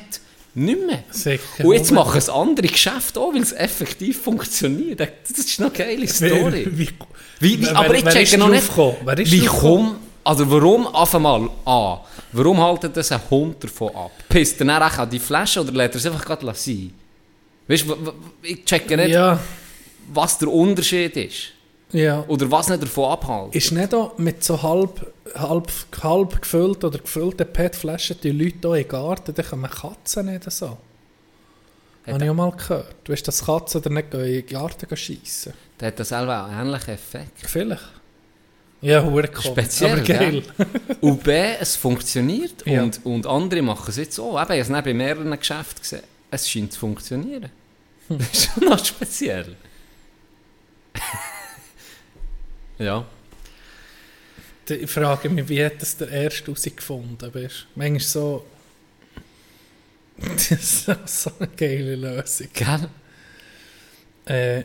nicht 0.53 0.85
mehr. 0.85 1.03
Sicher. 1.11 1.39
Und 1.65 1.73
jetzt 1.73 1.91
machen 1.91 2.17
es 2.17 2.29
andere 2.29 2.67
Geschäfte 2.67 3.19
auch, 3.19 3.33
weil 3.33 3.41
es 3.41 3.51
effektiv 3.51 4.21
funktioniert. 4.21 4.99
Das 4.99 5.37
ist 5.37 5.59
eine 5.59 5.69
geile 5.71 6.07
Story. 6.07 6.67
Wie, 6.71 6.87
Wie, 7.39 7.59
wie, 7.59 7.61
Wer- 7.65 7.75
aber 7.75 7.95
ist 7.95 8.07
checke 8.09 8.37
noch 8.37 8.49
nicht, 8.49 8.69
wie 9.31 9.45
komm, 9.45 9.95
also 10.27 10.51
warum, 10.51 10.87
auf 10.87 11.15
einmal, 11.15 11.49
A, 11.63 11.99
warum 12.33 12.59
haltet 12.59 12.97
das 12.97 13.13
ein 13.13 13.21
Hund 13.29 13.63
davon 13.63 13.95
ab? 13.95 14.11
Pisst 14.27 14.59
er 14.59 14.67
dann 14.67 14.83
auch 14.83 14.97
an 14.97 15.09
die 15.09 15.19
Flasche 15.19 15.61
oder 15.61 15.71
lässt 15.71 15.95
er 15.95 15.99
es 15.99 16.05
einfach 16.05 16.25
gerade 16.25 16.53
sein? 16.53 16.93
Weißt 17.65 17.87
du, 17.87 17.95
ich 18.41 18.65
checke 18.65 18.97
nicht, 18.97 19.11
ja, 19.11 19.39
was 20.13 20.37
der 20.37 20.49
Unterschied 20.49 21.15
ist. 21.15 21.53
ja. 21.93 22.25
Oder 22.27 22.51
was 22.51 22.67
nicht 22.67 22.83
davon 22.83 23.11
abhält. 23.11 23.55
Ist 23.55 23.71
nicht 23.71 23.93
auch 23.93 24.17
mit 24.17 24.43
so 24.43 24.61
halb, 24.61 25.13
halb, 25.33 25.71
halb 26.03 26.41
gefüllt 26.41 26.83
oder 26.83 26.99
gefüllten 26.99 27.47
PET-Flaschen 27.47 28.17
die 28.21 28.31
Leute 28.31 28.67
hier 28.67 28.75
im 28.83 28.87
Garten, 28.89 29.33
dann 29.33 29.45
können 29.45 29.69
Katzen 29.69 30.25
nicht 30.25 30.51
so. 30.51 30.77
Habe 32.05 32.23
ich 32.23 32.29
auch 32.29 32.33
mal 32.33 32.51
gehört. 32.51 32.95
Du 33.05 33.13
weißt, 33.13 33.25
dass 33.25 33.45
Katzen 33.45 33.81
dann 33.81 33.93
nicht 33.93 34.13
in 34.13 34.19
den 34.19 34.45
Garten 34.45 34.97
schiessen. 34.97 35.53
Der 35.79 35.87
hat 35.87 35.99
das 35.99 36.09
selber 36.09 36.45
einen 36.45 36.67
ähnlichen 36.67 36.93
Effekt. 36.95 37.39
Vielleicht. 37.43 37.96
Ja, 38.81 39.01
komisch. 39.01 39.45
Speziell, 39.45 39.91
Aber 39.93 40.01
geil. 40.01 40.43
Und 41.01 41.23
B, 41.23 41.31
es 41.59 41.75
funktioniert 41.75 42.65
Ja. 42.65 42.83
und, 42.83 43.03
und 43.05 43.25
andere 43.25 43.61
machen 43.61 43.89
es 43.89 43.97
jetzt 43.97 44.19
auch. 44.19 44.39
Eben, 44.41 44.53
ich 44.59 44.69
habe 44.69 44.77
es 44.77 44.83
bei 44.85 44.93
mehreren 44.93 45.37
Geschäften 45.37 45.81
gesehen. 45.81 46.03
Es 46.29 46.49
scheint 46.49 46.73
zu 46.73 46.79
funktionieren. 46.79 47.49
Hm. 48.07 48.17
Das 48.19 48.27
ist 48.33 48.53
schon 48.53 48.63
noch 48.69 48.85
speziell. 48.85 49.55
ja. 52.77 53.05
Ich 54.69 54.91
frage 54.91 55.29
mich, 55.29 55.47
wie 55.47 55.63
hat 55.63 55.81
das 55.81 55.95
der 55.97 56.09
Erste 56.09 56.45
herausgefunden? 56.47 57.31
Manchmal 57.75 57.99
so... 57.99 58.45
Das 60.17 60.51
ist 60.51 60.85
so 61.23 61.31
eine 61.39 61.47
geile 61.55 61.95
Lösung. 61.95 62.47
Gell? 62.51 62.89
Äh, 64.25 64.63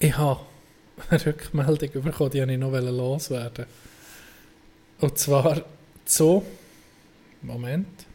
ich 0.00 0.16
habe 0.18 0.40
eine 1.10 1.26
Rückmeldung 1.26 2.02
bekommen, 2.02 2.30
die 2.30 2.40
ich 2.40 2.58
noch 2.58 2.72
loswerden. 2.72 3.66
Und 5.00 5.18
zwar 5.18 5.64
so. 6.04 6.44
Moment. 7.42 8.06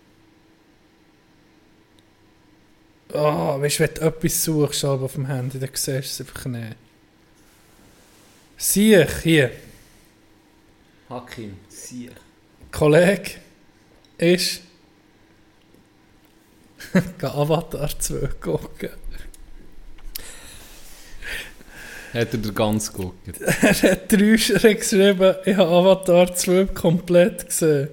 Oh, 3.14 3.60
weißt 3.60 3.80
du, 3.80 3.84
wenn 3.84 3.94
du 3.94 4.02
etwas 4.02 4.44
suchst 4.44 4.86
aber 4.86 5.06
auf 5.06 5.14
dem 5.14 5.26
Handy, 5.26 5.60
dann 5.60 5.70
siehst 5.74 5.88
du 5.88 5.92
es 6.02 6.22
einfach 6.22 6.46
nicht. 6.46 6.76
Sieh 8.58 8.96
ich 8.96 9.18
hier, 9.24 9.52
Hakim, 11.10 11.58
sieh. 11.70 12.12
Kollege 12.72 13.32
ist. 14.20 14.62
Geh 16.94 17.26
Avatar 17.26 17.90
2 18.00 18.28
gucken. 18.40 18.90
Hat 22.14 22.34
er 22.34 22.38
dir 22.40 22.52
ganz 22.54 22.92
geguckt? 22.92 23.16
Er 23.62 23.92
hat 23.92 24.12
drei 24.12 24.74
geschrieben, 24.74 25.36
ich 25.46 25.56
habe 25.56 25.70
Avatar 25.70 26.34
2 26.34 26.66
komplett 26.74 27.48
gesehen. 27.48 27.90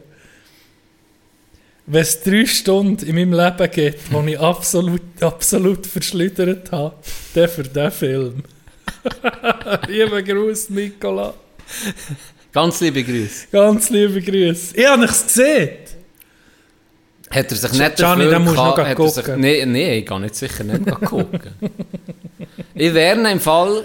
Wenn 1.88 2.02
es 2.02 2.20
drei 2.22 2.46
Stunden 2.46 3.06
in 3.06 3.14
meinem 3.14 3.32
Leben 3.32 3.70
gibt, 3.70 4.12
wo 4.12 4.20
ich 4.22 4.40
absolut, 4.40 5.00
absolut 5.20 5.86
verschlittert 5.86 6.72
habe, 6.72 6.96
dann 7.34 7.48
für 7.48 7.62
diesen 7.62 7.90
Film. 7.92 8.42
Lieber 9.88 10.22
Gruß, 10.22 10.70
Nicola. 10.70 11.34
Ganz 12.52 12.80
liebe 12.80 13.04
Grüße. 13.04 13.46
Ganz 13.52 13.90
liebe 13.90 14.20
Grüße. 14.20 14.76
Ich 14.76 14.86
habe 14.86 15.02
nichts 15.02 15.26
gesehen. 15.26 15.68
Hat 17.30 17.50
er 17.50 17.56
sich 17.56 17.72
nicht 17.72 17.96
Gianni, 17.96 18.24
dafür 18.30 18.52
gehabt- 18.52 18.78
hat 18.78 18.98
er 18.98 19.08
sich, 19.08 19.26
nee, 19.36 19.66
nee, 19.66 19.98
ich 19.98 20.06
gehe 20.06 20.20
nicht 20.20 20.34
sicher 20.34 20.64
nicht 20.64 20.84
gucken. 21.02 21.40
ich 22.74 22.94
wäre 22.94 23.30
im 23.30 23.40
Fall... 23.40 23.84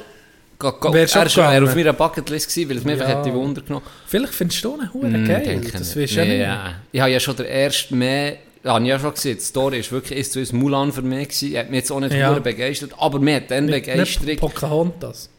Er 0.63 1.03
ist 1.03 1.11
schon 1.33 1.43
gegangen? 1.43 1.67
auf 1.67 1.75
meiner 1.75 1.93
Bucketlist 1.93 2.49
gewesen, 2.49 2.69
weil 2.69 2.77
es 2.77 2.83
mich 2.83 2.97
Ja. 2.99 3.05
einfach 3.05 3.25
hätte 3.25 3.33
Wunder 3.35 3.61
genommen. 3.61 3.85
Vielleicht 4.07 4.33
findest 4.33 4.63
du 4.63 4.75
ihn 4.75 4.93
hure 4.93 5.07
Hm, 5.07 5.27
geil. 5.27 5.61
Das 5.71 5.95
nicht. 5.95 5.97
weißt 5.97 6.11
du 6.13 6.17
ja 6.17 6.25
Nee, 6.25 6.37
nicht. 6.39 6.75
Ich 6.91 7.01
habe 7.01 7.11
ja 7.11 7.19
schon 7.19 7.35
der 7.35 7.47
erste 7.49 7.95
mehr... 7.95 8.37
Ja, 8.63 8.73
habe 8.73 8.83
ich 8.83 8.89
ja 8.89 8.99
schon 8.99 9.13
gesehen, 9.13 9.37
die 9.37 9.43
Story 9.43 9.79
ist 9.79 9.91
wirklich 9.91 10.19
ist 10.19 10.33
zu 10.33 10.39
uns 10.39 10.53
Mulan 10.53 10.91
für 10.93 11.01
mich 11.01 11.29
gewesen. 11.29 11.57
Hat 11.57 11.69
mich 11.71 11.79
jetzt 11.79 11.91
auch 11.91 11.99
nicht 11.99 12.13
Ja. 12.13 12.31
begeistert, 12.37 12.91
aber 12.97 13.19
mir 13.19 13.37
hat 13.37 13.49
dann 13.49 13.65
Nicht, 13.65 13.87
nicht 13.87 14.19
Begeisterung... 14.21 14.37
Pocahontas. 14.37 15.29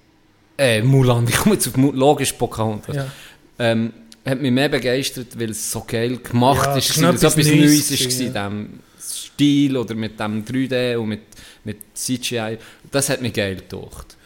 Äh, 0.59 0.83
Mulan, 0.83 1.25
ich 1.29 1.37
komme 1.37 1.55
jetzt 1.55 1.69
auf 1.69 1.77
Mu 1.77 1.93
logisch 1.93 2.33
Pocahontas. 2.33 2.97
Ja. 2.97 3.07
Ähm, 3.59 3.93
hat 4.27 4.41
mich 4.41 4.51
mehr 4.53 4.69
begeistert, 4.69 5.39
weil 5.39 5.51
es 5.51 5.71
so 5.71 5.85
geil 5.87 6.19
gemacht 6.19 6.67
Ja, 6.67 6.77
ist, 6.77 7.01
weil 7.03 7.15
es 7.15 7.23
etwas 7.23 7.37
Neues 7.47 7.89
gewesen, 7.89 8.27
in 8.27 8.33
diesem 8.33 8.69
Stil 9.01 9.77
oder 9.77 9.95
mit 9.95 10.19
dem 10.21 10.45
3D 10.45 10.97
und 10.97 11.09
mit, 11.09 11.21
mit 11.65 11.79
CGI. 11.95 12.59
Das 12.91 13.09
hat 13.09 13.21
mich 13.23 13.33
geil 13.33 13.57
gedacht. 13.57 14.17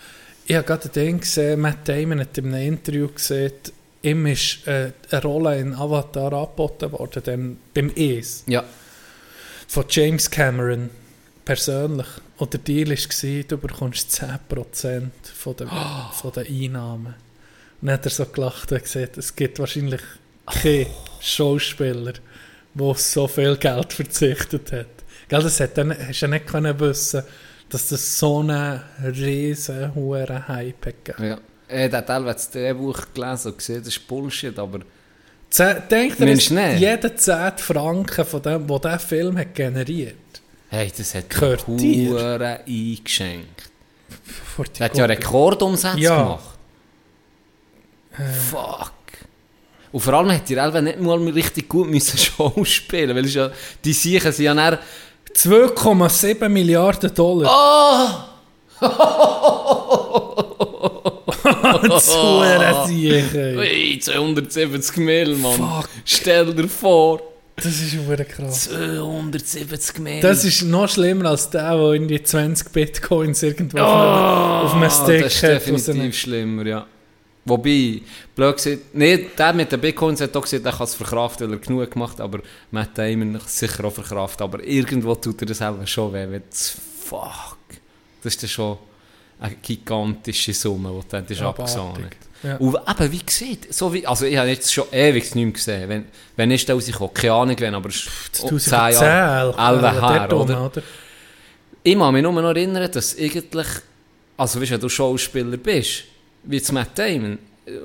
Ich 0.48 0.54
habe 0.54 0.66
gerade 0.66 0.88
Ding 0.88 1.20
gesehen, 1.20 1.60
Matt 1.60 1.88
Damon 1.88 2.20
hat 2.20 2.38
in 2.38 2.54
einem 2.54 2.74
Interview 2.74 3.08
gesehen, 3.08 3.52
ihm 4.02 4.26
ist 4.26 4.66
äh, 4.66 4.92
eine 5.10 5.22
Rolle 5.22 5.58
in 5.58 5.74
Avatar 5.74 6.32
angeboten 6.32 6.92
worden, 6.92 7.22
dann 7.24 7.58
beim 7.74 7.90
Es, 7.96 8.44
Ja, 8.46 8.64
von 9.66 9.84
James 9.88 10.30
Cameron. 10.30 10.90
persönlich. 11.44 12.06
Oder 12.38 12.58
der 12.58 12.60
Deal 12.60 12.90
war, 12.90 13.42
du 13.48 13.58
bekommst 13.58 14.22
10% 14.22 15.10
von 15.34 15.56
den, 15.56 15.68
von 16.12 16.32
den 16.32 16.46
Einnahmen. 16.46 17.14
Und 17.80 17.88
dann 17.88 17.94
hat 17.94 18.04
er 18.04 18.10
so 18.10 18.26
gelacht 18.26 18.70
und 18.72 18.82
gesagt, 18.82 19.16
es 19.16 19.34
gibt 19.34 19.58
wahrscheinlich 19.58 20.02
keinen 20.46 20.86
Schauspieler, 21.20 22.14
der 22.74 22.94
so 22.94 23.26
viel 23.26 23.56
Geld 23.56 23.92
verzichtet 23.92 24.72
hat. 24.72 24.86
Gell, 25.28 25.42
das 25.42 25.60
hat 25.60 25.76
dann, 25.78 25.90
hast 25.96 26.22
du 26.22 26.26
ja 26.26 26.32
nicht 26.32 26.46
können 26.46 26.78
wissen, 26.78 27.22
dass 27.68 27.88
das 27.88 28.18
so 28.18 28.40
einen 28.40 28.80
riesen 29.04 29.94
hohen 29.94 30.48
Hype 30.48 31.04
gegeben. 31.04 31.24
Ja. 31.24 31.38
Er 31.68 31.90
hat 31.90 32.06
teilweise 32.06 32.34
das 32.34 32.50
Drehbuch 32.50 33.00
gelesen 33.12 33.48
und 33.52 33.58
gesehen, 33.58 33.78
das 33.78 33.88
ist 33.88 34.06
Bullshit, 34.06 34.58
aber 34.58 34.80
Denkt 35.90 36.20
ihr, 36.20 36.76
jeder 36.76 37.16
10 37.16 37.52
Franken, 37.58 38.24
von 38.24 38.42
dem, 38.42 38.68
wo 38.68 38.78
dieser 38.78 38.98
Film 38.98 39.38
hat 39.38 39.54
generiert 39.54 40.16
hey, 40.68 40.92
das 40.96 41.14
hat 41.14 41.30
Gehört 41.30 41.64
dir? 41.68 42.60
Eingeschenkt. 42.66 43.70
vor 44.56 44.64
die 44.66 44.80
Er 44.80 44.84
hat 44.86 44.96
ja 44.96 45.04
Rekordumsätze 45.04 45.98
Ja. 45.98 46.22
gemacht. 46.22 46.58
Fuck. 48.50 48.92
Und 49.92 50.00
vor 50.00 50.14
allem 50.14 50.30
hätte 50.30 50.56
Elva 50.56 50.80
nicht 50.80 51.00
mal 51.00 51.18
richtig 51.28 51.68
gut 51.68 51.88
müssen 51.88 52.18
Schauspielen, 52.18 53.14
weil 53.16 53.24
es 53.24 53.34
ja, 53.34 53.50
die 53.84 53.92
Siechen 53.92 54.32
sind 54.32 54.44
ja 54.44 54.54
dann... 54.54 54.78
2,7 55.36 56.48
Milliarden 56.48 57.14
Dollar. 57.14 57.50
Oh! 58.80 58.86
Zu 62.00 62.38
einer 62.40 62.86
Sieche. 62.86 63.56
Ui, 63.58 63.98
270 64.00 64.96
Mil, 64.98 65.36
Mann. 65.36 65.52
Fuck. 65.52 65.88
Stell 66.04 66.54
dir 66.54 66.68
vor. 66.68 67.20
Das 67.56 67.66
ist 67.66 67.96
hure 68.06 68.24
krass. 68.24 68.68
270 68.70 69.98
Mil. 70.00 70.20
Das 70.20 70.44
ist 70.44 70.62
noch 70.62 70.88
schlimmer 70.88 71.30
als 71.30 71.48
der, 71.48 71.74
der 71.76 71.92
irgendwie 71.92 72.22
20 72.22 72.70
Bitcoins 72.72 73.42
irgendwo 73.42 73.78
einem, 73.78 73.86
auf 74.66 74.74
einem 74.74 74.90
Stick 74.90 75.20
Ah, 75.20 75.24
das 75.24 75.34
ist 75.36 75.42
hat. 75.42 75.50
definitiv 75.52 76.18
schlimmer, 76.18 76.66
ja. 76.66 76.86
Wobei, 77.48 78.02
blöd 78.34 78.56
gesagt, 78.56 78.78
nee, 78.94 79.28
der 79.38 79.52
mit 79.52 79.70
den 79.70 79.80
Bitcoins 79.80 80.20
hat 80.20 80.36
auch 80.36 80.42
gesagt, 80.42 80.66
er 80.66 80.72
kann 80.72 80.82
es 80.84 80.94
verkraften, 80.94 81.48
weil 81.48 81.56
er 81.56 81.60
genug 81.60 81.90
gemacht 81.92 82.20
aber 82.20 82.40
Matt 82.72 82.98
Damon 82.98 83.40
sicher 83.46 83.84
auch 83.84 83.92
verkraften. 83.92 84.42
Aber 84.44 84.62
irgendwo 84.64 85.14
tut 85.14 85.40
er 85.42 85.46
das 85.46 85.58
selber 85.58 85.86
schon 85.86 86.12
weh. 86.12 86.26
wenn 86.28 86.42
es- 86.50 86.76
Fuck. 87.04 87.56
Das 88.22 88.34
ist 88.34 88.42
dann 88.42 88.50
schon 88.50 88.78
eine 89.38 89.54
gigantische 89.62 90.52
Summe, 90.52 90.90
die 91.04 91.08
dann 91.08 91.24
ist 91.26 91.40
Abartig. 91.40 91.76
abgesahnet. 91.76 92.16
Ja. 92.42 92.56
Und 92.56 92.74
eben, 92.74 93.12
wie 93.12 93.24
gesagt, 93.24 93.72
so 93.72 93.92
wie, 93.94 94.04
also 94.06 94.26
ich 94.26 94.36
habe 94.36 94.48
jetzt 94.48 94.72
schon 94.72 94.86
ewig 94.90 95.34
nicht 95.34 95.44
mehr 95.44 95.52
gesehen. 95.52 95.88
Wenn, 95.88 96.04
wenn 96.34 96.50
ist 96.50 96.66
der 96.68 96.74
rausgekommen? 96.74 97.14
Keine 97.14 97.32
Ahnung, 97.32 97.56
wenn, 97.60 97.74
aber 97.74 97.88
es 97.90 97.96
ist 98.32 98.42
auch 98.44 98.48
10 98.58 98.72
Jahre, 98.72 99.54
11 99.56 100.00
her, 100.02 100.32
oder? 100.36 100.72
Ich 101.84 101.96
kann 101.96 102.12
mich 102.12 102.22
nur 102.22 102.32
noch 102.32 102.48
erinnern, 102.48 102.90
dass 102.90 103.16
eigentlich, 103.16 103.66
also 104.36 104.60
weißt, 104.60 104.70
du, 104.70 104.74
wenn 104.74 104.80
du 104.80 104.88
Schauspieler 104.88 105.56
bist, 105.56 106.04
wie 106.46 106.56
jetzt 106.56 106.72
Matt 106.72 106.98
Damon, 106.98 107.38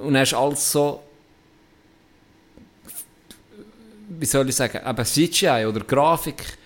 und 0.03 0.15
hast 0.15 0.33
alles 0.33 0.71
so, 0.71 1.01
wie 4.07 4.25
soll 4.25 4.47
ich 4.49 4.55
sagen, 4.55 4.79
eben 4.85 5.05
CGI 5.05 5.65
oder 5.67 5.81
Grafik 5.81 6.57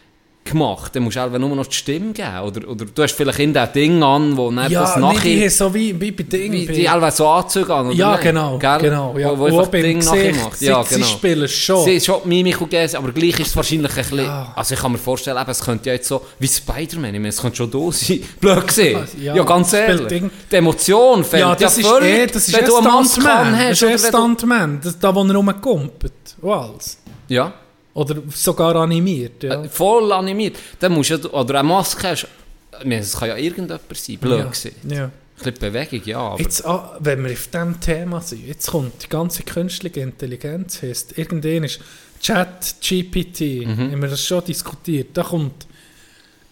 gemacht, 0.46 0.96
dann 0.96 1.04
musst 1.04 1.18
du 1.18 1.22
einfach 1.22 1.40
nur 1.40 1.56
noch 1.56 1.66
die 1.66 1.76
Stimme 1.76 2.14
geben. 2.14 2.40
Oder, 2.44 2.68
oder 2.70 2.86
du 2.86 3.04
hast 3.04 3.14
vielleicht 3.14 3.40
in 3.40 3.52
das 3.54 3.72
Ding 3.74 4.02
an, 4.04 4.38
wo 4.38 4.52
dann 4.52 4.72
Ja, 4.72 4.82
das 4.82 4.96
nachher, 4.98 5.42
haben 5.42 5.50
so 5.50 5.74
wie, 5.74 6.00
wie 6.00 6.12
bei 6.12 6.24
Ding. 6.24 6.52
wie 6.54 6.68
die 6.68 6.88
einfach 6.88 7.12
so 7.12 7.28
Anzüge 7.28 7.74
an, 7.74 7.88
oder 7.88 7.96
ja, 7.96 8.12
nicht? 8.12 8.22
genau. 8.24 8.58
Gell? 8.60 8.78
genau 8.80 9.18
ja. 9.18 9.32
Wo, 9.32 9.40
wo 9.52 9.60
einfach 9.60 9.72
Ding 9.72 9.98
nachher 9.98 10.34
macht. 10.36 10.58
sie, 10.60 10.68
Ja, 10.68 10.84
sie 10.84 10.96
genau. 10.96 11.08
spielen 11.08 11.42
es 11.44 11.52
schon. 11.52 11.84
Sie 11.84 11.96
ist 11.96 12.06
schon 12.06 12.20
Mimik 12.26 12.62
und 12.62 12.70
Geste, 12.70 12.98
aber 12.98 13.12
gleich 13.12 13.40
ist 13.40 13.48
es 13.48 13.56
wahrscheinlich 13.56 13.92
ein 13.92 13.98
bisschen... 13.98 14.20
Ja. 14.20 14.54
Also 14.56 14.76
ich 14.76 14.80
kann 14.80 14.92
mir 14.92 14.98
vorstellen, 15.00 15.38
eben, 15.42 15.50
es 15.52 15.60
könnte 15.62 15.90
ja 15.90 15.96
jetzt 15.96 16.08
so 16.08 16.22
wie 16.40 16.48
Spider-Man, 16.48 17.06
ich 17.16 17.20
meine, 17.20 17.28
es 17.30 17.42
könnte 17.42 17.58
schon 17.58 17.72
da 17.72 17.92
sein. 17.92 18.20
Blöd 18.40 18.68
gesehen. 18.68 19.00
Ja, 19.22 19.36
Ja, 19.36 19.44
ganz 19.44 19.74
ehrlich. 19.74 20.08
Ding- 20.08 20.30
Die 20.52 20.56
Emotion 20.56 21.24
fällt 21.24 21.42
ja, 21.42 21.50
ja, 21.50 21.56
das 21.56 21.78
ist 21.78 21.88
völlig, 21.88 22.10
eh, 22.20 22.28
das 22.28 22.48
ist 22.48 22.56
wenn 22.58 22.66
du 22.66 22.78
einen 22.78 23.06
Stuntman. 23.06 23.58
hast. 23.58 23.82
Das 23.82 23.92
ist 23.96 24.04
du- 24.06 24.08
Stuntman. 24.10 24.82
Da, 25.02 25.16
wo 25.16 25.24
er 25.24 25.36
rumkumpelt. 25.36 26.14
Und 26.42 26.52
alles. 26.52 27.00
Ja, 27.28 27.52
Oder 27.96 28.22
sogar 28.30 28.76
animiert. 28.76 29.42
Ja. 29.44 29.64
äh, 29.64 29.70
voll 29.70 30.12
animiert. 30.12 30.58
Dann 30.80 30.92
musst 30.92 31.10
du, 31.12 31.30
oder 31.32 31.60
eine 31.60 31.68
Maske 31.68 32.10
hast, 32.10 32.28
es 32.88 33.18
kann 33.18 33.30
ja 33.30 33.38
irgendjemand 33.38 33.82
sein, 33.98 34.18
blöd 34.18 34.46
ja. 34.90 34.96
ja. 34.96 35.04
Ein 35.06 35.12
bisschen 35.38 35.60
Bewegung, 35.60 36.02
ja, 36.06 36.20
aber... 36.20 36.42
Jetzt, 36.42 36.66
ah, 36.66 36.98
wenn 37.00 37.24
wir 37.24 37.32
auf 37.32 37.48
diesem 37.48 37.80
Thema 37.80 38.22
sind, 38.22 38.46
jetzt 38.48 38.68
kommt 38.68 39.04
die 39.04 39.10
ganze 39.10 39.44
künstliche 39.44 40.02
Intelligenz, 40.02 40.82
heisst, 40.82 41.18
irgendwann 41.18 41.64
ist 41.64 41.80
Chat, 42.22 42.76
GPT, 42.82 43.66
Mhm. 43.66 43.92
haben 43.92 44.02
wir 44.02 44.10
das 44.10 44.26
schon 44.26 44.44
diskutiert, 44.46 45.10
da 45.14 45.24
kommt, 45.24 45.68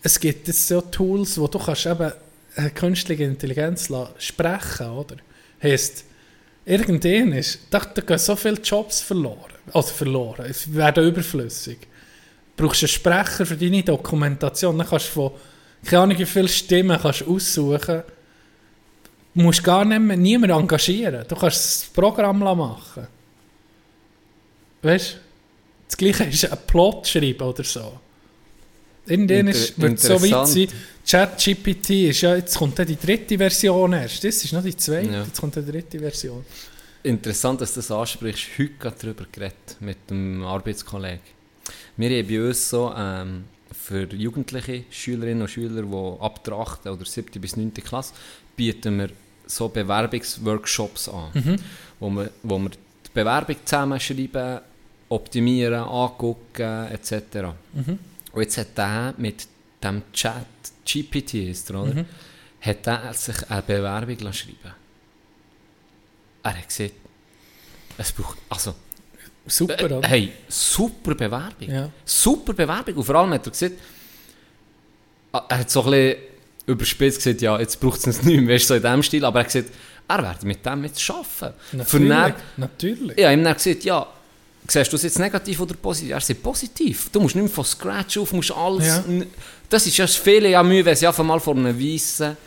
es 0.01 0.19
gibt 0.19 0.47
jetzt 0.47 0.67
so 0.67 0.81
Tools, 0.81 1.37
wo 1.37 1.47
du 1.47 1.59
kannst 1.59 1.85
eben 1.85 2.11
eine 2.55 2.69
künstliche 2.71 3.23
Intelligenz 3.23 3.89
lassen, 3.89 4.13
sprechen, 4.17 4.89
oder? 4.89 5.15
Heisst, 5.61 6.05
irgendwann 6.65 7.33
ist, 7.33 7.59
da, 7.69 7.79
da 7.79 8.01
gehen 8.01 8.17
so 8.17 8.35
viele 8.35 8.59
Jobs 8.61 9.01
verloren, 9.01 9.52
also 9.71 9.93
verloren, 9.93 10.45
es 10.49 10.71
werden 10.73 11.07
überflüssig. 11.07 11.77
Du 12.55 12.65
brauchst 12.67 12.83
einen 12.83 12.89
Sprecher 12.89 13.45
für 13.45 13.55
deine 13.57 13.83
Dokumentation, 13.83 14.77
dann 14.77 14.87
kannst 14.87 15.07
du 15.07 15.11
von, 15.11 15.31
keine 15.85 16.01
Ahnung 16.03 16.17
wie 16.19 16.25
viele 16.25 16.47
Stimmen 16.47 16.99
kannst 17.01 17.21
du 17.21 17.35
aussuchen, 17.35 18.03
Du 19.35 19.41
musst 19.41 19.63
gar 19.63 19.83
nicht 19.83 19.99
mehr, 19.99 20.15
niemand 20.15 20.53
engagieren. 20.53 21.25
Du 21.27 21.35
kannst 21.35 21.57
das 21.57 21.89
Programm 21.91 22.37
machen. 22.37 23.07
Weißt 24.83 25.13
du? 25.13 25.17
Das 25.87 25.97
Gleiche 25.97 26.23
ist 26.25 26.51
ein 26.51 26.57
Plot 26.67 27.07
schreiben 27.07 27.41
oder 27.41 27.63
so. 27.63 27.93
Irgendwann 29.07 29.47
Inter- 29.47 29.77
wird 29.77 29.93
es 29.97 30.03
so 30.03 30.21
weit 30.21 30.47
sein. 30.47 30.67
ChatGPT 31.09 31.89
ist 32.09 32.21
ja, 32.21 32.35
jetzt 32.35 32.55
kommt 32.55 32.77
dann 32.77 32.85
die 32.87 32.95
dritte 32.95 33.35
Version 33.37 33.93
erst. 33.93 34.23
Das 34.23 34.43
ist 34.43 34.53
noch 34.53 34.63
die 34.63 34.77
zweite, 34.77 35.11
Ja. 35.11 35.23
jetzt 35.23 35.39
kommt 35.41 35.55
die 35.55 35.65
dritte 35.65 35.97
Version. 35.99 36.45
Interessant, 37.03 37.59
dass 37.59 37.73
du 37.73 37.81
das 37.81 37.91
ansprichst. 37.91 38.57
Heute 38.57 38.73
gerade 38.79 38.95
darüber 39.01 39.25
geredet 39.29 39.77
mit 39.81 39.97
einem 40.09 40.45
Arbeitskollegen. 40.45 41.19
Wir 41.97 42.09
haben 42.09 42.27
bei 42.27 42.47
uns 42.47 42.69
so 42.69 42.93
ähm, 42.95 43.43
für 43.73 44.05
jugendliche 44.13 44.85
Schülerinnen 44.89 45.41
und 45.41 45.49
Schüler, 45.49 45.81
die 45.81 46.21
ab 46.21 46.41
der 46.45 46.53
8. 46.53 46.87
oder 46.87 47.05
7. 47.05 47.41
bis 47.41 47.57
9. 47.57 47.73
Klasse, 47.73 48.13
bieten 48.55 48.99
wir 48.99 49.09
so 49.45 49.67
Bewerbungsworkshops 49.67 51.09
an, 51.09 51.59
wo, 51.99 52.09
wir, 52.09 52.31
wo 52.41 52.57
wir 52.59 52.69
die 52.69 53.09
Bewerbung 53.13 53.57
zusammenschreiben, 53.65 54.61
optimieren, 55.09 55.83
angucken 55.83 56.87
etc. 56.89 57.47
Und 58.31 58.41
jetzt 58.41 58.57
hat 58.57 58.77
der 58.77 59.13
mit 59.17 59.45
dem 59.83 60.03
Chat, 60.13 60.45
GPT 60.85 61.49
ist 61.49 61.69
er, 61.69 61.83
oder? 61.83 62.05
Hat 62.61 62.87
er 62.87 63.13
sich 63.13 63.49
eine 63.49 63.61
Bewerbung 63.61 64.17
lassen 64.19 64.33
schreiben 64.33 64.82
Er 66.43 66.57
hat 66.57 66.67
gesagt, 66.67 66.91
es 67.97 68.11
braucht, 68.11 68.37
also, 68.49 68.75
Super, 69.45 69.83
oder? 69.83 70.01
hey, 70.07 70.31
super 70.47 71.15
Bewerbung. 71.15 71.69
Ja. 71.69 71.89
Super 72.05 72.53
Bewerbung. 72.53 72.95
Und 72.95 73.03
vor 73.03 73.15
allem 73.15 73.33
hat 73.33 73.45
er 73.45 73.51
gesagt, 73.51 73.73
ah, 75.33 75.45
er 75.49 75.59
hat 75.59 75.69
so 75.69 75.83
ein 75.83 75.91
bisschen 75.91 76.17
überspitzt 76.65 77.17
gesagt, 77.17 77.41
ja, 77.41 77.59
jetzt 77.59 77.79
braucht 77.79 78.07
es 78.07 78.23
nicht 78.23 78.41
mehr, 78.41 78.55
weißt, 78.55 78.67
so 78.67 78.75
in 78.75 78.81
diesem 78.81 79.03
Stil, 79.03 79.25
aber 79.25 79.39
er 79.39 79.45
hat 79.45 79.51
gesagt, 79.51 79.73
er 80.07 80.23
werde 80.23 80.45
mit 80.47 80.65
dem 80.65 80.83
jetzt 80.85 81.09
arbeiten. 81.09 81.57
Natürlich. 81.73 82.09
dann, 82.09 82.33
natürlich. 82.57 83.17
ja, 83.17 83.31
ihm 83.31 83.43
dann 83.43 83.53
gesagt, 83.53 83.83
ja, 83.83 84.07
siehst 84.67 84.91
du 84.91 84.95
das 84.95 85.03
jetzt 85.03 85.19
negativ 85.19 85.59
oder 85.59 85.75
positiv? 85.75 86.11
Er 86.11 86.21
sagt, 86.21 86.41
positiv. 86.41 87.09
Du 87.11 87.19
musst 87.19 87.35
nicht 87.35 87.43
mehr 87.43 87.53
von 87.53 87.65
Scratch 87.65 88.17
auf, 88.17 88.31
musst 88.31 88.51
alles... 88.51 88.87
Ja. 88.87 89.03
Das 89.69 89.85
ist 89.87 89.97
ja 89.97 90.07
viele 90.07 90.49
ja 90.49 90.63
Mühe, 90.63 90.85
wenn 90.85 90.95
sie 90.95 91.07
einfach 91.07 91.23
mal 91.23 91.39
vor 91.39 91.55
einem 91.55 91.77
weißen 91.77 92.37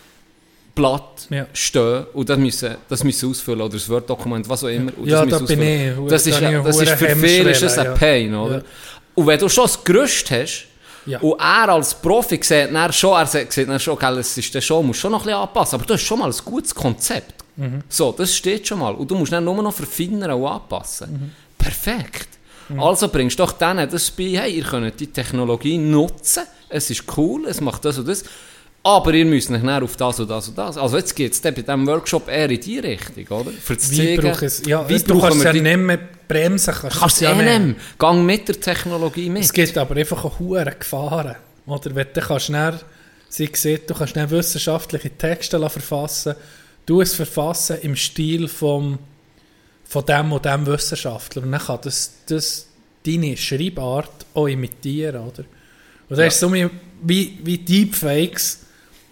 Blatt 0.77 1.27
Ja. 1.31 1.47
stehen 1.53 2.05
und 2.13 2.29
das 2.29 2.39
müssen, 2.39 2.77
das 2.89 3.03
müssen 3.03 3.31
ausfüllen 3.31 3.63
oder 3.63 3.73
das 3.73 3.89
Word-Dokument, 3.89 4.49
was 4.49 4.63
auch 4.63 4.69
immer. 4.69 4.93
Ja, 5.05 5.25
das 5.25 5.31
da 5.41 5.47
bin 5.47 5.59
ausfüllen. 5.59 6.05
ich. 6.05 6.11
Das 6.11 6.23
Da 6.25 6.31
ist, 6.31 6.41
ja, 6.41 6.63
das 6.63 6.81
ist 6.81 6.91
für 6.93 7.17
viele 7.17 7.51
ist 7.51 7.63
das 7.63 7.79
ein 7.79 7.87
ja. 7.87 7.93
Pain, 7.95 8.35
oder? 8.35 8.57
Ja. 8.59 8.63
Und 9.17 9.27
wenn 9.27 9.39
du 9.41 9.49
schon 9.49 9.65
das 9.65 9.83
Gerüst 9.83 10.31
hast, 10.31 10.67
und 11.21 11.41
er 11.41 11.69
als 11.69 11.95
Profi 11.95 12.39
sieht 12.43 12.75
dann 12.75 12.93
schon, 12.93 13.17
er 13.17 13.27
sieht 13.27 13.57
dann 13.69 13.81
schon, 13.81 13.99
gell, 13.99 14.19
es 14.19 14.37
ist 14.37 14.55
dann 14.55 14.63
schon, 14.63 14.87
musst 14.87 15.01
schon 15.01 15.13
noch 15.13 15.21
ein 15.23 15.25
bisschen 15.27 15.41
anpassen, 15.41 15.75
aber 15.77 15.87
du 15.87 15.95
hast 15.95 16.03
schon 16.03 16.19
mal 16.19 16.31
ein 16.31 16.37
gutes 16.45 16.75
Konzept. 16.75 17.45
Mhm. 17.57 17.83
So, 17.89 18.13
das 18.13 18.37
steht 18.37 18.67
schon 18.69 18.81
mal. 18.81 18.95
Und 18.95 19.11
du 19.11 19.15
musst 19.15 19.33
dann 19.33 19.45
nur 19.45 19.63
noch 19.63 19.73
verfeinern 19.73 20.31
und 20.33 20.47
anpassen. 20.47 21.13
Mhm. 21.13 21.31
Perfekt. 21.59 22.29
Also 22.77 23.09
bringst 23.09 23.39
doch 23.39 23.53
denen 23.53 23.89
das 23.89 24.11
bei, 24.11 24.25
hey, 24.25 24.57
ihr 24.57 24.65
könnt 24.65 24.99
die 24.99 25.07
Technologie 25.07 25.79
nutzen, 25.79 26.43
es 26.69 26.91
ist 26.91 27.05
cool, 27.17 27.47
es 27.47 27.61
macht 27.61 27.85
das 27.85 27.99
und 27.99 28.09
das, 28.09 28.25
aber 28.87 29.13
ihr 29.15 29.25
müsst 29.25 29.51
nicht 29.51 29.65
näher 29.65 29.83
auf 29.83 29.97
das 29.97 30.21
und 30.21 30.31
das 30.31 30.47
und 30.49 30.57
das. 30.57 30.77
Also 30.79 30.97
jetzt 30.97 31.15
geht 31.17 31.33
es 31.33 31.41
bei 31.41 31.51
diesem 31.51 31.87
Workshop 31.89 32.29
eher 32.29 32.49
in 32.49 32.61
die 32.61 32.79
Richtung, 32.79 33.27
oder? 33.41 33.51
Für 33.51 33.77
zu 33.77 33.91
Wie 33.91 33.97
zeigen, 34.17 34.27
es? 34.45 34.63
Ja, 34.65 34.89
wie 34.89 34.99
du 35.03 35.21
kannst 35.21 35.39
wir 35.39 35.45
ja 35.47 35.53
die... 35.53 35.61
nicht 35.61 35.77
mehr 35.77 35.99
bremsen. 36.29 36.73
Kannst, 36.73 37.01
Kannst 37.01 37.21
du 37.21 37.25
ja 37.25 37.33
ja 37.33 37.59
nicht. 37.59 37.67
nicht. 37.79 37.99
Gang 37.99 38.25
mit 38.25 38.47
der 38.47 38.61
Technologie 38.61 39.29
mit. 39.29 39.43
Es 39.43 39.53
gibt 39.53 39.77
aber 39.77 39.97
einfach 39.97 40.25
auch 40.25 40.39
hohe 40.39 40.65
Gefahren. 40.65 41.35
Oder 41.67 41.95
wenn 41.97 42.07
du 42.15 42.21
kannst 42.21 42.49
dann, 42.51 42.79
sie 43.29 43.51
sieht, 43.53 43.91
du 43.91 43.95
kannst 43.95 44.15
dann 44.15 44.31
wissenschaftliche 44.31 45.11
Texte 45.11 45.59
verfassen, 45.69 46.37
du 46.87 47.01
es 47.01 47.13
verfassen 47.15 47.79
im 47.83 47.97
Stil 47.97 48.47
vom, 48.47 49.01
von 49.85 50.07
dem 50.07 50.33
und 50.33 50.45
dem 50.45 50.65
Wissenschaftler. 50.65 51.43
Und 51.43 51.51
dann 51.51 51.61
kann 51.61 51.81
das, 51.83 52.13
das 52.29 52.69
deine 53.05 53.37
Schreibart 53.37 54.27
auch 54.33 54.47
imitieren, 54.47 55.17
oder? 55.23 55.41
Und 56.09 56.11
das 56.11 56.19
Ja. 56.21 56.27
ist 56.27 56.39
so, 56.39 56.53
wie, 57.03 57.39
wie 57.43 57.59
Deepfakes 57.59 58.61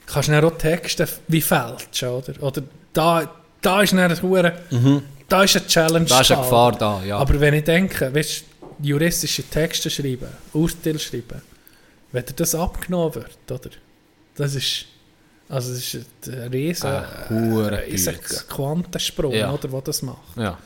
kannst 0.07 0.29
du 0.29 0.47
auch 0.47 0.59
Texte 0.59 1.09
wie 1.29 1.41
fälschen, 1.41 2.09
oder? 2.09 2.43
Oder 2.43 2.63
da, 2.93 3.31
da 3.61 3.83
ist 3.83 3.93
eine 3.95 4.23
Hure, 4.23 4.53
da 5.29 5.43
ist 5.43 5.57
eine 5.57 5.67
Challenge. 5.67 6.01
Mhm. 6.05 6.09
Da 6.09 6.21
ist 6.21 6.31
eine 6.31 6.43
Gefahr 6.43 6.73
da, 6.73 7.03
ja. 7.05 7.17
Aber 7.19 7.39
wenn 7.41 7.55
ich 7.55 7.65
denke, 7.65 8.15
weißt 8.15 8.45
du, 8.81 8.87
juristische 8.87 9.43
Texte 9.45 9.89
schreiben, 9.91 10.29
Urteil 10.53 10.99
schreiben, 10.99 11.41
wenn 12.13 12.25
dir 12.25 12.33
das 12.35 12.55
abgenommen 12.55 13.15
wird, 13.15 13.51
oder? 13.51 13.71
Das 14.37 14.55
ist, 14.55 14.87
also 15.49 15.73
das 15.73 15.95
ist 15.95 16.29
ein 16.29 16.51
riesen, 16.51 16.87
Ah, 16.91 17.07
hure 17.29 17.69
ein 17.69 17.91
riesen 17.91 18.15
Bütz. 18.15 18.47
Quantensprung, 18.49 19.33
Ja. 19.33 19.53
oder, 19.53 19.69
der 19.69 19.81
das 19.81 20.03
macht. 20.03 20.37
Ja. 20.37 20.59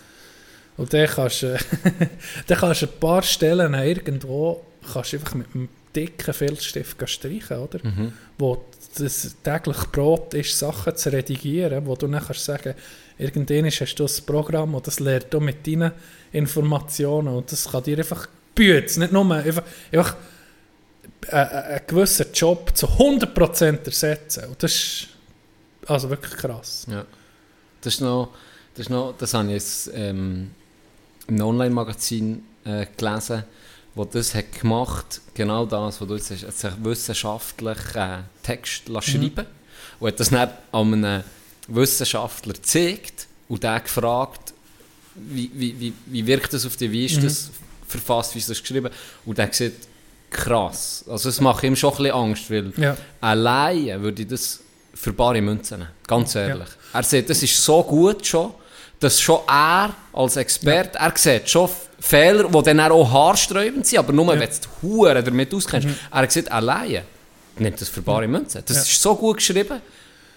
Und 0.76 0.92
dann 0.92 1.06
kannst 1.06 1.42
du, 1.42 1.56
dann 2.46 2.58
kannst 2.58 2.82
du 2.82 2.86
ein 2.86 3.00
paar 3.00 3.22
Stellen 3.22 3.74
irgendwo 3.74 4.64
kannst 4.92 5.12
einfach 5.14 5.34
mit 5.34 5.46
einem 5.54 5.68
dicken 5.98 6.34
Filzstift 6.34 7.08
streichen, 7.08 7.58
oder? 7.58 7.80
Mhm. 7.82 8.12
Wo 8.38 8.64
das 8.96 9.36
täglich 9.42 9.78
Brot 9.92 10.34
ist, 10.34 10.58
Sachen 10.58 10.96
zu 10.96 11.12
redigieren, 11.12 11.86
wo 11.86 11.96
du 11.96 12.06
dann 12.06 12.22
kannst 12.22 12.44
sagen, 12.44 12.74
irgendwann 13.18 13.66
hast 13.66 13.94
du 13.94 14.04
das 14.04 14.20
Programm 14.20 14.74
und 14.74 14.86
das 14.86 15.00
lernt 15.00 15.32
du 15.32 15.40
mit 15.40 15.66
deinen 15.66 15.92
Informationen 16.32 17.28
und 17.28 17.50
das 17.50 17.70
kann 17.70 17.82
dir 17.82 17.98
einfach 17.98 18.28
büten, 18.54 19.00
nicht 19.00 19.12
nur 19.12 19.34
einfach, 19.34 19.62
einfach 19.92 20.16
einen, 21.30 21.48
einen 21.48 21.80
gewissen 21.86 22.26
Job 22.32 22.76
zu 22.76 22.86
100% 22.86 23.84
ersetzen. 23.84 24.44
Und 24.44 24.62
das 24.62 24.72
ist 24.72 25.08
also 25.86 26.10
wirklich 26.10 26.34
krass. 26.34 26.86
Ja. 26.90 27.04
Das 27.80 27.94
ist 27.94 28.00
noch, 28.00 28.30
das 28.74 28.86
ist 28.86 28.90
noch, 28.90 29.14
das 29.16 29.34
habe 29.34 29.48
ich 29.48 29.54
jetzt 29.54 29.90
ähm, 29.94 30.50
im 31.26 31.40
Online-Magazin 31.40 32.42
äh, 32.64 32.86
gelesen, 32.96 33.44
wo 33.98 34.04
das 34.04 34.32
hat 34.34 34.52
gemacht, 34.60 35.20
genau 35.34 35.66
das, 35.66 36.00
was 36.00 36.06
du 36.08 36.14
jetzt 36.14 36.30
hast, 36.30 36.44
hat 36.46 36.54
sich 36.56 36.70
wissenschaftlich 36.84 37.78
äh, 37.94 38.18
Text 38.44 38.88
lassen 38.88 39.10
schreiben 39.10 39.46
und 39.98 40.08
hat 40.08 40.20
das 40.20 40.30
dann 40.30 40.50
an 40.70 40.94
einem 41.04 41.24
Wissenschaftler 41.66 42.52
gezeigt 42.54 43.26
und 43.48 43.62
der 43.64 43.80
gefragt, 43.80 44.54
wie, 45.16 45.50
wie, 45.52 45.80
wie, 45.80 45.92
wie 46.06 46.26
wirkt 46.26 46.52
das 46.52 46.64
auf 46.64 46.76
dich, 46.76 46.92
wie 46.92 47.06
ist 47.06 47.22
das 47.24 47.50
verfasst, 47.88 48.34
wie 48.34 48.38
ist 48.38 48.48
das 48.48 48.60
geschrieben? 48.60 48.90
Und 49.26 49.36
der 49.36 49.52
sieht, 49.52 49.74
krass, 50.30 51.04
also 51.08 51.28
es 51.28 51.40
macht 51.40 51.64
ihm 51.64 51.74
schon 51.74 51.90
ein 51.90 51.96
bisschen 51.96 52.12
Angst, 52.14 52.50
weil 52.50 52.72
Ja. 52.76 52.96
alleine 53.20 54.00
würde 54.00 54.22
ich 54.22 54.28
das 54.28 54.60
für 54.94 55.12
bare 55.12 55.40
Münzen 55.42 55.80
nehmen, 55.80 55.90
ganz 56.06 56.36
ehrlich. 56.36 56.68
Er 56.92 57.02
sieht, 57.02 57.28
das 57.28 57.42
ist 57.42 57.64
so 57.64 57.82
gut 57.82 58.24
schon, 58.24 58.54
dass 59.00 59.20
schon 59.20 59.40
er 59.48 59.92
als 60.12 60.36
Experte, 60.36 60.98
er 60.98 61.12
sieht 61.16 61.48
schon 61.50 61.68
Fehler, 62.00 62.48
die 62.48 62.62
dann 62.62 62.80
auch 62.80 63.10
haarsträubend 63.10 63.86
sind, 63.86 63.98
aber 63.98 64.12
nur 64.12 64.28
wenn 64.28 64.40
du 64.40 64.46
die 64.46 64.86
Huren 64.86 65.24
damit 65.24 65.52
auskennst. 65.52 65.88
Er 66.10 66.30
sieht 66.30 66.50
alleine, 66.50 67.02
nimmt 67.58 67.80
das 67.80 67.88
für 67.88 68.02
bare 68.02 68.28
Münzen. 68.28 68.62
Das 68.66 68.76
Ja. 68.76 68.82
ist 68.82 69.02
so 69.02 69.14
gut 69.16 69.38
geschrieben. 69.38 69.80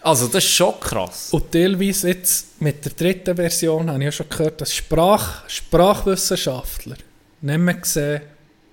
Also 0.04 0.26
das 0.28 0.44
ist 0.44 0.50
schon 0.50 0.80
krass. 0.80 1.28
Und 1.32 1.52
teilweise 1.52 2.08
jetzt 2.10 2.60
mit 2.60 2.84
der 2.84 2.92
dritten 2.94 3.36
Version 3.36 3.88
habe 3.90 4.00
ich 4.00 4.06
ja 4.06 4.12
schon 4.12 4.30
gehört, 4.30 4.60
dass 4.60 4.74
Sprach, 4.74 5.48
Sprachwissenschaftler 5.48 6.96
nicht 7.42 7.58
mehr 7.60 7.74
gesehen, 7.76 8.22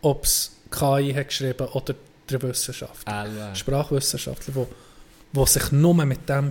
ob 0.00 0.24
es 0.24 0.52
KI 0.70 1.12
hat 1.14 1.28
geschrieben 1.28 1.66
oder 1.68 1.94
der 2.30 2.42
Wissenschaftler. 2.42 3.54
Sprachwissenschaftler, 3.54 4.54
wo, 4.54 4.68
wo 5.32 5.44
sich 5.46 5.70
nur 5.72 5.94
mit 6.04 6.26
dem 6.28 6.48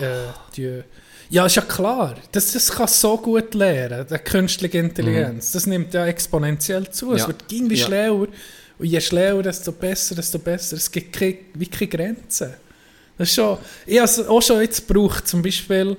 äh, 0.00 0.26
die, 0.56 0.82
ja, 1.30 1.46
ist 1.46 1.54
ja 1.56 1.62
klar, 1.62 2.16
das, 2.32 2.52
das 2.52 2.70
kann 2.70 2.88
so 2.88 3.16
gut 3.16 3.54
lernen, 3.54 4.06
die 4.10 4.18
künstliche 4.18 4.78
Intelligenz. 4.78 5.52
Das 5.52 5.66
nimmt 5.66 5.94
ja 5.94 6.04
exponentiell 6.06 6.90
zu. 6.90 7.12
Es 7.14 7.22
Ja. 7.22 7.28
wird 7.28 7.44
irgendwie 7.50 7.76
Ja. 7.76 7.86
schlauer. 7.86 8.28
Und 8.78 8.86
je 8.86 9.00
schlauer, 9.00 9.42
desto 9.42 9.72
besser, 9.72 10.14
desto 10.14 10.38
besser. 10.38 10.76
Es 10.76 10.90
gibt 10.90 11.12
keine, 11.12 11.36
wie 11.54 11.66
keine 11.66 11.88
Grenzen. 11.88 12.54
Das 13.16 13.28
ist 13.28 13.34
schon, 13.34 13.58
ich 13.86 13.96
habe 13.98 14.06
es 14.06 14.26
auch 14.26 14.40
schon 14.42 14.60
jetzt 14.60 14.88
gebraucht, 14.88 15.28
zum 15.28 15.42
Beispiel, 15.42 15.96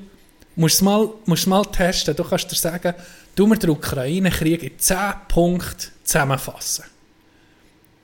musst 0.56 0.82
du 0.82 0.86
mal, 0.86 1.10
musst 1.26 1.48
mal 1.48 1.64
testen, 1.66 2.16
du 2.16 2.24
kannst 2.24 2.52
dir 2.52 2.56
sagen, 2.56 2.94
du 3.36 3.46
mir 3.48 3.58
den 3.58 3.70
Ukraine-Krieg 3.70 4.64
in 4.64 4.80
10 4.80 4.98
Punkten 5.28 5.88
zusammenfassen. 6.04 6.86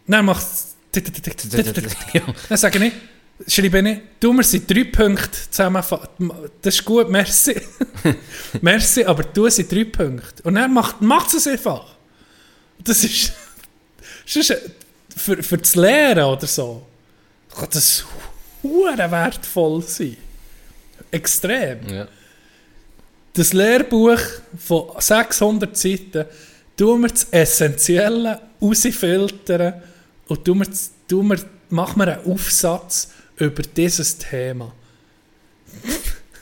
Dann 0.08 0.26
machst 0.26 0.76
du 0.94 1.02
Dann 2.50 2.58
sage 2.58 2.86
ich, 2.86 2.94
schreibe 3.46 3.90
ich, 3.90 4.00
du 4.20 4.34
mir 4.34 4.44
sind 4.44 4.70
drei 4.70 4.86
Punkte 4.86 5.38
zusammenfassen. 5.50 6.08
Das 6.62 6.76
ist 6.76 6.86
gut, 6.86 7.10
merci. 7.10 7.62
merci, 8.62 9.04
aber 9.04 9.24
du 9.24 9.50
sind 9.50 9.72
drei 9.72 9.84
Punkte. 9.84 10.42
Und 10.44 10.56
dann 10.56 10.74
macht, 10.74 11.02
macht 11.02 11.34
es 11.34 11.46
einfach. 11.48 11.96
Das 12.84 13.04
ist, 13.04 13.34
das 14.26 14.36
ist 14.36 14.54
für, 15.16 15.42
für 15.44 15.58
das 15.58 15.76
Lehren 15.76 16.24
oder 16.24 16.48
so, 16.48 16.86
kann 17.56 17.70
das 17.72 18.06
hure 18.64 19.12
wertvoll 19.12 19.82
sein. 19.82 20.18
Extrem. 21.12 21.88
Ja. 21.90 22.08
Das 23.34 23.54
Lehrbuch 23.54 24.20
von 24.58 24.90
600 24.98 25.78
Seiten, 25.78 26.26
tun 26.76 27.02
wir 27.02 27.10
das 27.10 27.28
Essentielle 27.32 28.42
rausfiltern 28.62 29.82
und 30.28 30.46
tun 30.46 30.60
wir, 30.60 30.68
tun 31.08 31.30
wir, 31.30 31.40
machen 31.70 32.00
wir 32.00 32.18
einen 32.18 32.32
Aufsatz 32.32 33.10
über 33.38 33.62
dieses 33.64 34.18
Thema. 34.18 34.72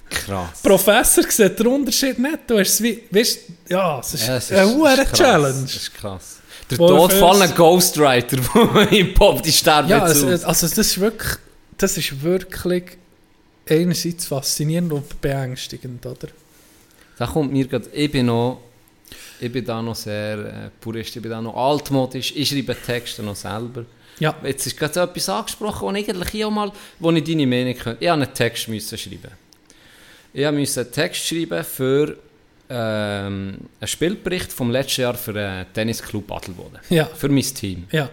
Krass. 0.09 0.61
Professor 0.61 1.23
sieht 1.29 1.59
den 1.59 1.67
Unterschied 1.67 2.17
nicht. 2.19 2.39
Du 2.47 2.57
hast 2.59 2.69
es 2.69 2.81
wie, 2.83 3.03
weißt, 3.11 3.39
ja, 3.69 3.99
es 3.99 4.13
ist 4.13 4.27
Ja, 4.27 4.37
es 4.37 4.51
eine 4.51 4.69
hohe. 4.73 5.05
Challenge. 5.13 5.61
Das 5.63 5.75
ist 5.75 5.93
krass. 5.93 6.37
Der 6.69 6.79
Wo 6.79 6.87
Tod 6.87 7.11
für 7.11 7.19
von 7.19 7.31
uns- 7.31 7.41
einem 7.41 7.55
Ghostwriter, 7.55 8.37
der 8.75 8.91
im 8.91 9.13
Pop 9.13 9.41
die 9.43 9.51
sterben 9.51 9.89
Ja, 9.89 10.01
also, 10.01 10.27
also 10.27 10.67
das 10.67 10.77
ist 10.77 10.99
wirklich, 10.99 11.33
das 11.77 11.97
ist 11.97 12.23
wirklich 12.23 12.83
einerseits 13.69 14.25
faszinierend 14.25 14.91
und 14.93 15.21
beängstigend, 15.21 16.05
oder? 16.05 16.27
Da 17.17 17.27
kommt 17.27 17.51
mir 17.51 17.67
gerade, 17.67 17.87
ich 17.93 18.11
bin 18.11 18.25
noch, 18.27 18.61
ich 19.39 19.51
bin 19.51 19.63
da 19.65 19.81
noch 19.81 19.95
sehr 19.95 20.37
äh, 20.39 20.69
puristisch, 20.81 21.17
ich 21.17 21.21
bin 21.21 21.31
da 21.31 21.41
noch 21.41 21.55
altmodisch, 21.55 22.33
ich 22.35 22.49
schreibe 22.49 22.75
Texte 22.75 23.21
noch 23.21 23.35
selber. 23.35 23.85
Ja. 24.19 24.35
Jetzt 24.43 24.65
ist 24.65 24.77
gerade 24.77 24.93
so 24.93 25.01
etwas 25.01 25.29
angesprochen, 25.29 25.81
wo 25.81 25.91
ich 25.91 26.09
eigentlich 26.09 26.29
hier 26.29 26.47
auch 26.47 26.51
mal, 26.51 26.71
wo 26.99 27.11
ich 27.11 27.23
deine 27.23 27.47
Meinung 27.47 27.73
könnte. 27.75 28.03
Ich 28.03 28.09
musste 28.09 28.23
einen 28.23 28.33
Text 28.33 28.67
müssen 28.67 28.97
schreiben. 28.97 29.31
Ich 30.33 30.51
musste 30.51 30.81
einen 30.81 30.91
Text 30.91 31.25
schreiben 31.25 31.63
für 31.63 32.17
ähm, 32.69 33.57
einen 33.79 33.87
Spielbericht 33.87 34.51
vom 34.51 34.71
letzten 34.71 35.01
Jahr 35.01 35.15
für 35.15 35.33
den 35.33 35.65
Tennisclub 35.73 36.31
Adelboden. 36.31 36.79
Ja. 36.89 37.05
Für 37.05 37.29
mein 37.29 37.43
Team. 37.43 37.87
Ja. 37.91 38.09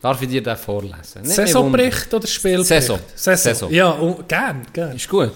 Darf 0.00 0.20
ich 0.20 0.28
dir 0.28 0.42
den 0.42 0.56
vorlesen? 0.56 1.22
Nicht 1.22 1.34
Saisonbericht 1.34 2.12
oder 2.12 2.26
Spielbericht? 2.26 2.68
Saison. 2.68 2.98
Saison. 3.14 3.36
Saison. 3.36 3.72
Ja, 3.72 3.98
oh, 3.98 4.22
gern, 4.26 4.66
gern. 4.72 4.96
Ist 4.96 5.08
gut. 5.08 5.32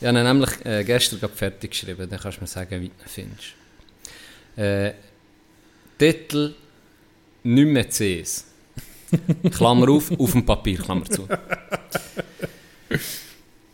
Ich 0.00 0.06
habe 0.06 0.18
ihn 0.18 0.24
nämlich 0.24 0.50
äh, 0.64 0.82
gestern 0.84 1.20
gerade 1.20 1.34
fertig 1.34 1.72
geschrieben, 1.72 2.08
dann 2.08 2.18
kannst 2.18 2.38
du 2.38 2.40
mir 2.40 2.46
sagen, 2.46 2.80
wie 2.80 2.88
du 2.88 2.94
ihn 2.94 3.30
findest. 3.36 3.54
Äh, 4.56 4.94
Titel 5.98 6.54
«Nicht 7.42 7.66
mehr 7.66 7.88
Cs». 7.88 8.46
Klammer 9.50 9.88
auf, 9.90 10.10
auf 10.18 10.32
dem 10.32 10.44
Papier, 10.44 10.78
Klammer 10.78 11.04
zu. 11.04 11.26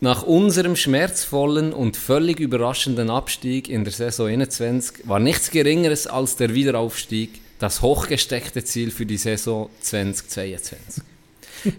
Nach 0.00 0.22
unserem 0.22 0.76
schmerzvollen 0.76 1.72
und 1.72 1.96
völlig 1.96 2.38
überraschenden 2.38 3.08
Abstieg 3.08 3.68
in 3.68 3.84
der 3.84 3.92
Saison 3.92 4.28
21 4.28 5.08
war 5.08 5.18
nichts 5.18 5.50
Geringeres 5.50 6.06
als 6.06 6.36
der 6.36 6.54
Wiederaufstieg 6.54 7.40
das 7.58 7.80
hochgesteckte 7.80 8.62
Ziel 8.62 8.90
für 8.90 9.06
die 9.06 9.16
Saison 9.16 9.70
2022. 9.80 11.02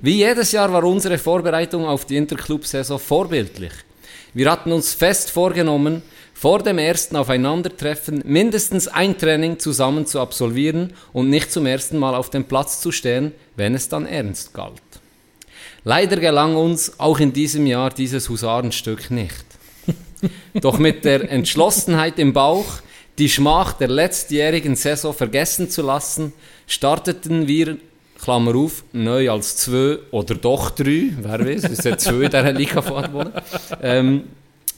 Wie 0.01 0.17
jedes 0.17 0.51
Jahr 0.51 0.73
war 0.73 0.83
unsere 0.83 1.17
Vorbereitung 1.17 1.85
auf 1.85 2.05
die 2.05 2.17
Interclub-Saison 2.17 2.99
vorbildlich. 2.99 3.73
Wir 4.33 4.51
hatten 4.51 4.71
uns 4.71 4.93
fest 4.93 5.29
vorgenommen, 5.31 6.01
vor 6.39 6.61
dem 6.61 6.77
ersten 6.77 7.15
Aufeinandertreffen 7.15 8.21
mindestens 8.23 8.87
ein 8.87 9.17
Training 9.17 9.57
zusammen 9.57 10.05
zu 10.05 10.19
absolvieren 10.19 10.93
und 11.11 11.31
nicht 11.31 11.51
zum 11.51 11.65
ersten 11.65 11.97
Mal 11.97 12.13
auf 12.13 12.29
dem 12.29 12.43
Platz 12.43 12.79
zu 12.79 12.91
stehen, 12.91 13.31
wenn 13.55 13.73
es 13.73 13.89
dann 13.89 14.05
ernst 14.05 14.53
galt. 14.53 14.73
Leider 15.83 16.17
gelang 16.17 16.55
uns 16.55 16.99
auch 16.99 17.19
in 17.19 17.33
diesem 17.33 17.65
Jahr 17.65 17.89
dieses 17.89 18.29
Husarenstück 18.29 19.09
nicht. 19.09 19.45
Doch 20.53 20.77
mit 20.77 21.05
der 21.05 21.27
Entschlossenheit 21.31 22.19
im 22.19 22.33
Bauch, 22.33 22.67
die 23.17 23.29
Schmach 23.29 23.73
der 23.73 23.87
letztjährigen 23.87 24.75
Saison 24.75 25.15
vergessen 25.15 25.71
zu 25.71 25.81
lassen, 25.81 26.33
starteten 26.67 27.47
wir, 27.47 27.77
Klammer 28.21 28.55
auf, 28.55 28.83
neu 28.93 29.31
als 29.31 29.57
zwei 29.57 29.97
oder 30.11 30.35
doch 30.35 30.71
drei, 30.71 31.13
wer 31.19 31.39
weiß, 31.39 31.63
es 31.63 31.79
sind 31.79 31.99
zwei 31.99 32.25
in 32.25 32.31
dieser 32.31 32.51
Liga 32.51 32.81
vorgeworden, 32.81 33.33
ähm, 33.81 34.23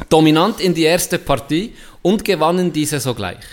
dominant 0.07 0.59
in 0.59 0.73
die 0.73 0.84
erste 0.84 1.19
Partie 1.19 1.73
und 2.01 2.23
gewannen 2.23 2.71
diese 2.71 2.99
sogleich. 2.99 3.43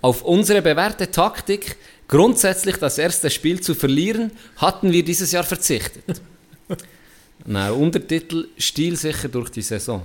Auf 0.00 0.22
unsere 0.22 0.62
bewährte 0.62 1.10
Taktik, 1.10 1.76
grundsätzlich 2.08 2.76
das 2.76 2.98
erste 2.98 3.30
Spiel 3.30 3.60
zu 3.60 3.74
verlieren, 3.74 4.30
hatten 4.56 4.92
wir 4.92 5.04
dieses 5.04 5.32
Jahr 5.32 5.44
verzichtet. 5.44 6.20
Na, 7.46 7.70
Untertitel 7.72 8.48
Stilsicher 8.56 9.28
durch 9.28 9.50
die 9.50 9.62
Saison. 9.62 10.02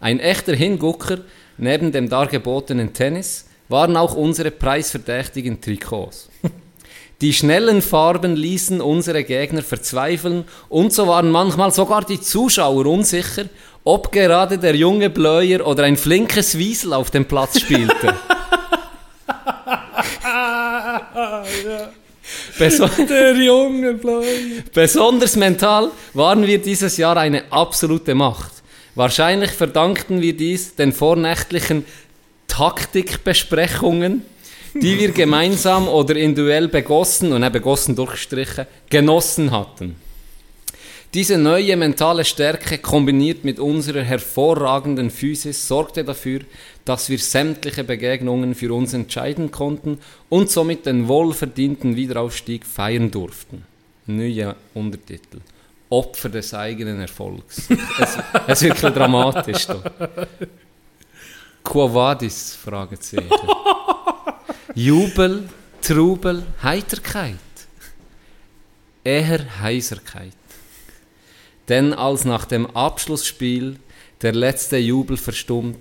Ein 0.00 0.20
echter 0.20 0.54
Hingucker 0.54 1.18
neben 1.58 1.92
dem 1.92 2.08
dargebotenen 2.08 2.92
Tennis 2.92 3.46
waren 3.68 3.96
auch 3.96 4.14
unsere 4.14 4.50
preisverdächtigen 4.50 5.60
Trikots. 5.60 6.28
Die 7.20 7.34
schnellen 7.34 7.82
Farben 7.82 8.34
ließen 8.34 8.80
unsere 8.80 9.24
Gegner 9.24 9.62
verzweifeln 9.62 10.44
und 10.70 10.94
so 10.94 11.06
waren 11.06 11.30
manchmal 11.30 11.70
sogar 11.70 12.02
die 12.02 12.18
Zuschauer 12.18 12.86
unsicher, 12.86 13.44
ob 13.84 14.12
gerade 14.12 14.58
der 14.58 14.74
junge 14.76 15.10
Bleuer 15.10 15.66
oder 15.66 15.84
ein 15.84 15.96
flinkes 15.96 16.56
Wiesel 16.58 16.92
auf 16.92 17.10
dem 17.10 17.24
Platz 17.24 17.60
spielte. 17.60 18.14
Beso- 22.58 22.88
Der 23.08 23.34
junge 23.36 23.94
Bleu. 23.94 24.24
Besonders 24.72 25.36
mental 25.36 25.90
waren 26.14 26.46
wir 26.46 26.58
dieses 26.58 26.96
Jahr 26.96 27.16
eine 27.16 27.44
absolute 27.50 28.14
Macht. 28.14 28.52
Wahrscheinlich 28.94 29.50
verdankten 29.50 30.20
wir 30.20 30.36
dies 30.36 30.74
den 30.74 30.92
vornächtlichen 30.92 31.84
Taktikbesprechungen, 32.48 34.22
die 34.74 34.98
wir 34.98 35.12
gemeinsam 35.22 35.88
oder 35.88 36.16
in 36.16 36.34
Duell 36.34 36.68
begossen 36.68 37.32
und 37.32 37.42
eben 37.42 37.52
begossen 37.52 37.96
durchgestrichen 37.96 38.66
genossen 38.88 39.50
hatten. 39.50 39.96
Diese 41.12 41.36
neue 41.36 41.76
mentale 41.76 42.24
Stärke 42.24 42.78
kombiniert 42.78 43.42
mit 43.42 43.58
unserer 43.58 44.02
hervorragenden 44.02 45.10
Physis 45.10 45.66
sorgte 45.66 46.04
dafür, 46.04 46.42
dass 46.84 47.08
wir 47.08 47.18
sämtliche 47.18 47.82
Begegnungen 47.82 48.54
für 48.54 48.72
uns 48.72 48.94
entscheiden 48.94 49.50
konnten 49.50 49.98
und 50.28 50.50
somit 50.50 50.86
den 50.86 51.08
wohlverdienten 51.08 51.96
Wiederaufstieg 51.96 52.64
feiern 52.64 53.10
durften. 53.10 53.64
Neuer 54.06 54.54
Untertitel. 54.72 55.40
Opfer 55.88 56.28
des 56.28 56.54
eigenen 56.54 57.00
Erfolgs. 57.00 57.68
es, 57.98 58.16
es 58.46 58.62
ein 58.62 58.68
bisschen 58.70 58.94
dramatisch. 58.94 59.66
Da. 59.66 59.82
Quo 61.64 61.92
vadis? 61.92 62.54
Fragezeichen. 62.54 63.28
Jubel, 64.76 65.48
Trubel, 65.82 66.44
Heiterkeit. 66.62 67.34
Eher 69.02 69.60
Heiserkeit. 69.60 70.39
Denn 71.70 71.94
als 71.94 72.24
nach 72.24 72.44
dem 72.44 72.66
Abschlussspiel 72.66 73.76
der 74.22 74.32
letzte 74.32 74.76
Jubel 74.76 75.16
verstummt, 75.16 75.78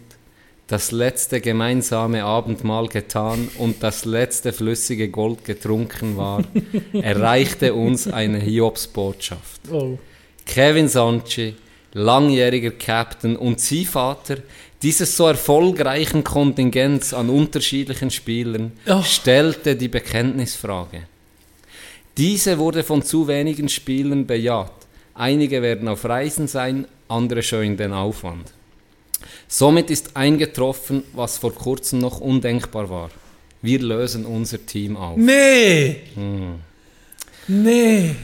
das 0.67 0.91
letzte 0.91 1.41
gemeinsame 1.41 2.23
Abendmahl 2.23 2.87
getan 2.87 3.49
und 3.57 3.81
das 3.81 4.05
letzte 4.05 4.53
flüssige 4.53 5.09
Gold 5.09 5.43
getrunken 5.43 6.15
war, 6.15 6.43
erreichte 6.93 7.73
uns 7.73 8.07
eine 8.07 8.37
Hiobsbotschaft. 8.37 9.61
Oh. 9.71 9.97
Kevin 10.45 10.87
Sanchi, 10.87 11.55
langjähriger 11.93 12.71
Captain 12.71 13.35
und 13.35 13.59
Ziehvater 13.59 14.37
dieses 14.83 15.17
so 15.17 15.25
erfolgreichen 15.25 16.23
Kontingents 16.23 17.15
an 17.15 17.31
unterschiedlichen 17.31 18.11
Spielern, 18.11 18.73
Oh. 18.87 19.01
stellte 19.01 19.75
die 19.75 19.87
Bekenntnisfrage. 19.87 21.01
Diese 22.15 22.59
wurde 22.59 22.83
von 22.83 23.01
zu 23.01 23.27
wenigen 23.27 23.69
Spielern 23.69 24.27
bejaht. 24.27 24.71
Einige 25.19 25.61
werden 25.61 25.89
auf 25.89 26.05
Reisen 26.05 26.47
sein, 26.47 26.87
andere 27.09 27.43
scheuen 27.43 27.75
den 27.75 27.91
Aufwand. 27.91 28.53
Somit 29.49 29.89
ist 29.89 30.15
eingetroffen, 30.15 31.03
was 31.11 31.37
vor 31.37 31.53
kurzem 31.53 31.99
noch 31.99 32.21
undenkbar 32.21 32.89
war. 32.89 33.09
Wir 33.61 33.79
lösen 33.79 34.25
unser 34.25 34.65
Team 34.65 34.95
auf. 34.95 35.17
Nee! 35.17 35.97
Hm. 36.15 36.59
Nee! 37.49 38.15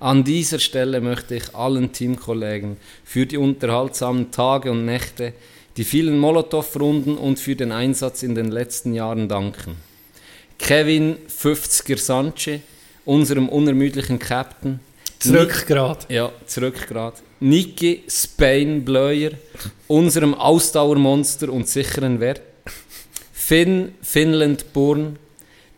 An 0.00 0.24
dieser 0.24 0.58
Stelle 0.58 1.00
möchte 1.00 1.36
ich 1.36 1.54
allen 1.54 1.92
Teamkollegen 1.92 2.78
für 3.04 3.24
die 3.24 3.36
unterhaltsamen 3.36 4.32
Tage 4.32 4.72
und 4.72 4.86
Nächte, 4.86 5.34
die 5.76 5.84
vielen 5.84 6.18
Molotow-Runden 6.18 7.16
und 7.16 7.38
für 7.38 7.54
den 7.54 7.70
Einsatz 7.70 8.24
in 8.24 8.34
den 8.34 8.50
letzten 8.50 8.92
Jahren 8.92 9.28
danken. 9.28 9.76
Kevin 10.58 11.16
50er 11.28 11.96
Sanche, 11.96 12.60
unserem 13.04 13.48
unermüdlichen 13.48 14.18
Captain. 14.18 14.80
Zurück 15.18 15.66
gerade. 15.66 16.00
Ja, 16.08 16.30
zurück 16.46 16.86
gerade. 16.88 17.16
Niki 17.40 18.02
Spain 18.08 18.84
Bleuer, 18.84 19.30
unserem 19.88 20.34
Ausdauermonster 20.34 21.50
und 21.50 21.68
sicheren 21.68 22.20
Wert. 22.20 22.42
Finn 23.32 23.94
Finland 24.02 24.72
Burn, 24.72 25.18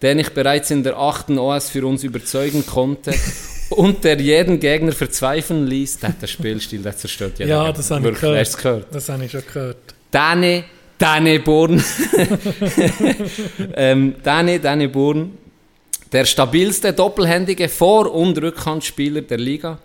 den 0.01 0.19
ich 0.21 0.31
bereits 0.31 0.71
in 0.71 0.83
der 0.83 0.97
achten 0.99 1.39
OS 1.39 1.71
für 1.71 1.87
uns 1.87 2.05
überzeugen 2.05 2.65
konnte 2.65 3.13
und 3.71 4.05
der 4.05 4.21
jeden 4.21 4.59
Gegner 4.61 4.93
verzweifeln 4.93 5.67
ließ. 5.67 5.99
Der 5.99 6.11
den 6.11 6.29
Spielstil, 6.29 6.83
der 6.83 6.97
zerstört 6.97 7.39
jeden 7.39 7.51
Ja, 7.51 7.71
das 7.73 7.91
habe 7.91 8.11
ich 8.11 8.21
gehört. 8.21 8.57
gehört? 8.59 8.87
Das 8.93 9.09
habe 9.09 9.25
ich 9.25 9.31
schon 9.33 9.43
gehört. 9.53 9.77
Dane, 10.11 10.65
Dane 10.97 11.41
Burn. 11.41 11.83
ähm, 13.75 14.15
Dane, 14.23 14.61
Dane 14.61 14.89
Burn. 14.89 15.37
Der 16.13 16.25
stabilste 16.25 16.93
doppelhändige 16.95 17.69
Vor- 17.69 18.15
und 18.15 18.41
Rückhandspieler 18.41 19.21
der 19.21 19.39
Liga. 19.39 19.79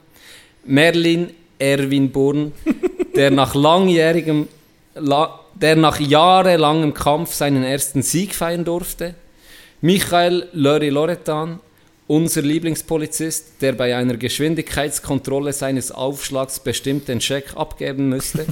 Merlin 0.65 1.31
Erwin 1.59 2.11
Burn, 2.11 2.53
der 3.15 3.29
nach 3.29 3.55
langjährigem, 3.55 4.47
la, 4.95 5.39
der 5.53 5.75
nach 5.75 5.99
jahrelangem 5.99 6.93
Kampf 6.93 7.33
seinen 7.33 7.63
ersten 7.63 8.01
Sieg 8.01 8.35
feiern 8.35 8.63
durfte. 8.63 9.15
Michael 9.81 10.47
Lori 10.53 10.89
Loretan, 10.89 11.59
unser 12.07 12.41
Lieblingspolizist, 12.41 13.61
der 13.61 13.73
bei 13.73 13.93
einer 13.93 14.15
Geschwindigkeitskontrolle 14.15 15.51
seines 15.51 15.91
Aufschlags 15.91 16.61
bestimmt 16.61 17.09
den 17.09 17.19
Scheck 17.19 17.57
abgeben 17.57 18.07
müsste. 18.07 18.45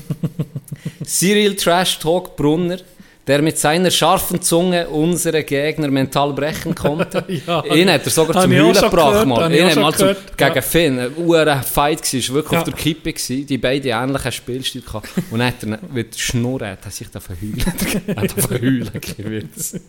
Cyril 1.05 1.55
Trash 1.55 1.99
Talk 1.99 2.35
Brunner, 2.35 2.79
der 3.27 3.41
mit 3.41 3.57
seiner 3.57 3.91
scharfen 3.91 4.41
Zunge 4.41 4.87
unsere 4.89 5.43
Gegner 5.43 5.89
mental 5.89 6.33
brechen 6.33 6.73
konnte. 6.75 7.23
Ja, 7.47 7.63
Ihn 7.65 7.89
hat 7.91 8.03
er 8.05 8.09
sogar 8.11 8.41
zum 8.41 8.51
Heulen 8.51 8.73
gebracht. 8.73 9.25
Mal. 9.25 9.53
Ihn 9.53 9.65
hat 9.65 9.75
mal 9.75 9.93
zum, 9.93 10.15
gegen 10.35 10.55
ja. 10.55 10.61
Finn. 10.61 10.99
Ein 10.99 11.15
urer 11.17 11.61
Fight 11.63 12.01
war, 12.01 12.35
wirklich 12.35 12.51
Ja. 12.51 12.57
auf 12.59 12.63
der 12.63 12.73
Kippe. 12.73 13.13
Gewesen. 13.13 13.45
Die 13.45 13.57
beiden 13.57 13.91
ähnlichen 13.91 14.31
Spielstil 14.31 14.81
gehabt. 14.81 15.09
Und 15.29 15.39
dann 15.39 15.47
hat 15.47 15.63
er 15.63 15.79
mit 15.93 16.17
Schnurren 16.19 16.69
hat 16.69 16.79
er 16.83 16.91
sich 16.91 17.07
da 17.09 17.19
verheulen. 17.19 17.63
hat 18.15 18.37
er 18.37 18.43
verheulen 18.43 18.91
gewürzt. 19.17 19.79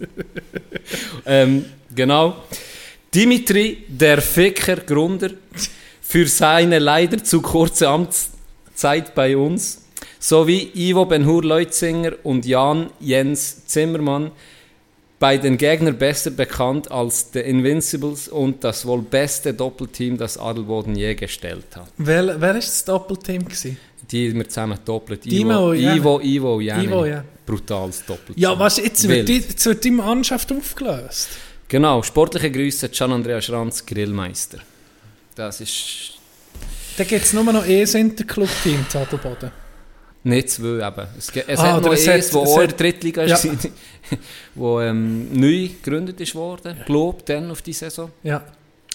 ähm, 1.26 1.64
genau. 1.94 2.36
Dimitri, 3.14 3.84
der 3.88 4.22
Ficker 4.22 4.76
Grunder, 4.76 5.30
für 6.00 6.26
seine 6.26 6.78
leider 6.78 7.22
zu 7.24 7.40
kurze 7.42 7.88
Amtszeit 7.88 9.14
bei 9.14 9.36
uns, 9.36 9.81
sowie 10.22 10.70
Ivo 10.74 11.04
Benhur 11.04 11.42
Leutzinger 11.42 12.12
und 12.22 12.46
Jan 12.46 12.90
Jens 13.00 13.66
Zimmermann, 13.66 14.30
bei 15.18 15.36
den 15.36 15.56
Gegnern 15.56 15.98
besser 15.98 16.30
bekannt 16.30 16.90
als 16.90 17.30
The 17.32 17.40
Invincibles 17.40 18.28
und 18.28 18.62
das 18.62 18.86
wohl 18.86 19.02
beste 19.02 19.52
Doppelteam, 19.52 20.16
das 20.16 20.38
Adelboden 20.38 20.94
je 20.96 21.14
gestellt 21.14 21.66
hat. 21.74 21.88
Wer, 21.96 22.26
wer 22.26 22.40
war 22.40 22.54
das 22.54 22.84
Doppelteam? 22.84 23.44
Gewesen? 23.44 23.76
Die 24.10 24.34
wir 24.34 24.48
zusammen 24.48 24.78
doppelt. 24.84 25.26
Ivo. 25.26 25.72
Ivo, 25.72 26.20
Ivo, 26.20 26.60
Jani. 26.60 26.84
Ivo, 26.84 27.04
ja. 27.04 27.24
Brutales 27.46 28.04
Doppelteam. 28.04 28.42
Ja, 28.42 28.58
was, 28.58 28.76
jetzt 28.76 29.08
wird, 29.08 29.28
die, 29.28 29.38
jetzt 29.38 29.64
wird 29.66 29.82
die 29.84 29.90
Mannschaft 29.90 30.52
aufgelöst. 30.52 31.28
Genau, 31.68 32.02
sportliche 32.02 32.50
Grüße, 32.50 32.88
Gian 32.90 33.12
Andrea 33.12 33.40
Schranz, 33.40 33.84
Grillmeister. 33.86 34.58
Das 35.34 35.60
ist 35.60 36.12
Da 36.96 37.04
gibt 37.04 37.24
es 37.24 37.32
nur 37.32 37.44
noch 37.44 37.64
ein 37.64 37.70
Interclub-Team 37.70 38.86
zu 38.88 38.98
Adelboden. 38.98 39.61
Nicht 40.24 40.50
zwei 40.50 40.86
eben. 40.86 41.06
Es, 41.18 41.28
es 41.30 41.58
Ah, 41.58 41.72
hat 41.74 41.82
noch 41.82 41.90
eins, 41.90 42.06
es 42.06 42.34
auch 42.34 42.60
in 42.60 42.68
der 42.68 42.76
Drittliga 42.76 43.24
Ja. 43.24 43.42
war, 43.42 43.56
wo 44.54 44.80
ähm, 44.80 45.28
neu 45.32 45.68
gegründet 45.68 46.20
ist 46.20 46.34
worden, 46.34 46.76
glaube 46.86 47.22
dann 47.24 47.50
auf 47.50 47.62
die 47.62 47.72
Saison. 47.72 48.10
Ja. 48.22 48.42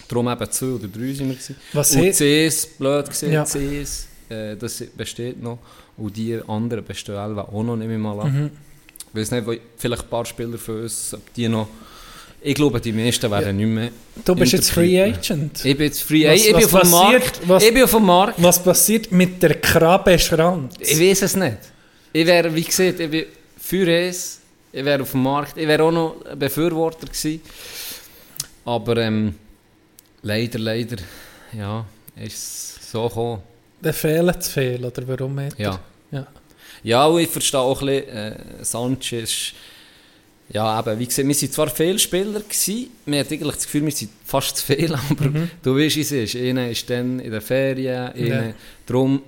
Darum 0.07 0.29
eben 0.29 0.51
zwei 0.51 0.67
oder 0.67 0.87
drei 0.87 1.13
sind 1.13 1.27
wir 1.29 1.35
gewesen. 1.35 1.55
Was 1.73 1.95
Und 1.95 2.13
CS, 2.13 2.67
blöd 2.77 3.09
gesehen, 3.09 3.33
Ja. 3.33 3.43
CS, 3.43 4.07
äh, 4.29 4.55
das 4.55 4.83
besteht 4.95 5.41
noch. 5.41 5.59
Und 5.97 6.15
die 6.15 6.39
anderen 6.47 6.85
bestehen 6.85 7.15
auch 7.17 7.63
noch, 7.63 7.75
nehme 7.75 7.93
ich 7.95 7.99
mal 7.99 8.19
an. 8.21 8.33
Mhm. 8.43 8.51
Ich 9.13 9.19
weiß 9.21 9.31
nicht, 9.31 9.61
vielleicht 9.77 10.03
ein 10.03 10.09
paar 10.09 10.25
Spieler 10.25 10.57
für 10.57 10.83
uns, 10.83 11.13
ob 11.13 11.33
die 11.33 11.47
noch... 11.49 11.67
Ich 12.41 12.53
glaube, 12.55 12.79
die 12.79 12.93
meisten 12.93 13.29
werden 13.31 13.57
nicht 13.57 13.65
mehr... 13.67 13.89
Du 14.23 14.35
bist 14.35 14.53
jetzt 14.53 14.71
Free. 14.71 15.01
Agent. 15.01 15.65
Ich 15.65 15.75
bin 15.75 15.87
jetzt 15.87 16.03
Free 16.03 16.27
Was- 16.27 16.45
Ich 16.45 16.53
bin 16.55 16.67
passiert- 16.69 16.91
Markt. 16.91 17.39
was- 17.47 17.63
ich 17.63 17.73
bin 17.73 17.83
auf 17.83 17.91
dem 17.91 18.05
Markt. 18.05 18.41
Was 18.43 18.63
passiert 18.63 19.11
mit 19.11 19.41
der 19.41 19.55
Krabbe 19.55 20.17
Schranz? 20.19 20.75
Ich 20.79 20.99
weiß 20.99 21.23
es 21.23 21.35
nicht. 21.35 21.57
Ich 22.13 22.25
wäre, 22.25 22.53
wie 22.53 22.63
gesagt, 22.63 22.99
ich 22.99 23.09
bin 23.09 23.25
für 23.59 23.91
es. 23.91 24.39
Ich 24.71 24.85
wäre 24.85 25.01
auf 25.01 25.11
dem 25.11 25.23
Markt. 25.23 25.57
Ich 25.57 25.67
wäre 25.67 25.83
auch 25.83 25.91
noch 25.91 26.23
ein 26.29 26.37
Befürworter 26.37 27.07
gewesen. 27.07 27.41
Aber 28.65 28.97
ähm, 28.97 29.33
leider, 30.21 30.59
leider, 30.59 30.97
ja, 31.53 31.85
ist 32.15 32.33
es 32.79 32.91
so 32.91 33.07
gekommen. 33.07 33.41
Der 33.81 33.93
fehlen 33.93 34.41
zu 34.41 34.51
viel, 34.51 34.83
oder 34.85 35.07
warum 35.07 35.39
hat 35.39 35.53
er? 35.57 35.63
Ja. 35.65 35.79
ja. 36.11 36.27
Ja, 36.83 37.05
und 37.07 37.19
ich 37.21 37.29
verstehe 37.29 37.59
auch 37.59 37.81
ein 37.81 37.87
bisschen, 37.87 38.09
äh, 38.09 38.35
Sanchez, 38.61 39.53
ja 40.49 40.79
eben, 40.79 40.99
wie 40.99 41.05
gesagt, 41.05 41.27
wir 41.27 41.35
waren 41.35 41.51
zwar 41.51 41.67
viele 41.69 41.99
Spieler, 41.99 42.39
gewesen, 42.41 42.87
man 43.05 43.19
hat 43.19 43.31
eigentlich 43.31 43.55
das 43.55 43.63
Gefühl, 43.65 43.85
wir 43.85 43.91
sind 43.91 44.11
fast 44.25 44.57
zu 44.57 44.65
viel, 44.65 44.93
aber 45.09 45.29
du 45.63 45.75
weißt, 45.77 45.97
es 45.97 46.11
ist. 46.11 46.35
Einer 46.35 46.69
ist 46.69 46.89
dann 46.89 47.19
in 47.19 47.31
der 47.31 47.41
Ferien, 47.41 48.07
einer, 48.13 48.45
Ja. 48.47 48.53
darum 48.85 49.21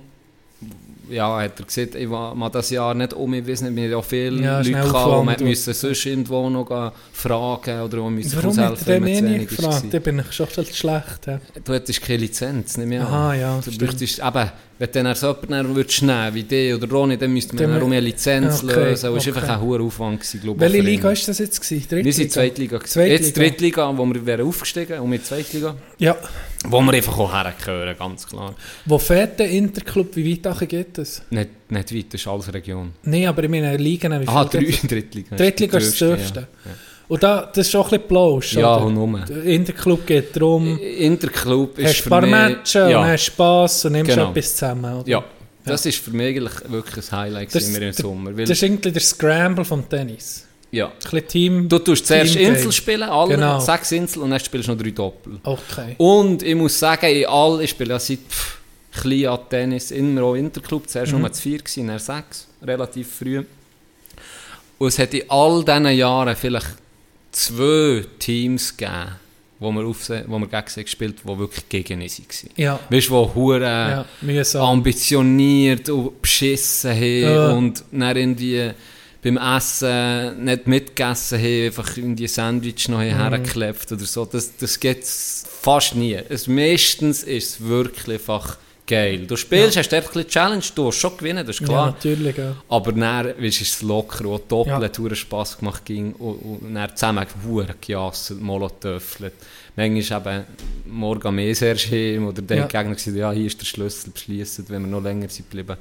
ja, 1.10 1.40
hat 1.40 1.58
er 1.58 1.66
gesagt, 1.66 1.96
ich 1.96 2.08
war 2.08 2.50
das 2.50 2.70
Jahr 2.70 2.94
nicht 2.94 3.12
um, 3.14 3.34
ich 3.34 3.44
weiß 3.46 3.62
nicht, 3.62 3.74
wir 3.74 3.84
haben 3.90 3.94
auch 3.94 4.04
viele 4.04 4.40
Ja, 4.42 4.58
Leute 4.58 4.70
gehabt, 4.70 5.24
man 5.24 5.36
müssen 5.42 5.74
sonst 5.74 6.06
irgendwo 6.06 6.48
noch 6.48 6.66
gehen 6.66 6.90
fragen 7.12 7.80
oder 7.80 8.04
hat 8.04 8.32
er 8.32 8.44
aushelfen, 8.48 8.84
den 8.86 8.86
wenn 8.86 9.02
man 9.02 9.14
zu 9.16 9.24
wenig 9.24 9.48
gefragt? 9.48 9.82
war. 9.84 9.90
Da 9.90 9.98
bin 9.98 10.18
ich 10.20 10.32
schon 10.32 10.46
schlecht. 10.50 11.26
Ja. 11.26 11.40
Du 11.64 11.72
hättest 11.72 12.00
keine 12.02 12.18
Lizenz, 12.18 12.76
nicht 12.76 12.86
mehr. 12.88 13.02
Aha, 13.02 13.34
ja, 13.34 13.56
Du 13.56 13.72
stimmt. 13.72 13.78
bräuchtest, 13.90 14.20
eben, 14.20 14.50
wenn 14.80 14.90
du 14.92 15.02
dann 15.04 15.14
so 15.14 15.36
jemanden 15.42 15.76
würdest 15.76 16.00
nehmen, 16.00 16.34
wie 16.34 16.42
die 16.42 16.72
oder 16.72 16.88
Ronny, 16.88 17.18
dann 17.18 17.30
müsste 17.34 17.54
man 17.54 17.64
Dann- 17.70 17.82
um 17.82 17.92
eine 17.92 18.00
Lizenz 18.00 18.64
Okay, 18.64 18.72
lösen. 18.74 18.90
Das 18.90 19.02
war 19.04 19.10
okay. 19.12 19.28
einfach 19.28 19.48
ein 19.50 19.60
hoher 19.60 19.80
Aufwand, 19.82 20.20
gewesen. 20.20 20.58
Welche. 20.58 20.80
Liga 20.80 21.04
war 21.04 21.12
das 21.12 21.38
jetzt? 21.38 21.60
Gewesen? 21.60 21.80
Drittliga? 21.82 22.04
Wir 22.06 22.12
sind 22.14 22.32
Zweitliga. 22.32 22.80
Zweitliga. 22.80 23.14
Jetzt 23.14 23.36
Drittliga, 23.36 23.98
wo 23.98 24.06
wir 24.06 24.24
wären 24.24 24.46
aufgestiegen 24.48 25.00
und 25.00 25.10
mit 25.10 25.26
Zweitliga. 25.26 25.76
Ja. 25.98 26.16
Wo 26.64 26.80
wir 26.80 26.94
einfach 26.94 27.18
auch 27.18 27.30
hergehören, 27.30 27.94
ganz 27.98 28.26
klar. 28.26 28.54
Wo 28.86 28.96
fährt 28.98 29.38
der 29.38 29.50
Interclub? 29.50 30.16
Wie 30.16 30.42
weit 30.42 30.68
geht 30.68 30.96
das? 30.96 31.22
Nicht, 31.28 31.50
nicht 31.70 31.94
weit, 31.94 32.14
das 32.14 32.20
ist 32.22 32.26
alles 32.26 32.52
Region. 32.54 32.92
Nein, 33.02 33.26
aber 33.26 33.44
in 33.44 33.50
meinen 33.50 33.78
Ligen. 33.78 34.18
Wie 34.18 34.26
Aha, 34.28 34.44
drei? 34.46 34.60
Drittliga. 34.88 35.36
Drittliga 35.36 35.76
ist 35.76 35.90
das 35.90 35.98
dürfste. 35.98 36.48
Und 37.10 37.22
da, 37.24 37.50
das 37.52 37.66
ist 37.66 37.74
auch 37.74 37.86
ein 37.86 37.90
bisschen 37.90 38.06
Plausch, 38.08 38.52
Ja, 38.54 38.76
oder? 38.76 38.86
und 38.86 38.94
nur. 38.94 39.30
Interclub 39.44 40.06
geht 40.06 40.36
darum, 40.36 40.78
Interclub 40.78 41.76
ist 41.78 41.86
hast 41.88 41.96
ein 41.98 42.02
für 42.04 42.08
paar 42.08 42.20
mich... 42.22 42.30
Matches 42.30 42.74
und 42.84 42.90
ja, 42.90 43.04
hast 43.04 43.24
Spass 43.24 43.84
und 43.84 43.92
nimmst 43.92 44.12
Genau. 44.14 44.30
etwas 44.30 44.54
zusammen, 44.54 44.94
oder? 45.00 45.08
ja, 45.08 45.24
das 45.64 45.86
ist 45.86 45.98
für 45.98 46.12
mich 46.12 46.28
eigentlich 46.28 46.52
wirklich 46.70 47.12
ein 47.12 47.18
Highlight 47.18 47.52
Das, 47.54 47.74
wir 47.74 47.82
im 47.82 47.92
Sommer. 47.92 48.30
Weil, 48.36 48.44
das 48.44 48.50
ist 48.58 48.62
irgendwie 48.62 48.92
der 48.92 49.02
Scramble 49.02 49.64
vom 49.64 49.88
Tennis. 49.88 50.46
ja. 50.70 50.86
Ein 50.86 50.92
bisschen 51.00 51.26
Team... 51.28 51.68
Du 51.68 51.80
tust 51.80 52.06
zuerst. 52.06 52.36
Insel 52.36 52.70
spielen, 52.70 53.02
alle 53.02 53.34
Genau. 53.34 53.58
sechs 53.58 53.90
Insel 53.90 54.22
und 54.22 54.30
dann 54.30 54.38
spielst 54.38 54.68
du 54.68 54.72
noch 54.72 54.80
drei 54.80 54.90
Doppel. 54.92 55.40
Okay. 55.42 55.96
Und 55.98 56.44
ich 56.44 56.54
muss 56.54 56.78
sagen, 56.78 57.06
in 57.06 57.26
all, 57.26 57.60
ich 57.60 57.70
spiele 57.70 57.90
ja 57.90 57.98
seit 57.98 58.20
pff, 58.20 58.58
klein 59.02 59.26
an 59.26 59.38
Tennis, 59.50 59.90
immer 59.90 60.22
auch 60.22 60.34
Interclub, 60.36 60.88
zuerst 60.88 61.12
Mhm. 61.12 61.22
nur 61.22 61.32
zu 61.32 61.42
vier 61.42 61.58
gewesen, 61.58 61.88
dann 61.88 61.98
sechs, 61.98 62.46
relativ 62.64 63.12
früh. 63.18 63.42
Und 64.78 64.86
es 64.88 64.98
hat 65.00 65.12
in 65.12 65.28
all 65.28 65.64
diesen 65.64 65.88
Jahren 65.88 66.36
vielleicht 66.36 66.68
zwei 67.32 68.04
Teams 68.18 68.76
gegeben, 68.76 69.12
wo 69.58 69.70
wir, 69.72 69.82
aufse- 69.82 70.24
wo 70.26 70.38
wir 70.38 70.46
gegen 70.46 70.66
sie 70.68 70.84
gespielt 70.84 71.16
haben, 71.24 71.34
die 71.34 71.38
wirklich 71.38 71.68
gegen 71.68 72.02
uns 72.02 72.18
waren. 72.18 72.50
Ja. 72.56 72.80
Weißt 72.90 73.08
du, 73.10 73.24
die 73.26 73.34
hure 73.34 74.06
Ja, 74.22 74.60
ambitioniert 74.60 75.88
und 75.88 76.20
beschissen 76.22 76.90
haben 76.92 77.20
Ja. 77.22 77.50
und 77.52 77.84
dann 77.92 78.16
irgendwie 78.16 78.70
beim 79.22 79.36
Essen 79.36 80.44
nicht 80.44 80.66
mitgegessen 80.66 81.38
haben, 81.38 81.66
einfach 81.66 81.96
in 81.98 82.16
die 82.16 82.26
Sandwich 82.26 82.88
noch 82.88 82.98
Mhm. 82.98 83.02
hergeklebt 83.16 83.92
oder 83.92 84.04
so. 84.06 84.24
Das, 84.24 84.56
das 84.56 84.80
geht 84.80 85.04
fast 85.04 85.94
nie. 85.94 86.14
Es, 86.14 86.46
meistens 86.48 87.22
ist 87.22 87.50
es 87.50 87.60
wirklich 87.60 88.14
einfach 88.18 88.56
geil. 88.90 89.26
Du 89.26 89.36
spielst, 89.36 89.76
hast 89.76 89.88
dort 89.90 90.16
ein 90.16 90.26
Challenge, 90.28 90.62
du 90.74 90.86
hast 90.88 90.96
schon 90.98 91.16
gewinnen, 91.16 91.46
das 91.46 91.56
ist 91.56 91.60
Ja, 91.62 91.66
klar. 91.68 91.86
natürlich, 91.92 92.36
ja. 92.36 92.56
Aber 92.68 92.92
dann 92.92 93.26
du, 93.26 93.42
ist 93.42 93.60
es 93.60 93.82
locker 93.82 94.26
und 94.26 94.50
doppelt 94.50 94.82
ja. 94.82 94.88
Spass 95.16 95.56
gemacht 95.58 95.84
ging 95.84 96.12
und, 96.12 96.34
und 96.62 96.74
dann 96.74 96.94
zusammen 96.96 97.24
hure 97.46 97.74
gejasselt, 97.80 98.40
molotöffelt. 98.40 99.32
Manchmal 99.76 100.20
eben 100.20 100.44
morgen 100.86 101.34
mehr 101.34 101.54
schön 101.76 102.24
oder 102.24 102.42
der 102.42 102.56
Ja. 102.58 102.66
Gegner 102.66 102.94
gesagt, 102.94 103.16
ja, 103.16 103.30
hier 103.32 103.46
ist 103.46 103.60
der 103.60 103.66
Schlüssel, 103.66 104.10
beschließen, 104.10 104.64
wenn 104.68 104.82
wir 104.82 104.88
noch 104.90 105.02
länger 105.02 105.28
sind 105.28 105.48
geblieben. 105.50 105.76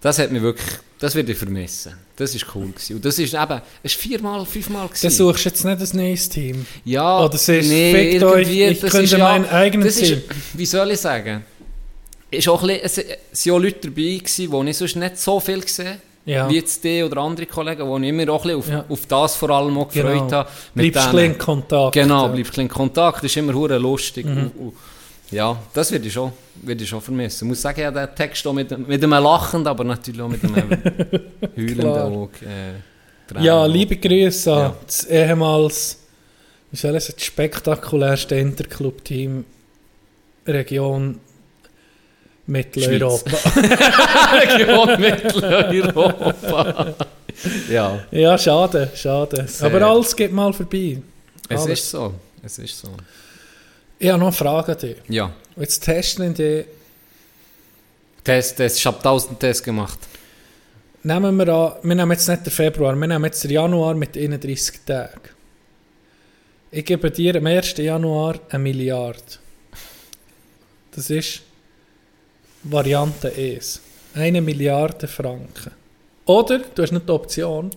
Das 0.00 0.18
hat 0.18 0.32
mich 0.32 0.40
wirklich, 0.40 0.66
das 0.98 1.14
würde 1.14 1.32
ich 1.32 1.36
vermissen. 1.38 1.92
Das 2.16 2.34
ist 2.34 2.46
cool 2.54 2.68
gewesen. 2.68 2.96
Und 2.96 3.04
das 3.04 3.18
ist 3.18 3.34
eben, 3.34 3.60
es 3.82 3.92
ist 3.92 4.00
viermal, 4.00 4.46
fünfmal 4.46 4.86
gewesen. 4.88 5.02
Dann 5.02 5.10
suchst 5.12 5.44
du 5.44 5.48
jetzt 5.50 5.64
nicht 5.64 5.92
ein 5.92 5.96
neues 5.98 6.28
Team. 6.30 6.64
Ja, 6.86 7.22
Oder 7.22 7.36
siehst, 7.36 7.68
nee, 7.68 7.92
fickt 8.12 8.24
euch, 8.24 8.40
irgendwie, 8.48 8.64
ich 8.64 8.80
das 8.80 8.90
könnte 8.92 9.04
ist 9.04 9.12
ja- 9.12 9.18
mein 9.18 9.46
eigenes 9.50 9.94
das 9.98 10.02
ist, 10.02 10.08
Team. 10.08 10.22
Wie 10.54 10.64
soll 10.66 10.90
ich 10.92 11.00
sagen? 11.00 11.44
Ist 12.30 12.48
auch 12.48 12.62
ein 12.62 12.80
bisschen, 12.80 13.04
es 13.32 13.46
waren 13.46 13.54
auch 13.56 13.58
Leute 13.60 13.88
dabei, 13.88 14.18
gewesen, 14.18 14.50
die 14.64 14.70
ich 14.70 14.76
sonst 14.76 14.96
nicht 14.96 15.18
so 15.18 15.40
viel 15.40 15.60
gesehen 15.60 16.00
Ja. 16.26 16.48
wie 16.48 16.56
jetzt 16.56 16.84
die 16.84 17.02
oder 17.02 17.16
andere 17.22 17.46
Kollegen, 17.46 17.82
die 18.02 18.06
ich 18.06 18.08
immer 18.14 18.32
auch 18.32 18.44
ein 18.44 18.58
bisschen 18.58 18.58
auf, 18.58 18.68
Ja. 18.68 18.84
auf 18.88 19.06
das 19.06 19.34
vor 19.36 19.50
allem 19.50 19.76
auch 19.78 19.88
gefreut 19.88 20.12
Genau. 20.14 20.30
habe. 20.32 20.48
Bleibst 20.74 21.10
bisschen 21.10 21.18
in 21.32 21.38
Kontakt. 21.38 21.92
Genau, 21.94 22.26
ja. 22.26 22.32
bleibst 22.32 22.58
in 22.58 22.68
Kontakt, 22.68 23.16
das 23.18 23.24
ist 23.24 23.36
immer 23.36 23.52
hure 23.54 23.78
lustig. 23.78 24.26
Mhm. 24.26 24.36
Und, 24.38 24.52
und, 24.58 24.72
ja, 25.32 25.56
das 25.72 25.90
würde 25.92 26.06
ich 26.06 26.12
schon, 26.12 26.32
würde 26.62 26.82
ich 26.84 26.88
schon 26.90 27.00
vermissen. 27.00 27.44
Ich 27.46 27.48
muss 27.48 27.62
sagen, 27.62 27.80
ja, 27.80 27.90
der 27.90 28.14
Text 28.14 28.46
auch 28.46 28.52
mit, 28.52 28.76
mit 28.86 29.02
einem 29.02 29.22
lachenden, 29.22 29.66
aber 29.68 29.84
natürlich 29.84 30.20
auch 30.20 30.28
mit 30.28 30.42
einem 30.44 30.54
heulenden. 31.56 31.86
Auge. 31.86 32.30
Äh, 32.46 33.42
Ja, 33.44 33.64
liebe. 33.66 33.96
Grüße 33.96 34.52
an 34.52 34.58
Ja. 34.60 34.76
das 34.86 35.04
ehemals, 35.04 35.98
wie 36.72 36.76
soll 36.76 36.96
ich 36.96 37.04
sagen, 37.04 37.14
das 37.16 37.24
spektakulärste 37.26 38.34
Interclub-Team 38.36 39.44
Region 40.46 41.18
Mitteleuropa. 42.50 43.30
Region 44.32 45.00
Mitteleuropa. 45.00 46.94
ja, 47.70 48.00
ja, 48.10 48.36
schade, 48.38 48.90
schade. 48.94 49.46
Sehr. 49.46 49.66
Aber 49.66 49.82
alles 49.82 50.14
geht 50.16 50.32
mal 50.32 50.52
vorbei. 50.52 51.00
es 51.48 51.60
Alles. 51.62 51.80
ist 51.80 51.90
so. 51.90 52.14
Es 52.42 52.58
ist 52.58 52.78
so. 52.78 52.88
Ich 53.98 54.08
habe 54.08 54.18
noch 54.18 54.28
eine 54.28 54.36
Frage 54.36 54.72
an 54.72 54.78
dich. 54.78 54.96
Ja. 55.08 55.32
Jetzt 55.56 55.80
testen 55.84 56.36
wir 56.36 56.62
die, 56.62 56.64
Test, 58.24 58.56
Test. 58.56 58.78
Ich 58.78 58.86
habe 58.86 58.96
1000 58.98 59.38
Tests 59.40 59.62
gemacht. 59.62 59.98
nehmen 61.02 61.36
wir 61.36 61.48
an, 61.48 61.72
wir 61.82 61.94
nehmen 61.94 62.10
jetzt 62.12 62.28
nicht 62.28 62.44
den 62.46 62.50
Februar, 62.52 62.94
wir 62.96 63.06
nehmen 63.06 63.24
jetzt 63.24 63.44
den 63.44 63.50
Januar 63.52 63.94
mit 63.94 64.16
31 64.16 64.80
Tagen. 64.86 65.20
Ich 66.70 66.84
gebe 66.84 67.10
dir 67.10 67.36
am 67.36 67.46
1. 67.46 67.76
Januar 67.78 68.38
eine 68.50 68.58
Milliarde. 68.62 69.18
Das 70.94 71.08
ist 71.10 71.42
Variante 72.62 73.32
1. 73.32 73.80
Eine 74.14 74.40
Milliarde 74.40 75.06
Franken. 75.08 75.72
Oder, 76.26 76.58
du 76.58 76.82
hast 76.82 76.92
nicht 76.92 77.08
die 77.08 77.12
Option, 77.12 77.70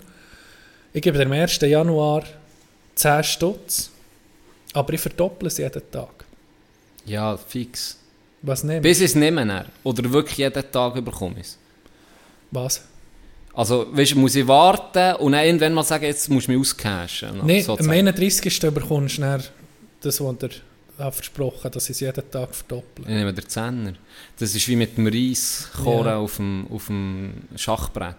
ich 0.92 1.02
gebe 1.02 1.18
dir 1.18 1.26
am 1.26 1.32
1. 1.32 1.60
Januar 1.62 2.24
10 2.96 3.24
Stutz, 3.24 3.90
aber 4.74 4.94
ich 4.94 5.02
verdopple 5.02 5.48
es 5.48 5.58
jeden 5.58 5.82
Tag. 5.92 6.26
Ja, 7.06 7.38
fix. 7.38 7.98
Was 8.42 8.64
nimmst 8.64 8.84
Bis 8.84 9.00
ich 9.00 9.06
es 9.06 9.16
nehme. 9.16 9.46
dann. 9.46 9.66
Oder 9.84 10.12
wirklich 10.12 10.38
jeden 10.38 10.72
Tag 10.72 10.96
überkomme 10.96 11.36
ich 11.40 11.48
es. 11.48 11.58
Was? 12.52 12.84
Also, 13.54 13.86
weißt, 13.92 14.12
du, 14.14 14.20
muss 14.20 14.36
ich 14.36 14.48
warten 14.48 15.16
und 15.18 15.32
dann 15.32 15.46
irgendwann 15.46 15.74
mal 15.74 15.84
sagen, 15.84 16.06
jetzt 16.06 16.30
musst 16.30 16.48
du 16.48 16.52
mich 16.52 16.62
auscashen. 16.62 17.38
Nein, 17.38 17.58
am 17.58 17.64
sozusagen. 17.64 17.98
31. 17.98 18.60
bekommst 18.74 19.18
du 19.18 19.40
das, 20.02 20.22
was 20.22 20.42
hat 20.42 20.62
versprochen 20.98 21.72
dass 21.72 21.86
ich 21.86 21.92
es 21.92 22.00
jeden 22.02 22.30
Tag 22.32 22.54
verdoppeln. 22.56 23.08
Ich 23.08 23.16
nehme 23.16 23.34
den 23.34 23.48
Zehner. 23.48 23.94
Das 24.40 24.54
ist 24.56 24.68
wie 24.68 24.76
mit 24.76 24.98
dem 24.98 25.08
Reiskoren 25.08 26.06
Ja. 26.08 26.18
auf, 26.18 26.38
dem, 26.38 26.68
auf 26.72 26.88
dem 26.88 27.34
Schachbrett. 27.56 28.16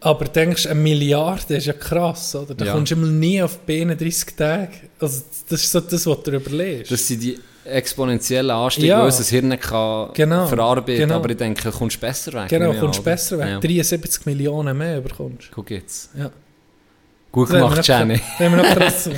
Aber 0.00 0.24
denkst 0.26 0.64
du, 0.64 0.68
eine 0.70 0.80
Milliarde 0.80 1.56
ist 1.56 1.66
ja 1.66 1.72
krass, 1.72 2.34
oder? 2.34 2.54
Da 2.54 2.64
Ja. 2.66 2.72
kommst 2.74 2.92
du 2.92 2.96
immer 2.96 3.06
nie 3.06 3.42
auf 3.42 3.58
31 3.66 4.36
Tage. 4.36 4.68
Also, 4.98 5.22
das 5.48 5.62
ist 5.62 5.72
so 5.72 5.80
das, 5.80 6.06
was 6.06 6.22
du 6.22 6.30
überlegst. 6.32 6.90
Das 6.92 7.06
sind 7.08 7.22
die 7.22 7.38
exponentiellen 7.64 8.50
Anstiege, 8.50 8.88
Ja. 8.88 9.00
die 9.00 9.06
unser 9.06 9.24
Hirn 9.24 9.58
kann 9.58 10.10
Genau, 10.12 10.46
verarbeiten 10.46 11.00
genau. 11.00 11.16
Aber 11.16 11.30
ich 11.30 11.36
denke, 11.38 11.62
du 11.62 11.70
kommst 11.70 11.98
besser 11.98 12.32
weg. 12.34 12.48
genau, 12.50 12.74
kommst 12.74 12.98
du 12.98 13.02
oder? 13.02 13.10
besser 13.12 13.38
weg. 13.38 13.48
Ja. 13.48 13.60
73 13.60 14.26
Millionen 14.26 14.76
mehr 14.76 15.00
bekommst 15.00 15.48
Guck 15.50 15.70
jetzt. 15.70 16.10
Ja. 16.18 16.30
Gut 17.32 17.48
gemacht, 17.48 17.86
Jenny. 17.88 18.20
das 18.38 18.46
haben 18.46 18.56
wir 18.56 18.62
noch 18.62 18.74
krass- 18.76 19.08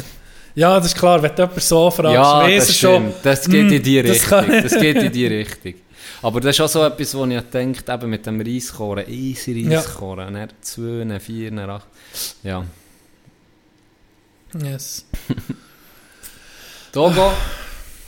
Ja, 0.57 0.79
das 0.79 0.87
ist 0.87 0.97
klar, 0.99 1.23
wenn 1.23 1.31
du 1.35 1.43
jemanden 1.43 1.61
so 1.61 1.91
fragst, 1.91 2.15
Ja, 2.15 2.49
das 2.49 2.77
schon. 2.79 3.13
Das 3.23 3.49
geht 3.49 3.71
in 3.71 3.83
die 3.83 4.03
das 4.03 4.11
Richtung. 4.13 4.29
kann- 4.31 4.63
Das, 4.63 4.73
geht 4.81 4.97
in 4.97 5.13
die 5.13 5.27
Richtung. 5.27 5.75
Aber 6.23 6.41
das 6.41 6.57
ist 6.57 6.61
auch 6.63 6.69
so 6.69 6.83
etwas, 6.85 7.15
wo 7.15 7.25
ich 7.27 7.41
denke, 7.43 7.93
eben 7.93 8.11
mit 8.11 8.25
dem 8.27 8.41
Reiskoren, 8.41 9.05
easy. 9.09 9.69
Reiskoren, 9.69 10.35
ja. 10.35 10.49
2, 10.61 11.21
4, 11.21 11.53
8. 11.69 11.87
Ja. 12.43 12.65
Yes. 14.65 15.05
Togo, 16.93 17.33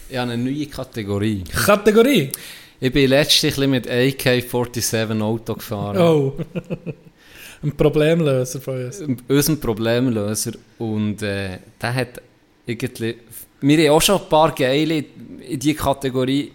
ich 0.09 0.16
habe 0.16 0.33
eine 0.33 0.43
neue 0.43 0.66
Kategorie. 0.66 1.45
Kategorie? 1.45 2.33
Ich 2.81 2.93
bin 2.93 3.11
bisschen 3.11 3.70
mit 3.70 3.87
AK-47 3.87 5.20
Auto 5.20 5.55
gefahren. 5.55 5.99
Oh. 5.99 6.35
Ein 7.62 7.73
Problemlöser 7.77 8.61
von 8.61 8.87
uns. 8.87 9.03
Unser 9.27 9.57
Problemlöser. 9.57 10.53
Und 10.79 11.20
äh, 11.23 11.59
der 11.83 11.95
hat 11.95 12.23
irgendwie... 12.69 13.16
Wir 13.61 13.89
haben 13.90 13.97
auch 13.97 14.03
schon 14.03 14.20
ein 14.20 14.28
paar 14.28 14.55
geile 14.55 14.99
in 14.99 15.59
diese 15.59 15.74
Kategorie 15.74 16.53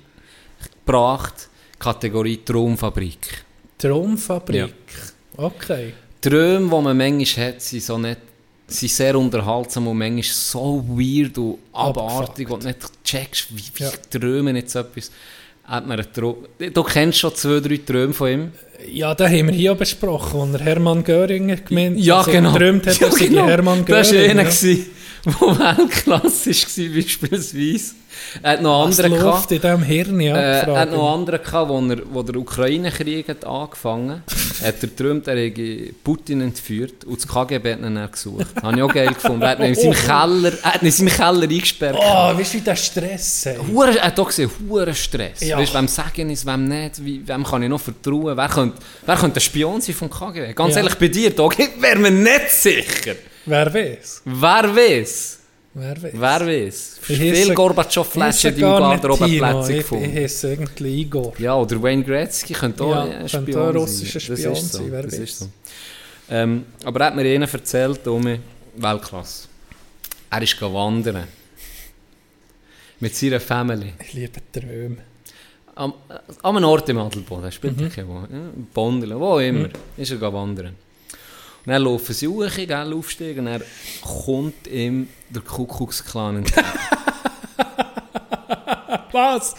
gebracht. 0.86 1.50
Kategorie 1.80 2.38
Traumfabrik. 2.46 3.44
Traumfabrik. 3.78 4.56
Ja. 5.38 5.44
Okay. 5.46 5.94
Träume, 6.22 6.70
die 6.70 6.82
man 6.84 6.98
manchmal 6.98 7.48
hat, 7.48 7.62
sind, 7.62 7.84
so 7.84 7.98
nicht, 7.98 8.20
sind 8.68 8.92
sehr 8.92 9.18
unterhaltsam 9.18 9.88
und 9.88 9.98
manchmal 9.98 10.24
so 10.24 10.86
weird 10.88 11.38
und 11.38 11.58
abartig 11.74 12.50
und 12.50 12.64
nicht 12.64 12.78
checkst, 13.04 13.48
wie, 13.50 13.64
wie 13.76 13.84
Ja. 13.84 13.92
träumen 14.10 14.56
jetzt 14.56 14.76
etwas. 14.76 15.12
Hat 15.66 15.88
man 15.88 16.00
einen. 16.00 16.36
Du 16.74 16.84
kennst 16.84 17.20
schon 17.20 17.36
zwei, 17.36 17.60
drei 17.60 17.78
Träume 17.78 18.14
von 18.14 18.30
ihm. 18.30 18.52
Ja, 18.92 19.16
da 19.16 19.28
haben 19.28 19.48
wir 19.48 19.54
hier 19.54 19.76
besprochen, 19.76 20.42
als 20.42 20.54
er 20.62 20.66
Hermann 20.66 21.04
Göringer 21.04 21.56
gemeint 21.58 21.98
Ja, 22.00 22.18
also 22.20 22.32
genau. 22.32 22.54
geträumt 22.54 22.86
hat, 22.88 23.00
Ja, 23.00 23.10
genau. 23.10 23.48
Hermann 23.48 23.86
Göringer. 23.86 24.04
Das 24.04 24.14
war 24.14 24.30
einer. 24.30 24.44
ja. 24.44 24.78
wo 25.40 25.58
Weltklasse 25.58 26.50
war, 26.52 26.96
beispielsweise. 26.96 27.96
Er 28.44 28.52
hat 28.54 28.62
noch 28.62 28.84
andere 28.84 29.08
läuft 29.08 29.52
in 29.52 29.62
diesem 29.62 29.82
Hirn, 29.84 30.20
ja? 30.20 30.36
Äh, 30.36 30.60
er 30.68 30.80
hat 30.82 30.92
noch 30.92 31.14
andere 31.14 31.40
gehabt, 31.40 31.70
wo, 31.70 31.80
er, 31.80 31.98
wo 32.12 32.22
der 32.24 32.36
Ukraine-Krieg 32.36 33.28
hat 33.30 33.46
angefangen 33.46 34.22
hat. 34.22 34.24
er 34.62 34.72
geträumt, 34.74 35.28
er 35.28 35.38
hätte 35.38 35.94
Putin 36.04 36.42
entführt 36.42 37.06
und 37.06 37.18
das 37.18 37.28
KGB 37.28 37.74
hat 37.74 37.80
ihn 37.80 37.96
dann 37.96 38.12
gesucht. 38.12 38.46
Habe 38.62 38.76
ich 38.78 38.84
auch 38.84 38.94
geil 38.94 39.08
gefunden. 39.08 39.42
Er 39.42 39.50
hat 39.50 39.60
ihn 39.60 39.66
in 39.66 39.76
seinem 39.76 39.94
Keller, 39.94 40.54
er 40.62 40.74
hat 40.74 40.82
ihn 40.82 40.86
in 40.86 40.92
seinem 40.92 41.10
Keller 41.10 41.42
eingesperrt. 41.44 41.98
Oh, 42.00 42.38
weißt 42.38 42.54
du, 42.54 42.58
wie 42.58 42.62
der 42.62 42.76
Stress 42.76 43.46
ey? 43.48 43.58
Hure, 43.72 43.98
er 43.98 44.06
hat 44.08 44.20
auch 44.20 44.28
gesehen, 44.28 44.52
hure 44.70 44.94
Stress. 44.94 45.42
Ja. 45.42 45.58
Weißt, 45.58 45.74
wem 45.74 45.88
sagen 45.88 46.30
ist, 46.30 46.46
wem 46.46 46.68
nicht, 46.68 47.04
wie, 47.04 47.28
wem 47.28 47.44
kann 47.44 47.64
ich 47.64 47.70
noch 47.70 47.82
vertrauen? 47.82 48.38
Wer 48.38 48.50
könnte, 48.50 48.78
wer 49.06 49.16
könnte 49.16 49.40
ein 49.40 49.42
Spion 49.42 49.82
sein 49.82 49.96
vom 49.96 50.10
KGB? 50.10 50.54
Ganz 50.54 50.76
Ja. 50.76 50.82
ehrlich, 50.82 50.96
bei 50.96 51.08
dir, 51.08 51.32
da 51.32 51.50
wäre 51.80 51.98
mir 52.00 52.12
nicht 52.12 52.50
sicher. 52.52 53.16
Wer 53.46 53.74
weiß? 53.74 54.22
Wer 54.26 54.76
weiß? 54.76 55.40
Wer 55.74 56.02
weiß? 56.04 56.12
Wer 56.14 56.48
weiß? 56.48 57.00
Viel 57.02 57.54
Gorbatschow-Flaschen 57.54 58.54
ich 58.54 58.62
in 58.62 58.66
heisse 58.66 58.72
deinem 58.72 58.80
gar 58.80 58.92
nicht 58.94 59.02
Garderobe 59.04 59.26
Tino, 59.26 59.52
Plätze 59.52 59.72
ich, 59.74 59.78
gefunden. 59.80 60.06
ich 60.06 60.16
heiße 60.24 60.50
irgendwie 60.52 61.02
Igor. 61.02 61.34
Ja, 61.40 61.56
oder 61.56 61.82
Wayne 61.84 62.04
Gretzky 62.04 62.54
könnte 62.54 62.84
auch 62.84 62.92
Ja, 62.92 63.02
ein 63.04 63.28
könnte 63.28 63.52
Spion 63.52 63.56
auch 63.62 63.68
ein 63.68 63.74
sein. 63.74 63.78
russischer 63.82 64.20
Spion 64.20 64.54
ist 64.54 64.72
so, 64.72 64.78
sein, 64.78 64.92
wer 64.92 65.04
das 65.04 65.20
weiß. 65.20 65.40
so. 65.40 65.50
Ähm, 66.30 66.66
aber 66.86 67.00
er 67.02 67.06
hat 67.08 67.16
mir 67.16 67.26
ihnen 67.26 67.44
erzählt, 67.52 68.04
Tommy, 68.04 68.40
Weltklasse. 68.78 69.48
Er 70.30 70.42
ist 70.42 70.62
wandern. 70.62 71.28
Mit 73.00 73.16
seiner 73.16 73.40
Family. 73.40 73.94
Ich 74.00 74.14
liebe 74.14 74.40
Träume. 74.52 74.98
Am, 75.76 75.94
äh, 76.08 76.48
einem 76.48 76.64
Ort 76.66 76.88
im 76.90 77.00
Adelboden, 77.00 77.52
spielt 77.52 77.78
Mhm. 77.78 77.84
mhm. 77.86 77.90
keine 77.90 78.50
Bondeln, 78.74 79.20
wo 79.20 79.40
immer, 79.40 79.70
ist 79.98 80.12
er 80.12 80.34
wandern. 80.34 80.76
Dann 81.66 81.82
laufen 81.82 82.14
sie 82.14 82.28
hoch, 82.28 82.46
gell, 82.56 82.94
aufsteigen, 82.94 83.48
und 83.48 83.54
dann 83.54 83.64
kommt 84.26 84.68
ihm 84.68 85.08
der 85.30 85.42
Kuckucksklan 85.42 86.38
entgegen. 86.38 86.68
Was? 89.12 89.56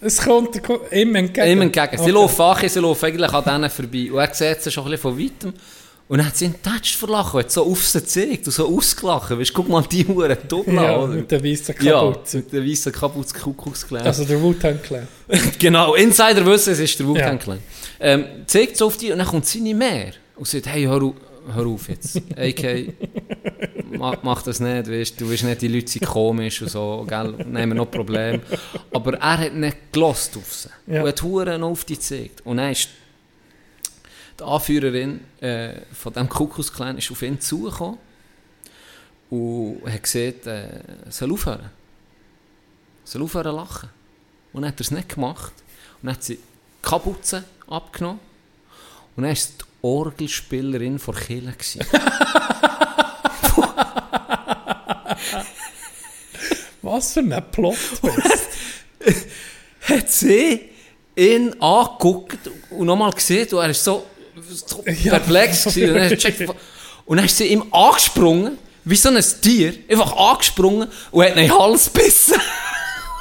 Es 0.00 0.20
kommt 0.22 0.60
ihm 0.92 1.14
entgegen? 1.16 1.48
Ihm 1.48 1.62
entgegen. 1.62 1.96
Sie 1.96 2.02
Okay. 2.04 2.10
laufen 2.12 2.42
an, 2.42 2.68
sie 2.68 2.78
laufen 2.80 3.04
eigentlich 3.06 3.32
an 3.32 3.44
denen 3.44 3.70
vorbei. 3.70 4.10
Und 4.12 4.18
er 4.18 4.34
sieht 4.34 4.62
sie 4.62 4.70
schon 4.70 4.84
ein 4.84 4.90
bisschen 4.92 5.02
von 5.14 5.18
weitem. 5.18 5.54
Und 6.06 6.18
dann 6.18 6.26
hat 6.28 6.36
sie 6.36 6.46
ihn 6.46 6.54
Touch 6.62 6.96
verlachen, 6.96 7.40
hat 7.40 7.50
so 7.50 7.66
auf 7.70 7.84
sie 7.86 8.00
gezeigt 8.00 8.46
und 8.46 8.52
so 8.52 8.66
ausgelacht. 8.74 9.30
Weißt, 9.38 9.52
guck 9.52 9.68
mal 9.68 9.82
die 9.82 10.06
Uhren 10.06 10.36
Doppel 10.48 10.74
Ja, 10.74 10.96
oder? 10.98 11.14
mit 11.14 11.30
der 11.30 11.44
weißen 11.44 11.74
Ja, 11.82 12.00
Kapuze. 12.00 12.36
mit 12.38 12.52
der 12.52 12.64
weißen 12.64 12.92
Kapuze 12.92 13.34
Kuckucksklan. 13.34 14.02
Also 14.02 14.24
der 14.24 14.40
Wu-Tang 14.40 14.80
Clan. 14.82 15.06
genau, 15.58 15.94
Insider 15.96 16.46
wissen, 16.46 16.72
es 16.72 16.78
ist 16.78 16.98
der 16.98 17.06
Wu-Tang 17.08 17.38
Ja. 17.46 17.56
Ähm, 18.00 18.24
zeigt 18.46 18.76
so 18.78 18.86
auf 18.86 18.96
die 18.96 19.12
und 19.12 19.18
dann 19.18 19.26
kommt 19.26 19.44
seine 19.44 19.74
mehr 19.74 20.12
und 20.36 20.46
sagt, 20.48 20.66
hey, 20.68 20.84
hör, 20.84 21.02
au- 21.02 21.14
hör 21.54 21.66
auf 21.66 21.88
jetzt. 21.88 22.16
AK, 22.36 22.94
mach, 23.90 24.22
mach 24.22 24.42
das 24.42 24.60
nicht, 24.60 24.90
weißt, 24.90 25.20
du 25.20 25.30
weißt 25.30 25.44
nicht, 25.44 25.62
die 25.62 25.68
Leute 25.68 25.88
sind 25.88 26.06
komisch 26.06 26.62
und 26.62 26.68
so, 26.68 27.04
gell, 27.08 27.34
nehmen 27.46 27.76
noch 27.76 27.90
Probleme. 27.90 28.40
Aber 28.92 29.14
er 29.14 29.38
hat 29.38 29.54
nicht 29.54 29.92
gelost 29.92 30.36
auf 30.36 30.52
sie. 30.52 30.68
Ja. 30.86 31.02
Und 31.02 31.08
hat 31.08 31.22
Huren 31.22 31.62
auf 31.62 31.84
die 31.84 31.94
gezeigt. 31.94 32.42
Und 32.44 32.58
dann 32.58 32.72
ist 32.72 32.88
die 34.38 34.44
Anführerin 34.44 35.20
äh, 35.40 35.80
von 35.92 36.12
diesem 36.12 36.28
Kuckucksklan 36.28 36.98
ist 36.98 37.10
auf 37.10 37.22
ihn 37.22 37.40
zugekommen 37.40 37.98
und 39.30 39.82
hat 39.86 40.02
gesagt, 40.02 40.46
äh, 40.46 40.80
soll 41.08 41.32
aufhören. 41.32 41.70
Soll 43.04 43.22
aufhören 43.22 43.54
lachen. 43.54 43.90
Und 44.52 44.62
dann 44.62 44.70
hat 44.70 44.80
er 44.80 44.82
es 44.82 44.90
nicht 44.90 45.08
gemacht. 45.08 45.52
Und 46.00 46.06
dann 46.06 46.14
hat 46.14 46.22
sie 46.22 46.36
die 46.36 46.42
Kapuze 46.82 47.44
abgenommen. 47.66 48.20
Und 49.16 49.24
dann 49.24 49.34
die 49.34 49.64
Orgelspielerin 49.82 50.98
Kirche. 50.98 51.52
gewesen. 51.52 51.80
Was 56.82 57.12
für 57.12 57.20
ein 57.20 57.44
Plot. 57.50 57.76
hat 59.82 60.10
sie 60.10 60.70
ihn 61.16 61.60
angeguckt 61.60 62.38
und 62.70 62.86
nochmal 62.86 63.12
gesehen 63.12 63.48
und 63.52 63.58
er 63.58 63.70
ist 63.70 63.84
so, 63.84 64.06
so 64.66 64.82
perplex 64.82 65.64
gewesen. 65.64 65.90
und, 65.90 66.48
dann 66.48 66.56
und 67.06 67.16
dann 67.16 67.26
ist 67.26 67.36
sie 67.36 67.46
ihm 67.46 67.64
angesprungen, 67.72 68.58
wie 68.84 68.96
so 68.96 69.08
ein 69.08 69.24
Tier, 69.42 69.74
einfach 69.88 70.16
angesprungen 70.16 70.88
und 71.10 71.24
hat 71.24 71.32
ihn 71.32 71.38
in 71.38 71.48
den 71.48 71.58
Hals 71.58 71.92
gebissen. 71.92 72.40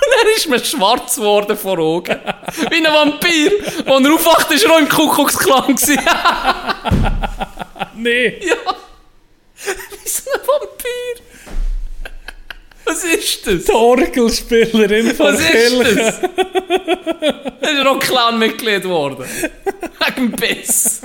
Dann 0.10 0.28
ist 0.36 0.50
mir 0.50 0.64
schwarz 0.64 1.16
geworden 1.16 1.58
vor 1.58 1.78
Augen. 1.80 2.16
Wie 2.70 2.86
ein 2.86 2.94
Vampir. 2.94 3.52
Als 3.86 4.06
er 4.06 4.14
aufwacht, 4.14 4.50
war 4.50 4.58
er 4.64 4.72
auch 4.72 4.80
im 4.80 4.90
Kuckucksklan. 4.90 5.76
gewesen. 5.76 6.00
nee. 7.96 8.40
ja. 8.46 8.56
Wie 9.66 10.10
so 10.10 10.32
ein 10.32 10.40
Vampir. 10.46 11.24
Was 12.86 13.04
ist 13.04 13.46
das? 13.46 13.66
Die 13.66 13.72
Orgelspielerin 13.72 15.14
von 15.14 15.34
Was 15.34 15.42
ist 15.42 15.98
das? 15.98 16.20
Er 17.62 17.74
ist 17.74 17.86
auch 17.86 18.00
Clan-Mitglied 18.00 18.84
geworden. 18.84 19.26
Wegen 19.26 20.16
dem 20.16 20.32
Biss. 20.32 21.02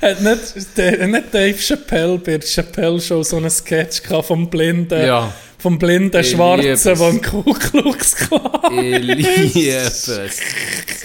Hat 0.00 0.20
nicht, 0.20 0.56
nicht 0.56 1.34
Dave 1.34 1.58
Chappelle 1.58 2.18
bei 2.18 2.38
der 2.38 2.48
Chappelle 2.48 3.00
Show 3.00 3.22
so 3.22 3.36
einen 3.36 3.50
Sketch 3.50 4.00
vom 4.22 4.48
blinden, 4.48 5.04
Ja. 5.04 5.32
Vom 5.60 5.78
blinden 5.78 6.20
Ich 6.20 6.30
Schwarzen, 6.30 6.98
der 6.98 7.08
im 7.08 7.22
Ku 7.22 7.42
Klux 7.52 8.16
Klan 8.16 8.78
Ich 8.78 8.98
liebe 9.02 9.68
es. 9.76 10.08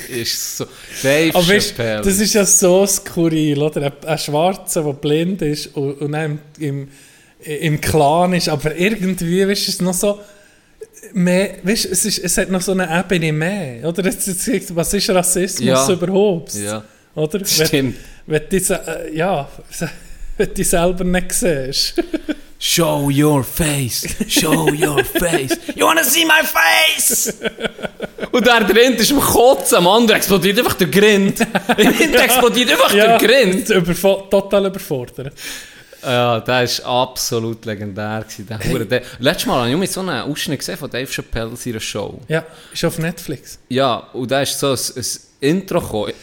Ist 0.09 0.57
so. 0.57 0.65
Dave 1.03 1.35
Aber 1.35 1.47
weißt, 1.47 1.73
das 1.77 2.19
ist 2.19 2.33
ja 2.33 2.45
so 2.45 2.85
skurril, 2.85 3.61
oder? 3.61 3.91
Ein, 4.05 4.17
Schwarzer, 4.17 4.83
der 4.83 4.93
blind 4.93 5.41
ist 5.41 5.75
und, 5.75 5.93
und 6.01 6.11
dann 6.11 6.39
im, 6.59 6.87
im, 7.39 7.81
Clan 7.81 8.33
ist, 8.33 8.47
aber 8.49 8.75
irgendwie, 8.75 9.47
weißt 9.47 9.61
du, 9.67 9.69
es 9.71 9.75
ist 9.75 9.81
noch 9.81 9.93
so 9.93 10.19
mehr, 11.13 11.55
weißt, 11.63 11.85
es, 11.85 12.05
ist, 12.05 12.19
es 12.19 12.37
hat 12.37 12.49
noch 12.49 12.61
so 12.61 12.71
eine 12.71 12.87
Ebene 12.99 13.33
mehr, 13.33 13.87
oder? 13.87 14.05
Es, 14.05 14.25
es, 14.27 14.47
es- 14.47 14.75
was 14.75 14.93
ist 14.93 15.09
Rassismus 15.09 15.67
Ja. 15.67 15.89
überhaupt? 15.91 16.53
Ja. 16.53 16.83
Oder? 17.15 17.43
Stimmt. 17.45 17.95
Wenn, 18.27 18.41
wenn 18.49 18.49
du, 18.49 18.57
äh, 18.73 19.15
ja, 19.15 19.49
wenn 20.37 20.53
du 20.53 20.63
selber 20.63 21.03
nicht 21.03 21.31
siehst. 21.33 21.95
Show 22.67 23.11
your 23.11 23.43
face. 23.43 24.07
Show 24.27 24.69
your 24.73 25.03
face. 25.03 25.55
You 25.75 25.85
wanna 25.85 26.03
see 26.03 26.25
my 26.25 26.41
face? 26.43 27.31
Und 28.31 28.43
der 28.47 28.63
drin 28.63 28.95
ist 28.95 29.11
am 29.11 29.19
Kotzen, 29.19 29.77
am 29.77 29.87
anderen 29.87 30.17
explodiert 30.17 30.57
einfach 30.57 30.73
der 30.73 30.87
Grind. 30.87 31.39
Im 31.77 31.93
Hinter 31.93 32.23
explodiert 32.23 32.71
einfach 32.71 32.91
der 32.91 33.19
Grind. 33.19 33.69
Überfo 33.69 34.27
total 34.31 34.65
überfordert. 34.65 35.31
Ja, 36.01 36.39
der 36.39 36.67
war 36.67 37.01
absolut 37.03 37.63
legendär. 37.65 38.25
Der 38.49 38.59
Hure- 38.59 38.85
der, 38.87 39.03
letztes 39.19 39.45
Mal 39.45 39.59
habe 39.59 39.69
ich 39.69 39.77
mit 39.77 39.91
so 39.91 39.99
einen 39.99 40.21
Ausschnitt 40.31 40.57
gesehen 40.59 40.77
von 40.77 40.89
Dave 40.89 41.05
Chappelle 41.11 41.55
seiner 41.55 41.79
Show. 41.79 42.19
Ja, 42.27 42.43
ist 42.73 42.83
auf 42.83 42.97
Netflix. 42.97 43.59
Ja, 43.69 43.97
und 44.13 44.31
da 44.31 44.41
ist 44.41 44.59
so 44.59 44.71
ein, 44.71 44.79
ein 44.95 45.05
Intro 45.39 45.79
gekommen. 45.81 46.13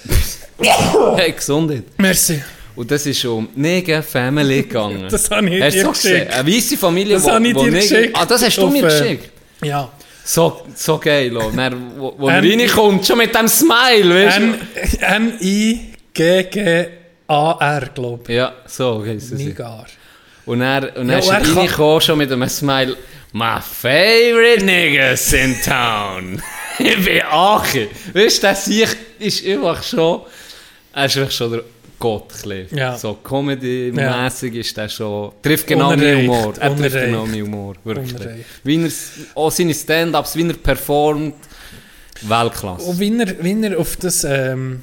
hey, 1.16 1.30
Gesundheit. 1.32 1.84
Merci. 1.98 2.42
Und 2.74 2.90
das 2.90 3.04
ist 3.06 3.24
um 3.24 3.48
Neger 3.54 4.02
Family 4.02 4.62
gegangen. 4.68 5.06
Das 5.10 5.30
habe 5.30 5.48
ich 5.50 5.62
Hast 5.62 5.74
dir 5.76 5.88
geschickt. 5.88 6.32
Eine 6.32 6.46
weisse 6.56 6.76
Familie, 6.78 7.14
Das 7.16 7.26
habe 7.28 7.46
ich 7.46 7.54
dir 7.54 7.62
Neger- 7.70 7.80
geschickt. 7.80 8.16
Ah, 8.16 8.24
das 8.26 8.42
hast 8.44 8.56
du 8.58 8.68
mir 8.68 8.78
äh, 8.78 8.82
geschickt? 9.00 9.30
Ja. 9.62 9.88
So, 10.24 10.62
so 10.74 10.98
geil, 10.98 11.36
oh. 11.36 11.50
Dann, 11.54 11.92
wo, 11.98 12.14
wo 12.16 12.28
Ähm, 12.30 12.44
er 12.44 12.58
reinkommt, 12.60 13.04
schon 13.06 13.18
mit 13.18 13.34
dem 13.34 13.48
Smile, 13.48 14.14
weißt 14.26 14.38
du? 14.38 14.54
N-I-G-G-A-R, 16.52 17.88
glaube 17.94 18.22
ich. 18.28 18.36
Ja, 18.36 18.52
so 18.66 19.04
heisst 19.04 19.32
es. 19.32 19.38
Nigar. 19.38 19.86
Und 20.46 20.60
er, 20.60 20.96
und 20.96 21.08
Ja, 21.08 21.14
er 21.14 21.18
ist 21.20 21.30
reingekommen, 21.30 22.00
schon 22.00 22.18
mit 22.18 22.30
einem 22.32 22.48
Smile. 22.48 22.96
My 23.32 23.58
favorite 23.60 24.64
niggas 24.64 25.32
in 25.32 25.56
town. 25.62 26.42
ich 26.78 27.02
bin 27.04 27.22
Aachen. 27.22 27.88
Weißt 28.12 28.38
du, 28.38 28.46
der 28.46 28.54
Sieg 28.54 28.96
ist 29.18 29.46
einfach 29.46 29.82
schon, 29.82 30.20
er 30.94 31.06
ist 31.06 31.32
schon 31.34 31.50
der 31.52 31.62
Gott. 32.02 32.32
Ja. 32.72 32.98
So 32.98 33.14
Comedy-mässig 33.22 34.54
ist 34.56 34.76
der 34.76 34.88
schon, 34.88 35.32
trifft 35.40 35.68
genau 35.68 35.90
meinen 35.90 36.22
Humor. 36.22 36.52
Er 36.58 36.76
trifft 36.76 36.96
genau 36.96 37.26
meinen 37.26 37.42
Humor, 37.42 37.74
wirklich. 37.84 38.44
Wie 38.64 38.84
er, 38.84 38.90
auch 39.36 39.52
seine 39.52 39.72
Stand-Ups, 39.72 40.34
wie 40.34 40.48
er 40.48 40.54
performt, 40.54 41.36
Weltklasse. 42.22 42.84
Und 42.86 42.98
wenn 42.98 43.20
er, 43.20 43.44
wenn 43.44 43.62
er 43.62 43.78
auf 43.78 43.96
das, 43.96 44.24
ähm, 44.24 44.82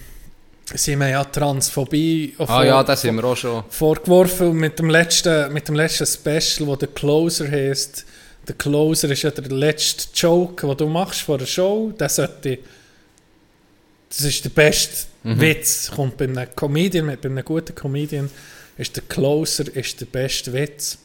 sie 0.73 0.93
haben 0.93 1.01
ja 1.01 1.23
Transphobie 1.25 2.35
ah 2.37 2.45
vor- 2.45 2.63
ja, 2.65 2.83
da 2.83 2.95
sind 2.95 3.15
wir 3.17 3.23
auch 3.25 3.35
schon. 3.35 3.63
vorgeworfen 3.69 4.53
mit 4.53 4.79
dem 4.79 4.89
letzten, 4.89 5.51
mit 5.51 5.67
dem 5.67 5.75
letzten 5.75 6.05
Special, 6.05 6.67
wo 6.67 6.75
der 6.77 6.87
Closer 6.87 7.51
heißt. 7.51 8.05
Der 8.47 8.55
Closer 8.55 9.09
ist 9.11 9.23
ja 9.23 9.31
der 9.31 9.51
letzte 9.51 10.07
Joke, 10.15 10.65
den 10.65 10.77
du 10.77 10.87
machst 10.87 11.21
vor 11.21 11.37
der 11.37 11.45
Show. 11.45 11.91
Der 11.99 12.07
sollte, 12.07 12.59
das 14.07 14.21
ist 14.21 14.45
der 14.45 14.49
beste 14.51 15.08
Mhm. 15.23 15.41
Witz. 15.41 15.91
Kommt 15.91 16.17
bei 16.17 16.25
einem 16.25 16.47
Comedian, 16.55 17.07
bei 17.07 17.29
einem 17.29 17.43
guten 17.43 17.75
Comedian, 17.75 18.29
ist 18.77 18.95
der 18.95 19.03
Closer 19.07 19.65
ist 19.75 19.99
der 19.99 20.05
beste 20.05 20.53
Witz. 20.53 20.97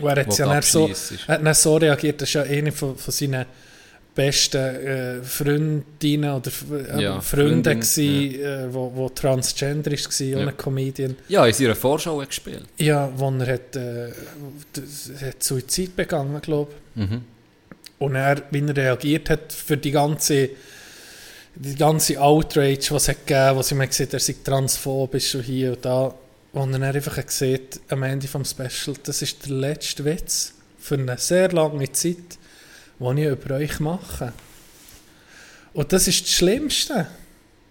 Und 0.00 0.08
er 0.08 0.16
hat 0.20 0.26
Wo 0.28 0.34
ja 0.34 0.46
dann 0.48 0.62
so, 0.62 0.90
er 1.28 1.40
hat 1.44 1.56
so 1.56 1.76
reagiert, 1.76 2.20
das 2.20 2.28
ist 2.30 2.34
ja 2.34 2.42
eine 2.42 2.72
von, 2.72 2.96
von 2.96 3.12
seinen 3.12 3.46
besten 4.14 4.58
äh, 4.58 5.22
Freundinnen 5.22 6.30
oder 6.30 6.50
äh, 6.72 7.02
Ja, 7.02 7.20
Freunde 7.20 7.70
Freundin, 7.70 7.80
gsi, 7.80 8.40
äh, 8.42 8.72
wo, 8.72 8.92
wo 8.94 9.08
transgender 9.08 9.90
gsi, 9.90 10.30
Ja. 10.32 10.38
ohne 10.38 10.52
Comedian. 10.52 11.16
Ja, 11.28 11.46
in 11.46 11.52
seiner 11.52 11.74
Vorschau 11.74 12.20
hat 12.20 12.28
gespielt. 12.28 12.64
Ja, 12.78 13.10
wo 13.16 13.30
er 13.30 13.54
hat, 13.54 13.76
äh, 13.76 14.10
hat 15.20 15.42
Suizid 15.42 15.96
begangen, 15.96 16.40
glaube 16.40 16.72
ich. 16.94 17.02
Mhm. 17.02 17.22
Und 17.98 18.14
er, 18.14 18.42
wie 18.50 18.60
er 18.60 18.76
reagiert 18.76 19.30
hat 19.30 19.52
für 19.52 19.76
die 19.76 19.90
ganze, 19.90 20.50
die 21.56 21.76
ganze 21.76 22.20
Outrage, 22.20 22.90
was 22.90 23.04
es 23.04 23.08
hat 23.08 23.26
gegeben, 23.26 23.58
was 23.58 23.70
ich 23.70 23.76
mir 23.76 23.86
gesehen 23.86 24.08
er 24.10 24.20
sei 24.20 24.36
transphobisch 24.42 25.34
und 25.36 25.42
hier 25.42 25.72
und 25.72 25.84
da. 25.84 26.14
Und 26.52 26.74
er 26.74 26.94
einfach 26.94 27.16
hat 27.16 27.26
gesehen, 27.26 27.60
am 27.88 28.02
Ende 28.02 28.28
vom 28.28 28.44
Special, 28.44 28.96
das 29.02 29.22
ist 29.22 29.44
der 29.46 29.52
letzte 29.52 30.04
Witz 30.04 30.54
für 30.78 30.94
eine 30.94 31.18
sehr 31.18 31.50
lange 31.52 31.90
Zeit, 31.92 32.38
den 32.98 33.18
ich 33.18 33.26
über 33.26 33.54
euch 33.56 33.80
mache. 33.80 34.32
Und 35.72 35.92
das 35.92 36.06
ist 36.06 36.24
das 36.24 36.30
Schlimmste. 36.30 37.06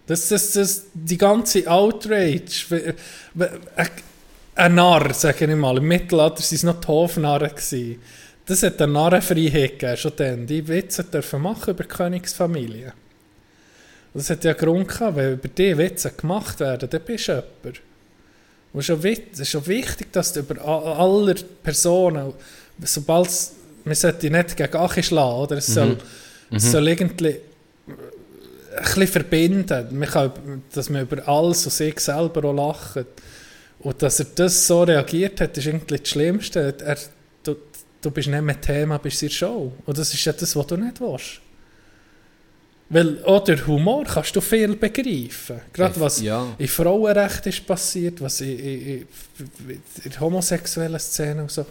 Das, 0.06 0.28
das, 0.28 0.52
das, 0.52 0.82
die 0.92 1.16
ganze 1.16 1.66
Outrage. 1.66 2.94
Ein, 4.54 4.74
Narr, 4.74 5.14
sage 5.14 5.46
ich 5.46 5.56
mal. 5.56 5.78
Im 5.78 5.88
Mittelalter 5.88 6.42
waren 6.42 6.54
es 6.54 6.62
noch 6.62 6.80
die 6.80 6.88
Hofnarren. 6.88 7.50
Das 8.44 8.62
hat 8.62 8.82
eine 8.82 8.92
Narrenfreiheit 8.92 9.78
gegeben, 9.78 9.96
schon 9.96 10.12
dann. 10.16 10.46
Die 10.46 10.68
Witze 10.68 11.04
dürfen 11.04 11.40
machen 11.40 11.70
über 11.70 11.84
die 11.84 11.88
Königsfamilie. 11.88 12.88
Und 12.88 13.03
Das 14.14 14.30
hat 14.30 14.44
ja 14.44 14.52
Grund 14.52 14.86
gehabt, 14.88 15.16
wenn 15.16 15.32
über 15.34 15.48
die 15.48 15.76
Witze 15.76 16.10
gemacht 16.12 16.60
werden, 16.60 16.88
dann 16.88 17.00
bist 17.02 17.26
du 17.28 17.32
jemand. 17.32 17.80
Und 18.72 18.80
Es 18.80 18.88
ist, 19.40 19.56
auch 19.56 19.66
wichtig, 19.66 20.12
dass 20.12 20.32
du 20.32 20.40
über 20.40 20.60
a- 20.64 21.02
aller 21.02 21.34
Personen, 21.62 22.32
sobald 22.84 23.26
es, 23.28 23.52
man 23.84 23.94
sollte 23.94 24.30
nicht 24.30 24.56
gegen 24.56 24.76
Achi 24.76 25.02
schlagen, 25.02 25.34
oder? 25.40 25.56
Es 25.58 25.66
soll, 25.66 25.98
es 26.50 26.70
soll 26.70 26.88
irgendwie 26.88 27.36
ein 28.76 28.82
bisschen 28.84 29.06
verbinden. 29.08 29.86
Man 29.98 30.08
kann, 30.08 30.32
dass 30.72 30.90
man 30.90 31.02
über 31.02 31.26
alles 31.28 31.64
und 31.66 31.72
sich 31.72 31.98
selber 32.00 32.48
auch 32.48 32.52
lacht. 32.54 33.06
Und 33.80 34.02
dass 34.02 34.20
er 34.20 34.26
das 34.34 34.66
so 34.66 34.82
reagiert 34.84 35.40
hat, 35.40 35.56
ist 35.58 35.66
irgendwie 35.66 35.96
das 35.98 36.08
Schlimmste. 36.08 36.74
Er, 36.84 36.96
du, 37.42 37.56
du 38.00 38.10
bist 38.10 38.28
nicht 38.28 38.42
mehr 38.42 38.60
Thema, 38.60 38.98
bist 38.98 39.22
in 39.22 39.28
der 39.28 39.34
Show. 39.34 39.72
Und 39.86 39.98
das 39.98 40.12
ist 40.14 40.24
ja 40.24 40.32
das, 40.32 40.54
was 40.56 40.66
du 40.66 40.76
nicht 40.76 41.00
willst. 41.00 41.40
Weil 42.90 43.24
auch 43.24 43.42
durch 43.42 43.66
Humor 43.66 44.04
kannst 44.04 44.36
du 44.36 44.40
viel 44.40 44.76
begreifen. 44.76 45.60
Gerade 45.72 45.98
was 46.00 46.20
Ja. 46.20 46.46
in 46.58 46.68
Frauenrecht 46.68 47.46
ist 47.46 47.66
passiert, 47.66 48.20
was 48.20 48.40
in, 48.42 48.58
in, 48.58 49.06
in, 50.04 50.20
homosexuellen 50.20 50.98
Szene 51.00 51.42
und 51.42 51.50
so. 51.50 51.64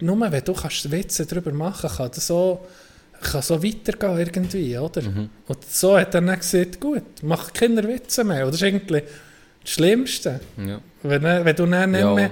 Nur 0.00 0.30
wenn 0.30 0.44
du 0.44 0.52
kannst 0.52 0.90
Witze 0.90 1.24
darüber 1.24 1.52
machen 1.52 1.88
kann 1.88 2.10
das 2.14 2.26
so, 2.26 2.60
kann 3.22 3.40
so 3.40 3.62
weitergehen 3.62 4.18
irgendwie, 4.18 4.76
oder? 4.76 5.02
Und 5.48 5.58
so 5.70 5.96
hat 5.98 6.14
er 6.14 6.20
dann 6.20 6.38
gesagt, 6.38 6.80
gut, 6.80 7.02
mach 7.22 7.50
keine 7.52 7.82
Witze 7.88 8.22
mehr. 8.22 8.44
Und 8.44 8.52
das 8.52 8.60
ist 8.60 8.66
irgendwie 8.66 9.02
das 9.62 9.70
Schlimmste. 9.72 10.40
Ja. 10.58 10.80
Wenn, 11.02 11.22
wenn 11.22 11.56
du 11.56 11.66
dann 11.66 11.90
nicht 11.92 12.00
Ja. 12.00 12.14
mehr... 12.14 12.30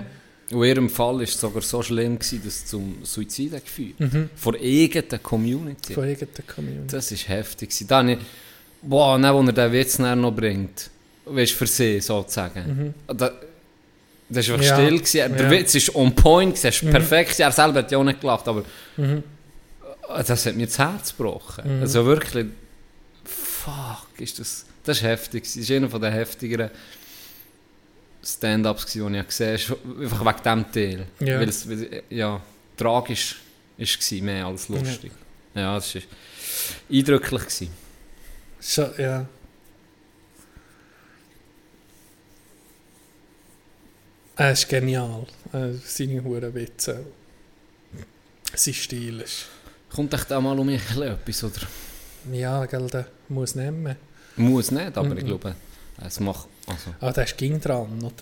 Und 0.51 0.63
in 0.63 0.69
ihrem 0.69 0.91
Fall 0.91 1.15
war 1.17 1.23
es 1.23 1.41
sogar 1.41 1.63
so 1.63 1.83
schlimm, 1.83 2.19
gewesen, 2.19 2.43
dass 2.45 2.55
es 2.57 2.67
zum 2.67 2.97
Suizid 3.03 3.53
geführt 3.53 3.99
Mhm. 3.99 4.29
Von 4.37 4.55
irgendeiner 4.57 5.23
Community. 5.23 5.95
Von 5.95 6.05
irgendeiner 6.09 6.47
Community. 6.55 6.87
Das 6.95 7.11
ist 7.13 7.29
heftig. 7.29 7.71
gewesen. 7.71 7.87
Da 7.89 7.99
habe 7.99 8.13
ich, 8.13 8.19
boah, 8.83 9.19
dann, 9.19 9.35
wo 9.35 9.41
er 9.43 9.53
den 9.53 9.73
Witz 9.73 9.97
dann 9.97 10.21
noch 10.21 10.33
bringt, 10.33 10.91
weißt 11.25 11.53
du, 11.53 11.57
für 11.57 11.67
sie 11.67 12.01
sozusagen. 12.01 12.95
Da, 13.07 13.33
das 14.29 14.49
war 14.49 14.55
einfach 14.57 14.59
Mhm. 14.59 14.63
Ja. 14.63 14.75
still. 14.77 14.99
Gewesen. 14.99 15.37
Der 15.37 15.45
Ja. 15.45 15.51
Witz 15.51 15.75
ist 15.75 15.95
on 15.95 16.15
point, 16.15 16.55
gewesen, 16.57 16.67
es 16.69 16.83
ist 16.83 16.91
perfekt. 16.91 17.41
Er 17.41 17.51
selber 17.53 17.79
hat 17.79 17.91
ja 17.91 17.99
auch 17.99 18.05
nicht 18.05 18.21
gelacht, 18.21 18.47
aber 18.47 18.65
Mhm. 18.99 19.23
das 20.27 20.45
hat 20.47 20.57
mir 20.57 20.67
das 20.67 20.79
Herz 20.79 21.17
gebrochen. 21.17 21.81
Also 21.81 22.05
wirklich, 22.05 22.47
fuck, 23.25 24.09
ist 24.19 24.39
das, 24.39 24.67
das 24.85 24.99
ist 24.99 25.03
heftig. 25.05 25.45
Das 25.45 25.57
ist 25.57 25.71
einer 25.71 25.89
den 25.89 26.13
heftigeren 26.13 26.71
Stand-Ups, 28.25 28.87
die 28.93 29.01
ich 29.01 29.27
gesehen 29.27 29.59
habe. 29.59 30.03
Einfach 30.03 30.25
wegen 30.25 30.37
diesem 30.43 30.73
Teil. 30.73 31.07
Ja. 31.21 31.41
Weil 31.41 31.49
es, 31.49 31.67
ja, 32.11 32.41
tragisch 32.77 33.37
war 33.77 34.23
mehr 34.23 34.47
als 34.47 34.69
lustig. 34.69 35.13
Ja, 35.55 35.75
das 35.75 35.95
war 35.95 36.03
eindrücklich. 36.91 37.43
Gewesen. 37.43 37.71
So, 38.61 38.83
ja. 38.99 39.27
Er 44.37 44.53
ist 44.53 44.69
genial. 44.69 45.27
Äh, 45.53 45.73
seine 45.85 46.25
Huren 46.25 46.55
Witze. 46.55 47.05
Sein 48.55 48.75
Stil 48.75 49.21
ist... 49.21 49.47
Kommt 49.91 50.13
echt 50.13 50.33
auch 50.33 50.41
mal 50.41 50.59
um 50.59 50.67
mich 50.67 50.83
etwas, 50.97 51.45
oder? 51.45 51.61
Ja, 52.33 52.65
gell, 52.67 52.89
der 52.89 53.07
muss 53.29 53.55
mehr. 53.55 53.97
Muss 54.37 54.73
nicht, 54.73 54.97
aber 54.99 55.11
Mhm. 55.11 55.19
ich 55.19 55.25
glaube, 55.25 55.55
es 56.05 56.19
macht... 56.19 56.49
Also, 56.67 56.95
Aber 57.01 57.13
der 57.13 57.25
ist 57.25 57.37
ging 57.37 57.61
dran, 57.61 58.03
oder? 58.03 58.13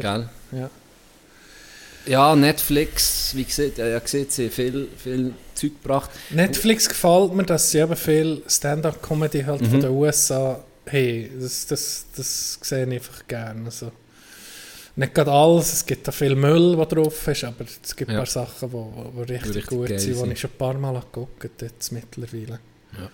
gell? 0.51 0.61
Ja. 0.61 0.71
Ja, 2.05 2.35
Netflix, 2.35 3.33
wie 3.37 3.45
gesagt, 3.45 3.79
ja, 3.79 3.97
gesehen, 3.99 4.27
sie 4.29 4.51
viel, 4.51 4.89
viel 4.97 5.35
Zeug 5.55 5.81
gebracht. 5.81 6.11
Netflix 6.31 6.89
gefällt 6.89 7.33
mir, 7.33 7.45
dass 7.45 7.71
sie 7.71 7.79
eben 7.79 7.95
viel 7.95 8.43
Stand-up-Comedy 8.49 9.43
halt 9.45 9.61
Mhm. 9.61 9.67
von 9.71 9.81
den 9.81 9.91
USA 9.91 10.61
haben. 10.91 11.31
Das, 11.41 11.67
das, 11.69 12.07
das 12.17 12.59
sehe 12.61 12.87
ich 12.89 12.95
einfach 12.95 13.25
gerne. 13.29 13.67
Also, 13.67 13.93
nicht 14.97 15.15
gerade 15.15 15.31
alles, 15.31 15.73
es 15.73 15.87
gibt 15.87 16.09
da 16.09 16.11
viel 16.13 16.35
Müll, 16.35 16.75
der 16.77 16.87
drauf 16.87 17.29
ist, 17.29 17.45
aber 17.45 17.65
es 17.85 17.95
gibt 17.95 18.11
Ja. 18.11 18.17
ein 18.17 18.25
paar 18.25 18.27
Sachen, 18.27 18.69
die 18.69 18.73
wo, 18.73 19.11
wo 19.15 19.21
richtig, 19.23 19.45
richtig 19.51 19.67
gut 19.69 19.89
sind, 20.01 20.27
die 20.27 20.33
ich 20.33 20.41
schon 20.41 20.51
ein 20.51 20.59
paar 20.59 20.75
Mal 20.75 20.95
geguckt 21.01 21.45
habe, 21.45 21.55
jetzt 21.73 21.93
mittlerweile. 21.93 22.59
Ja. 22.99 23.11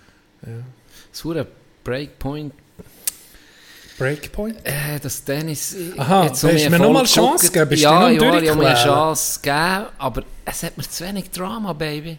Ja. 0.47 1.31
Ein 1.41 1.47
Breakpoint, 1.83 2.53
Breakpoint? 3.99 4.57
äh, 4.63 4.99
das 5.01 5.23
Dennis... 5.23 5.75
Aha, 5.97 6.25
jetzt 6.25 6.43
willst 6.43 6.65
du 6.65 6.69
mir 6.71 6.79
noch 6.79 6.91
mal 6.91 7.05
voll 7.05 7.07
Chance 7.07 7.51
geguckt. 7.51 7.53
geben? 7.53 7.69
Bist 7.69 7.81
du 7.83 7.83
ja, 7.83 7.99
noch 7.99 8.09
ja, 8.09 8.39
ich 8.41 8.49
habe 8.49 8.59
mir 8.59 8.67
eine? 8.69 8.75
Chance 8.83 9.39
gegeben, 9.41 9.85
aber 9.99 10.23
es 10.45 10.63
hat 10.63 10.77
mir 10.77 10.89
zu 10.89 11.05
wenig 11.05 11.29
Drama, 11.31 11.73
Baby. 11.73 12.17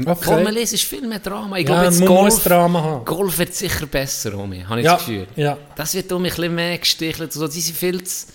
Okay. 0.00 0.24
Formel 0.24 0.56
1 0.56 0.72
ist 0.72 0.84
viel 0.84 1.06
mehr 1.06 1.18
Drama. 1.18 1.58
Ich 1.58 1.68
Ja, 1.68 1.74
glaube, 1.74 1.84
jetzt 1.94 2.06
Golf, 2.06 2.42
Drama 2.44 2.82
haben. 2.82 3.04
Golf 3.04 3.38
wird 3.38 3.54
sicher 3.54 3.84
besser, 3.86 4.30
mich, 4.46 4.66
habe 4.66 4.80
ich 4.80 4.86
Ja, 4.86 4.94
das 4.94 5.04
Gefühl. 5.06 5.26
ja. 5.36 5.58
Das 5.76 5.94
wird 5.94 6.10
um 6.12 6.22
mich 6.22 6.32
ein 6.32 6.36
bisschen 6.36 6.54
mehr 6.54 6.78
gestichelt. 6.78 7.32
So, 7.32 7.46
die 7.48 7.60
sind 7.60 7.76
viel 7.76 8.02
zu... 8.04 8.26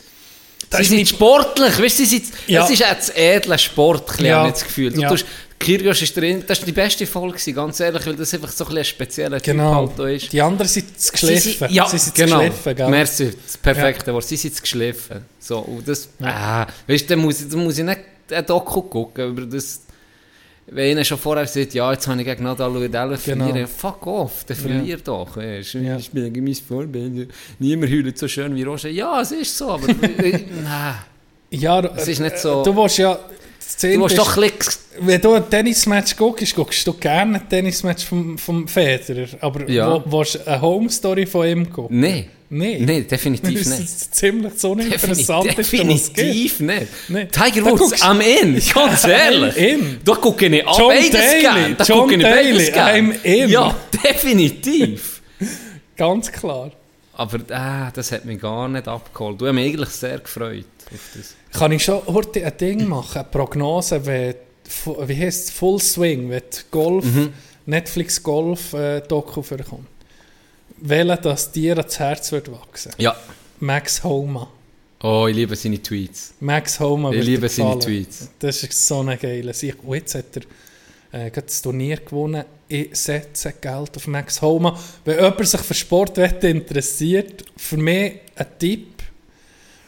Das 0.70 0.80
sie 0.80 0.84
ist 0.84 0.90
sind 0.90 1.08
sportlich, 1.10 1.82
weißt 1.82 2.00
du, 2.00 2.06
sie 2.06 2.18
sind, 2.20 2.26
Ja. 2.48 2.64
es 2.66 2.72
ist 2.72 2.84
auch 2.84 2.94
das 2.94 3.10
edle 3.10 3.58
Sport, 3.58 4.12
habe 4.20 4.48
ich 4.48 4.54
das 4.54 4.64
Gefühl. 4.66 4.92
Du 4.92 5.02
Ja. 5.02 5.10
tust, 5.10 5.26
Kyrgios 5.60 6.02
ist 6.04 6.16
drin, 6.16 6.44
das 6.48 6.60
war 6.60 6.66
die 6.68 6.72
beste 6.72 7.06
Folge, 7.08 7.52
ganz 7.54 7.80
ehrlich, 7.80 8.06
weil 8.06 8.16
das 8.16 8.34
einfach 8.34 8.52
so 8.52 8.66
ein 8.68 8.78
ein 8.78 8.84
spezieller 8.86 9.40
Genau. 9.40 9.88
Typ 9.88 9.90
halt 9.90 10.00
da 10.00 10.08
ist. 10.08 10.32
Die 10.34 10.42
anderen 10.42 10.68
sind 10.68 11.00
zu 11.00 11.12
geschliffen. 11.12 11.42
Sie 11.42 11.52
sind, 11.58 11.72
ja, 11.72 11.88
sie 11.90 11.98
sind 11.98 12.16
genau. 12.16 12.38
geschliffen, 12.40 12.76
gell? 12.76 12.90
Merci, 12.90 13.32
das 13.44 13.58
perfekte 13.58 14.14
Wort. 14.14 14.24
Sie 14.26 14.38
sind 14.38 14.54
zu 14.56 14.62
geschliffen. 14.62 15.26
So, 15.40 15.60
und 15.60 15.88
das, 15.88 16.10
ah, 16.22 16.68
weißt 16.88 17.06
du, 17.06 17.16
dann 17.16 17.20
muss, 17.20 17.42
ich- 17.42 17.50
dann 17.50 17.64
muss 17.64 17.78
ich 17.78 17.84
nicht 17.86 18.00
ein 18.32 18.46
Doku 18.46 18.82
gucken 18.84 19.30
über 19.32 19.42
das. 19.46 19.82
Wenn 20.70 20.92
einer 20.92 21.06
schon 21.06 21.18
vorher 21.18 21.48
sagt, 21.48 21.74
ja, 21.74 21.92
jetzt 21.94 22.06
habe 22.08 22.20
ich 22.20 22.28
gegen 22.28 22.44
Nadal 22.44 22.76
und 22.76 22.92
Genau. 22.94 23.18
verlieren, 23.18 23.68
fuck 23.68 24.06
off, 24.06 24.44
der 24.44 24.56
verlier 24.58 24.98
doch. 24.98 25.38
Ja. 25.38 25.60
Ich 25.60 25.74
Ja. 25.74 25.96
ich 25.98 26.12
bin 26.12 26.32
gegen 26.34 26.44
mein 26.46 26.56
Vorbild. 26.56 27.30
Niemand 27.58 27.92
heult 27.92 28.18
so 28.18 28.28
schön 28.28 28.54
wie 28.54 28.64
Roger. 28.64 28.90
Ja, 28.90 29.22
es 29.22 29.32
ist 29.32 29.58
so, 29.58 29.72
aber 29.72 29.88
äh, 29.90 30.44
nein. 30.64 30.96
Ja, 31.52 31.80
Es 31.96 32.10
ist 32.10 32.20
nicht 32.20 32.38
so- 32.38 32.64
Du 32.64 32.76
willst 32.76 32.98
ja... 32.98 33.18
das 33.74 33.78
Du 33.92 33.98
musst 34.00 34.18
doch 34.18 34.38
ein 34.38 34.50
bisschen... 34.58 34.74
Wenn 35.00 35.22
du 35.22 35.34
ein 35.34 35.50
Tennismatch 35.50 36.16
guckst, 36.16 36.56
guckst 36.56 36.88
du 36.88 36.94
gerne 36.94 37.40
ein 37.40 37.50
Tennismatch 37.50 38.06
vom, 38.06 38.38
vom 38.38 38.68
Federer. 38.68 39.28
Aber 39.42 39.70
Ja. 39.70 40.02
wo, 40.06 40.20
willst 40.20 40.36
du 40.36 40.48
eine 40.48 40.62
Home-Story 40.62 41.26
von 41.28 41.48
ihm 41.48 41.70
gucken? 41.72 42.00
Nein. 42.00 42.28
Nein. 42.50 42.86
Nein, 42.86 43.06
definitiv 43.06 43.60
Das 43.60 43.78
nicht. 43.78 43.82
ist 43.90 44.16
ziemlich 44.16 44.54
so 44.56 44.72
uninteressant, 44.72 45.58
Definitiv, 45.58 46.62
nicht. 46.62 46.88
Nee. 47.10 47.26
Tiger 47.26 47.66
Woods 47.66 48.02
am 48.02 48.22
In, 48.22 48.62
ganz 48.74 49.04
ehrlich. 49.06 49.58
In. 49.58 50.00
Da 50.06 50.14
gucke 50.16 50.46
ich 50.48 50.66
auch 50.66 50.80
John 50.80 50.88
beides 50.88 51.12
Daly. 51.12 51.76
Da 51.78 51.84
John 51.84 52.00
gucke 52.10 52.18
Daly. 52.20 52.58
I'm 52.72 53.22
in. 53.24 53.50
Ja, 53.50 53.76
definitiv. 54.04 55.22
Ganz 55.98 56.32
klar. 56.32 56.72
Aber 57.14 57.38
äh, 57.38 57.92
das 57.94 58.12
hat 58.12 58.24
mich 58.26 58.40
gar 58.40 58.68
nicht 58.70 58.88
abgeholt. 58.88 59.42
Du 59.42 59.48
hast 59.48 59.54
mich 59.54 59.66
eigentlich 59.66 59.90
sehr 59.90 60.20
gefreut 60.20 60.66
das. 60.77 60.77
Kann 61.54 61.72
ich 61.72 61.84
schon 61.84 62.02
heute 62.08 62.46
ein 62.46 62.58
Ding 62.58 62.88
machen, 62.88 63.20
eine 63.20 63.28
Prognose, 63.30 64.06
wenn, 64.06 64.36
wie 65.08 65.16
heißt 65.16 65.46
es, 65.46 65.52
Full 65.52 65.80
Swing, 65.82 66.30
wenn 66.30 66.44
Golf, 66.72 67.06
Mhm. 67.06 67.34
Netflix 67.66 68.22
Golf 68.24 68.74
äh, 68.74 69.02
Doku 69.02 69.42
vorkommt. 69.42 69.88
Wählen, 70.80 71.18
dass 71.22 71.52
dir 71.52 71.76
das 71.76 72.00
Herz 72.00 72.32
wird 72.32 72.52
wachsen. 72.52 72.94
Ja. 72.98 73.16
Max 73.60 74.04
Homa. 74.04 74.48
Oh, 75.04 75.28
ich 75.28 75.36
liebe 75.36 75.56
seine 75.56 75.82
Tweets. 75.82 76.34
Max 76.40 76.80
Homa 76.80 77.12
Ich 77.12 77.26
liebe 77.26 77.50
seine. 77.50 77.78
Tweets. 77.80 78.30
Das 78.40 78.64
ist 78.64 78.88
so 78.88 79.00
eine 79.02 79.18
geile 79.18 79.54
Sicht. 79.54 79.78
Und 79.84 79.96
jetzt 79.96 80.16
hat 80.16 80.26
er 81.12 81.26
äh, 81.26 81.32
das 81.32 81.62
Turnier 81.62 81.98
gewonnen. 81.98 82.46
Ich 82.68 82.96
setze 82.96 83.54
Geld 83.60 83.96
auf 83.98 84.08
Max 84.08 84.42
Homa. 84.42 84.80
Wenn 85.06 85.16
jemand 85.18 85.48
sich 85.48 85.62
für 85.62 85.74
Sportwetten 85.74 86.50
interessiert, 86.58 87.44
für 87.58 87.78
mich 87.78 88.14
ein 88.36 88.46
Tipp. 88.60 88.97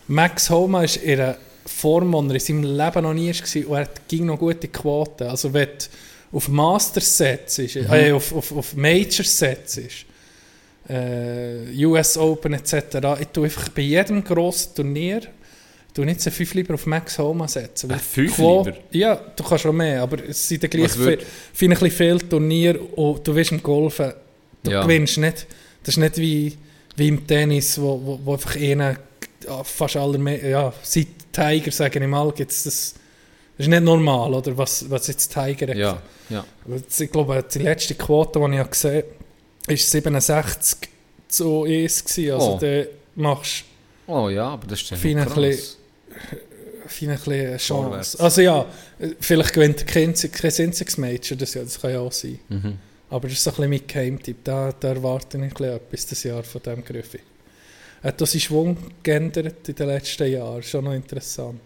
Max 0.10 0.50
Homa 0.50 0.84
ist 0.84 0.98
in 0.98 1.20
einer 1.20 1.38
Form, 1.66 2.12
die 2.12 2.30
er 2.30 2.34
in 2.36 2.40
seinem 2.40 2.64
Leben 2.64 3.04
noch 3.04 3.14
nie 3.14 3.32
war 3.34 3.70
und 3.70 3.78
er 3.78 3.88
ging 4.08 4.26
noch 4.26 4.38
gute 4.40 4.68
Quoten. 4.68 5.28
Also 5.28 5.54
wenn 5.54 5.68
du 6.32 6.38
auf 6.38 6.48
Masters 6.50 7.18
setzt, 7.18 7.60
Mhm. 7.60 7.86
äh, 7.92 8.12
auf, 8.12 8.34
auf, 8.34 8.52
auf 8.52 8.76
Majors 8.76 9.38
setzt, 9.38 9.80
äh, 10.90 11.86
US 11.86 12.18
Open 12.18 12.54
etc. 12.54 12.74
Ich 13.22 13.28
tue 13.28 13.46
einfach 13.46 13.70
bei 13.70 13.82
jedem 13.84 14.24
grossen 14.24 14.76
Turnier 14.76 15.22
du 15.94 16.04
nicht 16.06 16.22
so 16.22 16.30
fünf 16.32 16.54
lieber 16.54 16.76
auf 16.76 16.86
Max 16.86 17.18
Homa 17.20 17.48
setzen. 17.48 17.90
Äh, 17.92 17.98
fünf 17.98 18.36
Quo- 18.36 18.64
lieber? 18.64 18.78
Ja, 18.92 19.16
du 19.36 19.44
kannst 19.44 19.66
auch 19.66 19.74
mehr, 19.74 20.02
aber 20.02 20.24
es 20.28 20.48
sind 20.48 20.64
dann 20.64 20.70
gleich 20.70 20.92
viel, 20.92 21.20
viel, 21.54 21.76
viel 21.92 22.20
Turnier 22.20 22.80
und 22.98 23.28
du 23.28 23.36
wirst 23.36 23.52
im 23.52 23.62
Golfen, 23.62 24.14
du 24.64 24.72
Ja. 24.72 24.84
gewinnst 24.84 25.18
nicht. 25.18 25.46
Das 25.84 25.96
ist 25.96 25.98
nicht 25.98 26.18
wie, 26.18 26.56
wie 26.96 27.08
im 27.08 27.26
Tennis, 27.28 27.80
wo, 27.82 28.00
wo, 28.04 28.20
wo 28.24 28.34
einfach 28.34 28.56
einer 28.56 28.96
fast 29.64 29.96
aller, 29.98 30.20
ja, 30.48 30.74
seit 30.84 31.08
Tiger, 31.32 31.72
sagen 31.72 32.04
ich 32.04 32.10
mal, 32.10 32.32
gibt's 32.32 32.64
das, 32.64 32.94
das 33.58 33.66
ist 33.66 33.70
nicht 33.70 33.84
normal, 33.84 34.34
oder, 34.34 34.58
was, 34.58 34.90
was 34.90 35.08
jetzt 35.08 35.34
Tiger 35.34 35.68
hat. 35.68 35.76
Ja, 35.78 36.02
ja. 36.30 36.46
Ich 36.98 37.12
glaube, 37.12 37.44
die 37.54 37.60
letzte 37.60 37.96
Quote, 37.96 38.40
die 38.40 38.58
ich 38.58 38.70
gesehen 38.70 38.96
habe, 39.04 39.06
war 39.68 39.78
67 39.78 40.90
zu 41.28 41.64
1. 41.66 42.06
Gewesen. 42.06 42.32
Also, 42.34 42.54
Oh. 42.54 42.58
da 42.60 42.84
machst 43.16 43.64
Oh 44.08 44.30
ja, 44.30 44.48
aber 44.50 44.66
das 44.68 44.82
ist 44.82 44.90
ja 44.90 44.98
krass. 44.98 45.36
bisschen- 45.36 45.76
du 46.84 46.90
fein 46.90 47.10
ein 47.10 47.16
bisschen 47.18 47.58
Chance. 47.58 47.84
Vorwärts. 47.84 48.16
Also 48.16 48.42
ja, 48.42 48.66
vielleicht 49.20 49.54
gewinnt 49.54 49.86
kein, 49.86 50.14
kein 50.16 50.52
einziges 50.60 50.98
Major 50.98 51.38
das 51.38 51.54
Jahr, 51.54 51.64
das 51.66 51.80
kann 51.80 51.92
ja 51.92 52.00
auch 52.00 52.12
sein. 52.12 52.40
Mhm. 52.50 52.80
Aber 53.12 53.28
das 53.28 53.38
ist 53.38 53.44
so 53.44 53.52
ein 53.52 53.56
bisschen 53.56 53.70
mein 53.70 53.88
Geheimtipp. 53.88 54.38
Da, 54.44 54.72
da 54.80 54.88
erwarte 54.90 55.38
ich 55.38 55.44
ein 55.44 55.50
bisschen 55.50 55.76
etwas 55.76 56.06
das 56.08 56.24
Jahr 56.24 56.42
von 56.44 56.62
diesem 56.64 56.84
Griffi. 56.84 57.20
Er 58.02 58.08
hat 58.10 58.22
auch 58.22 58.28
seinen 58.28 58.42
Schwung 58.42 58.78
geändert 59.04 59.68
in 59.68 59.76
den 59.76 59.88
letzten 59.88 60.32
Jahren. 60.32 60.64
Schon 60.64 60.86
noch 60.86 60.94
interessant. 60.94 61.60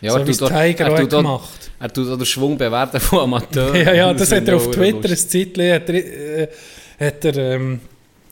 Ja, 0.00 0.12
so 0.12 0.18
er 0.18 0.26
wie 0.26 0.30
es 0.30 0.38
Tiger 0.38 0.86
er 0.86 0.98
hat 0.98 1.10
gemacht. 1.10 1.70
Er 1.80 1.92
tut 1.92 2.08
auch 2.08 2.16
den 2.16 2.26
Schwung 2.26 2.58
bewerten 2.58 3.00
von 3.00 3.20
Amateuren. 3.20 3.74
Ja, 3.86 3.94
ja, 3.94 4.12
das 4.12 4.30
hat 4.30 4.38
finde 4.38 4.52
er 4.52 4.56
auf 4.56 4.70
Twitter 4.70 5.08
ein. 5.08 5.16
Zeitchen, 5.16 5.72
hat 5.72 5.88
er, 5.88 5.94
äh, 5.94 6.48
hat 7.00 7.24
er 7.24 7.36
ähm, 7.36 7.80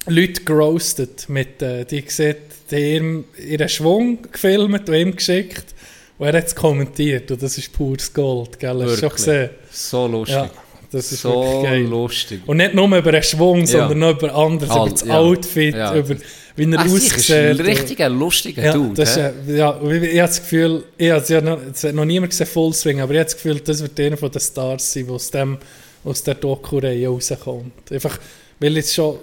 Leute 0.07 0.43
geroastet 0.43 1.29
mit, 1.29 1.63
äh, 1.63 1.85
die 1.85 2.05
sieht, 2.07 2.37
die 2.71 2.97
ihm 2.97 3.25
ihren 3.39 3.69
Schwung 3.69 4.19
gefilmt 4.31 4.89
und 4.89 4.95
ihm 4.95 5.17
geschickt 5.17 5.75
und 6.19 6.27
er 6.27 6.39
hat 6.39 6.47
es 6.47 6.55
kommentiert 6.55 7.31
und 7.31 7.43
das 7.43 7.57
ist 7.57 7.73
pures 7.73 8.13
Gold, 8.13 8.59
gell, 8.59 8.83
hast 8.83 8.97
du 8.97 8.97
schon 8.97 9.11
gesehen? 9.11 9.51
So 9.71 10.07
lustig. 10.07 10.37
Ja, 10.37 10.51
das 10.95 11.13
ist 11.13 11.23
so 11.23 11.43
wirklich 11.43 11.63
geil. 11.65 11.83
lustig. 11.83 12.41
Und 12.47 12.57
nicht 12.59 12.75
nur 12.75 12.87
über 12.97 13.13
den 13.13 13.23
Schwung, 13.23 13.67
sondern 13.67 13.91
Ja. 13.91 13.95
noch 13.95 14.11
über 14.19 14.35
anderes, 14.35 14.71
All- 14.71 14.87
über 14.89 14.91
das 14.91 15.05
ja. 15.07 15.19
Outfit, 15.19 15.75
Ja. 15.75 15.95
über 15.95 16.17
wie 16.57 16.73
er 16.73 16.79
Ah, 16.79 16.89
sicher, 16.89 17.17
ist 17.17 17.31
ein 17.33 17.51
aussieht. 17.53 17.67
richtiger, 17.67 18.09
lustiger 18.09 18.65
ja, 18.65 18.73
Dude. 18.75 18.95
das 18.95 19.17
ist, 19.17 19.17
ja, 19.49 19.71
ich, 19.83 19.91
habe 19.91 20.13
das 20.29 20.41
Gefühl, 20.41 20.85
ich 20.97 21.11
habe 21.11 21.21
es 21.21 21.29
ja 21.29 21.41
noch, 21.41 21.59
noch 21.93 22.05
niemand 22.05 22.31
gesehen 22.31 22.47
Fullswing, 22.47 23.01
aber 23.01 23.13
ich 23.13 23.19
habe 23.19 23.25
das 23.25 23.35
Gefühl, 23.35 23.61
das 23.61 23.83
wird 23.83 23.99
einer 23.99 24.17
von 24.17 24.31
den 24.31 24.41
Stars 24.41 24.93
sein, 24.93 25.07
der 25.07 25.15
aus, 25.17 25.31
dem, 25.33 25.59
aus 26.05 26.23
der 26.23 26.35
Doku-Reihe 26.37 27.09
rauskommt. 27.09 27.91
Einfach, 27.91 28.19
weil 28.61 28.77
jetzt 28.77 28.95
schon, 28.95 29.17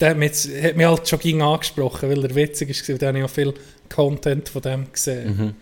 der 0.00 0.10
hat 0.10 0.16
mich, 0.16 0.30
jetzt- 0.30 0.50
hat 0.60 0.76
mich 0.76 0.86
halt 0.86 1.08
schon 1.08 1.18
ging 1.20 1.40
angesprochen, 1.40 2.10
weil 2.10 2.24
er 2.24 2.34
witzig 2.34 2.70
ist, 2.70 2.88
und 2.90 3.00
da 3.00 3.06
habe 3.08 3.18
ich 3.18 3.24
auch 3.24 3.30
viel 3.30 3.54
Content 3.88 4.48
von 4.48 4.62
dem 4.62 4.86
gesehen. 4.92 5.36
Mhm. 5.38 5.54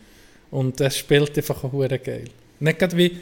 Und 0.59 0.81
das 0.81 0.97
spielt 0.97 1.37
einfach 1.37 1.63
auch 1.65 1.71
geil. 2.03 2.25
Nicht 2.61 2.79
gerade 2.79 2.97
wie 2.97 3.19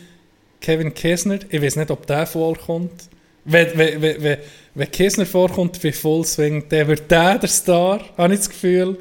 Kevin 0.60 0.92
Kisner, 0.94 1.38
ich 1.48 1.62
weiß 1.62 1.76
nicht, 1.76 1.90
ob 1.90 2.06
der 2.06 2.26
vorkommt. 2.26 3.08
Wenn, 3.44 3.76
wenn, 3.78 4.02
wenn, 4.02 4.38
wenn, 4.74 4.90
Kisner 4.90 5.24
vorkommt 5.26 5.80
bei 5.82 5.92
Fullswing, 5.92 6.68
dann 6.68 6.88
wird 6.88 7.10
der 7.10 7.38
der 7.38 7.48
Star, 7.48 8.00
habe 8.16 8.34
ich 8.34 8.40
das 8.40 8.50
Gefühl. 8.50 8.98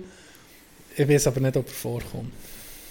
Ich 0.96 1.08
weiß 1.08 1.28
aber 1.28 1.42
nicht, 1.42 1.58
ob 1.58 1.68
er 1.68 1.74
vorkommt. 1.74 2.32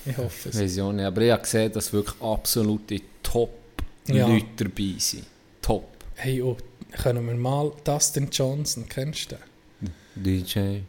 Ich 0.04 0.16
hoffe 0.16 0.50
es. 0.50 0.60
Weiss 0.60 0.76
ich 0.76 0.82
aber 0.82 1.20
ich 1.22 1.30
habe 1.30 1.42
gesehen, 1.42 1.72
dass 1.72 1.92
wirklich 1.92 2.20
absolute 2.20 3.00
Top-Leute 3.22 4.18
Ja. 4.18 4.38
dabei 4.56 4.94
sind. 4.98 5.24
Top. 5.62 5.88
Hey, 6.14 6.42
oh, 6.42 6.56
können 7.02 7.26
wir 7.26 7.34
mal 7.34 7.72
Dustin 7.84 8.28
Johnson, 8.30 8.86
kennst 8.88 9.32
du 9.32 9.36
den? 9.36 10.42
DJ. 10.44 10.80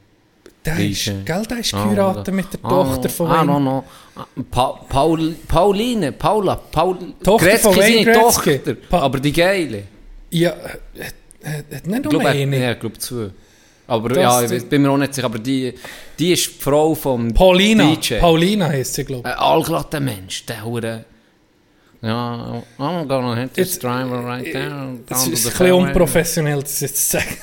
Der 0.65 0.77
ist, 0.79 1.05
gell, 1.25 1.43
der 1.49 1.57
ist 1.59 1.73
Ah, 1.73 1.83
geheiratet 1.85 2.27
da- 2.27 2.31
mit 2.31 2.53
der 2.53 2.59
Ah, 2.63 2.69
Tochter 2.69 3.09
von 3.09 3.31
Ah, 3.31 3.43
no, 3.45 3.59
no. 3.59 3.83
Ah, 4.15 4.25
Pa 4.51 4.71
Paul 4.89 5.33
Pauline, 5.47 6.11
Paula, 6.11 6.55
Paul 6.57 6.97
Tochter 7.23 7.45
Gretzky, 7.45 7.63
von 7.63 7.77
Wayne 7.77 8.03
Gretzky. 8.05 8.57
Tochter. 8.59 8.73
Pa- 8.89 8.99
aber 8.99 9.19
die 9.21 9.31
geile. 9.31 9.83
Ja, 10.31 10.49
hat, 10.51 10.59
hat, 11.43 11.65
hat 11.73 11.87
nicht 11.87 12.05
Ich 12.05 12.11
nur 12.11 12.25
eine. 12.25 12.59
ja, 12.59 12.71
ich 12.73 12.79
glaube 12.79 12.97
zwei. 12.97 13.29
Aber 13.87 14.09
Das- 14.09 14.17
ja, 14.17 14.41
ich 14.43 14.51
weiß- 14.51 14.65
bin 14.69 14.81
mir 14.81 14.91
auch 14.91 14.97
nicht 14.97 15.13
sicher. 15.15 15.25
Aber 15.25 15.39
die, 15.39 15.73
die 16.19 16.33
ist 16.33 16.45
die 16.47 16.61
Frau 16.61 16.93
vom 16.93 17.33
Paulina. 17.33 17.95
DJ. 17.95 18.19
Paulina 18.19 18.67
heisst 18.67 18.95
sie, 18.95 19.05
glaube 19.05 19.27
ich. 19.27 19.33
Ein 19.33 19.39
allglatter 19.39 19.99
Mensch, 20.01 20.45
der 20.45 20.63
Hure. 20.65 21.05
Ja, 22.01 22.61
I'm 22.77 23.05
gonna 23.07 23.35
hit 23.35 23.53
this 23.53 23.71
Jetzt- 23.75 23.83
driver 23.83 24.23
right 24.25 24.43
there. 24.51 24.97
Es 25.09 25.27
ist 25.27 25.45
ein 25.47 25.51
bisschen 25.51 25.71
unprofessionell, 25.73 26.61
das 26.61 26.81
jetzt 26.81 27.09
zu 27.11 27.17
sagen. 27.17 27.37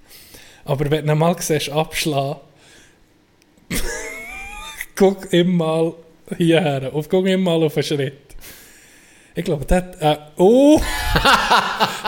Aber 0.64 0.90
wenn 0.90 1.06
du 1.06 1.12
ihn 1.12 1.18
mal 1.18 1.34
siehst, 1.40 1.70
abschlagen, 1.70 2.40
guck 4.94 5.32
ihm 5.32 5.56
mal 5.56 5.94
hierher. 6.36 6.92
Und 6.94 7.08
guck 7.08 7.26
ihm 7.26 7.42
mal 7.42 7.62
auf 7.62 7.76
einen 7.76 7.84
Schritt. 7.84 8.25
Ich 9.38 9.44
glaube, 9.44 9.66
der 9.66 9.76
hat 9.76 10.00
ein 10.02 10.16
Oh. 10.38 10.80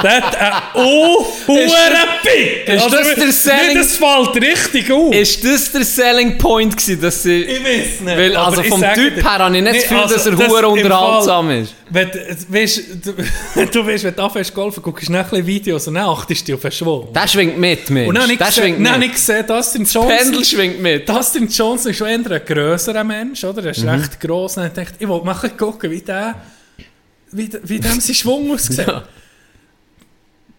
der 0.02 0.16
hat 0.16 0.36
ein 0.40 0.62
Oh. 0.74 1.26
Hurenpick. 1.46 2.66
ist 2.66 2.90
das 2.90 3.14
der 3.14 3.32
Selling- 3.32 3.76
Das 3.76 3.96
fällt 3.98 4.42
richtig 4.42 4.90
auf. 4.90 5.14
Ist 5.14 5.44
das 5.44 5.72
der 5.72 5.84
Selling 5.84 6.38
Point 6.38 6.74
gewesen, 6.74 7.00
dass 7.02 7.22
sie... 7.22 7.42
ich 7.42 7.62
weiß 7.62 8.00
nicht. 8.00 8.16
Weil, 8.16 8.34
also 8.34 8.62
vom 8.62 8.80
Typ 8.94 9.16
dir- 9.16 9.22
her 9.22 9.38
habe 9.38 9.56
ich 9.56 9.62
nicht 9.62 9.72
Nee, 9.72 9.78
das 9.78 9.82
Gefühl, 9.88 9.98
also 9.98 10.14
dass 10.14 10.26
er 10.26 10.32
das 10.36 10.48
hure 10.48 10.68
unterhaltsam 10.68 11.50
ist. 11.50 11.74
Wenn, 11.90 12.10
weißt, 12.48 12.82
du, 13.05 13.66
du 13.66 13.86
weißt, 13.86 14.05
wenn 14.05 14.14
du 14.14 14.22
anfängst 14.22 14.55
golfen, 14.55 14.82
guckst 14.82 15.09
du 15.09 15.12
nachher 15.12 15.46
Videos 15.46 15.86
und 15.86 15.94
dann 15.94 16.05
achtest 16.09 16.48
du 16.48 16.55
auf 16.55 16.60
den 16.62 16.72
Schwung. 16.72 17.12
Der 17.12 17.28
schwingt 17.28 17.59
mit, 17.59 17.90
Mensch. 17.90 18.09
Und 18.09 18.14
dann 18.14 18.24
habe 18.24 18.32
ich 18.32 18.38
gesehen, 18.38 18.82
dann 18.84 19.02
ich 19.02 19.12
gesehen, 19.12 19.46
Dustin 19.46 19.84
Johnson... 19.84 20.09
Pendel 20.09 20.44
schwingt 20.46 20.80
mit. 20.80 21.06
Dustin 21.06 21.46
Johnson 21.48 21.90
ist 21.90 21.96
schon 21.98 22.09
eher 22.09 22.18
ein 22.30 22.42
grösserer 22.46 23.05
Mensch, 23.05 23.44
oder? 23.44 23.64
Er 23.64 23.70
ist 23.72 23.82
Mhm. 23.82 23.88
recht 23.90 24.18
gross. 24.18 24.56
Und 24.56 24.64
ich 24.66 24.72
dachte, 24.72 24.94
ich 24.98 25.06
wollte 25.09 25.26
mal 25.26 25.36
ein 25.42 25.56
gucken, 25.59 25.90
wie 25.90 26.00
der, 26.00 26.36
wie, 27.32 27.50
wie 27.64 27.80
dem 27.80 28.00
sein 28.00 28.14
Schwung 28.14 28.50
aussieht. 28.52 28.78
Ja. 28.86 29.05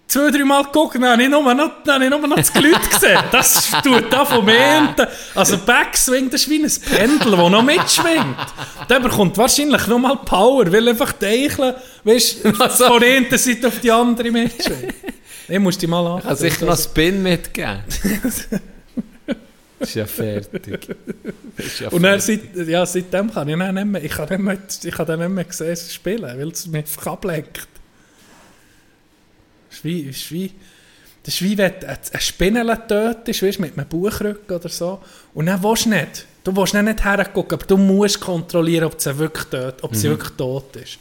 Zwei, 0.07 0.31
drei 0.31 0.43
Mal 0.43 0.63
gucken, 0.63 1.01
dann 1.01 1.11
habe 1.11 1.21
ich 1.21 1.29
nur 1.29 1.53
noch, 1.53 1.83
dann 1.85 1.93
habe 1.95 2.05
ich 2.05 2.09
nur 2.09 2.27
noch 2.27 2.35
das 2.35 2.51
Glüt 2.51 2.89
gesehen. 2.89 3.19
Das 3.31 3.69
tut 3.83 4.11
da 4.11 4.25
vom 4.25 4.47
Enten. 4.49 5.05
Also 5.35 5.59
Backswing, 5.59 6.31
das 6.31 6.41
ist 6.41 6.49
wie 6.49 6.63
ein 6.63 6.71
Pendel, 6.97 7.37
das 7.37 7.49
noch 7.51 7.61
mitschwingt. 7.61 8.35
Der 8.89 8.99
bekommt 9.01 9.37
wahrscheinlich 9.37 9.85
noch 9.85 9.99
mal 9.99 10.15
Power, 10.15 10.71
weil 10.71 10.89
einfach 10.89 11.11
die 11.11 11.25
Eichel, 11.27 11.75
weißt 12.03 12.43
du, 12.43 12.49
Also- 12.59 12.87
von 12.87 12.99
der 13.01 13.17
einen 13.17 13.37
Seite 13.37 13.67
auf 13.67 13.79
die 13.79 13.91
andere 13.91 14.31
mitschwingt. 14.31 14.95
Ich 15.47 15.59
muss 15.59 15.77
die 15.77 15.85
mal 15.85 16.17
Ich 16.17 16.23
kann 16.23 16.35
sicher 16.35 16.65
noch 16.65 16.79
Spin 16.79 17.21
mitgeben. 17.21 17.83
ist 19.79 19.95
ja 19.95 20.05
fertig. 20.05 20.95
Ist 21.57 21.79
ja 21.79 21.89
Und 21.89 22.03
dann, 22.03 22.19
fertig. 22.19 22.49
seit, 22.55 22.67
ja, 22.67 22.85
seitdem 22.85 23.31
kann 23.31 23.47
ich 23.47 23.57
dann 23.57 23.75
nicht 23.75 23.85
mehr, 23.85 24.03
ich 24.03 24.11
kann, 24.11 24.29
nicht 24.29 24.39
mehr, 24.39 24.57
ich 24.83 24.93
kann 24.93 25.05
dann 25.05 25.19
nicht 25.19 25.29
mehr 25.29 25.45
sehen, 25.49 25.75
spielen, 25.89 26.39
weil 26.39 26.49
es 26.49 26.67
mich 26.67 26.81
einfach 26.81 27.07
ablenkt. 27.07 27.67
Das 29.69 29.77
ist 29.77 29.83
wie, 29.83 30.05
das 30.07 30.15
ist 30.17 30.31
wie, 30.31 30.51
das 31.23 31.33
ist 31.35 31.41
wie 31.41 31.57
wenn 31.57 31.73
du 31.79 31.87
eine 31.87 32.21
Spinne 32.21 32.87
tötest, 32.87 33.43
weißt, 33.43 33.59
mit 33.59 33.77
einem 33.77 33.87
Buchrücken 33.87 34.55
oder 34.55 34.69
so. 34.69 35.01
Und 35.33 35.45
dann 35.45 35.61
willst 35.63 35.85
du 35.85 35.89
nicht. 35.89 36.25
Du 36.43 36.55
willst 36.55 36.73
nicht 36.73 37.03
hergucken, 37.03 37.57
aber 37.57 37.65
du 37.67 37.77
musst 37.77 38.19
kontrollieren, 38.19 38.85
ob 38.85 38.99
sie 38.99 39.17
wirklich 39.17 39.45
tot, 39.45 39.75
ob 39.83 39.95
sie 39.95 40.09
wirklich 40.09 40.31
tot 40.31 40.75
ist. 40.77 40.97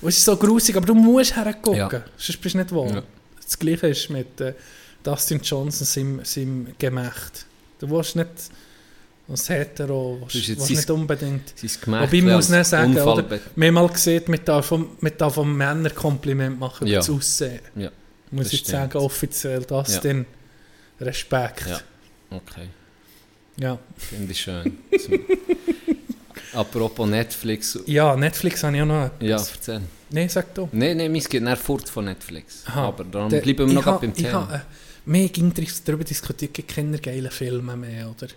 Und 0.00 0.08
es 0.08 0.16
ist 0.18 0.24
so 0.24 0.36
grusig, 0.36 0.76
aber 0.76 0.86
du 0.86 0.94
musst 0.94 1.36
hergucken. 1.36 1.76
Ja. 1.76 2.04
Sonst 2.16 2.40
bist 2.40 2.54
du 2.54 2.58
nicht 2.58 2.72
wohl. 2.72 2.90
Ja. 2.90 3.02
Das 3.44 3.58
Gleiche 3.58 3.88
ist 3.88 4.08
mit 4.08 4.40
äh, 4.40 4.54
Dustin 5.02 5.40
Johnson, 5.42 5.86
seinem, 5.86 6.24
seinem 6.24 6.68
Gemächt. 6.78 7.46
Du 7.80 7.90
willst 7.90 8.14
nicht 8.14 8.28
als 9.28 9.48
Hetero, 9.48 10.18
willst, 10.32 10.48
willst 10.48 10.70
nicht 10.70 10.90
unbedingt... 10.90 11.54
Wobei 11.86 12.08
ich 12.12 12.22
muss 12.22 12.48
nicht 12.48 12.64
sagen, 12.66 12.96
oder, 12.98 13.24
wir 13.56 13.66
haben 13.68 13.74
mal 13.74 13.88
gesehen, 13.88 14.24
mit 14.28 14.46
da 14.46 14.60
vom, 14.62 14.90
mit 15.00 15.20
da 15.20 15.28
vom 15.30 15.56
Männer 15.56 15.90
Kompliment 15.90 16.58
machen 16.60 16.86
Ja. 16.86 16.98
das 16.98 17.10
Aussehen. 17.10 17.60
Ja, 17.76 17.90
Muss 18.30 18.44
das 18.44 18.52
ich 18.52 18.58
stimmt. 18.60 18.72
sagen, 18.92 18.98
offiziell, 18.98 19.62
Dustin, 19.62 20.26
Respekt. 21.00 21.66
Ja. 21.68 21.80
okay. 22.30 22.68
Ja. 23.58 23.78
Finde 23.96 24.32
ich 24.32 24.40
schön. 24.40 24.78
Apropos 26.52 27.08
Netflix. 27.08 27.78
ja, 27.86 28.16
Netflix 28.16 28.62
habe 28.64 28.76
ich 28.76 28.82
auch 28.82 28.86
noch 28.86 29.10
Ja, 29.20 29.36
etwas. 29.36 29.52
erzähl. 29.52 29.80
Nein, 30.10 30.28
sag 30.28 30.52
du. 30.54 30.68
Nein, 30.72 30.96
nein, 30.96 31.12
meins 31.12 31.28
geht 31.28 31.42
nach 31.42 31.56
fort 31.56 31.88
von 31.88 32.04
Netflix. 32.06 32.64
Aha. 32.66 32.88
Aber 32.88 33.04
Der- 33.04 33.40
bleiben 33.40 33.68
wir 33.68 33.74
noch 33.74 33.86
ha- 33.86 33.98
beim 33.98 34.10
ich 34.10 34.24
Thema. 34.24 34.62
Äh, 35.10 35.18
Mehr 35.18 35.28
ging 35.28 35.52
darüber 35.84 36.04
diskutiert, 36.04 36.54
gibt 36.54 36.74
keine 36.74 36.98
geilen 36.98 37.30
Filme 37.30 37.76
mehr, 37.76 38.10
oder? 38.10 38.28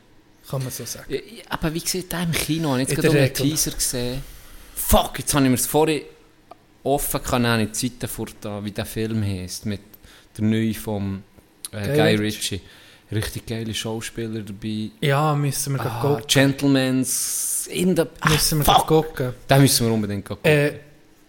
Kann 0.49 0.61
man 0.61 0.71
so 0.71 0.85
sagen. 0.85 1.05
Ja, 1.13 1.19
aber 1.49 1.73
wie 1.73 1.79
sieht 1.79 2.11
der 2.11 2.23
im 2.23 2.31
Kino? 2.31 2.75
Ich 2.77 2.81
habe 2.81 2.81
jetzt 2.81 2.95
gerade 2.95 3.09
der 3.11 3.21
einen. 3.23 3.33
Teaser 3.33 3.71
gesehen. 3.71 4.21
Fuck, 4.75 5.19
jetzt 5.19 5.33
habe 5.33 5.45
ich 5.45 5.49
mir 5.51 5.57
das 5.57 5.65
vorhin 5.67 6.01
offen 6.83 7.23
kann 7.23 7.45
auch 7.45 7.57
nicht 7.57 7.75
Zeiten 7.75 8.07
vortan, 8.09 8.65
wie 8.65 8.71
der 8.71 8.85
Film 8.85 9.23
heißt 9.23 9.65
mit 9.65 9.79
der 10.37 10.43
neue 10.43 10.73
vom 10.73 11.23
äh, 11.71 11.95
Guy 11.95 12.15
Ritchie. 12.15 12.55
Ritchie. 12.55 12.61
Richtig 13.11 13.45
geile 13.45 13.73
Schauspieler 13.73 14.41
dabei. 14.41 14.89
Ja, 15.01 15.35
müssen 15.35 15.73
wir 15.75 15.81
Ah, 15.85 16.01
gucken. 16.01 16.23
Gentleman's 16.27 17.67
in 17.71 17.95
the... 17.95 18.03
Ah, 18.19 18.29
Müssen 18.29 18.59
wir 18.59 18.65
fuck. 18.65 18.87
gucken. 18.87 19.33
Den 19.49 19.61
müssen 19.61 19.85
wir 19.85 19.93
unbedingt 19.93 20.25
gucken. 20.25 20.45
Äh, 20.51 20.79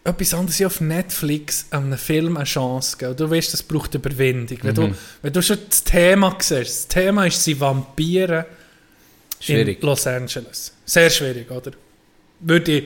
etwas 0.05 0.35
anderes 0.35 0.61
ist 0.61 0.67
auf 0.67 0.81
Netflix 0.83 1.67
einem 1.71 1.97
Film 1.97 2.37
eine 2.37 2.45
Chance 2.45 2.97
geben. 2.99 3.17
Du 3.17 3.31
weißt, 3.31 3.53
das 3.55 3.63
braucht 3.63 3.95
Überwindung. 3.95 4.59
Wenn, 4.63 4.71
Mhm. 4.73 4.93
du, 4.93 4.95
wenn 5.23 5.33
du 5.33 5.43
schon 5.43 5.59
das 5.69 5.83
Thema 5.83 6.37
siehst, 6.39 6.55
das 6.71 6.89
Thema 6.89 7.27
ist, 7.27 7.43
sie 7.43 7.59
Vampire 7.59 8.45
Schwierig. 9.41 9.81
in 9.81 9.87
Los 9.87 10.07
Angeles. 10.07 10.73
Sehr 10.85 11.09
schwierig, 11.11 11.51
oder? 11.51 11.73
Würde 12.41 12.73
ich... 12.73 12.85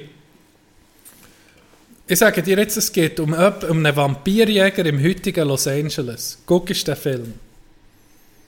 Ich 2.11 2.19
sage 2.19 2.43
dir 2.43 2.57
jetzt, 2.59 2.77
es 2.77 2.91
geht 2.91 3.21
um, 3.21 3.35
um 3.35 3.37
einen 3.85 3.95
Vampirjäger 3.97 4.87
im 4.87 5.03
heutigen 5.03 5.47
Los 5.47 5.67
Angeles. 5.67 6.39
Guckst 6.47 6.87
du 6.89 6.93
den 6.93 7.01
Film? 7.01 7.35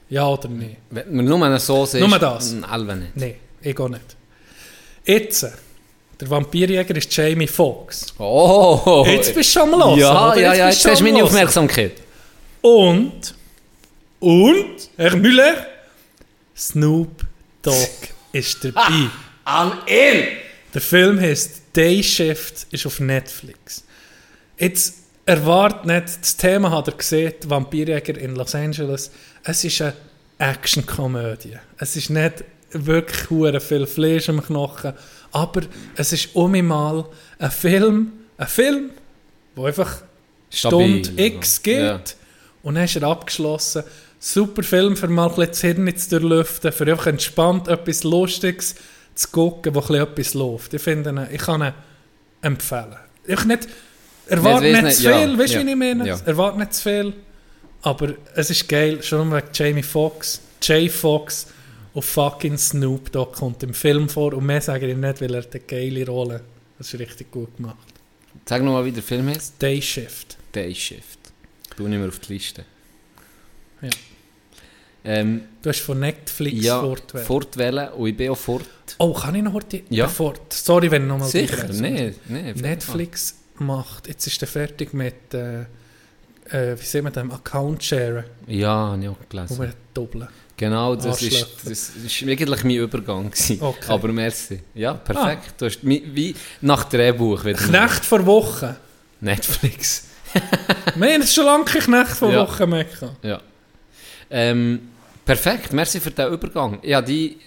Ja 0.09 0.27
oder 0.29 0.49
nein? 0.49 0.77
Wenn 0.91 1.15
man 1.17 1.25
nur 1.27 1.59
so 1.59 1.85
sieht, 1.85 2.01
Nur 2.01 2.19
das? 2.19 2.53
nicht. 2.53 3.17
Nein, 3.17 3.35
ich 3.61 3.79
auch 3.79 3.89
nicht. 3.89 4.17
Jetzt, 5.05 5.47
der 6.21 6.29
Vampirjäger 6.29 6.95
ist 6.97 7.15
Jamie 7.17 7.47
Foxx. 7.47 8.15
Oh! 8.19 9.05
Jetzt 9.07 9.35
bist 9.35 9.55
du 9.57 9.61
schon 9.61 9.71
Hören, 9.71 9.99
Ja, 9.99 10.35
ja, 10.37 10.55
ja, 10.55 10.69
jetzt 10.69 10.85
hast 10.85 11.01
du 11.01 11.05
meine. 11.05 11.25
Aufmerksamkeit. 11.25 11.93
Und, 12.61 13.35
und, 14.19 14.91
Herr 14.97 15.17
Müller, 15.17 15.67
Snoop 16.57 17.25
Dogg 17.63 18.09
ist 18.33 18.63
dabei. 18.63 19.09
An 19.45 19.73
ihn! 19.87 20.25
Der 20.75 20.81
Film 20.81 21.19
heißt 21.19 21.63
Day 21.75 22.03
Shift, 22.03 22.67
ist 22.71 22.87
auf 22.87 23.01
Netflix. 23.01 23.85
Jetzt 24.59 24.97
erwartet 25.25 25.87
nicht, 25.87 26.21
das 26.21 26.37
Thema 26.37 26.71
hat 26.71 26.89
er 26.89 26.95
gesehen, 26.95 27.33
Vampirjäger 27.47 28.19
in 28.19 28.37
Los 28.37 28.55
Angeles. 28.55 29.11
Es 29.43 29.65
ist 29.65 29.81
eine 29.81 29.95
Actionkomödie. 30.39 31.57
Es 31.79 31.97
ist 31.97 32.11
nicht 32.11 32.45
wirklich 32.73 33.31
hure 33.31 33.61
viel 33.61 33.87
Fleisch 33.87 34.29
am 34.29 34.43
Knochen, 34.43 34.93
aber 35.33 35.63
es 35.97 36.13
ist 36.13 36.35
um 36.35 36.53
mal 36.67 37.05
ein 37.39 37.51
Film, 37.51 38.13
ein 38.37 38.47
Film, 38.49 38.91
wo 39.55 39.67
einfach 39.67 40.03
Stabil, 40.51 41.05
Stunde 41.05 41.23
X 41.23 41.63
geht 41.63 41.79
ja. 41.81 42.01
und 42.63 42.75
dann 42.75 42.85
ist 42.85 42.97
er 42.97 43.05
abgeschlossen. 43.05 43.85
Super 44.19 44.63
Film, 44.63 44.97
für 44.97 45.09
mal 45.09 45.29
ein 45.31 45.35
bisschen 45.35 45.51
das 45.51 45.61
Hirn 45.61 45.97
zu 45.97 46.11
durchlüften, 46.21 46.73
für 46.73 46.87
einfach 46.91 47.07
entspannt 47.07 47.69
etwas 47.69 48.05
Lustiges 48.05 48.75
zu 49.15 49.29
gucken, 49.29 49.75
wo 49.75 49.81
ein 49.81 49.87
bisschen 49.87 50.03
etwas 50.03 50.35
läuft. 50.35 50.75
Ich 50.75 50.83
finde, 50.83 51.11
ihn- 51.11 51.27
ich 51.33 51.41
kann 51.41 51.63
ihn 51.63 51.73
empfehlen. 52.43 52.97
Ich 53.27 53.45
nicht, 53.45 53.69
erwarte 54.27 54.65
Nicht, 54.65 54.83
nicht, 54.83 54.97
zu 54.97 55.03
nicht, 55.03 55.11
ja, 55.11 55.19
viel, 55.27 55.39
weißt 55.39 55.55
du, 55.55 55.59
ja, 55.59 55.67
wie 55.67 55.71
ich 55.71 55.77
meine? 55.77 56.07
ja. 56.07 56.19
Erwarte 56.27 56.59
nicht 56.59 56.75
zu 56.75 56.83
viel, 56.83 57.13
aber 57.83 58.15
es 58.35 58.51
ist 58.51 58.69
geil, 58.69 59.03
schon 59.03 59.33
wegen 59.33 59.47
Jamie 59.55 59.83
Foxx. 59.83 60.41
Jay 60.63 60.89
Fox 60.91 61.47
auf 61.95 62.05
fucking 62.05 62.57
Snoop 62.59 63.11
Dogg 63.13 63.33
kommt 63.33 63.63
im 63.63 63.75
Film 63.75 64.09
vor 64.09 64.33
und 64.35 64.47
mehr 64.47 64.61
sage 64.61 64.87
ich 64.89 64.97
nicht, 64.97 65.21
weil 65.21 65.35
er 65.35 65.45
eine 65.51 65.61
geile 65.61 66.07
Rolle 66.07 66.41
Das 66.79 66.93
ist 66.95 67.01
richtig 67.01 67.31
gut 67.31 67.57
gemacht. 67.57 67.77
Sag 68.49 68.63
nochmal, 68.63 68.85
wie 68.85 68.93
der 68.93 69.03
Film 69.03 69.29
heißt. 69.29 69.61
Day 69.61 69.81
Shift. 69.83 70.37
Day 70.55 70.75
Shift. 70.75 71.19
Du 71.77 71.87
nicht 71.89 71.99
mehr 71.99 72.09
auf 72.09 72.19
die 72.21 72.33
Liste. 72.35 72.65
Ja. 73.83 73.91
Ähm, 75.03 75.43
Du 75.63 75.69
hast 75.71 75.81
von 75.81 75.99
Netflix 76.01 76.65
ja, 76.65 76.81
fortwählen. 76.81 77.27
fortwählen 77.27 77.89
und 77.93 78.07
ich 78.09 78.17
bin 78.17 78.31
auch 78.31 78.37
fort. 78.37 78.67
Oh, 78.99 79.13
kann 79.15 79.35
ich 79.35 79.43
noch 79.43 79.53
heute? 79.55 79.83
Ja. 79.89 80.07
Bevor, 80.07 80.35
sorry, 80.51 80.91
wenn 80.91 81.03
ich 81.03 81.09
nochmal 81.09 81.29
Sicher, 81.29 81.69
nee, 81.73 82.15
nee. 82.29 82.53
Netflix 82.55 83.37
macht, 83.59 84.09
jetzt 84.09 84.27
ist 84.27 84.43
er 84.43 84.49
fertig 84.49 84.93
mit, 84.93 85.33
äh, 85.35 85.63
äh, 86.51 86.79
wie 86.79 86.85
sehen 86.85 87.05
wir 87.05 87.11
dem, 87.11 87.31
Account 87.31 87.83
Share, 87.83 88.25
Ja, 88.47 88.91
habe 88.93 89.03
ich 89.03 89.09
auch 89.09 89.17
gelesen. 89.29 89.59
wir 89.61 89.73
doppeln. 89.95 90.29
Genau, 90.61 90.95
das 90.95 91.23
ist, 91.23 91.47
das 91.65 91.89
ist 92.05 92.23
eigentlich 92.23 92.65
mein 92.65 92.77
Übergang. 92.77 93.31
Gewesen. 93.31 93.63
Okay. 93.63 93.87
Ah. 93.89 93.95
Aber 93.95 94.09
merci. 94.09 94.61
Ja, 94.75 94.93
perfekt. 94.93 95.55
Du 95.57 95.65
hast 95.65 95.79
wie 95.83 96.35
nach 96.61 96.85
Drehbuch. 96.85 97.43
Knecht 97.45 98.05
vor 98.05 98.27
Woche. 98.27 98.77
Netflix. 99.23 100.05
Wir 100.97 101.15
haben 101.15 101.27
schon 101.27 101.47
lange 101.47 101.65
Knecht 101.65 102.11
vor 102.11 102.31
Ja. 102.31 102.43
Woche 102.43 102.67
mehr 102.67 102.85
gehabt. 102.85 103.25
Ja. 103.25 103.41
Ähm, 104.29 104.81
perfekt, 105.25 105.73
merci 105.73 105.99
für 105.99 106.11
den 106.11 106.31
Übergang. 106.31 106.79
Ich 106.83 106.93
habe 106.93 107.07
die 107.07 107.39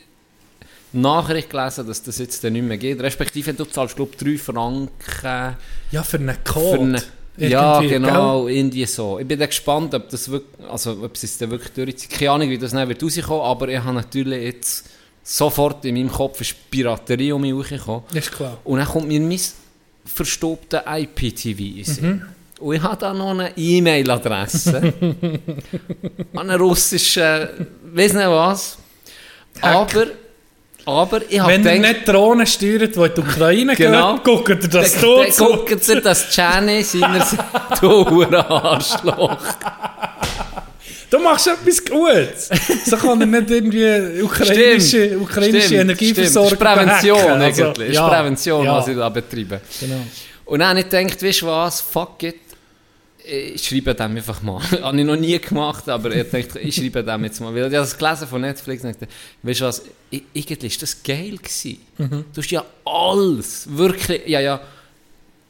Nachricht 0.92 1.52
gelesen, 1.52 1.86
dass 1.86 2.02
das 2.02 2.18
jetzt 2.18 2.44
nicht 2.44 2.64
mehr 2.64 2.78
geht. 2.80 3.00
Respektive, 3.00 3.54
du 3.54 3.66
zahlst, 3.66 3.96
glaube 3.96 4.12
ich, 4.20 4.40
3 4.40 4.44
Franken 4.44 5.56
Ja, 5.92 6.02
für 6.02 6.18
einen 6.18 6.36
für 6.36 6.52
Code. 6.52 7.04
Ja, 7.38 7.82
genau, 7.82 8.48
irgendwie 8.48 8.86
so. 8.86 9.20
Ich 9.20 9.28
bin 9.28 9.40
dann 9.40 9.50
gespannt, 9.50 9.94
ob 9.96 10.10
das 10.10 10.30
wirklich, 10.30 10.70
also 10.70 10.92
ob 10.92 11.16
es 11.16 11.38
dann 11.38 11.50
wirklich 11.50 11.72
durchzieht. 11.72 12.10
Keine 12.12 12.32
Ahnung, 12.32 12.50
wie 12.50 12.58
das 12.58 12.72
dann 12.72 12.88
wird 12.88 13.02
rauskommen, 13.02 13.42
aber 13.42 13.68
ich 13.70 13.80
habe 13.80 13.96
natürlich 13.96 14.44
jetzt 14.44 14.90
sofort 15.24 15.84
in 15.86 15.96
meinem 15.96 16.12
Kopf 16.12 16.42
ist 16.42 16.70
Piraterie 16.70 17.32
um 17.32 17.42
mich 17.42 17.54
hochgekommen. 17.54 18.04
Gell? 18.12 18.20
Ist 18.20 18.32
klar. 18.32 18.58
Und 18.64 18.78
dann 18.78 18.88
kommt 18.88 19.08
mir 19.08 19.20
mein 19.20 19.40
verstaubter 20.06 20.84
IPTV 20.88 21.60
in. 21.60 22.02
Mhm. 22.02 22.22
Und 22.60 22.76
ich 22.76 22.82
habe 22.82 22.98
da 22.98 23.14
noch 23.14 23.32
eine 23.32 23.58
E-Mail-Adresse. 23.58 24.78
an 26.34 26.50
einen 26.50 26.62
russischen, 26.62 27.48
weiß 27.94 28.14
nicht 28.14 28.28
was. 28.28 28.78
Aber, 29.62 30.06
aber 30.86 31.22
ich 31.30 31.40
habe 31.40 31.52
Wenn 31.52 31.66
ihr 31.66 31.72
gedacht, 31.74 31.94
nicht 31.94 32.08
Drohnen 32.08 32.46
steuert, 32.48 32.96
die 32.96 33.00
in 33.00 33.12
die 33.16 33.22
Ukraine 33.22 33.76
Genau. 33.76 34.16
gehen, 34.16 34.24
guckt 34.24 34.50
ihr 34.50 34.70
das 34.70 35.00
tot 35.00 35.28
dann 35.28 35.48
gucken 35.48 35.80
sie, 35.80 36.02
dass 36.02 36.30
Gianni 36.34 36.84
seiner 36.84 37.26
du 37.82 38.24
Arschloch. 38.36 39.38
Du 41.10 41.20
machst 41.20 41.46
etwas 41.48 41.86
Gutes. 41.86 42.50
So 42.86 42.98
kann 42.98 43.22
er 43.22 43.28
nicht 43.28 43.50
irgendwie 43.52 44.22
ukrainische, 44.24 45.16
ukrainische 45.20 45.68
Stimmt, 45.68 45.82
Energieversorgung 45.82 46.56
stimmt. 46.56 46.62
Das 46.66 46.74
ist 46.74 47.02
Prävention. 47.04 47.42
Also, 47.42 47.66
eigentlich. 47.66 47.94
Ja, 47.94 48.08
ist 48.08 48.14
Prävention, 48.16 48.66
ja, 48.66 48.76
was 48.78 48.88
ich 48.88 48.98
da 48.98 49.10
betreibe. 49.10 49.62
Genau. 49.80 50.02
Und 50.46 50.60
dann 50.60 50.70
habe 50.70 50.80
ich 50.80 50.90
gedacht, 50.90 51.24
weißt 51.24 51.42
du 51.44 51.48
was, 51.48 51.82
fuck 51.82 52.24
it, 52.24 52.36
ich 53.26 53.64
schreibe 53.66 53.96
dem 53.96 54.16
einfach 54.18 54.42
mal. 54.42 54.62
habe 54.82 55.00
ich 55.00 55.06
noch 55.06 55.16
nie 55.16 55.40
gemacht, 55.40 55.88
aber 55.90 56.14
ich 56.16 56.30
dachte, 56.30 56.60
ich 56.60 56.76
schreibe 56.76 57.04
dem 57.04 57.24
jetzt 57.24 57.40
mal. 57.40 57.54
Weil 57.54 57.60
ich 57.60 57.64
habe 57.66 57.76
das 57.78 57.98
gelesen 57.98 58.28
von 58.28 58.42
Netflix 58.42 58.84
und 58.84 58.94
dachte, 58.94 59.08
weißt 59.44 59.62
du 59.62 59.66
was, 59.66 59.82
irgendwie 60.12 60.68
ist 60.68 60.82
das 60.82 61.02
geil 61.04 61.38
gewesen. 61.38 61.78
Mhm. 61.98 62.26
Du 62.34 62.42
hast 62.42 62.52
ja 62.52 62.66
alles, 62.86 63.68
wirklich, 63.70 64.28
ja, 64.28 64.40
ja, 64.42 64.62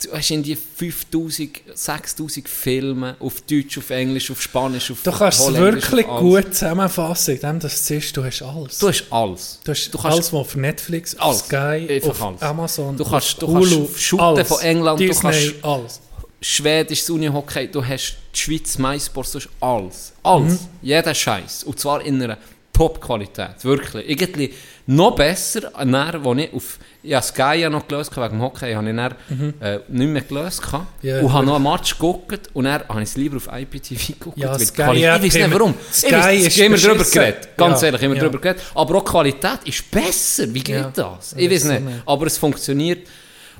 du 0.04 0.12
hast 0.12 0.32
in 0.32 0.44
die 0.44 0.56
5000, 0.58 1.62
6000 1.74 2.48
Filme 2.50 3.16
auf 3.20 3.42
Deutsch, 3.42 3.78
auf 3.78 3.90
Englisch, 3.90 4.30
auf 4.32 4.42
Spanisch, 4.42 4.92
auf 4.92 5.02
Du 5.04 5.12
kannst 5.12 5.40
es 5.40 5.54
wirklich 5.54 6.06
auf 6.06 6.20
gut 6.20 6.54
zusammenfassen, 6.54 7.36
indem 7.36 7.60
du 7.60 7.70
siehst, 7.70 8.16
du 8.18 8.24
hast 8.24 8.42
alles. 8.42 8.80
Du 8.80 8.88
hast 8.90 9.06
alles. 9.10 9.60
Du 9.64 9.72
hast 9.72 9.90
Du 9.94 9.98
kannst- 9.98 10.16
alles, 10.18 10.34
was 10.34 10.40
auf 10.42 10.56
Netflix, 10.56 11.16
auf 11.18 11.28
Alles. 11.28 11.40
Sky, 11.88 12.02
auf 12.10 12.22
alles. 12.22 12.42
Amazon, 12.42 12.98
Du 12.98 13.04
kannst- 13.06 13.34
auf 13.44 13.50
du 13.50 13.54
kannst 13.54 13.72
Hulu, 13.72 13.88
shooten 13.98 14.24
alles. 14.26 14.48
von 14.48 14.60
England, 14.62 15.00
du 15.00 15.06
Disney, 15.08 15.32
kannst- 15.32 15.54
alles. 15.64 16.02
Schwedisches 16.44 17.10
Unihockey, 17.10 17.68
du 17.72 17.86
hast 17.86 18.18
die 18.36 18.40
Schweiz 18.40 18.78
MySports, 18.78 19.32
du 19.32 19.40
hast 19.40 19.50
alles. 19.60 20.14
Alles. 20.24 20.54
Mhm. 20.62 20.68
Jeder 20.82 21.14
Scheiß. 21.14 21.64
Und 21.64 21.80
zwar 21.80 22.02
in 22.06 22.22
einer 22.22 22.38
Top-Qualität. 22.74 23.64
Wirklich. 23.64 24.10
Irgendwie 24.10 24.54
noch 24.88 25.16
besser, 25.16 25.72
nachher, 25.86 26.24
wo 26.24 26.34
ich 26.34 26.52
auf 26.54 26.80
ja, 27.04 27.22
Sky 27.22 27.56
ja 27.60 27.70
noch 27.70 27.88
gelöst 27.88 28.16
wegen 28.18 28.30
dem 28.30 28.42
Hockey, 28.42 28.74
habe 28.74 28.90
ich 28.90 28.96
dann, 28.96 29.54
äh, 29.62 29.80
nicht 29.90 30.08
mehr 30.10 30.22
gelöst. 30.24 30.62
Mhm. 30.72 30.80
Ja, 31.04 31.20
und 31.20 31.32
habe 31.34 31.46
ja. 31.46 31.52
noch 31.52 31.56
einen 31.56 31.64
Match 31.64 31.94
geguckt 31.94 32.50
und 32.54 32.64
dann 32.66 32.82
habe 32.88 33.04
ich 33.04 33.10
es 33.10 33.16
lieber 33.16 33.38
auf 33.38 33.48
IPTV 33.48 34.08
geguckt. 34.20 34.38
Ja, 34.38 34.58
Sky 34.58 34.82
hat 34.84 34.96
ich 34.96 35.06
weiß 35.06 35.34
nicht 35.36 35.54
warum. 35.54 35.76
Sky 35.92 36.08
ich 36.08 36.14
weiss, 36.14 36.48
ist 36.48 36.58
immer 36.60 36.78
drüber 36.78 37.04
geredet. 37.04 37.50
Ganz 37.56 37.82
Ja, 37.82 37.88
ehrlich, 37.88 38.02
immer 38.04 38.16
ja. 38.16 38.22
drüber 38.24 38.40
geredet. 38.40 38.64
Aber 38.74 38.96
auch 38.98 39.04
die 39.04 39.12
Qualität 39.12 39.60
ist 39.66 39.92
besser. 39.92 40.52
Wie 40.54 40.64
geht 40.64 40.76
Ja. 40.76 40.92
das? 40.96 41.32
Ja, 41.32 41.38
Ich 41.40 41.52
weiß 41.52 41.66
nicht. 41.66 41.82
Aber 42.06 42.26
es 42.26 42.38
funktioniert. 42.38 43.08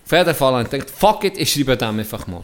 Auf 0.06 0.12
jeden 0.12 0.36
Fall 0.36 0.54
habe 0.54 0.64
ich 0.64 0.70
gedacht, 0.70 0.90
fuck 0.90 1.24
it, 1.24 1.38
ich 1.38 1.52
schreibe 1.54 1.78
dem 1.78 2.00
einfach 2.00 2.26
mal. 2.28 2.42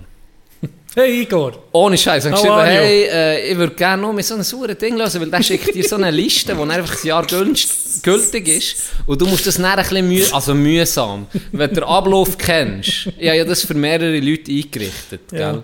Hey 0.95 1.22
Igor, 1.22 1.53
Ohne 1.72 1.98
Scheiß. 1.98 2.26
How 2.26 2.32
geschrieben, 2.32 2.61
hey, 2.66 3.03
äh, 3.03 3.52
ich 3.52 3.57
würde 3.57 3.76
gerne 3.76 4.02
nur 4.02 4.11
mit 4.11 4.26
so 4.26 4.34
einem 4.34 4.44
sauren 4.44 4.76
Ding 4.78 4.98
lösen, 4.98 5.22
weil 5.22 5.30
der 5.30 5.44
schickt 5.44 5.74
dir 5.74 5.84
so 5.88 5.95
eine 5.95 6.10
Liste, 6.10 6.56
die 6.56 6.61
einfach 6.61 7.03
ein 7.03 7.07
Jahr 7.07 7.26
gültig, 7.28 7.68
gültig 8.02 8.48
ist. 8.48 8.76
Und 9.06 9.22
du 9.22 9.28
musst 9.28 9.45
das 9.45 9.56
dann 9.57 9.66
ein 9.66 9.76
bisschen 9.78 10.07
müh 10.10 10.24
also 10.34 10.56
mühsam. 10.56 11.28
Wenn 11.52 11.70
du 11.70 11.76
den 11.76 11.84
Ablauf 11.84 12.38
kennst, 12.40 13.07
ich 13.18 13.28
habe 13.28 13.38
ja 13.38 13.45
das 13.45 13.61
für 13.66 13.76
mehrere 13.76 14.20
Leute 14.20 14.52
eingerichtet, 14.52 15.22
Ja. 15.32 15.52
gell? 15.52 15.64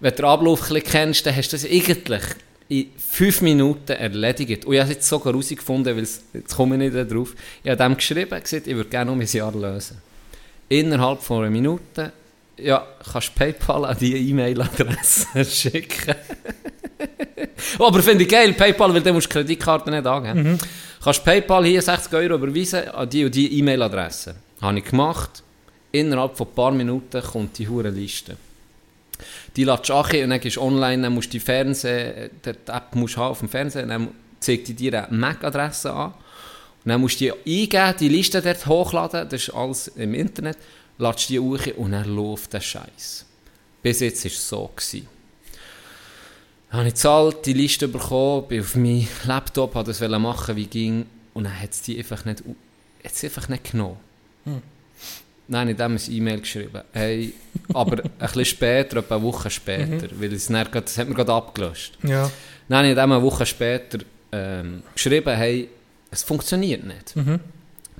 Wenn 0.00 0.10
du 0.10 0.16
den 0.16 0.24
Ablauf 0.24 0.62
ein 0.62 0.68
bisschen 0.74 0.90
kennst, 0.90 1.26
dann 1.26 1.36
hast 1.36 1.52
du 1.52 1.56
das 1.56 1.66
eigentlich 1.66 2.22
in 2.68 2.86
fünf 2.96 3.42
Minuten 3.42 3.92
erledigt. 3.92 4.64
Und 4.64 4.72
ich 4.74 4.80
habe 4.80 4.90
es 4.90 4.96
jetzt 4.96 5.08
sogar 5.08 5.34
herausgefunden, 5.34 5.94
weil 5.96 6.02
es- 6.02 6.22
jetzt 6.32 6.56
komme 6.56 6.82
ich 6.82 6.92
nicht 6.92 7.12
drauf. 7.12 7.34
Ich 7.62 7.70
habe 7.70 7.82
dem 7.82 7.94
geschrieben, 7.96 8.40
gesagt, 8.42 8.66
ich 8.66 8.74
würde 8.74 8.88
gerne 8.88 9.12
um 9.12 9.20
ein 9.20 9.26
Jahr 9.30 9.52
lösen. 9.54 9.98
Innerhalb 10.70 11.22
von 11.22 11.42
einer 11.42 11.50
Minute 11.50 12.10
ja, 12.58 12.86
kannst 13.12 13.34
PayPal 13.34 13.84
an 13.84 13.96
diese 13.98 14.16
E-Mail-Adresse 14.16 15.44
schicken. 15.50 16.14
Aber 17.78 18.02
finde 18.02 18.24
ich 18.24 18.30
geil, 18.30 18.52
PayPal, 18.52 18.94
weil 18.94 19.02
du 19.02 19.12
musst 19.12 19.28
die 19.28 19.32
Kreditkarte 19.32 19.90
nicht 19.90 20.06
angeben. 20.06 20.52
Mhm. 20.52 20.58
Kannst 21.02 21.24
PayPal 21.24 21.64
hier 21.64 21.82
60 21.82 22.12
Euro 22.14 22.34
überweisen 22.34 22.88
an 22.88 23.08
die 23.08 23.24
und 23.24 23.34
die 23.34 23.58
E-Mail-Adresse. 23.58 24.34
Habe 24.60 24.78
ich 24.78 24.84
gemacht. 24.84 25.42
Innerhalb 25.92 26.36
von 26.36 26.48
ein 26.48 26.54
paar 26.54 26.72
Minuten 26.72 27.22
kommt 27.22 27.58
die 27.58 27.68
hure 27.68 27.90
Liste. 27.90 28.36
Die 29.56 29.64
lädst 29.64 29.88
du 29.88 29.94
an 29.94 30.04
und 30.04 30.30
dann 30.30 30.40
gehst 30.40 30.56
du 30.56 30.62
online, 30.62 31.02
dann 31.02 31.14
musst 31.14 31.28
du 31.28 31.32
die 31.32 31.40
Fernseh, 31.40 32.30
die 32.44 32.50
App 32.50 32.94
musst 32.94 33.16
du 33.16 33.20
haben 33.20 33.30
auf 33.30 33.38
dem 33.38 33.48
Fernsehen, 33.48 33.88
dann 33.88 34.08
zeigt 34.40 34.68
die 34.68 34.74
dir 34.74 35.06
eine 35.06 35.16
MAC-Adresse 35.16 35.92
an. 35.92 36.12
Und 36.84 36.90
dann 36.90 37.00
musst 37.00 37.20
du 37.20 37.32
die 37.44 37.62
eingeben, 37.62 37.94
die 37.98 38.08
Liste 38.08 38.42
dort 38.42 38.66
hochladen, 38.66 39.28
das 39.28 39.48
ist 39.48 39.54
alles 39.54 39.88
im 39.88 40.12
Internet. 40.12 40.58
Latsch 40.98 41.28
die 41.28 41.38
hoch 41.38 41.66
und 41.76 41.92
dann 41.92 42.14
läuft 42.14 42.52
der 42.52 42.60
Scheiß. 42.60 43.26
Bis 43.82 44.00
jetzt 44.00 44.24
war 44.24 44.30
es 44.30 44.48
so. 44.48 44.70
Gewesen. 44.74 45.08
Dann 46.70 46.78
habe 46.80 46.88
ich 46.88 46.94
zahlt, 46.94 47.46
die 47.46 47.52
Liste 47.52 47.88
bekommen, 47.88 48.48
bin 48.48 48.60
auf 48.60 48.74
meinen 48.74 49.08
Laptop, 49.24 49.74
wollte 49.74 49.92
das 49.92 50.20
machen, 50.20 50.56
wie 50.56 50.66
ging, 50.66 51.06
und 51.34 51.44
dann 51.44 51.60
hat 51.60 51.72
es 51.72 51.82
die 51.82 51.98
einfach 51.98 52.24
nicht, 52.24 52.42
einfach 53.04 53.48
nicht 53.48 53.70
genommen. 53.70 53.98
Nein, 55.48 55.68
nicht 55.68 55.78
dem 55.78 55.92
ein 55.92 56.00
E-Mail 56.08 56.40
geschrieben. 56.40 56.82
Hey, 56.92 57.32
aber 57.72 58.02
ein 58.04 58.10
bisschen 58.18 58.44
später, 58.44 58.96
etwa 58.96 59.16
eine 59.16 59.24
Woche 59.24 59.48
später, 59.48 60.08
weil 60.18 60.32
es 60.32 60.46
dann 60.46 60.64
grad, 60.70 60.86
das 60.86 60.98
hat 60.98 61.08
mir 61.08 61.14
gerade 61.14 61.32
abgelöscht. 61.32 61.96
Ja. 62.02 62.30
Habe 62.68 62.88
ich 62.88 62.94
dem 62.94 63.12
eine 63.12 63.22
Woche 63.22 63.46
später 63.46 63.98
ähm, 64.32 64.82
geschrieben, 64.92 65.36
hey, 65.36 65.68
es 66.10 66.24
funktioniert 66.24 66.84
nicht. 66.84 67.14
Mhm. 67.14 67.38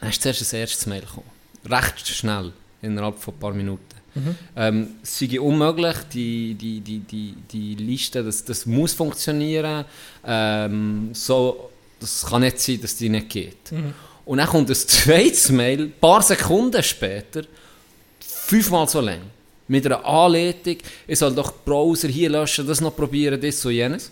Dann 0.01 0.11
ist 0.11 0.23
zuerst 0.23 0.53
ein 0.53 0.61
erstes 0.61 0.87
Mail 0.87 1.03
gekommen. 1.03 1.31
Recht 1.67 2.09
schnell, 2.09 2.53
innerhalb 2.87 3.19
von 3.19 3.35
ein 3.35 3.41
paar 3.41 3.53
Minuten. 3.53 3.97
Ähm, 4.57 4.89
es 5.03 5.19
sei 5.19 5.39
unmöglich, 5.39 5.97
die, 6.13 6.55
die, 6.55 6.81
die, 6.81 7.01
die, 7.01 7.35
die 7.53 7.75
Liste, 7.75 8.25
das, 8.25 8.45
das 8.45 8.65
muss 8.65 8.95
funktionieren. 8.95 9.85
Ähm, 10.27 11.11
so, 11.13 11.71
das 12.01 12.25
kann 12.25 12.41
nicht 12.41 12.59
sein, 12.59 12.81
dass 12.81 12.97
die 12.97 13.11
nicht 13.11 13.29
geht. 13.29 13.73
Und 14.25 14.39
dann 14.39 14.49
kommt 14.49 14.71
ein 14.71 14.75
zweites 14.75 15.51
Mail, 15.51 15.83
ein 15.83 15.93
paar 16.01 16.23
Sekunden 16.23 16.83
später, 16.83 17.43
fünfmal 18.21 18.89
so 18.89 19.01
lang. 19.01 19.21
Mit 19.69 19.85
einer 19.85 20.05
Anleitung, 20.05 20.77
ich 21.07 21.19
soll 21.19 21.35
doch 21.35 21.53
Browser 21.65 22.09
hier 22.09 22.31
löschen, 22.31 22.67
das 22.67 22.81
noch 22.81 22.95
probieren, 22.97 23.41
das 23.41 23.65
und 23.65 23.73
jenes. 23.73 24.11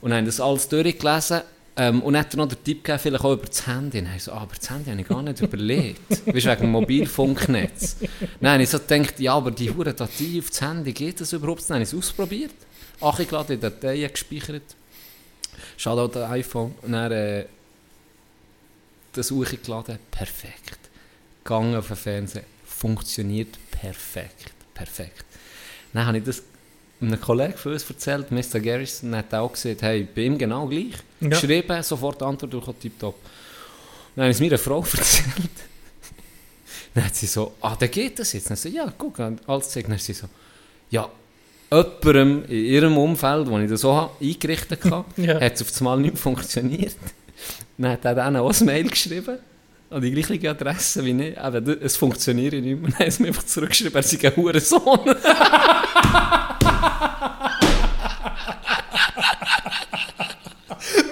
Und 0.00 0.12
haben 0.12 0.26
das 0.26 0.40
alles 0.40 0.68
durchgelesen. 0.68 1.40
Ähm, 1.76 2.02
und 2.02 2.16
hat 2.16 2.32
er 2.32 2.36
noch 2.36 2.48
den 2.48 2.62
Tipp 2.62 2.84
gegeben, 2.84 3.00
vielleicht 3.00 3.24
auch 3.24 3.32
über 3.32 3.46
das 3.46 3.66
Handy. 3.66 3.98
Und 3.98 4.04
dann 4.04 4.08
habe 4.08 4.16
ich 4.16 4.22
so, 4.22 4.32
ah, 4.32 4.42
aber 4.42 4.54
das 4.54 4.70
Handy 4.70 4.90
habe 4.90 5.00
ich 5.00 5.08
gar 5.08 5.22
nicht 5.22 5.40
überlegt. 5.40 6.00
Weißt 6.26 6.46
wegen 6.46 6.60
dem 6.60 6.70
Mobilfunknetz. 6.70 7.96
Habe 8.42 8.62
ich 8.62 8.68
so 8.68 8.78
gedacht, 8.78 9.18
ja, 9.18 9.34
aber 9.34 9.50
die 9.50 9.70
hure 9.70 9.92
Datei 9.92 10.38
auf 10.38 10.50
das 10.50 10.60
Handy, 10.60 10.92
geht 10.92 11.20
das 11.20 11.32
überhaupt? 11.32 11.68
Dann 11.68 11.76
habe 11.76 11.82
ich 11.82 11.92
es 11.92 11.98
ausprobiert. 11.98 12.54
Angeladen, 13.00 13.54
in 13.54 13.60
Dateien 13.60 14.10
gespeichert. 14.10 14.76
Shoutout 15.76 16.14
das 16.14 16.30
iPhone. 16.30 16.74
Und 16.82 16.92
dann 16.92 17.10
äh, 17.10 17.46
das 19.12 19.32
hochgeladen. 19.32 19.98
Perfekt. 20.12 20.78
Gegangen 21.42 21.74
auf 21.74 21.88
den 21.88 21.96
Fernseher. 21.96 22.44
Funktioniert 22.64 23.58
perfekt. 23.70 24.52
Perfekt. 24.74 25.24
Dann 25.92 26.06
habe 26.06 26.18
ich 26.18 26.24
das 26.24 26.42
einem 27.00 27.20
Kollegen 27.20 27.54
von 27.56 27.72
uns 27.72 27.88
erzählt, 27.88 28.30
Mr. 28.30 28.60
Garrison, 28.60 29.12
er 29.12 29.18
hat 29.20 29.34
auch 29.34 29.52
gesagt, 29.52 29.82
hey, 29.82 30.06
bei 30.14 30.22
ihm 30.22 30.38
genau 30.38 30.66
gleich. 30.66 30.94
Ja. 31.20 31.28
Geschrieben, 31.28 31.82
sofort 31.82 32.22
Antwort 32.22 32.50
bekommen, 32.50 32.78
tipptopp. 32.80 33.16
Dann 34.16 34.24
habe 34.24 34.30
ich 34.30 34.36
es 34.36 34.40
meiner 34.40 34.58
Frau 34.58 34.78
erzählt. 34.92 35.50
Dann 36.94 37.04
hat 37.04 37.14
sie 37.16 37.26
so, 37.26 37.54
ah, 37.60 37.76
dann 37.78 37.90
geht 37.90 38.18
das 38.18 38.32
jetzt. 38.32 38.48
Dann 38.48 38.56
so, 38.56 38.68
ja, 38.68 38.92
guck, 38.96 39.18
alles 39.18 39.68
zeigt. 39.70 39.88
Dann 39.88 39.94
hat 39.96 40.02
sie 40.02 40.12
so, 40.12 40.28
ja, 40.90 41.08
jemandem 41.72 42.44
in 42.48 42.64
ihrem 42.66 42.96
Umfeld, 42.96 43.48
wo 43.48 43.58
ich 43.58 43.68
das 43.68 43.80
so 43.80 44.10
eingerichtet 44.20 44.84
habe, 44.84 45.04
Ja. 45.20 45.40
hat 45.40 45.54
es 45.54 45.62
auf 45.62 45.76
einmal 45.80 45.98
nicht 45.98 46.16
funktioniert. 46.18 46.96
Dann 47.76 47.92
hat 47.92 48.04
er 48.04 48.14
dann 48.14 48.36
auch 48.36 48.52
ein 48.60 48.66
Mail 48.66 48.88
geschrieben, 48.88 49.38
an 49.90 50.00
die 50.00 50.12
gleiche 50.12 50.50
Adresse 50.50 51.04
wie 51.04 51.10
ich. 51.10 51.36
Eben, 51.36 51.82
es 51.82 51.96
funktioniert 51.96 52.52
nicht 52.54 52.80
mehr. 52.80 52.90
Dann 52.92 52.98
hat 53.00 53.08
es 53.08 53.18
mir 53.18 53.28
einfach 53.28 53.44
zurückgeschrieben, 53.44 53.96
er 53.96 54.02
sei 54.04 54.18
ein 54.28 54.36
Hurensohn. 54.36 55.00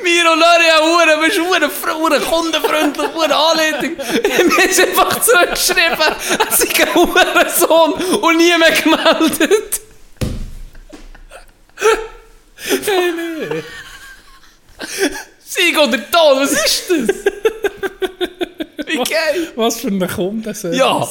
Mir 0.03 0.33
und 0.33 0.41
Loria 0.41 0.81
Hure, 0.81 1.25
bist 1.25 1.39
du 1.39 1.47
Hure, 1.47 1.71
Hure, 1.99 2.21
kundenfreundlich, 2.21 3.15
Hure 3.15 3.35
Anleitung. 3.35 3.97
Mir 4.57 4.65
jetzt 4.65 4.81
einfach 4.81 5.21
zurückgeschrieben, 5.21 5.99
er 5.99 6.57
sei 6.57 6.85
ein 6.85 6.95
Hurensohn 6.95 7.93
und 8.23 8.37
nie 8.37 8.57
mehr 8.59 8.73
gemeldet. 8.73 9.81
Sieg 15.45 15.79
oder 15.79 15.99
Ton, 16.11 16.41
was 16.41 16.53
ist 16.53 16.91
das? 16.91 17.09
Wie 18.87 18.97
geil! 18.97 19.53
Was 19.57 19.81
für 19.81 19.89
eine 19.89 20.07
Kundenservice. 20.07 20.79
Ja! 20.79 21.01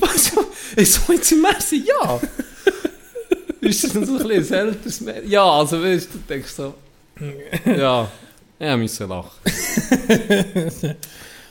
Was? 0.00 0.32
Ich 0.76 0.92
so, 0.92 1.12
jetzt 1.12 1.32
im 1.32 1.42
Messi, 1.42 1.84
ja! 1.86 2.20
Ist 3.60 3.84
das 3.84 3.92
so 3.92 3.98
ein 3.98 4.28
bisschen 4.28 4.54
ein 4.54 4.76
Mädchen? 5.00 5.30
Ja, 5.30 5.44
also 5.44 5.82
weißt 5.82 6.08
du, 6.12 6.18
du 6.18 6.24
denkst 6.28 6.52
so. 6.56 6.74
Ja, 7.64 8.10
ich 8.58 8.76
musste 8.76 9.04
lachen. 9.04 9.30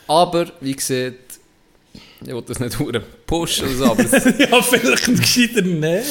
aber, 0.08 0.52
wie 0.62 0.76
gesagt, 0.76 1.40
ich 2.22 2.28
will 2.28 2.42
das 2.42 2.60
nicht 2.60 2.78
hure 2.80 3.00
pushen 3.26 3.68
oder 3.68 3.76
so, 3.76 3.92
aber 3.92 4.04
ja, 4.40 4.62
vielleicht 4.62 5.08
ein 5.08 5.18
gescheiter 5.18 5.62
Nein. 5.62 6.04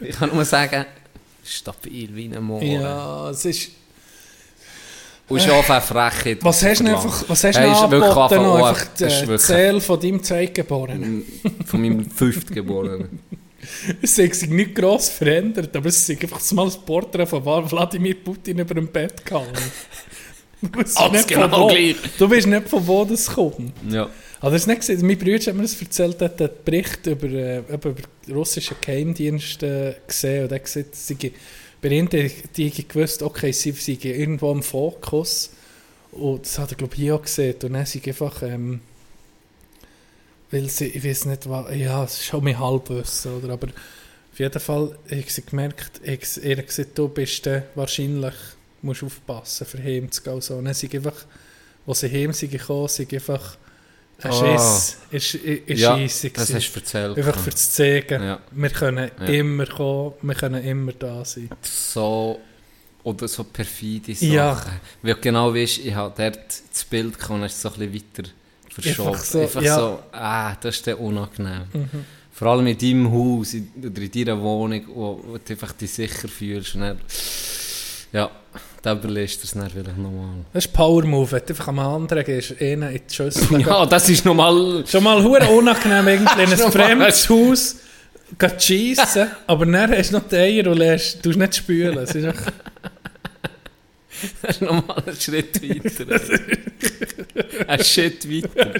ich 0.00 0.16
kann 0.16 0.30
nur 0.34 0.44
sagen, 0.44 0.86
stabil 1.44 2.08
wie 2.14 2.34
ein 2.34 2.42
Moor. 2.42 2.62
Ja, 2.62 3.30
es 3.30 3.44
ist... 3.44 3.70
Und 5.28 5.40
schon 5.40 5.52
auf 5.52 5.70
eine 5.70 5.80
Frechheit. 5.80 6.38
Was 6.42 6.62
hast 6.62 6.80
du 6.80 6.86
einfach, 6.88 7.24
was 7.28 7.44
hast 7.44 7.56
du 7.56 7.60
Hey, 7.60 7.70
angeboten? 7.70 8.38
einfach 8.38 8.86
die 8.98 9.04
äh, 9.04 9.38
Zähl 9.38 9.80
von 9.80 10.00
deinem 10.00 10.22
Zweitgeborenen. 10.22 11.24
Von 11.64 11.80
meinem 11.80 12.10
Fünftgeborenen. 12.10 13.20
Es 14.02 14.18
hat 14.18 14.34
sich 14.34 14.50
nicht 14.50 14.74
gross 14.74 15.08
verändert, 15.08 15.74
aber 15.76 15.88
es 15.88 16.08
ist 16.08 16.22
einfach 16.22 16.52
mal 16.52 16.66
ein 16.66 16.84
Porträt 16.84 17.26
von 17.26 17.44
Wladimir 17.44 18.16
Putin 18.16 18.58
über 18.58 18.74
dem 18.74 18.88
Bett 18.88 19.24
gehangen. 19.24 19.52
Du 20.60 20.78
weißt 20.78 20.98
Alles 20.98 21.12
nicht, 21.12 21.28
genau 21.28 21.48
von 21.48 21.60
wo, 21.62 21.66
gleich. 21.68 21.96
du 22.18 22.30
weißt 22.30 22.46
nicht, 22.46 22.68
von 22.68 22.86
wo 22.86 23.04
das 23.04 23.26
kommt. 23.26 23.72
Ja. 23.88 24.08
Aber 24.40 24.50
das 24.52 24.62
ist 24.62 24.66
nicht 24.68 24.80
gesehen. 24.80 25.06
Mein 25.06 25.18
Bruder 25.18 25.38
hat 25.38 25.54
mir 25.54 25.62
das 25.62 25.80
erzählt, 25.80 26.20
er 26.20 26.28
hat 26.28 26.40
einen 26.40 26.50
Bericht 26.64 27.06
über, 27.06 27.28
äh, 27.28 27.58
über 27.68 27.94
die 28.26 28.32
russischen 28.32 28.76
Geheimdienste 28.80 29.96
gesehen 30.06 30.44
und 30.44 30.52
hat 30.52 30.64
gesagt, 30.64 30.94
sie, 30.94 31.32
bei 31.80 31.88
ihnen 31.88 32.08
die, 32.08 32.88
gewusst, 32.88 33.22
okay, 33.22 33.52
sie 33.52 33.72
sind 33.72 34.04
irgendwo 34.04 34.52
im 34.52 34.62
Fokus 34.62 35.50
und 36.12 36.44
das 36.44 36.58
hat 36.58 36.70
er 36.70 36.76
glaube 36.76 36.94
ich 36.94 37.00
hier 37.00 37.16
auch 37.16 37.22
gesehen 37.22 37.54
und 37.62 37.72
dann 37.72 37.86
sind 37.86 38.06
einfach, 38.06 38.42
ähm, 38.42 38.80
weil 40.52 40.68
sie, 40.68 40.86
ich 40.86 41.02
weiß 41.04 41.24
nicht, 41.26 41.48
was, 41.48 41.74
ja, 41.74 42.04
es 42.04 42.12
ist 42.14 42.24
schon 42.26 42.44
mein 42.44 42.58
Halbwissen, 42.58 43.34
oder, 43.36 43.52
aber 43.54 43.68
auf 43.68 44.38
jeden 44.38 44.60
Fall 44.60 44.96
habe 45.10 45.16
ich 45.20 45.46
gemerkt, 45.46 46.00
ich, 46.04 46.44
er 46.44 46.58
hat 46.58 46.66
gesagt, 46.68 46.96
du 46.96 47.08
bist 47.08 47.46
äh, 47.48 47.62
wahrscheinlich, 47.74 48.34
musst 48.82 49.02
aufpassen, 49.02 49.66
für 49.66 49.82
heim 49.82 50.10
zu 50.10 50.22
gehen 50.22 50.40
so. 50.40 50.54
Und 50.56 50.66
dann 50.66 50.74
sind 50.74 50.94
einfach, 50.94 51.24
als 51.86 52.00
sie 52.00 52.08
heim 52.10 52.32
sind 52.32 52.52
gekommen, 52.52 52.88
sind 52.88 53.12
einfach 53.12 53.56
ein 54.22 54.30
Ah. 54.30 54.32
Schiss, 54.58 54.98
ist, 55.10 55.34
ist, 55.34 55.68
ist 55.68 55.80
ja, 55.80 55.96
das 55.96 56.54
hast 56.54 56.72
du 56.74 56.78
erzählt. 56.80 57.18
Einfach 57.18 57.38
für 57.40 57.50
das 57.50 57.72
Zeigen, 57.72 58.22
Ja. 58.22 58.38
wir 58.52 58.70
können 58.70 59.10
Ja. 59.20 59.26
immer 59.26 59.66
kommen, 59.66 60.14
wir 60.22 60.34
können 60.36 60.62
immer 60.64 60.92
da 60.92 61.24
sein. 61.24 61.48
so 61.62 62.40
oder 63.04 63.26
so 63.26 63.42
perfide 63.44 64.14
Sachen. 64.14 64.32
Ja. 64.32 64.64
Weil 65.02 65.14
genau 65.16 65.52
weißt, 65.52 65.78
ich 65.78 65.92
habe 65.94 66.14
dort 66.16 66.38
das 66.70 66.84
Bild 66.84 67.18
gekommen 67.18 67.42
hast 67.42 67.54
es 67.56 67.62
so 67.62 67.72
ein 67.72 67.90
bisschen 67.90 67.94
weiter 68.16 68.30
verschoben. 68.72 69.08
Einfach 69.08 69.24
so, 69.24 69.40
Einfach 69.40 69.62
ja. 69.62 69.76
so, 69.76 69.98
ah, 70.12 70.54
das 70.60 70.76
ist 70.76 70.86
dann 70.86 70.94
unangenehm. 70.96 71.62
Mhm. 71.72 72.04
Vor 72.32 72.48
allem 72.48 72.66
in 72.66 72.78
deinem 72.78 73.12
Haus 73.12 73.54
in, 73.54 73.68
oder 73.78 74.00
in 74.00 74.10
deiner 74.10 74.40
Wohnung, 74.40 74.82
wo, 74.88 75.20
wo 75.26 75.38
du 75.38 75.52
einfach 75.52 75.72
dich 75.72 75.92
sicher 75.92 76.28
fühlst. 76.28 76.74
Und 76.74 76.80
dann, 76.80 76.98
ja, 78.12 78.30
da 78.80 78.92
überlegst 78.92 79.42
du 79.42 79.46
es 79.46 79.52
dann 79.52 79.70
vielleicht 79.70 79.96
nochmal. 79.96 80.44
Das 80.52 80.64
ist 80.64 80.72
Power 80.72 81.04
Move, 81.04 81.30
wenn 81.32 81.42
du 81.46 81.48
einfach 81.48 81.68
am 81.68 81.78
anderen 81.78 82.24
gehst, 82.24 82.54
einen 82.60 82.90
in 82.90 83.00
die 83.08 83.14
Schüssel. 83.14 83.60
Ja, 83.66 83.86
das 83.86 84.08
ist 84.08 84.24
nochmal... 84.24 84.84
Schon 84.86 85.04
mal 85.04 85.22
hure 85.22 85.46
unangenehm 85.48 86.08
irgendwie 86.08 86.42
in 86.42 86.52
ein 86.52 86.58
fremdes 86.72 87.28
Haus 87.28 87.76
schiessen, 88.58 89.30
aber 89.46 89.66
dann 89.66 89.90
hast 89.92 90.10
du 90.10 90.16
noch 90.16 90.28
die 90.28 90.36
Eier 90.36 90.66
und 90.68 90.78
lässt, 90.78 91.22
tust 91.22 91.38
nicht 91.38 91.54
spülen. 91.54 92.06
Es 94.42 94.42
ist 94.42 94.42
Das 94.42 94.56
ist 94.56 94.62
nochmal 94.62 95.02
ein 95.06 95.16
Schritt 95.16 95.62
weiter. 95.62 96.16
ein 97.68 97.84
Schritt 97.84 98.28
weiter. 98.30 98.70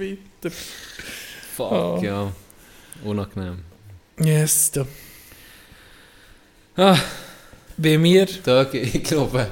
weiter. 0.00 0.54
Fuck, 1.56 1.72
Oh. 1.72 2.00
ja. 2.02 2.32
Unangenehm. 3.04 3.58
Yes, 4.22 4.70
du. 4.70 4.86
Ah, 6.76 6.98
Wie 7.76 7.98
mir, 7.98 8.26
da, 8.44 8.66
ich 8.72 9.02
glaube... 9.04 9.48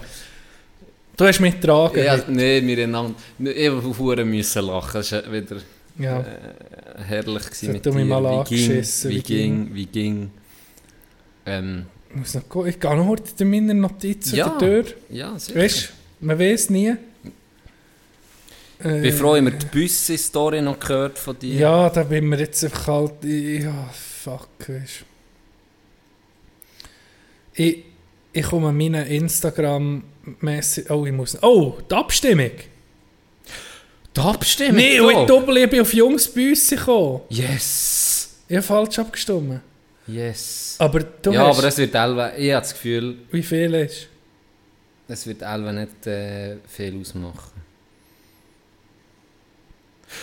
du 1.17 1.27
hast 1.27 1.41
mich 1.41 1.55
getragen. 1.61 2.03
Ja, 2.05 2.19
nee, 2.29 2.63
wir 2.67 2.93
haben 2.97 3.15
ich 3.39 3.71
musste 3.71 4.25
müssen 4.25 4.65
lachen. 4.67 4.91
Das 4.95 5.13
war 5.13 5.33
wieder 5.33 5.57
ja. 5.99 6.21
äh, 6.21 7.03
herrlich 7.05 7.45
gewesen 7.47 7.73
mit 7.73 7.85
du 7.85 7.93
mich 7.93 8.05
dir. 8.05 8.09
mal 8.21 8.45
wie 8.49 8.57
ging, 8.57 8.85
wie 9.05 9.23
ging, 9.23 9.75
wie 9.75 9.87
ging. 9.87 10.31
Ähm, 11.47 11.87
Ich 12.11 12.17
muss 12.17 12.35
noch 12.35 12.49
gehen. 12.49 12.67
Ich 12.67 12.81
gehe 12.81 12.97
noch 12.97 13.07
heute 13.07 13.23
in 13.39 13.51
meine 13.51 13.75
Notizen 13.75 14.37
Ja. 14.37 14.49
der 14.49 14.59
Tür. 14.85 14.95
ja, 15.11 15.39
sicher. 15.39 15.59
Weißt 15.61 15.93
du, 16.21 16.27
man 16.27 16.39
weiß 16.39 16.71
nie. 16.71 16.89
Äh, 18.83 18.97
Ich 18.97 19.03
bin 19.03 19.13
froh, 19.13 19.37
ich 19.37 19.43
habe 19.45 19.53
die 19.57 19.67
Büsse-Story 19.67 20.61
noch 20.63 20.81
gehört 20.81 21.19
von 21.19 21.39
dir. 21.39 21.55
Ja, 21.55 21.91
da 21.91 22.03
bin 22.03 22.29
mir 22.29 22.39
jetzt 22.41 22.65
einfach 22.65 22.87
halt. 22.89 23.13
Ja, 23.25 23.91
fuck, 23.93 24.49
weißt 24.67 25.05
du. 27.55 27.63
Ich, 27.63 27.85
ich 28.33 28.43
komme 28.47 28.69
an 28.69 28.77
meinen 28.77 29.07
Instagram-Message. 29.07 30.91
Oh, 30.91 31.05
ich 31.07 31.13
muss. 31.13 31.41
Oh, 31.43 31.79
die 31.91 31.95
Abstimmung! 31.95 32.51
Die 34.17 34.21
Abstimmung? 34.21 34.77
Nee, 34.77 34.99
und 35.01 35.13
da. 35.15 35.21
in 35.21 35.27
Doppel 35.27 35.57
ich 35.59 35.71
bin 35.71 35.81
auf 35.83 35.93
Jungsbüsse 35.95 36.77
gekommen. 36.77 37.21
Yes. 37.29 38.31
Ich 38.49 38.57
habe 38.57 38.67
falsch 38.67 38.99
abgestimmt. 38.99 39.61
Yes. 40.13 40.77
Aber 40.79 41.01
du 41.01 41.33
ja, 41.33 41.47
hast... 41.47 41.59
aber 41.59 41.69
es 41.69 41.79
wird 41.79 41.95
Elva, 41.95 42.33
ich 42.37 42.53
habe 42.53 42.63
das 42.63 42.73
Gefühl, 42.73 43.19
wie 43.31 43.43
viel 43.43 43.75
ist? 43.75 44.09
es 45.09 45.27
wird 45.27 45.43
Elva 45.43 45.73
nicht 45.73 46.07
äh, 46.07 46.57
viel 46.69 47.01
ausmachen. 47.01 47.61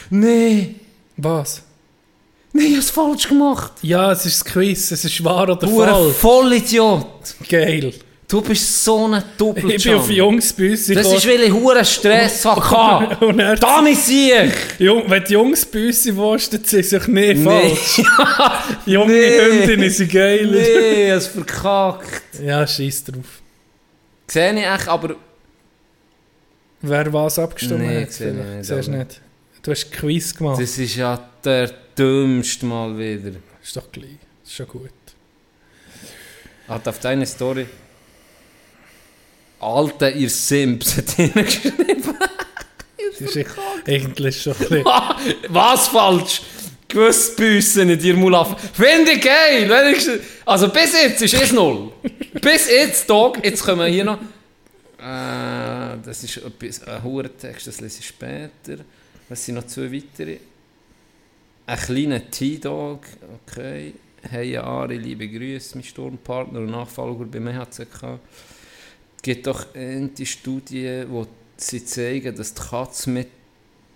Nee. 0.10 0.76
Was? 1.18 1.64
Nee, 2.54 2.64
ich 2.64 2.72
habe 2.72 2.80
es 2.80 2.90
falsch 2.90 3.28
gemacht. 3.28 3.74
Ja, 3.82 4.12
es 4.12 4.26
ist 4.26 4.42
das 4.42 4.54
Quiz, 4.54 4.92
es 4.92 5.04
ist 5.04 5.24
wahr 5.24 5.44
oder 5.44 5.56
Du 5.56 5.82
ein 5.82 5.90
falsch. 5.90 6.16
Vollidiot. 6.16 7.36
Geil. 7.48 7.94
Du 8.28 8.42
bist 8.42 8.84
so 8.84 9.08
ein 9.08 9.24
Doppelchamp. 9.38 9.74
Ich 9.78 9.84
bin 9.86 9.94
auf 9.96 10.10
Jungsbüsse 10.10 10.94
Das 10.96 11.14
ist, 11.14 11.26
weil 11.26 11.44
ich 11.44 11.52
huren 11.54 11.86
Stress 11.86 12.44
hatte. 12.46 13.26
Und 13.26 13.40
er 13.40 13.56
Damit 13.56 13.98
sehe 13.98 14.48
ich. 14.48 14.54
Jung, 14.80 15.04
wenn 15.08 15.24
die 15.24 15.32
Jungsbüsse 15.34 16.16
willst, 16.18 16.52
dann 16.54 16.64
zieh 16.66 16.84
sich 16.84 17.08
nicht 17.08 17.38
Nee. 17.38 17.44
falsch. 17.46 18.02
Junge 18.86 19.14
Nee. 19.14 19.40
Hündinnen 19.62 19.90
sind 19.90 20.12
geil. 20.12 20.46
Nee, 20.46 21.10
es 21.12 21.28
verkackt. 21.28 22.40
Ja, 22.44 22.68
scheiß 22.68 23.06
drauf. 23.06 23.42
Sehe 24.28 24.52
ich 24.60 24.66
echt, 24.66 24.88
aber... 24.90 25.16
Wer 26.82 27.14
was 27.14 27.40
abgestimmt 27.40 27.80
Nee, 27.80 28.02
hat, 28.04 28.12
sehe 28.12 28.32
ich 28.32 28.36
nicht, 28.36 28.66
Siehst 28.66 28.90
nicht. 28.90 29.22
Du 29.64 29.72
hast 29.72 29.90
Quiz 29.92 30.36
gemacht. 30.36 30.62
Das 30.62 30.78
ist 30.78 30.96
ja 30.98 31.30
der 31.46 31.72
dümmste 31.98 32.66
Mal 32.66 32.98
wieder. 32.98 33.38
ist 33.64 33.76
doch 33.78 33.90
gleich. 33.90 34.18
Ist 34.44 34.54
schon 34.54 34.68
gut. 34.68 34.90
Hat 36.68 36.86
auf 36.90 37.00
deine 37.00 37.26
Story... 37.26 37.66
Alter, 39.60 40.12
ihr 40.14 40.30
Simps 40.30 40.98
hat 40.98 41.10
hingeschrieben. 41.12 42.16
Das 43.20 43.22
ist 43.36 43.38
eigentlich 43.88 44.42
schon 44.42 44.54
ein 44.54 44.60
bisschen... 44.60 44.86
Was 45.50 45.88
falsch? 45.88 46.42
Gewiss 46.88 47.36
Büssen 47.36 47.90
in 47.90 48.00
dir 48.00 48.16
Mulaf. 48.16 48.56
Finde 48.74 49.12
ich 49.14 49.22
geil. 49.22 49.70
wenigstens- 49.70 50.22
Also 50.46 50.70
bis 50.70 50.94
jetzt 50.94 51.22
ist 51.22 51.34
es 51.34 51.52
null. 51.52 51.92
bis 52.42 52.70
jetzt, 52.70 53.10
Dog. 53.10 53.44
Jetzt 53.44 53.64
kommen 53.64 53.80
wir 53.80 53.88
hier 53.88 54.06
noch. 54.06 54.20
Äh, 55.00 55.98
das 56.06 56.24
ist 56.24 56.38
etwas, 56.38 56.84
ein 56.88 57.04
Hurentext, 57.04 57.68
das 57.68 57.82
lese 57.82 58.00
ich 58.00 58.08
später. 58.08 58.84
Was 59.30 59.44
sind 59.46 59.56
noch 59.56 59.68
zwei 59.68 59.92
weitere? 59.92 60.38
Ein 61.66 61.78
kleiner 61.78 62.32
T-Dog. 62.32 63.02
Okay. 63.48 63.94
Hey 64.30 64.58
Ari, 64.58 64.98
liebe 64.98 65.28
Grüße, 65.28 65.76
mein 65.78 65.84
Sturmpartner 65.84 66.60
und 66.60 66.72
Nachfolger 66.72 67.26
beim 67.26 67.48
EHCK. 67.48 68.20
Es 69.28 69.34
gibt 69.34 69.48
doch 69.48 69.66
die 69.76 70.26
Studie, 70.26 71.04
wo 71.10 71.28
sie 71.58 71.84
zeigen, 71.84 72.34
dass 72.34 72.54
die 72.54 72.62
Katze 72.62 73.10
mit 73.10 73.28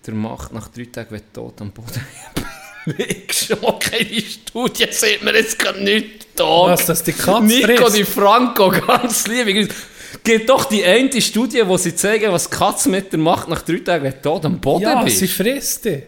der 0.06 0.12
Macht 0.12 0.52
nach 0.52 0.68
drei 0.68 0.84
Tagen 0.84 1.10
wird 1.12 1.32
tot 1.32 1.58
am 1.62 1.70
Boden 1.70 2.04
liegst. 2.98 3.56
Okay, 3.62 4.04
die 4.04 4.20
Studie 4.20 4.88
sieht 4.90 5.22
mir 5.24 5.34
jetzt 5.34 5.58
gar 5.58 5.72
nicht 5.78 6.26
da. 6.36 6.44
Was, 6.44 6.84
dass 6.84 7.02
die 7.02 7.14
Katze 7.14 7.44
Nico 7.44 7.66
frisst? 7.86 7.96
Di 7.96 8.04
Franco, 8.04 8.68
ganz 8.86 9.26
liebe 9.26 9.54
Grüße. 9.54 9.70
Gibt 10.22 10.50
doch 10.50 10.66
die 10.66 10.84
eine 10.84 11.22
Studie, 11.22 11.62
wo 11.66 11.78
sie 11.78 11.96
zeigen, 11.96 12.30
was 12.30 12.50
die 12.50 12.54
Katze 12.54 12.90
mit 12.90 13.10
der 13.10 13.18
Macht 13.18 13.48
nach 13.48 13.62
drei 13.62 13.78
Tagen 13.78 14.04
wird 14.04 14.22
tot 14.22 14.44
am 14.44 14.60
Boden 14.60 14.82
Ja, 14.82 15.02
bist. 15.02 15.16
sie 15.16 15.28
frisst 15.28 15.86
dich. 15.86 16.02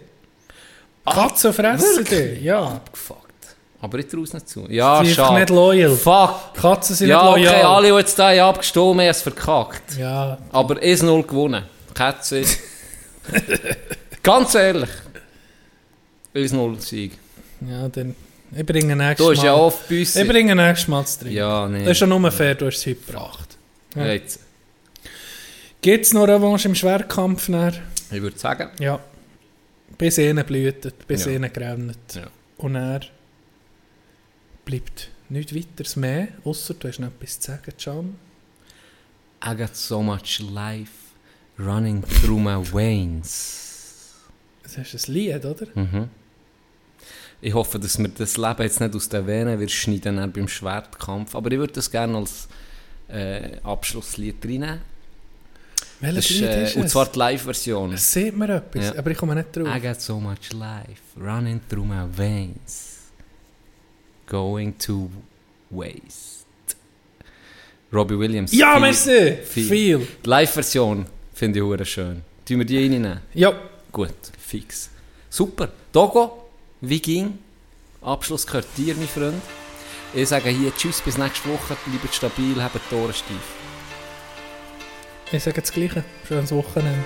Katzen 1.07 1.55
fressen 1.55 1.97
wirklich? 2.05 2.35
dich, 2.35 2.43
ja. 2.43 2.63
Abgefuckt. 2.63 3.24
Aber 3.85 3.99
ich 3.99 4.07
traue 4.07 4.23
es 4.23 4.33
nicht 4.33 4.49
zu. 4.49 4.67
Ja, 4.71 5.01
Sie 5.01 5.07
sind 5.07 5.17
schade. 5.17 5.41
nicht 5.41 5.51
loyal. 5.51 5.91
Fuck. 5.95 6.55
Katzen 6.55 6.97
sind 6.97 7.09
Ja, 7.09 7.23
nicht 7.37 7.47
okay, 7.47 7.57
loyal. 7.57 7.67
alle, 7.77 7.89
die 7.91 7.95
jetzt 7.99 8.19
da 8.19 8.31
haben 8.31 8.41
abgestimmt 8.41 8.87
haben, 8.87 9.01
haben 9.01 9.07
es 9.09 9.23
verkackt. 9.23 9.97
Ja, 9.99 10.39
Aber 10.53 10.77
1-0 10.77 11.23
gewonnen. 11.27 11.65
Katze. 11.93 12.45
Ganz 14.23 14.55
ehrlich. 14.55 14.89
1-0 16.35 16.81
Sieg. 16.81 17.13
ja, 17.69 17.89
dann... 17.89 18.15
Ich 18.57 18.65
bringe 18.65 18.95
nächstes 18.97 19.19
Du 19.19 19.25
Mal... 19.33 19.37
hast 19.37 19.43
ja 19.45 19.55
oft 19.55 19.89
bei 19.89 19.99
uns. 20.01 20.17
Ich 20.17 20.29
bringe 20.29 20.55
nächstes 20.55 20.89
Mal 20.89 21.01
das 21.03 21.19
drin. 21.19 21.33
Ja, 21.33 21.69
nee. 21.69 21.81
Das 21.81 21.91
ist 21.93 22.01
ja 22.01 22.07
nur 22.07 22.31
fair, 22.31 22.55
du 22.55 22.67
hast 22.67 22.77
es 22.77 22.87
heute 22.87 22.95
gebracht. 23.05 23.57
Ja. 23.97 24.07
Jetzt. 24.07 24.41
Gibt 25.83 26.07
es 26.07 26.13
noch 26.15 26.27
Revanche 26.27 26.69
im 26.69 26.75
Schwerkampf? 26.75 27.49
Dann? 27.51 27.75
Ich 28.11 28.23
würde 28.23 28.39
sagen, 28.39 28.71
Ja. 28.79 28.99
Bis 29.99 30.19
ihnen 30.19 30.45
blühtet, 30.45 31.07
bis 31.07 31.25
Ja. 31.27 31.33
ihnen. 31.33 31.51
Ja. 31.55 32.23
Und 32.57 32.75
er 32.77 33.01
bleibt 34.65 35.11
nichts 35.29 35.55
weiteres 35.55 35.97
mehr, 35.97 36.29
außer 36.45 36.75
du 36.75 36.89
hast 36.89 36.99
noch 37.01 37.09
etwas 37.09 37.41
zu 37.41 37.51
sagen, 37.53 37.73
Can. 37.79 38.15
I 39.47 39.57
got 39.57 39.77
so 39.77 40.03
much 40.03 40.41
life 40.41 40.91
running 41.59 42.03
through 42.03 42.39
my 42.41 42.57
veins. 42.73 44.15
Das 44.63 44.77
ist 44.95 45.09
ein 45.09 45.13
Lied, 45.15 45.45
oder? 45.45 45.67
Mhm. 45.75 46.09
Ich 47.41 47.53
hoffe, 47.53 47.79
dass 47.79 47.99
wir 47.99 48.09
das 48.09 48.37
Leben 48.39 48.63
jetzt 48.63 48.81
nicht 48.81 48.95
aus 48.95 49.09
den 49.09 49.27
Venen 49.27 49.61
wir 49.61 49.69
schneiden 49.69 50.33
beim 50.33 50.49
Schwertkampf. 50.49 51.35
Aber 51.35 51.53
ich 51.53 51.59
würde 51.59 51.75
das 51.75 51.91
gerne 51.91 52.17
als 52.17 52.49
äh, 53.09 53.59
Abschlusslied 53.63 54.43
reinnehmen. 54.45 54.81
Welches 56.01 56.31
ist, 56.31 56.39
Lied 56.41 56.49
äh, 56.49 56.65
ist 56.65 56.77
und 56.77 56.85
es? 56.85 56.93
zwar 56.93 57.07
die 57.07 57.19
Live-Version. 57.19 57.97
Sieht 57.99 58.35
mir 58.37 58.49
etwas, 58.49 58.87
Ja. 58.87 58.99
aber 58.99 59.11
ich 59.11 59.19
komme 59.19 59.35
nicht 59.35 59.55
drauf. 59.55 59.69
I 59.69 59.79
got 59.81 60.01
so 60.01 60.19
much 60.19 60.53
life 60.53 61.03
running 61.21 61.61
through 61.69 61.85
my 61.85 62.05
veins, 62.11 62.94
going 64.27 64.77
to 64.79 65.11
waste. 65.71 66.45
Robbie 67.93 68.19
Williams. 68.19 68.53
ja, 68.53 68.73
viel- 68.73 68.81
merci! 68.81 69.37
viel. 69.45 69.69
Viel. 69.69 70.07
Die 70.25 70.29
Live-Version 70.29 71.07
finde 71.33 71.59
ich 71.61 71.65
hure 71.65 71.85
schön. 71.85 72.23
Tun 72.47 72.59
wir 72.59 72.65
die 72.67 72.79
reinnehmen? 72.79 73.21
Ja, 73.35 73.53
Gut, 73.93 74.11
fix. 74.39 74.91
Super. 75.31 75.69
Dogo, 75.93 76.49
wie 76.81 77.01
ging? 77.01 77.39
Abschluss 78.03 78.45
gehört 78.45 78.67
dir, 78.77 78.95
mein 78.97 79.07
Freund. 79.07 79.41
Ich 80.13 80.29
sage 80.29 80.49
hier 80.51 80.75
Tschüss, 80.77 81.01
bis 81.01 81.17
nächste 81.17 81.49
Woche. 81.49 81.77
Bleibt 81.87 82.13
stabil, 82.15 82.61
habt 82.61 82.75
die 82.75 82.81
Tore 82.91 83.13
steif. 83.13 83.37
ich 85.31 85.43
sage 85.45 85.61
das 85.61 85.71
Gleiche. 85.73 86.03
Schönes 86.27 86.51
Wochenende. 86.51 87.05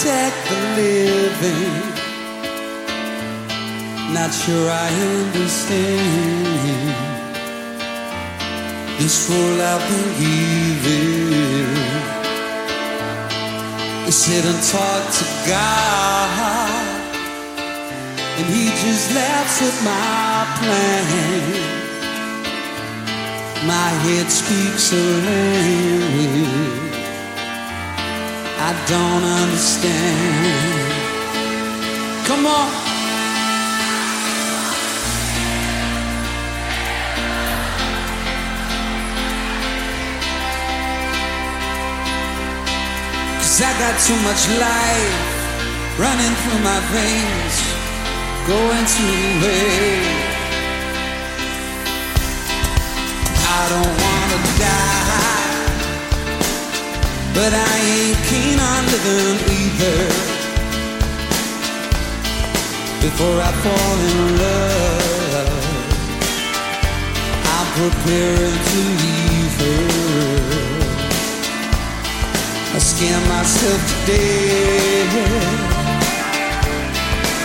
Contact 0.00 0.36
the 0.48 0.56
living. 0.80 1.74
Not 4.14 4.32
sure 4.32 4.70
I 4.70 4.88
understand 5.24 6.46
this 8.98 9.28
world 9.28 9.60
I've 9.60 9.84
been 9.88 10.10
given. 10.24 11.76
I 14.06 14.10
sit 14.10 14.44
and 14.44 14.62
talk 14.74 15.02
to 15.18 15.24
God, 15.46 16.30
and 18.38 18.46
He 18.54 18.64
just 18.82 19.14
laughs 19.14 19.60
at 19.68 19.76
my 19.84 20.46
plan. 20.58 21.04
My 23.66 23.90
head 24.04 24.30
speaks 24.30 24.92
a 24.92 24.96
language 25.26 26.99
I 28.62 28.72
don't 28.86 29.24
understand. 29.24 30.92
Come 32.28 32.44
on. 32.46 32.68
Cause 43.38 43.62
I 43.62 43.72
got 43.80 43.94
too 44.06 44.18
much 44.28 44.42
life 44.60 45.40
running 45.98 46.34
through 46.40 46.60
my 46.70 46.80
veins, 46.92 47.56
going 48.46 48.86
to 48.96 49.06
waste. 49.42 50.30
I 53.52 53.62
don't 53.72 53.94
wanna 54.04 54.40
die, 54.60 55.39
but 57.34 57.52
I 57.52 57.74
ain't 57.94 58.20
keen 58.28 58.58
on 58.58 58.82
living 58.92 59.38
either. 59.60 60.00
Before 63.00 63.38
I 63.40 63.50
fall 63.64 63.96
in 64.10 64.18
love, 64.44 65.64
I'm 67.56 67.68
preparing 67.80 68.58
to 68.70 68.80
leave 69.02 69.54
her. 69.64 70.70
I 72.72 72.78
scare 72.78 73.22
myself 73.34 73.80
to 73.88 73.94
death. 74.06 75.70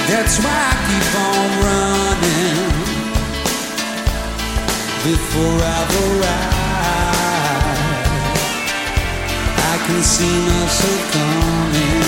That's 0.10 0.36
why 0.44 0.58
I 0.72 0.76
keep 0.88 1.08
on 1.30 1.48
running 1.66 2.86
before 5.04 5.58
I've 5.62 5.94
arrived. 6.06 6.55
Can 9.88 10.02
see 10.02 10.38
myself 10.50 11.02
coming. 11.14 12.02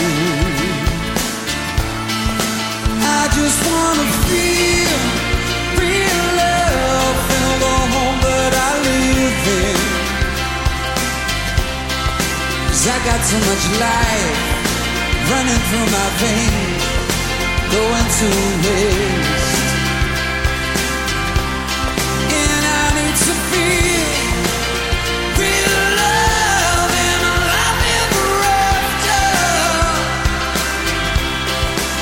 I 3.20 3.22
just 3.38 3.60
wanna 3.70 4.08
feel 4.26 4.98
real 5.78 6.24
love, 6.41 7.18
the 7.62 7.76
home 7.94 8.20
that 8.26 8.54
I 8.68 8.72
live 8.88 9.38
I 12.88 12.98
got 13.10 13.22
so 13.32 13.38
much 13.49 13.64
life 13.86 14.40
running 15.30 15.62
through 15.68 15.88
my 15.98 16.08
veins, 16.22 16.86
going 17.74 18.08
to 18.20 18.28
waste. 18.66 19.36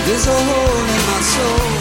There's 0.06 0.28
a 0.28 0.32
hole 0.32 0.86
in 0.86 1.02
my 1.08 1.20
soul. 1.22 1.75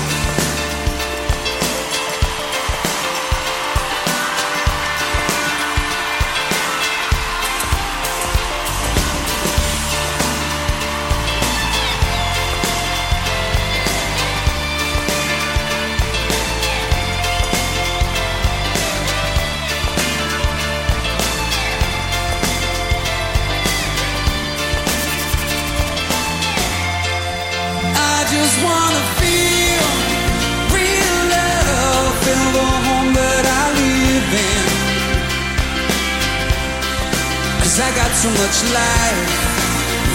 So 38.25 38.31
much 38.31 38.59
life 38.73 39.33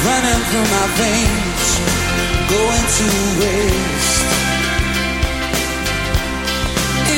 running 0.02 0.41
through 0.49 0.68
my 0.77 0.88
veins, 0.98 1.65
going 2.49 2.86
to 2.98 3.07
waste. 3.38 4.30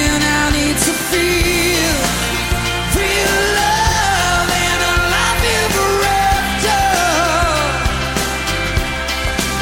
And 0.04 0.22
I 0.40 0.44
need 0.52 0.78
to 0.88 0.94
feel 1.12 1.96
real 3.00 3.38
love 3.62 4.50
and 4.68 4.82
a 4.92 4.96
life 5.16 5.44
ever 5.64 5.92
after. 6.28 6.84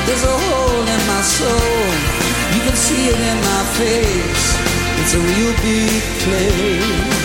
There's 0.05 0.25
a 0.33 0.35
hole 0.45 0.85
in 0.95 1.01
my 1.13 1.21
soul. 1.37 1.85
You 2.55 2.61
can 2.65 2.75
see 2.75 3.03
it 3.13 3.19
in 3.31 3.37
my 3.51 3.63
face. 3.77 4.47
It's 4.99 5.13
a 5.13 5.21
real 5.29 5.53
big 5.61 6.01
place. 6.25 7.18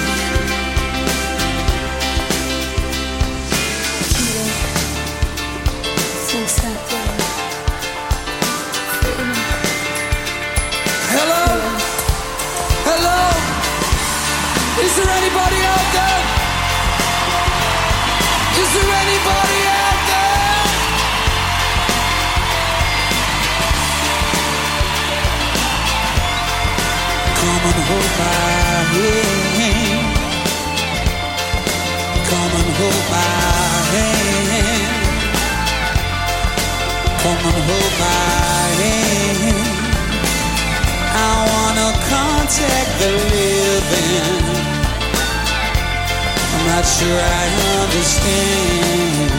Not 46.76 46.84
sure 46.84 47.20
I 47.20 47.44
understand. 47.82 49.30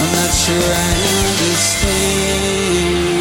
I'm 0.00 0.12
not 0.18 0.32
sure 0.42 0.72
I 0.74 0.92
understand. 1.28 3.19